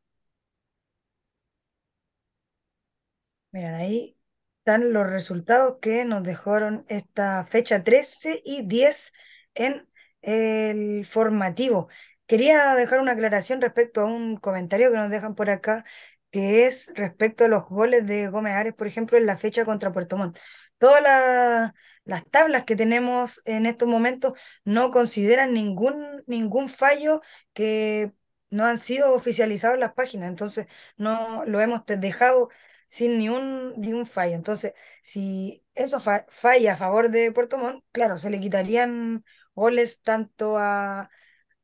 Miren, 3.51 3.75
ahí 3.75 4.15
están 4.63 4.93
los 4.93 5.05
resultados 5.07 5.79
que 5.81 6.05
nos 6.05 6.23
dejaron 6.23 6.85
esta 6.87 7.43
fecha 7.43 7.83
13 7.83 8.41
y 8.45 8.65
10 8.65 9.11
en 9.55 9.89
el 10.21 11.05
formativo. 11.05 11.89
Quería 12.27 12.73
dejar 12.75 13.01
una 13.01 13.11
aclaración 13.11 13.59
respecto 13.59 13.99
a 14.01 14.05
un 14.05 14.37
comentario 14.37 14.89
que 14.89 14.95
nos 14.95 15.09
dejan 15.09 15.35
por 15.35 15.49
acá, 15.49 15.83
que 16.31 16.65
es 16.65 16.93
respecto 16.95 17.43
a 17.43 17.47
los 17.49 17.65
goles 17.65 18.07
de 18.07 18.29
Gómez 18.29 18.53
Ares, 18.53 18.73
por 18.73 18.87
ejemplo, 18.87 19.17
en 19.17 19.25
la 19.25 19.35
fecha 19.35 19.65
contra 19.65 19.91
Puerto 19.91 20.15
Montt. 20.15 20.39
Todas 20.77 21.73
las 22.05 22.25
tablas 22.31 22.63
que 22.63 22.77
tenemos 22.77 23.41
en 23.43 23.65
estos 23.65 23.89
momentos 23.89 24.31
no 24.63 24.91
consideran 24.91 25.53
ningún, 25.53 26.23
ningún 26.25 26.69
fallo 26.69 27.21
que 27.51 28.13
no 28.49 28.63
han 28.65 28.77
sido 28.77 29.13
oficializados 29.13 29.73
en 29.75 29.81
las 29.81 29.93
páginas, 29.93 30.29
entonces 30.29 30.67
no 30.95 31.43
lo 31.45 31.59
hemos 31.59 31.85
dejado 31.85 32.49
sin 32.93 33.17
ni 33.17 33.27
un, 33.27 33.73
ni 33.75 33.91
un 33.91 34.05
fallo. 34.05 34.35
Entonces, 34.35 34.73
si 35.01 35.63
eso 35.73 35.99
falla 35.99 36.73
a 36.73 36.75
favor 36.75 37.09
de 37.09 37.31
Puerto 37.31 37.57
Montt, 37.57 37.83
claro, 37.91 38.19
se 38.19 38.29
le 38.29 38.39
quitarían 38.39 39.25
goles 39.55 40.03
tanto 40.03 40.59
a 40.59 41.09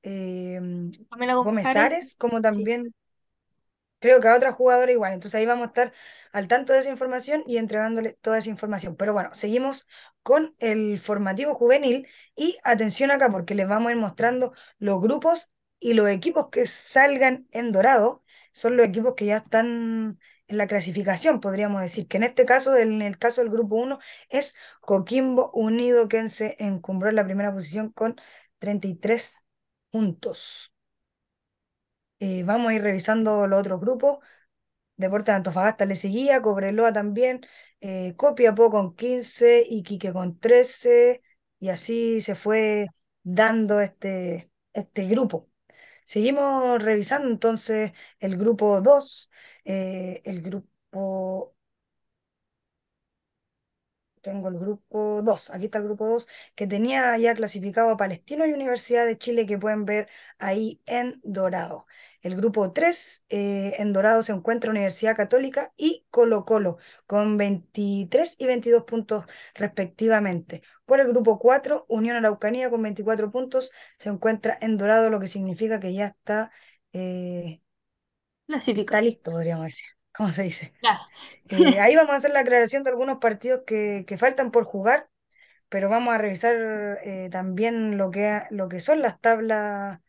eh, 0.01 0.59
Gómez 1.43 1.75
Ares 1.75 2.15
como 2.15 2.41
también 2.41 2.95
creo 3.99 4.21
que 4.21 4.27
a 4.27 4.35
otra 4.35 4.51
jugadora 4.51 4.91
igual. 4.91 5.13
Entonces 5.13 5.39
ahí 5.39 5.45
vamos 5.45 5.65
a 5.65 5.67
estar 5.67 5.93
al 6.31 6.47
tanto 6.47 6.73
de 6.73 6.79
esa 6.79 6.89
información 6.89 7.43
y 7.45 7.57
entregándole 7.57 8.13
toda 8.13 8.39
esa 8.39 8.49
información. 8.49 8.95
Pero 8.95 9.13
bueno, 9.13 9.29
seguimos 9.33 9.87
con 10.23 10.55
el 10.59 10.99
formativo 10.99 11.53
juvenil 11.53 12.07
y 12.35 12.57
atención 12.63 13.11
acá 13.11 13.29
porque 13.29 13.53
les 13.55 13.67
vamos 13.67 13.89
a 13.89 13.91
ir 13.93 13.97
mostrando 13.99 14.53
los 14.79 14.99
grupos 14.99 15.51
y 15.79 15.93
los 15.93 16.09
equipos 16.09 16.47
que 16.51 16.65
salgan 16.65 17.47
en 17.51 17.71
dorado. 17.71 18.23
Son 18.51 18.77
los 18.77 18.87
equipos 18.87 19.13
que 19.15 19.25
ya 19.27 19.37
están 19.37 20.19
la 20.49 20.67
clasificación, 20.67 21.39
podríamos 21.39 21.81
decir, 21.81 22.07
que 22.07 22.17
en 22.17 22.23
este 22.23 22.45
caso, 22.45 22.75
en 22.77 23.01
el 23.01 23.17
caso 23.17 23.41
del 23.41 23.51
grupo 23.51 23.75
1, 23.75 23.99
es 24.29 24.55
Coquimbo 24.81 25.51
Unido, 25.53 26.07
que 26.07 26.27
se 26.29 26.55
encumbró 26.59 27.09
en 27.09 27.15
la 27.15 27.25
primera 27.25 27.53
posición 27.53 27.91
con 27.91 28.15
33 28.59 29.37
puntos. 29.91 30.73
Eh, 32.19 32.43
vamos 32.43 32.69
a 32.71 32.73
ir 32.75 32.81
revisando 32.81 33.47
los 33.47 33.59
otros 33.61 33.79
grupos. 33.79 34.19
Deportes 34.97 35.27
de 35.33 35.37
Antofagasta 35.37 35.85
le 35.85 35.95
seguía, 35.95 36.41
Cobreloa 36.41 36.93
también, 36.93 37.41
eh, 37.81 38.15
Copiapó 38.17 38.69
con 38.71 38.95
15, 38.95 39.65
Iquique 39.69 40.11
con 40.13 40.39
13, 40.39 41.21
y 41.59 41.69
así 41.69 42.21
se 42.21 42.35
fue 42.35 42.87
dando 43.23 43.79
este, 43.81 44.51
este 44.73 45.05
grupo. 45.07 45.49
Seguimos 46.05 46.81
revisando 46.81 47.29
entonces 47.29 47.93
el 48.19 48.37
grupo 48.37 48.81
2, 48.81 49.31
eh, 49.69 50.21
el 50.25 50.41
grupo 50.41 51.55
tengo 54.21 54.49
el 54.49 54.59
grupo 54.59 55.21
2, 55.23 55.49
aquí 55.51 55.65
está 55.65 55.77
el 55.79 55.85
grupo 55.85 56.07
2, 56.07 56.27
que 56.55 56.67
tenía 56.67 57.17
ya 57.17 57.33
clasificado 57.35 57.89
a 57.91 57.97
Palestino 57.97 58.45
y 58.45 58.53
Universidad 58.53 59.05
de 59.05 59.17
Chile 59.17 59.45
que 59.45 59.57
pueden 59.57 59.85
ver 59.85 60.09
ahí 60.37 60.81
en 60.85 61.19
dorado. 61.23 61.85
El 62.21 62.35
grupo 62.35 62.73
3, 62.73 63.23
eh, 63.29 63.73
en 63.77 63.93
dorado 63.93 64.21
se 64.23 64.33
encuentra 64.33 64.71
Universidad 64.71 65.15
Católica 65.15 65.71
y 65.77 66.05
Colo 66.09 66.43
Colo, 66.45 66.77
con 67.07 67.37
23 67.37 68.35
y 68.39 68.45
22 68.45 68.83
puntos 68.83 69.25
respectivamente. 69.55 70.61
Por 70.85 70.99
el 70.99 71.07
grupo 71.07 71.39
4, 71.39 71.85
Unión 71.87 72.17
Araucanía 72.17 72.69
con 72.69 72.81
24 72.83 73.31
puntos, 73.31 73.71
se 73.97 74.09
encuentra 74.09 74.57
en 74.61 74.75
dorado, 74.77 75.09
lo 75.09 75.19
que 75.21 75.27
significa 75.27 75.79
que 75.79 75.93
ya 75.93 76.07
está, 76.07 76.51
eh, 76.91 77.61
está 78.57 79.01
listo, 79.01 79.31
podríamos 79.31 79.65
decir. 79.65 79.87
¿Cómo 80.15 80.31
se 80.31 80.43
dice? 80.43 80.73
Eh, 81.49 81.79
ahí 81.79 81.95
vamos 81.95 82.11
a 82.13 82.15
hacer 82.17 82.31
la 82.31 82.41
aclaración 82.41 82.83
de 82.83 82.89
algunos 82.89 83.19
partidos 83.19 83.61
que, 83.65 84.05
que 84.07 84.17
faltan 84.17 84.51
por 84.51 84.65
jugar, 84.65 85.09
pero 85.69 85.89
vamos 85.89 86.13
a 86.13 86.17
revisar 86.17 86.55
eh, 87.03 87.29
también 87.31 87.97
lo 87.97 88.11
que, 88.11 88.41
lo 88.51 88.69
que 88.69 88.79
son 88.79 89.01
las 89.01 89.19
tablas 89.21 89.99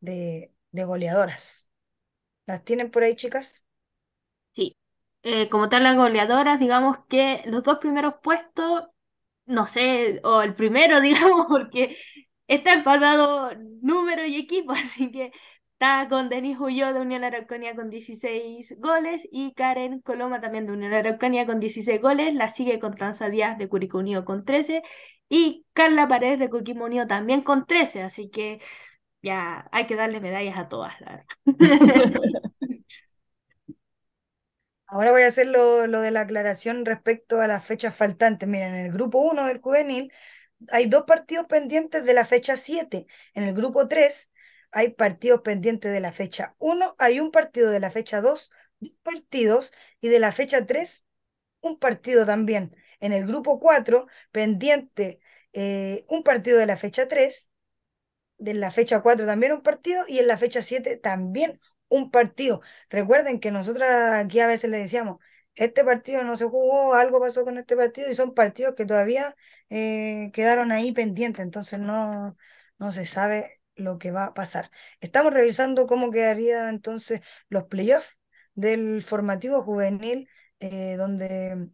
de, 0.00 0.52
de 0.72 0.84
goleadoras. 0.84 1.70
¿Las 2.46 2.64
tienen 2.64 2.90
por 2.90 3.04
ahí, 3.04 3.16
chicas? 3.16 3.66
Sí. 4.52 4.76
Eh, 5.22 5.48
como 5.48 5.68
tal, 5.68 5.82
las 5.84 5.96
goleadoras, 5.96 6.58
digamos 6.60 6.98
que 7.08 7.42
los 7.46 7.62
dos 7.62 7.78
primeros 7.78 8.14
puestos, 8.22 8.84
no 9.46 9.66
sé, 9.66 10.20
o 10.24 10.42
el 10.42 10.54
primero, 10.54 11.00
digamos, 11.02 11.46
porque 11.48 11.98
está 12.46 12.74
empatado 12.74 13.52
número 13.82 14.24
y 14.26 14.36
equipo, 14.38 14.72
así 14.74 15.10
que 15.12 15.32
Está 15.80 16.08
con 16.08 16.28
Denis 16.28 16.58
Huyó 16.58 16.92
de 16.92 16.98
Unión 16.98 17.22
Araucanía 17.22 17.76
con 17.76 17.88
16 17.88 18.74
goles 18.80 19.22
y 19.30 19.54
Karen 19.54 20.00
Coloma 20.00 20.40
también 20.40 20.66
de 20.66 20.72
Unión 20.72 20.92
Araucanía 20.92 21.46
con 21.46 21.60
16 21.60 22.00
goles. 22.02 22.34
La 22.34 22.50
sigue 22.50 22.80
Constanza 22.80 23.28
Díaz 23.28 23.58
de 23.58 23.68
Curicó 23.68 23.98
Unido 23.98 24.24
con 24.24 24.44
13 24.44 24.82
y 25.28 25.66
Carla 25.74 26.08
Paredes 26.08 26.40
de 26.40 26.50
Coquimbo 26.50 26.84
Unido 26.86 27.06
también 27.06 27.42
con 27.42 27.64
13. 27.64 28.02
Así 28.02 28.28
que 28.28 28.60
ya 29.22 29.68
hay 29.70 29.86
que 29.86 29.94
darle 29.94 30.18
medallas 30.20 30.58
a 30.58 30.68
todas, 30.68 31.00
la 31.00 31.24
verdad. 31.46 31.46
Ahora 34.88 35.12
voy 35.12 35.22
a 35.22 35.28
hacer 35.28 35.46
lo, 35.46 35.86
lo, 35.86 36.00
de 36.00 36.10
la 36.10 36.22
aclaración 36.22 36.84
respecto 36.86 37.40
a 37.40 37.46
las 37.46 37.64
fechas 37.64 37.94
faltantes. 37.94 38.48
Miren, 38.48 38.74
en 38.74 38.86
el 38.86 38.92
grupo 38.92 39.20
1 39.20 39.46
del 39.46 39.60
juvenil 39.60 40.12
hay 40.72 40.86
dos 40.86 41.04
partidos 41.06 41.46
pendientes 41.46 42.04
de 42.04 42.14
la 42.14 42.24
fecha 42.24 42.56
7. 42.56 43.06
En 43.34 43.44
el 43.44 43.54
grupo 43.54 43.86
3 43.86 44.27
hay 44.70 44.90
partidos 44.90 45.42
pendientes 45.42 45.92
de 45.92 46.00
la 46.00 46.12
fecha 46.12 46.54
1, 46.58 46.94
hay 46.98 47.20
un 47.20 47.30
partido 47.30 47.70
de 47.70 47.80
la 47.80 47.90
fecha 47.90 48.20
2, 48.20 48.50
dos 48.80 48.94
partidos, 49.02 49.72
y 50.00 50.08
de 50.08 50.20
la 50.20 50.32
fecha 50.32 50.66
3, 50.66 51.04
un 51.60 51.78
partido 51.78 52.26
también. 52.26 52.74
En 53.00 53.12
el 53.12 53.26
grupo 53.26 53.60
4, 53.60 54.06
pendiente 54.32 55.20
eh, 55.52 56.04
un 56.08 56.22
partido 56.22 56.58
de 56.58 56.66
la 56.66 56.76
fecha 56.76 57.08
3, 57.08 57.50
de 58.38 58.54
la 58.54 58.70
fecha 58.70 59.00
4 59.02 59.26
también 59.26 59.52
un 59.52 59.62
partido, 59.62 60.04
y 60.08 60.18
en 60.18 60.26
la 60.28 60.38
fecha 60.38 60.62
7 60.62 60.96
también 60.96 61.60
un 61.88 62.10
partido. 62.10 62.60
Recuerden 62.90 63.40
que 63.40 63.50
nosotros 63.50 63.88
aquí 63.88 64.40
a 64.40 64.46
veces 64.46 64.70
le 64.70 64.78
decíamos, 64.78 65.18
este 65.54 65.84
partido 65.84 66.22
no 66.22 66.36
se 66.36 66.44
jugó, 66.44 66.94
algo 66.94 67.20
pasó 67.20 67.44
con 67.44 67.58
este 67.58 67.76
partido, 67.76 68.10
y 68.10 68.14
son 68.14 68.34
partidos 68.34 68.74
que 68.74 68.86
todavía 68.86 69.34
eh, 69.70 70.30
quedaron 70.32 70.72
ahí 70.72 70.92
pendientes, 70.92 71.42
entonces 71.44 71.78
no, 71.80 72.36
no 72.78 72.92
se 72.92 73.06
sabe 73.06 73.46
lo 73.78 73.98
que 73.98 74.10
va 74.12 74.26
a 74.26 74.34
pasar. 74.34 74.70
Estamos 75.00 75.32
revisando 75.32 75.86
cómo 75.86 76.10
quedaría 76.10 76.68
entonces 76.68 77.20
los 77.48 77.64
playoffs 77.64 78.18
del 78.54 79.02
formativo 79.02 79.62
juvenil, 79.62 80.28
eh, 80.60 80.96
donde 80.96 81.70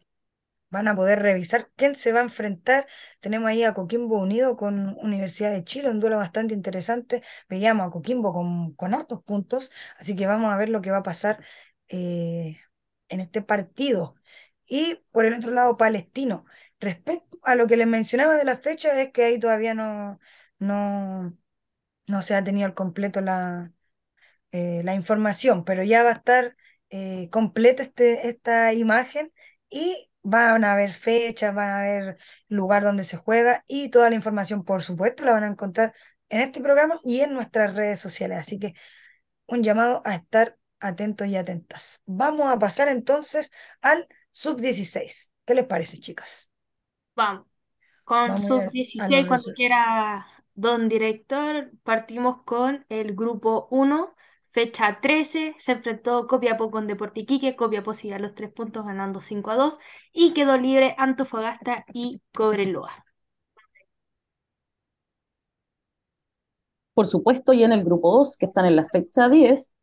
van 0.69 0.87
a 0.87 0.95
poder 0.95 1.21
revisar 1.21 1.71
quién 1.75 1.95
se 1.95 2.11
va 2.11 2.19
a 2.19 2.23
enfrentar. 2.23 2.87
Tenemos 3.21 3.49
ahí 3.49 3.63
a 3.63 3.73
Coquimbo 3.73 4.17
unido 4.21 4.57
con 4.57 4.97
Universidad 4.99 5.51
de 5.51 5.63
Chile, 5.63 5.89
un 5.89 5.99
duelo 5.99 6.17
bastante 6.17 6.53
interesante. 6.53 7.23
Veíamos 7.49 7.87
a 7.87 7.91
Coquimbo 7.91 8.33
con, 8.33 8.73
con 8.75 8.93
altos 8.93 9.23
puntos, 9.23 9.71
así 9.97 10.15
que 10.15 10.27
vamos 10.27 10.51
a 10.53 10.57
ver 10.57 10.69
lo 10.69 10.81
que 10.81 10.91
va 10.91 10.97
a 10.97 11.03
pasar 11.03 11.43
eh, 11.87 12.59
en 13.09 13.19
este 13.21 13.41
partido. 13.41 14.15
Y 14.65 14.95
por 15.11 15.25
el 15.25 15.35
otro 15.35 15.51
lado, 15.51 15.77
Palestino. 15.77 16.45
Respecto 16.79 17.39
a 17.43 17.55
lo 17.55 17.67
que 17.67 17.77
les 17.77 17.87
mencionaba 17.87 18.35
de 18.35 18.43
las 18.45 18.61
fechas, 18.61 18.97
es 18.97 19.11
que 19.11 19.23
ahí 19.23 19.39
todavía 19.39 19.73
no, 19.73 20.19
no, 20.59 21.37
no 22.07 22.21
se 22.21 22.35
ha 22.35 22.43
tenido 22.43 22.67
al 22.67 22.73
completo 22.73 23.21
la, 23.21 23.71
eh, 24.51 24.81
la 24.83 24.95
información, 24.95 25.65
pero 25.65 25.83
ya 25.83 26.03
va 26.03 26.09
a 26.11 26.13
estar 26.13 26.55
eh, 26.89 27.29
completa 27.31 27.83
este, 27.83 28.27
esta 28.29 28.73
imagen 28.73 29.33
y 29.69 30.09
van 30.23 30.63
a 30.63 30.73
haber 30.73 30.93
fechas, 30.93 31.53
van 31.53 31.69
a 31.69 31.79
haber 31.79 32.17
lugar 32.47 32.83
donde 32.83 33.03
se 33.03 33.17
juega 33.17 33.63
y 33.67 33.89
toda 33.89 34.09
la 34.09 34.15
información, 34.15 34.63
por 34.63 34.81
supuesto, 34.83 35.25
la 35.25 35.33
van 35.33 35.43
a 35.43 35.47
encontrar 35.47 35.93
en 36.29 36.41
este 36.41 36.61
programa 36.61 36.95
y 37.03 37.21
en 37.21 37.33
nuestras 37.33 37.75
redes 37.75 37.99
sociales. 37.99 38.39
Así 38.39 38.59
que 38.59 38.73
un 39.47 39.63
llamado 39.63 40.01
a 40.05 40.15
estar 40.15 40.57
atentos 40.79 41.27
y 41.27 41.35
atentas. 41.35 42.01
Vamos 42.05 42.47
a 42.51 42.59
pasar 42.59 42.87
entonces 42.87 43.51
al 43.81 44.07
sub-16. 44.31 45.31
¿Qué 45.45 45.53
les 45.53 45.65
parece, 45.65 45.99
chicas? 45.99 46.49
Vamos. 47.15 47.47
Con 48.03 48.37
sub-16, 48.37 49.27
cuando 49.27 49.53
quiera 49.53 50.25
Don 50.55 50.89
Director, 50.89 51.71
partimos 51.83 52.43
con 52.45 52.85
el 52.89 53.13
grupo 53.15 53.67
1, 53.71 54.15
fecha 54.51 54.99
13, 55.01 55.55
se 55.59 55.71
enfrentó 55.73 56.27
Copiapó 56.27 56.71
con 56.71 56.87
Deportiquique, 56.87 57.55
Copiapó 57.57 57.93
sigue 57.93 58.15
a 58.15 58.19
los 58.19 58.35
tres 58.35 58.51
puntos 58.53 58.85
ganando 58.85 59.21
5 59.21 59.51
a 59.51 59.55
2 59.55 59.77
y 60.13 60.33
quedó 60.33 60.57
libre 60.57 60.95
Antofagasta 60.97 61.85
y 61.93 62.21
Cobreloa. 62.33 63.05
Por 66.93 67.05
supuesto, 67.07 67.51
y 67.51 67.63
en 67.63 67.73
el 67.73 67.83
grupo 67.83 68.11
2, 68.17 68.37
que 68.37 68.45
están 68.45 68.65
en 68.65 68.77
la 68.77 68.85
fecha 68.85 69.27
10, 69.27 69.75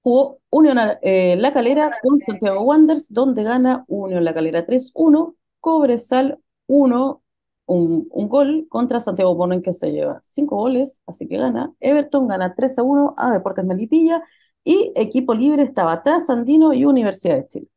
jugó 0.00 0.40
Unión 0.50 0.78
eh, 1.02 1.36
La 1.38 1.52
Calera 1.52 1.98
con 2.02 2.20
Santiago 2.20 2.62
Wanderers, 2.62 3.12
donde 3.12 3.42
gana 3.42 3.84
Unión 3.88 4.24
La 4.24 4.32
Calera 4.32 4.66
3-1, 4.66 5.34
Cobresal 5.60 6.38
1, 6.66 7.22
un, 7.66 8.08
gol 8.28 8.66
contra 8.68 9.00
Santiago 9.00 9.34
Morning 9.34 9.60
que 9.62 9.72
se 9.72 9.90
lleva 9.90 10.20
cinco 10.22 10.56
goles, 10.56 11.00
así 11.06 11.26
que 11.28 11.36
gana. 11.38 11.72
Everton 11.80 12.28
gana 12.28 12.54
3 12.54 12.78
a 12.78 12.82
1 12.82 13.14
a 13.16 13.32
Deportes 13.32 13.64
Melipilla 13.64 14.22
y 14.64 14.92
equipo 14.96 15.34
libre 15.34 15.62
estaba 15.62 15.92
atrás 15.92 16.30
Andino 16.30 16.72
y 16.72 16.84
Universidad 16.84 17.36
de 17.36 17.48
Chile. 17.48 17.68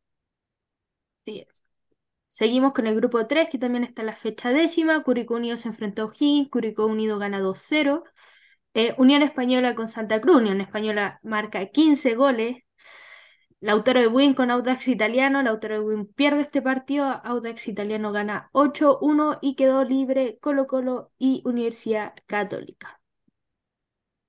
Seguimos 2.27 2.73
con 2.73 2.85
el 2.85 2.95
grupo 2.95 3.25
3, 3.25 3.49
que 3.49 3.57
también 3.57 3.83
está 3.83 4.03
en 4.03 4.07
la 4.07 4.15
fecha 4.15 4.49
décima. 4.49 5.01
Curicó 5.03 5.35
Unido 5.35 5.57
se 5.57 5.69
enfrentó 5.69 6.03
a 6.03 6.05
O'Higgins, 6.05 6.49
Curicó 6.49 6.85
Unido 6.85 7.17
gana 7.17 7.39
2-0. 7.39 8.03
Eh, 8.75 8.93
Unión 8.99 9.23
Española 9.23 9.73
con 9.75 9.87
Santa 9.87 10.21
Cruz, 10.21 10.37
Unión 10.37 10.61
Española 10.61 11.19
marca 11.23 11.65
15 11.67 12.15
goles. 12.15 12.57
Lautaro 13.59 13.99
de 13.99 14.07
Win 14.07 14.35
con 14.35 14.51
Audax 14.51 14.87
Italiano, 14.87 15.41
Lautaro 15.41 15.75
de 15.75 15.81
Win 15.81 16.05
pierde 16.05 16.41
este 16.41 16.61
partido, 16.61 17.05
Audax 17.05 17.67
Italiano 17.67 18.11
gana 18.11 18.49
8-1 18.53 19.39
y 19.41 19.55
quedó 19.55 19.83
libre 19.83 20.37
Colo 20.39 20.67
Colo 20.67 21.09
y 21.17 21.41
Universidad 21.43 22.13
Católica. 22.27 22.99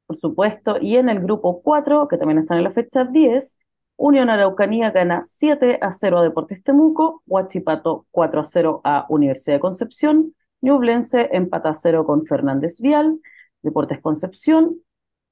Por 0.07 0.17
supuesto, 0.17 0.79
y 0.81 0.97
en 0.97 1.11
el 1.11 1.21
grupo 1.21 1.61
4, 1.61 2.09
que 2.09 2.17
también 2.17 2.39
están 2.39 2.57
en 2.57 2.65
la 2.65 2.71
fecha 2.71 3.05
10, 3.05 3.59
Unión 3.97 4.31
Araucanía 4.31 4.93
gana 4.93 5.21
7 5.21 5.79
a 5.83 5.91
0 5.91 6.19
a 6.19 6.23
Deportes 6.23 6.63
Temuco, 6.63 7.23
Huachipato 7.27 8.07
4 8.11 8.41
a 8.41 8.45
0 8.45 8.81
a 8.85 9.07
Universidad 9.11 9.57
de 9.57 9.61
Concepción, 9.61 10.35
Ñublense 10.63 11.29
empata 11.33 11.69
a 11.69 11.75
0 11.75 12.07
con 12.07 12.25
Fernández 12.25 12.81
Vial, 12.81 13.21
Deportes 13.61 14.01
Concepción 14.01 14.81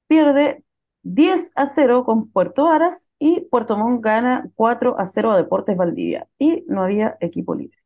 pierde 0.05 0.63
10 1.13 1.51
a 1.55 1.65
0 1.67 2.03
con 2.03 2.29
Puerto 2.31 2.65
Varas 2.65 3.09
y 3.17 3.41
Puerto 3.49 3.77
Montt 3.77 4.03
gana 4.03 4.49
4 4.55 4.99
a 4.99 5.05
0 5.05 5.31
a 5.31 5.37
Deportes 5.37 5.77
Valdivia 5.77 6.27
y 6.37 6.65
no 6.67 6.83
había 6.83 7.17
equipo 7.21 7.55
libre. 7.55 7.77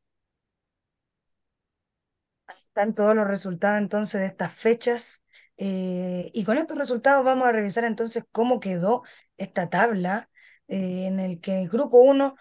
Están 2.49 2.95
todos 2.95 3.15
los 3.15 3.27
resultados 3.27 3.80
entonces 3.80 4.22
de 4.22 4.27
estas 4.27 4.53
fechas 4.53 5.23
eh, 5.57 6.31
y 6.34 6.43
con 6.45 6.57
estos 6.57 6.77
resultados 6.77 7.23
vamos 7.23 7.48
a 7.48 7.52
revisar 7.52 7.84
entonces 7.84 8.23
cómo 8.31 8.60
quedó 8.60 9.03
esta 9.38 9.69
tabla 9.69 10.30
eh, 10.68 11.06
en 11.07 11.19
el 11.19 11.39
que 11.41 11.61
el 11.61 11.69
grupo 11.69 11.99
1 11.99 12.35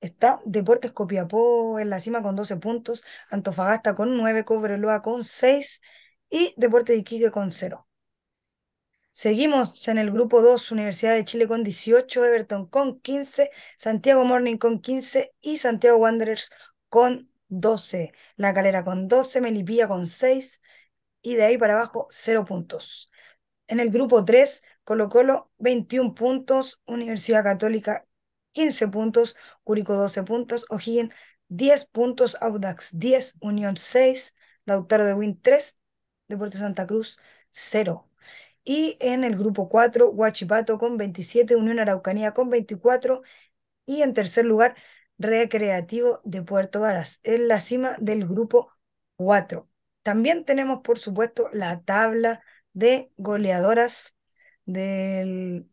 está 0.00 0.40
Deportes 0.44 0.92
Copiapó 0.92 1.78
en 1.78 1.90
la 1.90 2.00
cima 2.00 2.22
con 2.22 2.36
12 2.36 2.56
puntos, 2.56 3.04
Antofagasta 3.30 3.94
con 3.94 4.16
9, 4.16 4.44
Cobreloa 4.44 5.02
con 5.02 5.24
6 5.24 5.80
y 6.30 6.54
Deportes 6.56 6.96
de 6.96 7.00
Iquique 7.00 7.30
con 7.30 7.52
0. 7.52 7.87
Seguimos 9.20 9.88
en 9.88 9.98
el 9.98 10.12
grupo 10.12 10.42
2, 10.42 10.70
Universidad 10.70 11.14
de 11.14 11.24
Chile 11.24 11.48
con 11.48 11.64
18, 11.64 12.24
Everton 12.24 12.66
con 12.66 13.00
15, 13.00 13.50
Santiago 13.76 14.24
Morning 14.24 14.58
con 14.58 14.80
15 14.80 15.34
y 15.40 15.58
Santiago 15.58 15.98
Wanderers 15.98 16.52
con 16.88 17.28
12. 17.48 18.12
La 18.36 18.54
Calera 18.54 18.84
con 18.84 19.08
12, 19.08 19.40
Melipilla 19.40 19.88
con 19.88 20.06
6 20.06 20.62
y 21.20 21.34
de 21.34 21.42
ahí 21.42 21.58
para 21.58 21.74
abajo 21.74 22.06
0 22.12 22.44
puntos. 22.44 23.10
En 23.66 23.80
el 23.80 23.90
grupo 23.90 24.24
3, 24.24 24.62
Colo 24.84 25.08
Colo 25.08 25.50
21 25.58 26.14
puntos, 26.14 26.80
Universidad 26.86 27.42
Católica 27.42 28.06
15 28.52 28.86
puntos, 28.86 29.34
Curicó 29.64 29.94
12 29.94 30.22
puntos, 30.22 30.64
O'Higgins 30.70 31.12
10 31.48 31.86
puntos, 31.86 32.36
Audax 32.40 32.96
10, 32.96 33.34
Unión 33.40 33.76
6, 33.78 34.36
Lautaro 34.64 35.04
de 35.04 35.14
Win 35.14 35.42
3, 35.42 35.76
Deportes 36.28 36.60
Santa 36.60 36.86
Cruz 36.86 37.18
0. 37.50 38.07
Y 38.68 38.98
en 39.00 39.24
el 39.24 39.34
grupo 39.34 39.70
4, 39.70 40.10
Huachipato 40.10 40.76
con 40.76 40.98
27, 40.98 41.56
Unión 41.56 41.78
Araucanía 41.78 42.34
con 42.34 42.50
24 42.50 43.22
y 43.86 44.02
en 44.02 44.12
tercer 44.12 44.44
lugar, 44.44 44.76
Recreativo 45.16 46.20
de 46.24 46.42
Puerto 46.42 46.80
Varas, 46.82 47.20
en 47.22 47.48
la 47.48 47.60
cima 47.60 47.96
del 47.98 48.26
grupo 48.28 48.70
4. 49.16 49.70
También 50.02 50.44
tenemos, 50.44 50.80
por 50.82 50.98
supuesto, 50.98 51.48
la 51.54 51.80
tabla 51.80 52.42
de 52.74 53.10
goleadoras 53.16 54.14
del 54.66 55.66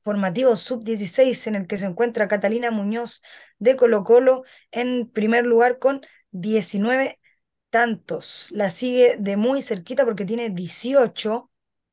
formativo 0.00 0.56
sub-16 0.56 1.46
en 1.48 1.54
el 1.56 1.66
que 1.66 1.76
se 1.76 1.84
encuentra 1.84 2.28
Catalina 2.28 2.70
Muñoz 2.70 3.20
de 3.58 3.76
Colo 3.76 4.04
Colo 4.04 4.44
en 4.70 5.10
primer 5.10 5.44
lugar 5.44 5.78
con 5.78 6.00
19 6.30 7.20
tantos. 7.68 8.48
La 8.52 8.70
sigue 8.70 9.18
de 9.18 9.36
muy 9.36 9.60
cerquita 9.60 10.06
porque 10.06 10.24
tiene 10.24 10.48
18, 10.48 11.50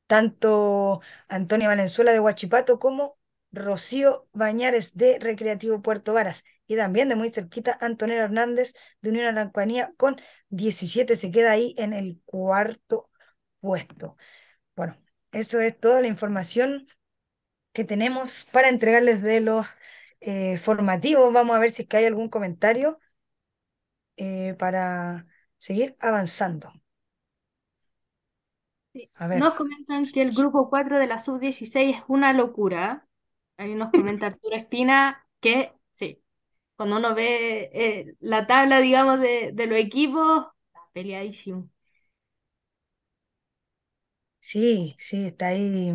tanto 0.09 1.01
Antonia 1.27 1.67
Valenzuela 1.67 2.11
de 2.11 2.19
Huachipato 2.19 2.79
como 2.79 3.19
Rocío 3.51 4.27
Bañares 4.33 4.97
de 4.97 5.19
Recreativo 5.19 5.83
Puerto 5.83 6.13
Varas. 6.15 6.43
Y 6.65 6.75
también 6.77 7.09
de 7.09 7.15
muy 7.15 7.29
cerquita 7.29 7.77
Antonella 7.79 8.23
Hernández 8.23 8.73
de 9.01 9.11
Unión 9.11 9.27
Arancuanía 9.27 9.93
con 9.97 10.15
17. 10.49 11.15
Se 11.15 11.29
queda 11.31 11.51
ahí 11.51 11.75
en 11.77 11.93
el 11.93 12.19
cuarto 12.25 13.11
puesto. 13.59 14.17
Bueno, 14.75 14.97
eso 15.31 15.59
es 15.61 15.79
toda 15.79 16.01
la 16.01 16.07
información 16.07 16.87
que 17.73 17.85
tenemos 17.85 18.45
para 18.51 18.69
entregarles 18.69 19.21
de 19.21 19.41
los 19.41 19.67
eh, 20.21 20.57
formativos. 20.59 21.33
Vamos 21.33 21.55
a 21.55 21.59
ver 21.59 21.71
si 21.71 21.83
es 21.83 21.87
que 21.89 21.97
hay 21.97 22.05
algún 22.05 22.29
comentario 22.29 22.99
eh, 24.17 24.55
para 24.59 25.25
seguir 25.57 25.95
avanzando. 25.99 26.71
A 29.15 29.27
ver. 29.27 29.39
Nos 29.39 29.53
comentan 29.53 30.05
que 30.11 30.21
el 30.21 30.31
grupo 30.31 30.69
4 30.69 30.97
de 30.97 31.07
la 31.07 31.19
sub-16 31.19 31.95
es 31.97 32.03
una 32.07 32.33
locura. 32.33 33.07
Ahí 33.57 33.75
nos 33.75 33.91
comenta 33.91 34.27
Arturo 34.27 34.55
Espina 34.55 35.25
que 35.39 35.73
sí, 35.95 36.21
cuando 36.75 36.97
uno 36.97 37.13
ve 37.13 37.69
eh, 37.73 38.15
la 38.19 38.47
tabla, 38.47 38.79
digamos, 38.79 39.19
de, 39.19 39.51
de 39.53 39.67
los 39.67 39.77
equipos, 39.77 40.47
está 40.67 40.81
peleadísimo. 40.93 41.69
Sí, 44.39 44.95
sí, 44.97 45.27
está 45.27 45.47
ahí. 45.49 45.93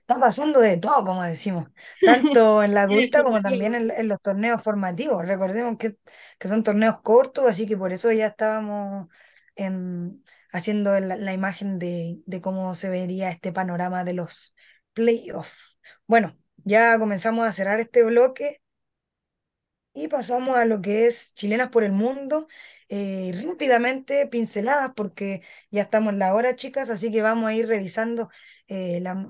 Está 0.00 0.20
pasando 0.20 0.60
de 0.60 0.78
todo, 0.78 1.04
como 1.04 1.22
decimos, 1.22 1.68
tanto 2.00 2.62
en 2.62 2.72
la 2.74 2.82
adulta 2.82 3.22
como 3.22 3.42
también 3.42 3.74
en, 3.74 4.08
los 4.08 4.20
torneos 4.20 4.62
formativos. 4.62 5.26
Recordemos 5.26 5.76
que, 5.76 5.96
que 6.38 6.48
son 6.48 6.62
torneos 6.62 7.00
cortos, 7.02 7.44
así 7.46 7.66
que 7.66 7.76
por 7.76 7.92
eso 7.92 8.10
ya 8.12 8.26
estábamos 8.28 9.08
en, 9.54 10.24
haciendo 10.52 10.98
la, 11.00 11.32
imagen 11.32 11.78
de, 11.78 12.20
de 12.26 12.40
cómo 12.40 12.74
se 12.74 12.88
vería 12.88 13.30
este 13.30 13.52
panorama 13.52 14.04
de 14.04 14.14
los 14.14 14.54
playoffs. 14.92 15.78
Bueno, 16.06 16.36
ya 16.64 16.98
comenzamos 16.98 17.46
a 17.46 17.52
cerrar 17.52 17.80
este 17.80 18.02
bloque 18.04 18.60
y 19.92 20.08
pasamos 20.08 20.56
a 20.56 20.64
lo 20.64 20.80
que 20.80 21.06
es 21.06 21.34
Chilenas 21.34 21.70
por 21.70 21.82
el 21.84 21.92
Mundo. 21.92 22.48
Eh, 22.88 23.32
rápidamente 23.44 24.26
pinceladas 24.26 24.92
porque 24.96 25.42
ya 25.70 25.82
estamos 25.82 26.12
en 26.12 26.18
la 26.20 26.34
hora, 26.34 26.56
chicas, 26.56 26.88
así 26.90 27.10
que 27.12 27.20
vamos 27.20 27.48
a 27.50 27.54
ir 27.54 27.66
revisando 27.66 28.30
eh, 28.66 29.00
las 29.00 29.26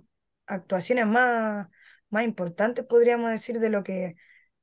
actuaciones 0.47 1.07
más, 1.07 1.69
más 2.11 2.25
importantes, 2.25 2.85
podríamos 2.85 3.31
decir, 3.31 3.59
de 3.59 3.71
lo 3.71 3.83
que 3.83 4.17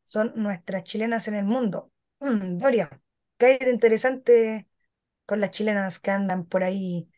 son 0.06 0.34
nuestras 0.36 0.84
chilenas 0.84 1.28
en 1.28 1.36
el 1.36 1.46
mundo. 1.46 1.92
Mm, 2.20 2.58
Doria, 2.58 2.90
¿qué 3.38 3.46
hay 3.48 3.58
de 3.58 3.72
interesante 3.72 4.68
con 5.26 5.42
las 5.42 5.52
chilenas 5.52 6.00
que 6.00 6.12
andan 6.12 6.46
por 6.46 6.64
ahí? 6.64 7.10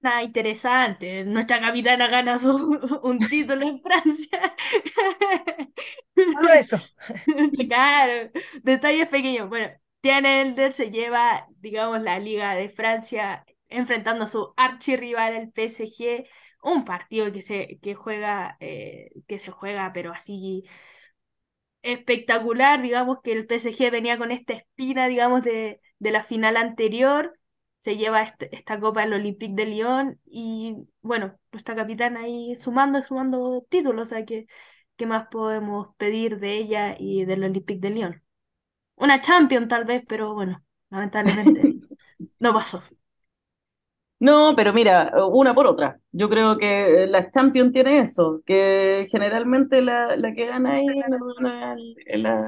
Nada 0.00 0.22
interesante. 0.22 1.24
Nuestra 1.24 1.60
capitana 1.60 2.08
gana 2.08 2.38
un 3.02 3.18
título 3.28 3.66
en 3.68 3.80
Francia. 3.82 4.54
Solo 6.32 6.52
eso. 6.52 6.78
Claro, 7.68 8.30
detalles 8.62 9.08
pequeños. 9.08 9.48
Bueno, 9.48 9.68
Tiana 10.00 10.42
Elder 10.42 10.72
se 10.72 10.90
lleva, 10.90 11.46
digamos, 11.58 12.00
la 12.02 12.18
Liga 12.18 12.54
de 12.54 12.68
Francia 12.68 13.44
enfrentando 13.68 14.24
a 14.24 14.26
su 14.26 14.52
archirrival, 14.56 15.34
el 15.34 15.52
PSG. 15.52 16.26
Un 16.62 16.84
partido 16.84 17.30
que 17.32 17.42
se, 17.42 17.78
que 17.82 17.94
juega, 17.94 18.56
eh, 18.60 19.10
que 19.26 19.38
se 19.38 19.50
juega, 19.50 19.92
pero 19.92 20.12
así 20.12 20.64
espectacular, 21.82 22.82
digamos 22.82 23.18
que 23.22 23.32
el 23.32 23.46
PSG 23.46 23.90
venía 23.90 24.18
con 24.18 24.30
esta 24.32 24.54
espina, 24.54 25.06
digamos, 25.08 25.42
de, 25.42 25.80
de 25.98 26.10
la 26.10 26.24
final 26.24 26.56
anterior 26.56 27.38
se 27.78 27.96
lleva 27.96 28.22
este, 28.22 28.54
esta 28.56 28.80
copa 28.80 29.02
del 29.02 29.14
Olympique 29.14 29.54
de 29.54 29.66
Lyon 29.66 30.20
y 30.24 30.74
bueno, 31.02 31.38
nuestra 31.52 31.74
capitana 31.76 32.20
ahí 32.20 32.56
sumando 32.60 32.98
y 32.98 33.02
sumando 33.02 33.66
títulos, 33.68 34.08
o 34.08 34.10
sea 34.14 34.24
que 34.24 34.46
¿qué 34.96 35.06
más 35.06 35.28
podemos 35.28 35.94
pedir 35.96 36.38
de 36.40 36.56
ella 36.58 36.96
y 36.98 37.24
del 37.24 37.44
Olympique 37.44 37.80
de 37.80 37.90
Lyon? 37.90 38.22
Una 38.96 39.20
champion 39.20 39.68
tal 39.68 39.84
vez, 39.84 40.04
pero 40.08 40.34
bueno, 40.34 40.62
lamentablemente 40.90 41.76
no 42.38 42.54
pasó. 42.54 42.82
No, 44.24 44.54
pero 44.56 44.72
mira, 44.72 45.12
una 45.30 45.54
por 45.54 45.66
otra. 45.66 46.00
Yo 46.10 46.30
creo 46.30 46.56
que 46.56 47.06
la 47.06 47.30
Champions 47.30 47.74
tiene 47.74 47.98
eso, 47.98 48.40
que 48.46 49.06
generalmente 49.10 49.82
la, 49.82 50.16
la 50.16 50.32
que 50.32 50.46
gana 50.46 50.76
ahí 50.76 50.86
gana 50.86 51.76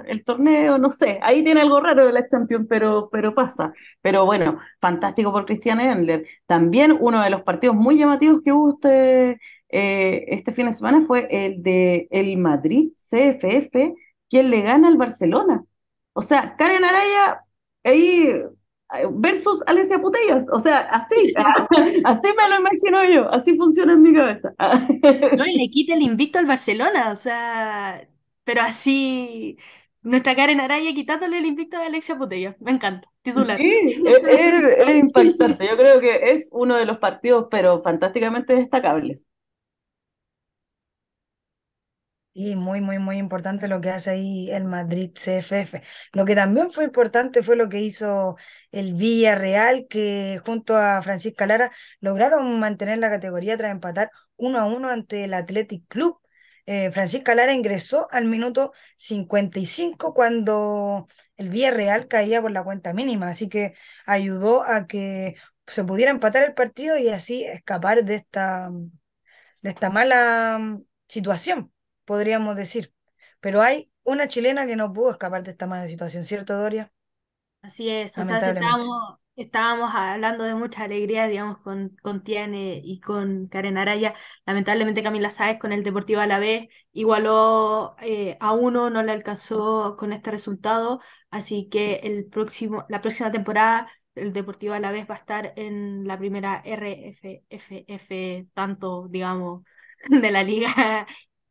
el, 0.07 0.25
torneo, 0.25 0.79
no 0.79 0.89
sé, 0.91 1.19
ahí 1.23 1.45
tiene 1.45 1.61
algo 1.61 1.79
raro 1.81 2.11
la 2.11 2.27
Champions, 2.29 2.67
pero, 2.67 3.11
pero 3.13 3.35
pasa. 3.35 3.75
Pero 4.01 4.25
bueno, 4.25 4.59
fantástico 4.81 5.31
por 5.33 5.45
Cristiane 5.45 5.91
Endler. 5.93 6.27
También 6.47 6.97
uno 6.99 7.21
de 7.23 7.29
los 7.29 7.43
partidos 7.43 7.77
muy 7.77 7.99
llamativos 7.99 8.41
que 8.43 8.53
hubo 8.53 8.71
este, 8.71 9.33
eh, 9.69 10.25
este 10.29 10.53
fin 10.53 10.67
de 10.69 10.73
semana 10.73 11.05
fue 11.07 11.29
el 11.31 11.63
de 11.63 12.09
el 12.11 12.39
Madrid 12.39 12.93
CFF, 12.95 13.95
quien 14.31 14.49
le 14.51 14.63
gana 14.63 14.89
al 14.89 14.97
Barcelona. 14.97 15.63
O 16.15 16.23
sea, 16.23 16.57
Karen 16.57 16.85
Araya 16.85 17.43
ahí 17.85 18.33
versus 19.13 19.63
Alesia 19.67 19.99
Putellas, 19.99 20.47
o 20.53 20.61
sea, 20.61 20.79
así, 20.79 21.33
así 22.05 22.29
me 22.37 22.49
lo 22.49 22.61
imagino 22.61 23.05
yo, 23.05 23.33
así 23.33 23.57
funciona 23.57 23.95
en 23.95 24.03
mi 24.03 24.15
cabeza. 24.15 24.55
No, 25.37 25.47
y 25.47 25.59
le 25.59 25.71
quita 25.71 25.95
el 25.95 26.03
invicto 26.03 26.39
al 26.39 26.47
Barcelona, 26.47 27.11
o 27.11 27.17
sea, 27.17 28.07
pero 28.45 28.63
así, 28.63 29.59
nuestra 30.03 30.37
Karen 30.37 30.61
Araya 30.61 30.95
quitándole 30.95 31.39
el 31.39 31.47
invicto 31.47 31.77
a 31.77 31.87
Alexia 31.87 32.17
Putellas, 32.17 32.57
me 32.61 32.71
encanta, 32.71 33.09
titular. 33.23 33.59
Sí, 33.59 34.03
es, 34.07 34.79
es 34.89 34.97
impactante, 34.97 35.67
yo 35.69 35.77
creo 35.77 36.01
que 36.01 36.31
es 36.33 36.49
uno 36.53 36.77
de 36.77 36.87
los 36.87 36.99
partidos, 36.99 37.49
pero 37.51 37.83
fantásticamente 37.83 38.55
destacables. 38.55 39.19
Y 42.39 42.55
muy, 42.55 42.83
muy, 42.83 42.99
muy 42.99 43.17
importante 43.17 43.67
lo 43.67 43.81
que 43.81 43.89
hace 43.89 44.11
ahí 44.11 44.51
el 44.51 44.65
Madrid 44.65 45.11
CFF. 45.15 45.83
Lo 46.13 46.27
que 46.27 46.35
también 46.35 46.69
fue 46.71 46.85
importante 46.85 47.43
fue 47.43 47.57
lo 47.57 47.71
que 47.71 47.81
hizo 47.81 48.37
el 48.73 48.93
Villarreal, 48.93 49.87
que 49.89 50.39
junto 50.45 50.77
a 50.77 51.01
Francisca 51.01 51.47
Lara 51.47 51.73
lograron 51.99 52.61
mantener 52.61 52.99
la 52.99 53.09
categoría 53.09 53.57
tras 53.57 53.73
empatar 53.73 54.11
uno 54.37 54.59
a 54.59 54.67
uno 54.67 54.91
ante 54.91 55.25
el 55.25 55.33
Athletic 55.33 55.89
Club. 55.89 56.21
Eh, 56.67 56.91
Francisca 56.91 57.35
Lara 57.35 57.55
ingresó 57.55 58.07
al 58.11 58.27
minuto 58.27 58.73
55 58.99 60.13
cuando 60.13 61.07
el 61.39 61.49
Villarreal 61.49 62.07
caía 62.07 62.43
por 62.43 62.51
la 62.51 62.65
cuenta 62.65 62.93
mínima, 62.93 63.29
así 63.31 63.49
que 63.49 63.73
ayudó 64.05 64.63
a 64.63 64.87
que 64.87 65.37
se 65.67 65.85
pudiera 65.85 66.11
empatar 66.11 66.43
el 66.43 66.53
partido 66.53 66.99
y 66.99 67.09
así 67.09 67.45
escapar 67.45 68.05
de 68.05 68.17
esta, 68.17 68.69
de 69.63 69.71
esta 69.71 69.89
mala 69.91 70.79
situación 71.09 71.73
podríamos 72.07 72.57
decir. 72.57 72.93
Pero 73.41 73.61
hay 73.61 73.91
una 74.03 74.29
chilena 74.29 74.67
que 74.67 74.77
no 74.77 74.93
pudo 74.93 75.11
escapar 75.11 75.43
de 75.43 75.51
esta 75.51 75.67
mala 75.67 75.87
situación, 75.87 76.25
¿cierto, 76.25 76.57
Doria? 76.57 76.91
Así 77.63 77.89
es, 77.91 78.17
o 78.17 78.25
sea, 78.25 78.39
estábamos, 78.39 79.19
estábamos 79.35 79.91
hablando 79.93 80.45
de 80.45 80.55
mucha 80.55 80.85
alegría, 80.85 81.27
digamos, 81.27 81.59
con, 81.59 81.97
con 82.03 82.23
Tiane 82.23 82.81
y 82.83 83.01
con 83.01 83.49
Karen 83.49 83.77
Araya. 83.77 84.15
Lamentablemente 84.47 85.03
Camila 85.03 85.31
Sáez 85.31 85.59
con 85.59 85.73
el 85.73 85.83
Deportivo 85.83 86.21
Alavés 86.21 86.69
igualó 86.93 87.97
eh, 88.01 88.37
a 88.41 88.53
uno, 88.53 88.89
no 88.89 89.03
le 89.03 89.13
alcanzó 89.13 89.97
con 89.99 90.13
este 90.13 90.31
resultado, 90.31 91.01
así 91.31 91.69
que 91.71 91.97
el 91.97 92.27
próximo, 92.27 92.87
la 92.89 93.01
próxima 93.03 93.33
temporada 93.33 93.89
el 94.15 94.33
Deportivo 94.33 94.75
Alavés 94.75 95.09
va 95.09 95.15
a 95.17 95.19
estar 95.19 95.53
en 95.57 96.07
la 96.07 96.19
primera 96.19 96.63
RFFF, 96.65 98.49
tanto, 98.55 99.09
digamos, 99.09 99.65
de 100.09 100.31
la 100.31 100.43
liga 100.43 101.07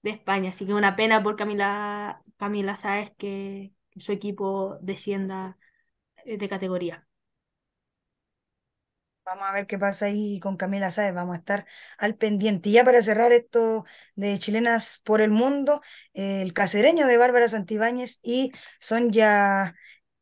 de 0.06 0.12
España. 0.12 0.52
Así 0.52 0.66
que 0.66 0.74
una 0.74 0.96
pena 0.96 1.22
por 1.24 1.36
Camila, 1.36 2.22
Camila 2.38 2.76
Sáez 2.76 3.12
que, 3.18 3.74
su 3.98 4.12
equipo 4.12 4.78
descienda 4.82 5.58
eh, 6.26 6.38
de 6.38 6.50
categoría. 6.50 7.08
Vamos 9.26 9.46
a 9.48 9.54
ver 9.54 9.66
qué 9.66 9.80
pasa 9.80 10.06
ahí 10.06 10.40
con 10.40 10.56
Camila 10.58 10.92
Sáez, 10.92 11.14
vamos 11.16 11.36
a 11.36 11.40
estar 11.40 11.66
al 11.98 12.16
pendiente. 12.16 12.70
Y 12.70 12.74
ya 12.74 12.84
para 12.84 13.02
cerrar 13.02 13.32
esto 13.32 13.86
de 14.16 14.38
Chilenas 14.38 15.02
por 15.04 15.22
el 15.22 15.32
Mundo, 15.32 15.82
el 16.14 16.54
casereño 16.54 17.08
de 17.08 17.18
Bárbara 17.18 17.48
Santibáñez 17.48 18.20
y 18.22 18.52
Sonja 18.80 19.74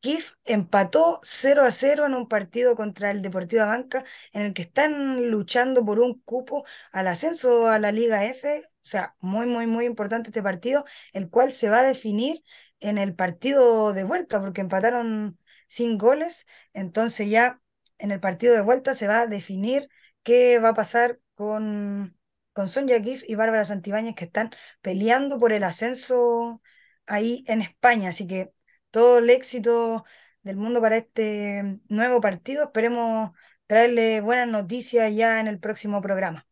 Kif 0.04 0.34
empató 0.44 1.18
0 1.22 1.62
a 1.64 1.70
0 1.70 2.04
en 2.06 2.14
un 2.14 2.28
partido 2.28 2.76
contra 2.76 3.10
el 3.10 3.22
Deportivo 3.22 3.64
Banca, 3.64 4.04
en 4.32 4.42
el 4.42 4.52
que 4.54 4.62
están 4.62 5.30
luchando 5.30 5.82
por 5.84 5.98
un 5.98 6.20
cupo 6.20 6.64
al 6.92 7.06
ascenso 7.08 7.68
a 7.68 7.78
la 7.78 7.90
Liga 7.90 8.24
F. 8.26 8.60
O 8.60 8.62
sea, 8.82 9.16
muy, 9.20 9.46
muy, 9.46 9.66
muy 9.66 9.86
importante 9.86 10.28
este 10.28 10.42
partido, 10.42 10.84
el 11.14 11.30
cual 11.30 11.52
se 11.52 11.70
va 11.70 11.80
a 11.80 11.82
definir 11.84 12.42
en 12.80 12.98
el 12.98 13.14
partido 13.14 13.92
de 13.94 14.04
vuelta, 14.04 14.40
porque 14.40 14.60
empataron 14.60 15.38
sin 15.68 15.96
goles. 15.98 16.46
Entonces 16.74 17.30
ya 17.30 17.60
en 17.98 18.10
el 18.10 18.20
partido 18.20 18.54
de 18.54 18.60
vuelta 18.62 18.94
se 18.94 19.06
va 19.08 19.20
a 19.22 19.26
definir 19.26 19.88
qué 20.22 20.58
va 20.58 20.70
a 20.70 20.74
pasar 20.74 21.18
con, 21.34 22.16
con 22.52 22.68
Sonja 22.68 23.00
Kif 23.00 23.22
y 23.26 23.36
Bárbara 23.36 23.64
Santibáñez, 23.64 24.14
que 24.14 24.26
están 24.26 24.50
peleando 24.82 25.38
por 25.38 25.52
el 25.52 25.64
ascenso 25.64 26.60
ahí 27.06 27.44
en 27.46 27.62
España. 27.62 28.10
Así 28.10 28.26
que 28.26 28.53
todo 28.94 29.18
el 29.18 29.28
éxito 29.28 30.04
del 30.44 30.56
mundo 30.56 30.80
para 30.80 30.98
este 30.98 31.80
nuevo 31.88 32.20
partido. 32.20 32.62
Esperemos 32.66 33.32
traerle 33.66 34.20
buenas 34.20 34.46
noticias 34.46 35.12
ya 35.12 35.40
en 35.40 35.48
el 35.48 35.58
próximo 35.58 36.00
programa. 36.00 36.46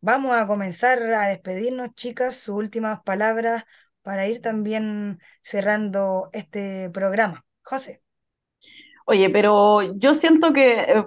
Vamos 0.00 0.32
a 0.36 0.46
comenzar 0.46 1.02
a 1.02 1.26
despedirnos, 1.26 1.92
chicas, 1.96 2.36
sus 2.36 2.54
últimas 2.54 3.02
palabras 3.02 3.64
para 4.02 4.28
ir 4.28 4.40
también 4.40 5.18
cerrando 5.42 6.30
este 6.32 6.88
programa. 6.90 7.44
José. 7.62 8.00
Oye, 9.04 9.28
pero 9.28 9.82
yo 9.98 10.14
siento 10.14 10.52
que 10.52 10.82
eh, 10.82 11.04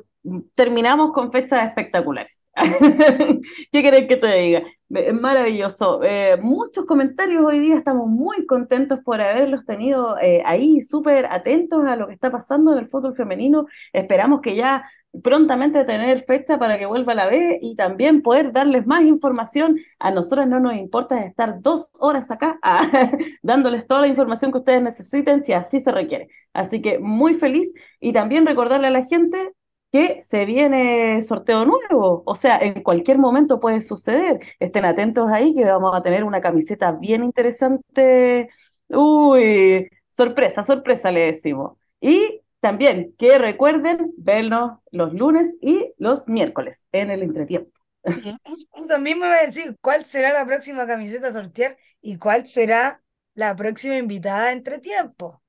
terminamos 0.55 1.13
con 1.13 1.31
fechas 1.31 1.69
espectaculares. 1.69 2.42
¿Qué 3.71 3.81
querés 3.81 4.07
que 4.07 4.17
te 4.17 4.27
diga? 4.27 4.63
Es 4.89 5.13
maravilloso. 5.13 6.03
Eh, 6.03 6.37
muchos 6.41 6.85
comentarios 6.85 7.43
hoy 7.43 7.57
día, 7.59 7.75
estamos 7.75 8.07
muy 8.07 8.45
contentos 8.45 8.99
por 9.03 9.21
haberlos 9.21 9.65
tenido 9.65 10.19
eh, 10.19 10.43
ahí, 10.45 10.81
súper 10.81 11.25
atentos 11.25 11.83
a 11.85 11.95
lo 11.95 12.07
que 12.07 12.13
está 12.13 12.31
pasando 12.31 12.73
en 12.73 12.79
el 12.79 12.89
fútbol 12.89 13.15
femenino. 13.15 13.65
Esperamos 13.91 14.41
que 14.41 14.55
ya 14.55 14.87
prontamente 15.23 15.83
tener 15.85 16.25
fecha 16.25 16.57
para 16.59 16.77
que 16.77 16.85
vuelva 16.85 17.13
a 17.13 17.15
la 17.15 17.27
B 17.27 17.59
y 17.61 17.75
también 17.75 18.21
poder 18.21 18.51
darles 18.51 18.85
más 18.85 19.01
información. 19.03 19.79
A 19.97 20.11
nosotros 20.11 20.45
no 20.47 20.59
nos 20.59 20.75
importa 20.75 21.23
estar 21.23 21.59
dos 21.61 21.89
horas 21.99 22.29
acá 22.29 22.59
ah, 22.63 23.11
dándoles 23.41 23.87
toda 23.87 24.01
la 24.01 24.07
información 24.07 24.51
que 24.51 24.59
ustedes 24.59 24.81
necesiten 24.83 25.43
si 25.43 25.53
así 25.53 25.79
se 25.79 25.91
requiere. 25.91 26.29
Así 26.53 26.81
que 26.83 26.99
muy 26.99 27.33
feliz 27.33 27.73
y 27.99 28.13
también 28.13 28.45
recordarle 28.45 28.87
a 28.87 28.91
la 28.91 29.05
gente 29.05 29.53
que 29.93 30.21
se 30.21 30.45
viene 30.45 31.21
sorteo 31.21 31.65
nuevo, 31.65 32.23
o 32.25 32.33
sea, 32.33 32.57
en 32.57 32.81
cualquier 32.81 33.19
momento 33.19 33.59
puede 33.59 33.79
suceder. 33.79 34.39
Estén 34.59 34.85
atentos 34.85 35.29
ahí 35.29 35.53
que 35.53 35.65
vamos 35.65 35.95
a 35.95 36.01
tener 36.01 36.23
una 36.23 36.41
camiseta 36.41 36.93
bien 36.93 37.23
interesante. 37.23 38.49
Uy, 38.87 39.87
sorpresa, 40.09 40.63
sorpresa 40.63 41.11
le 41.11 41.27
decimos. 41.27 41.77
Y 42.01 42.41
también 42.59 43.13
que 43.19 43.37
recuerden 43.37 44.11
vernos 44.17 44.79
los 44.89 45.13
lunes 45.13 45.53
y 45.61 45.93
los 45.99 46.27
miércoles 46.27 46.83
en 46.91 47.11
el 47.11 47.21
entretiempo. 47.21 47.79
Eso 48.03 48.97
mismo 48.97 49.25
iba 49.25 49.35
a 49.35 49.45
decir, 49.45 49.77
¿cuál 49.79 50.03
será 50.03 50.33
la 50.33 50.43
próxima 50.47 50.87
camiseta 50.87 51.27
a 51.27 51.33
sortear 51.33 51.77
y 52.01 52.17
cuál 52.17 52.47
será 52.47 53.03
la 53.35 53.55
próxima 53.55 53.97
invitada 53.97 54.45
a 54.45 54.53
entretiempo? 54.53 55.39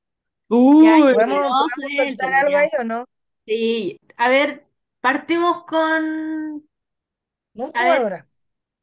Uy, 0.49 0.87
¿Podemos, 1.15 1.47
¿podemos 1.97 2.21
algo 2.21 2.57
ahí 2.59 2.69
o 2.79 2.85
no? 2.85 3.07
Sí, 3.47 3.99
a 4.17 4.29
ver, 4.29 4.67
partimos 5.01 5.65
con... 5.67 6.65
No 7.55 7.67
es 7.67 7.73
jugadora. 7.73 8.29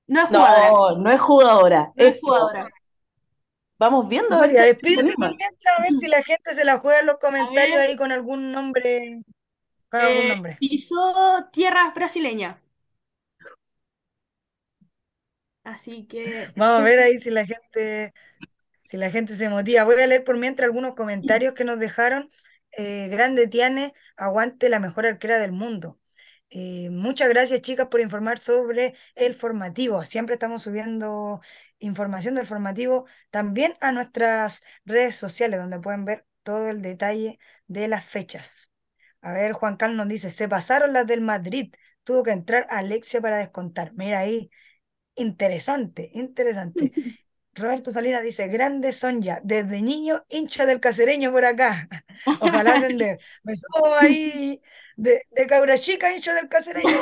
No 0.07 0.21
es 0.23 0.29
jugadora. 0.29 0.69
No, 0.69 0.97
no 0.97 1.11
es 1.11 1.21
jugadora. 1.21 1.93
No 1.95 2.05
es 2.05 2.19
jugadora. 2.19 2.69
Vamos 3.79 4.07
viendo. 4.07 4.35
a 4.35 4.41
ver 4.41 4.51
a 4.59 5.81
ver 5.81 5.93
si 5.99 6.07
la 6.07 6.23
gente 6.23 6.53
se 6.53 6.63
la 6.65 6.77
juega 6.79 6.99
en 6.99 7.05
los 7.07 7.17
comentarios 7.17 7.79
ahí 7.79 7.95
con 7.95 8.11
algún 8.11 8.51
nombre. 8.51 9.23
Con 9.89 10.01
algún 10.01 10.23
Eh, 10.23 10.27
nombre. 10.27 10.57
pisó 10.59 11.49
tierras 11.51 11.93
brasileñas. 11.95 12.57
Así 15.63 16.05
que 16.07 16.53
Vamos 16.55 16.79
a 16.81 16.83
ver 16.83 16.99
ahí 16.99 17.17
si 17.17 17.29
la 17.31 17.45
gente, 17.45 18.13
si 18.83 18.97
la 18.97 19.11
gente 19.11 19.35
se 19.35 19.49
motiva. 19.49 19.83
Voy 19.83 20.01
a 20.01 20.07
leer 20.07 20.23
por 20.23 20.37
mientras 20.37 20.67
algunos 20.67 20.95
comentarios 20.95 21.53
que 21.53 21.63
nos 21.65 21.79
dejaron. 21.79 22.29
Eh, 22.77 23.07
grande 23.09 23.47
Tiane, 23.47 23.93
aguante 24.15 24.69
la 24.69 24.79
mejor 24.79 25.05
arquera 25.05 25.39
del 25.39 25.51
mundo. 25.51 25.99
Eh, 26.49 26.89
muchas 26.89 27.29
gracias, 27.29 27.61
chicas, 27.61 27.87
por 27.87 28.01
informar 28.01 28.39
sobre 28.39 28.95
el 29.15 29.35
formativo. 29.35 30.03
Siempre 30.03 30.35
estamos 30.35 30.63
subiendo 30.63 31.41
información 31.79 32.35
del 32.35 32.45
formativo 32.47 33.05
también 33.29 33.75
a 33.81 33.91
nuestras 33.91 34.61
redes 34.85 35.15
sociales, 35.15 35.59
donde 35.59 35.79
pueden 35.79 36.05
ver 36.05 36.25
todo 36.43 36.69
el 36.69 36.81
detalle 36.81 37.39
de 37.67 37.87
las 37.87 38.05
fechas. 38.05 38.71
A 39.21 39.33
ver, 39.33 39.53
Juan 39.53 39.77
Carlos 39.77 39.97
nos 39.97 40.07
dice, 40.07 40.31
se 40.31 40.49
pasaron 40.49 40.93
las 40.93 41.07
del 41.07 41.21
Madrid, 41.21 41.73
tuvo 42.03 42.23
que 42.23 42.31
entrar 42.31 42.67
Alexia 42.69 43.21
para 43.21 43.37
descontar. 43.37 43.93
Mira 43.93 44.19
ahí, 44.19 44.49
interesante, 45.15 46.11
interesante. 46.13 46.93
Roberto 47.53 47.91
Salinas 47.91 48.23
dice, 48.23 48.47
grande 48.47 48.93
Sonja, 48.93 49.39
desde 49.43 49.81
niño 49.81 50.23
hincha 50.29 50.65
del 50.65 50.79
casereño 50.79 51.31
por 51.31 51.45
acá. 51.45 51.87
Ojalá 52.41 52.75
ascender. 52.75 53.19
Me 53.43 53.55
subo 53.57 53.93
ahí 53.99 54.61
de, 54.95 55.21
de 55.31 55.47
cabra 55.47 55.77
chica, 55.77 56.13
hincha 56.15 56.33
del 56.33 56.47
casereño. 56.49 57.01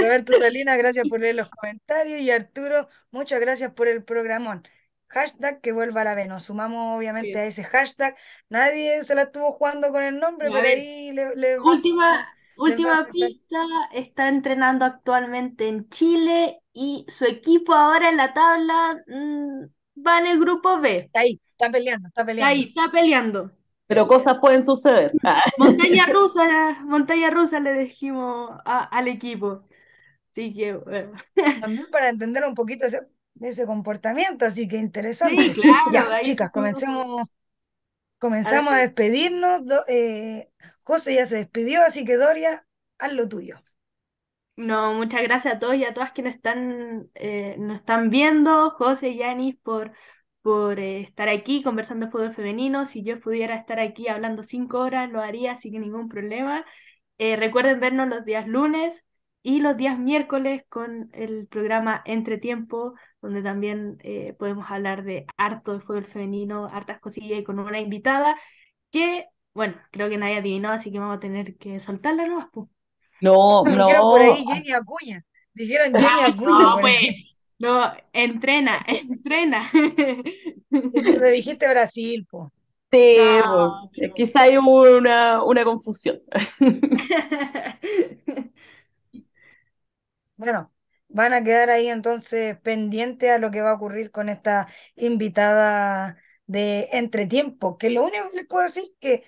Roberto 0.00 0.38
Salinas, 0.38 0.76
gracias 0.78 1.08
por 1.08 1.20
leer 1.20 1.36
los 1.36 1.48
comentarios. 1.50 2.20
Y 2.20 2.30
Arturo, 2.30 2.88
muchas 3.10 3.40
gracias 3.40 3.72
por 3.72 3.88
el 3.88 4.04
programón. 4.04 4.66
Hashtag 5.08 5.60
que 5.60 5.72
vuelva 5.72 6.00
a 6.02 6.04
la 6.04 6.14
B. 6.14 6.26
Nos 6.26 6.44
sumamos 6.44 6.96
obviamente 6.98 7.32
Sí. 7.32 7.38
a 7.38 7.44
ese 7.46 7.64
hashtag. 7.64 8.16
Nadie 8.48 9.02
se 9.04 9.14
la 9.14 9.22
estuvo 9.22 9.52
jugando 9.52 9.92
con 9.92 10.02
el 10.02 10.18
nombre, 10.18 10.50
ver, 10.50 10.64
ahí 10.66 11.12
le, 11.12 11.34
le- 11.36 11.58
última, 11.60 12.28
última 12.56 13.10
pista, 13.10 13.58
está 13.92 14.28
entrenando 14.28 14.84
actualmente 14.84 15.68
en 15.68 15.88
Chile 15.90 16.60
y 16.72 17.06
su 17.08 17.24
equipo 17.24 17.74
ahora 17.74 18.08
en 18.10 18.16
la 18.16 18.34
tabla 18.34 19.02
mm, 19.06 20.02
va 20.06 20.18
en 20.20 20.26
el 20.26 20.40
grupo 20.40 20.80
B. 20.80 20.98
Está 21.00 21.20
ahí, 21.20 21.40
está 21.52 21.70
peleando, 21.70 22.08
está 22.08 22.24
Está 22.34 22.46
peleando. 22.46 22.48
ahí, 22.48 22.62
está 22.68 22.90
peleando. 22.92 23.50
Pero 23.86 24.06
cosas 24.08 24.38
pueden 24.40 24.62
suceder. 24.62 25.18
Ah, 25.24 25.42
Montaña 25.56 26.06
rusa, 26.06 26.42
montaña 26.84 27.30
rusa 27.30 27.60
le 27.60 27.72
dijimos 27.74 28.50
a- 28.64 28.84
al 28.84 29.08
equipo. 29.08 29.64
Así 30.32 30.54
que, 30.54 30.74
bueno. 30.76 31.12
También 31.58 31.86
para 31.90 32.08
entender 32.10 32.44
un 32.44 32.54
poquito 32.54 32.86
ese, 32.86 33.00
ese 33.40 33.66
comportamiento, 33.66 34.44
así 34.44 34.68
que 34.68 34.76
Sí, 35.22 35.28
interesante. 35.36 35.54
claro, 35.54 35.80
Ya, 35.84 36.16
chicas, 36.20 36.50
comencemos, 36.50 37.28
a 37.28 37.32
comenzamos 38.18 38.72
a 38.74 38.78
despedirnos. 38.78 39.66
Do- 39.66 39.84
eh, 39.88 40.50
José 40.86 41.16
ya 41.16 41.26
se 41.26 41.36
despidió, 41.36 41.82
así 41.82 42.04
que 42.04 42.16
Doria, 42.16 42.64
haz 42.98 43.12
lo 43.12 43.28
tuyo. 43.28 43.56
No, 44.54 44.94
muchas 44.94 45.22
gracias 45.22 45.56
a 45.56 45.58
todos 45.58 45.74
y 45.74 45.84
a 45.84 45.92
todas 45.92 46.12
quienes 46.12 46.36
están, 46.36 47.10
eh, 47.14 47.56
nos 47.58 47.78
están 47.80 48.08
viendo, 48.08 48.70
José 48.70 49.08
y 49.08 49.18
Yanis, 49.18 49.56
por, 49.56 49.90
por 50.42 50.78
eh, 50.78 51.00
estar 51.00 51.28
aquí 51.28 51.64
conversando 51.64 52.06
de 52.06 52.12
fútbol 52.12 52.34
femenino. 52.34 52.86
Si 52.86 53.02
yo 53.02 53.18
pudiera 53.20 53.56
estar 53.56 53.80
aquí 53.80 54.06
hablando 54.06 54.44
cinco 54.44 54.78
horas, 54.78 55.10
lo 55.10 55.20
haría, 55.20 55.56
que 55.56 55.70
ningún 55.70 56.08
problema. 56.08 56.64
Eh, 57.18 57.34
recuerden 57.34 57.80
vernos 57.80 58.08
los 58.08 58.24
días 58.24 58.46
lunes 58.46 59.04
y 59.42 59.58
los 59.58 59.76
días 59.76 59.98
miércoles 59.98 60.62
con 60.68 61.10
el 61.12 61.48
programa 61.48 62.00
Entretiempo, 62.04 62.94
donde 63.20 63.42
también 63.42 63.98
podemos 64.38 64.70
hablar 64.70 65.02
de 65.02 65.26
harto 65.36 65.72
de 65.72 65.80
fútbol 65.80 66.06
femenino, 66.06 66.66
hartas 66.72 67.00
cosillas 67.00 67.40
y 67.40 67.44
con 67.44 67.58
una 67.58 67.80
invitada 67.80 68.36
que, 68.92 69.26
bueno, 69.56 69.76
creo 69.92 70.08
que 70.08 70.18
nadie 70.18 70.38
adivinó, 70.38 70.70
así 70.72 70.92
que 70.92 70.98
vamos 71.00 71.16
a 71.18 71.20
tener 71.20 71.56
que 71.58 71.80
soltarla 71.80 72.26
nomás, 72.26 72.48
pues. 72.52 72.68
No, 73.20 73.64
Dijeron 73.64 74.08
por 74.08 74.22
no. 74.22 74.22
ahí 74.22 74.44
Jenny 74.46 74.72
Acuña. 74.72 75.24
Dijeron 75.54 75.96
Jenny 75.96 76.22
Acuña 76.22 76.66
No, 76.66 76.78
pues, 76.80 77.14
no, 77.58 77.92
entrena, 78.12 78.84
entrena. 78.88 79.70
Le 80.70 81.30
dijiste 81.30 81.68
Brasil, 81.68 82.26
po. 82.30 82.52
Sí, 82.92 83.16
No, 83.16 83.90
pues, 83.96 84.12
quizá 84.14 84.42
hay 84.42 84.56
una, 84.58 85.42
una 85.44 85.64
confusión. 85.64 86.20
Bueno, 90.36 90.72
van 91.08 91.32
a 91.32 91.42
quedar 91.44 91.70
ahí 91.70 91.88
entonces 91.88 92.58
pendientes 92.60 93.30
a 93.30 93.38
lo 93.38 93.50
que 93.50 93.62
va 93.62 93.70
a 93.70 93.74
ocurrir 93.74 94.10
con 94.10 94.28
esta 94.28 94.68
invitada 94.96 96.16
de 96.46 96.88
Entretiempo, 96.92 97.78
que 97.78 97.90
lo 97.90 98.04
único 98.04 98.28
que 98.28 98.36
les 98.38 98.46
puedo 98.46 98.64
decir 98.64 98.84
que 99.00 99.24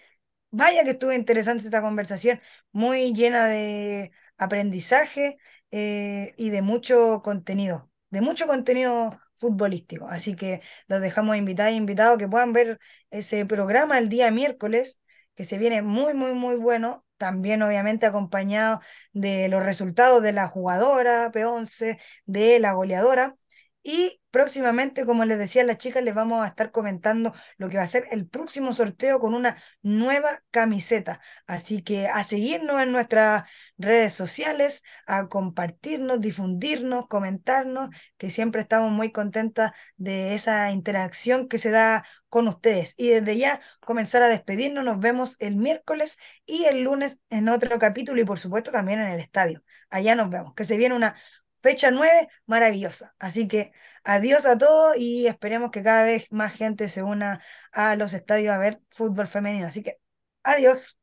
vaya 0.51 0.85
que 0.85 0.91
estuvo 0.91 1.13
interesante 1.13 1.65
esta 1.65 1.83
conversación, 1.83 2.41
muy 2.73 3.13
llena 3.15 3.47
de 3.47 4.13
aprendizaje 4.37 5.39
eh, 5.71 6.35
y 6.37 6.51
de 6.51 6.63
mucho 6.63 7.23
contenido, 7.23 7.91
de 8.11 8.21
mucho 8.21 8.47
contenido 8.47 9.19
futbolístico. 9.37 10.09
Así 10.09 10.35
que 10.35 10.63
los 10.87 11.01
dejamos 11.01 11.37
invitados 11.37 11.73
e 11.73 11.77
invitados 11.77 12.19
que 12.19 12.29
puedan 12.29 12.53
ver 12.53 12.79
ese 13.11 13.47
programa 13.47 13.99
el 13.99 14.09
día 14.09 14.31
miércoles, 14.31 15.01
que 15.35 15.45
se 15.45 15.59
viene 15.59 15.83
muy, 15.83 16.15
muy, 16.15 16.33
muy 16.35 16.57
bueno. 16.57 17.05
También 17.17 17.63
obviamente 17.63 18.07
acompañado 18.07 18.81
de 19.13 19.49
los 19.49 19.63
resultados 19.65 20.23
de 20.23 20.33
la 20.33 20.47
jugadora 20.47 21.31
P11, 21.33 21.99
de 22.27 22.61
la 22.61 22.73
goleadora. 22.73 23.37
Y 23.83 24.21
próximamente, 24.31 25.07
como 25.07 25.25
les 25.25 25.39
decía 25.39 25.65
las 25.65 25.79
chicas, 25.79 26.03
les 26.03 26.15
vamos 26.15 26.45
a 26.45 26.49
estar 26.49 26.71
comentando 26.73 27.33
lo 27.57 27.71
que 27.71 27.79
va 27.79 27.85
a 27.85 27.87
ser 27.87 28.07
el 28.11 28.27
próximo 28.27 28.73
sorteo 28.75 29.19
con 29.21 29.35
una 29.35 29.63
nueva 29.83 30.43
camiseta. 30.51 31.21
Así 31.47 31.83
que 31.83 32.07
a 32.09 32.23
seguirnos 32.25 32.83
en 32.83 32.93
nuestras 32.93 33.45
redes 33.79 34.13
sociales, 34.15 34.83
a 35.07 35.29
compartirnos, 35.29 36.21
difundirnos, 36.21 37.07
comentarnos, 37.09 37.89
que 38.19 38.31
siempre 38.31 38.61
estamos 38.61 38.91
muy 38.91 39.11
contentas 39.13 39.73
de 39.97 40.35
esa 40.35 40.71
interacción 40.73 41.49
que 41.49 41.59
se 41.59 41.71
da 41.71 42.05
con 42.29 42.47
ustedes. 42.49 42.95
Y 42.99 43.09
desde 43.09 43.39
ya 43.39 43.61
comenzar 43.81 44.23
a 44.23 44.29
despedirnos, 44.29 44.85
nos 44.85 44.99
vemos 44.99 45.37
el 45.39 45.57
miércoles 45.57 46.19
y 46.45 46.65
el 46.65 46.83
lunes 46.83 47.21
en 47.31 47.49
otro 47.49 47.79
capítulo 47.79 48.21
y 48.21 48.25
por 48.25 48.39
supuesto 48.39 48.71
también 48.71 49.01
en 49.01 49.09
el 49.09 49.21
estadio. 49.21 49.63
Allá 49.91 50.15
nos 50.15 50.29
vemos, 50.29 50.55
que 50.55 50.65
se 50.67 50.77
viene 50.77 50.95
una 50.95 51.17
fecha 51.59 51.91
9 51.91 52.29
maravillosa. 52.47 53.15
Así 53.19 53.49
que 53.49 53.73
adiós 54.05 54.47
a 54.47 54.57
todos 54.59 54.97
y 54.97 55.27
esperemos 55.27 55.71
que 55.71 55.83
cada 55.83 56.05
vez 56.05 56.27
más 56.31 56.55
gente 56.55 56.89
se 56.89 57.03
una 57.03 57.43
a 57.73 57.97
los 57.97 58.13
estadios 58.15 58.55
a 58.55 58.59
ver 58.59 58.81
fútbol 58.91 59.27
femenino. 59.27 59.67
Así 59.67 59.83
que 59.83 59.99
adiós, 60.43 60.99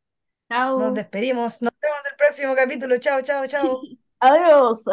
nos 0.75 0.93
Chao. 0.93 0.93
despedimos, 0.93 1.61
nos 1.61 1.73
vemos 1.81 1.99
el 2.11 2.17
próximo 2.17 2.55
capítulo. 2.55 2.97
Chao, 2.99 3.21
chao, 3.21 3.47
chao. 3.47 3.87
Adiós. 4.21 4.85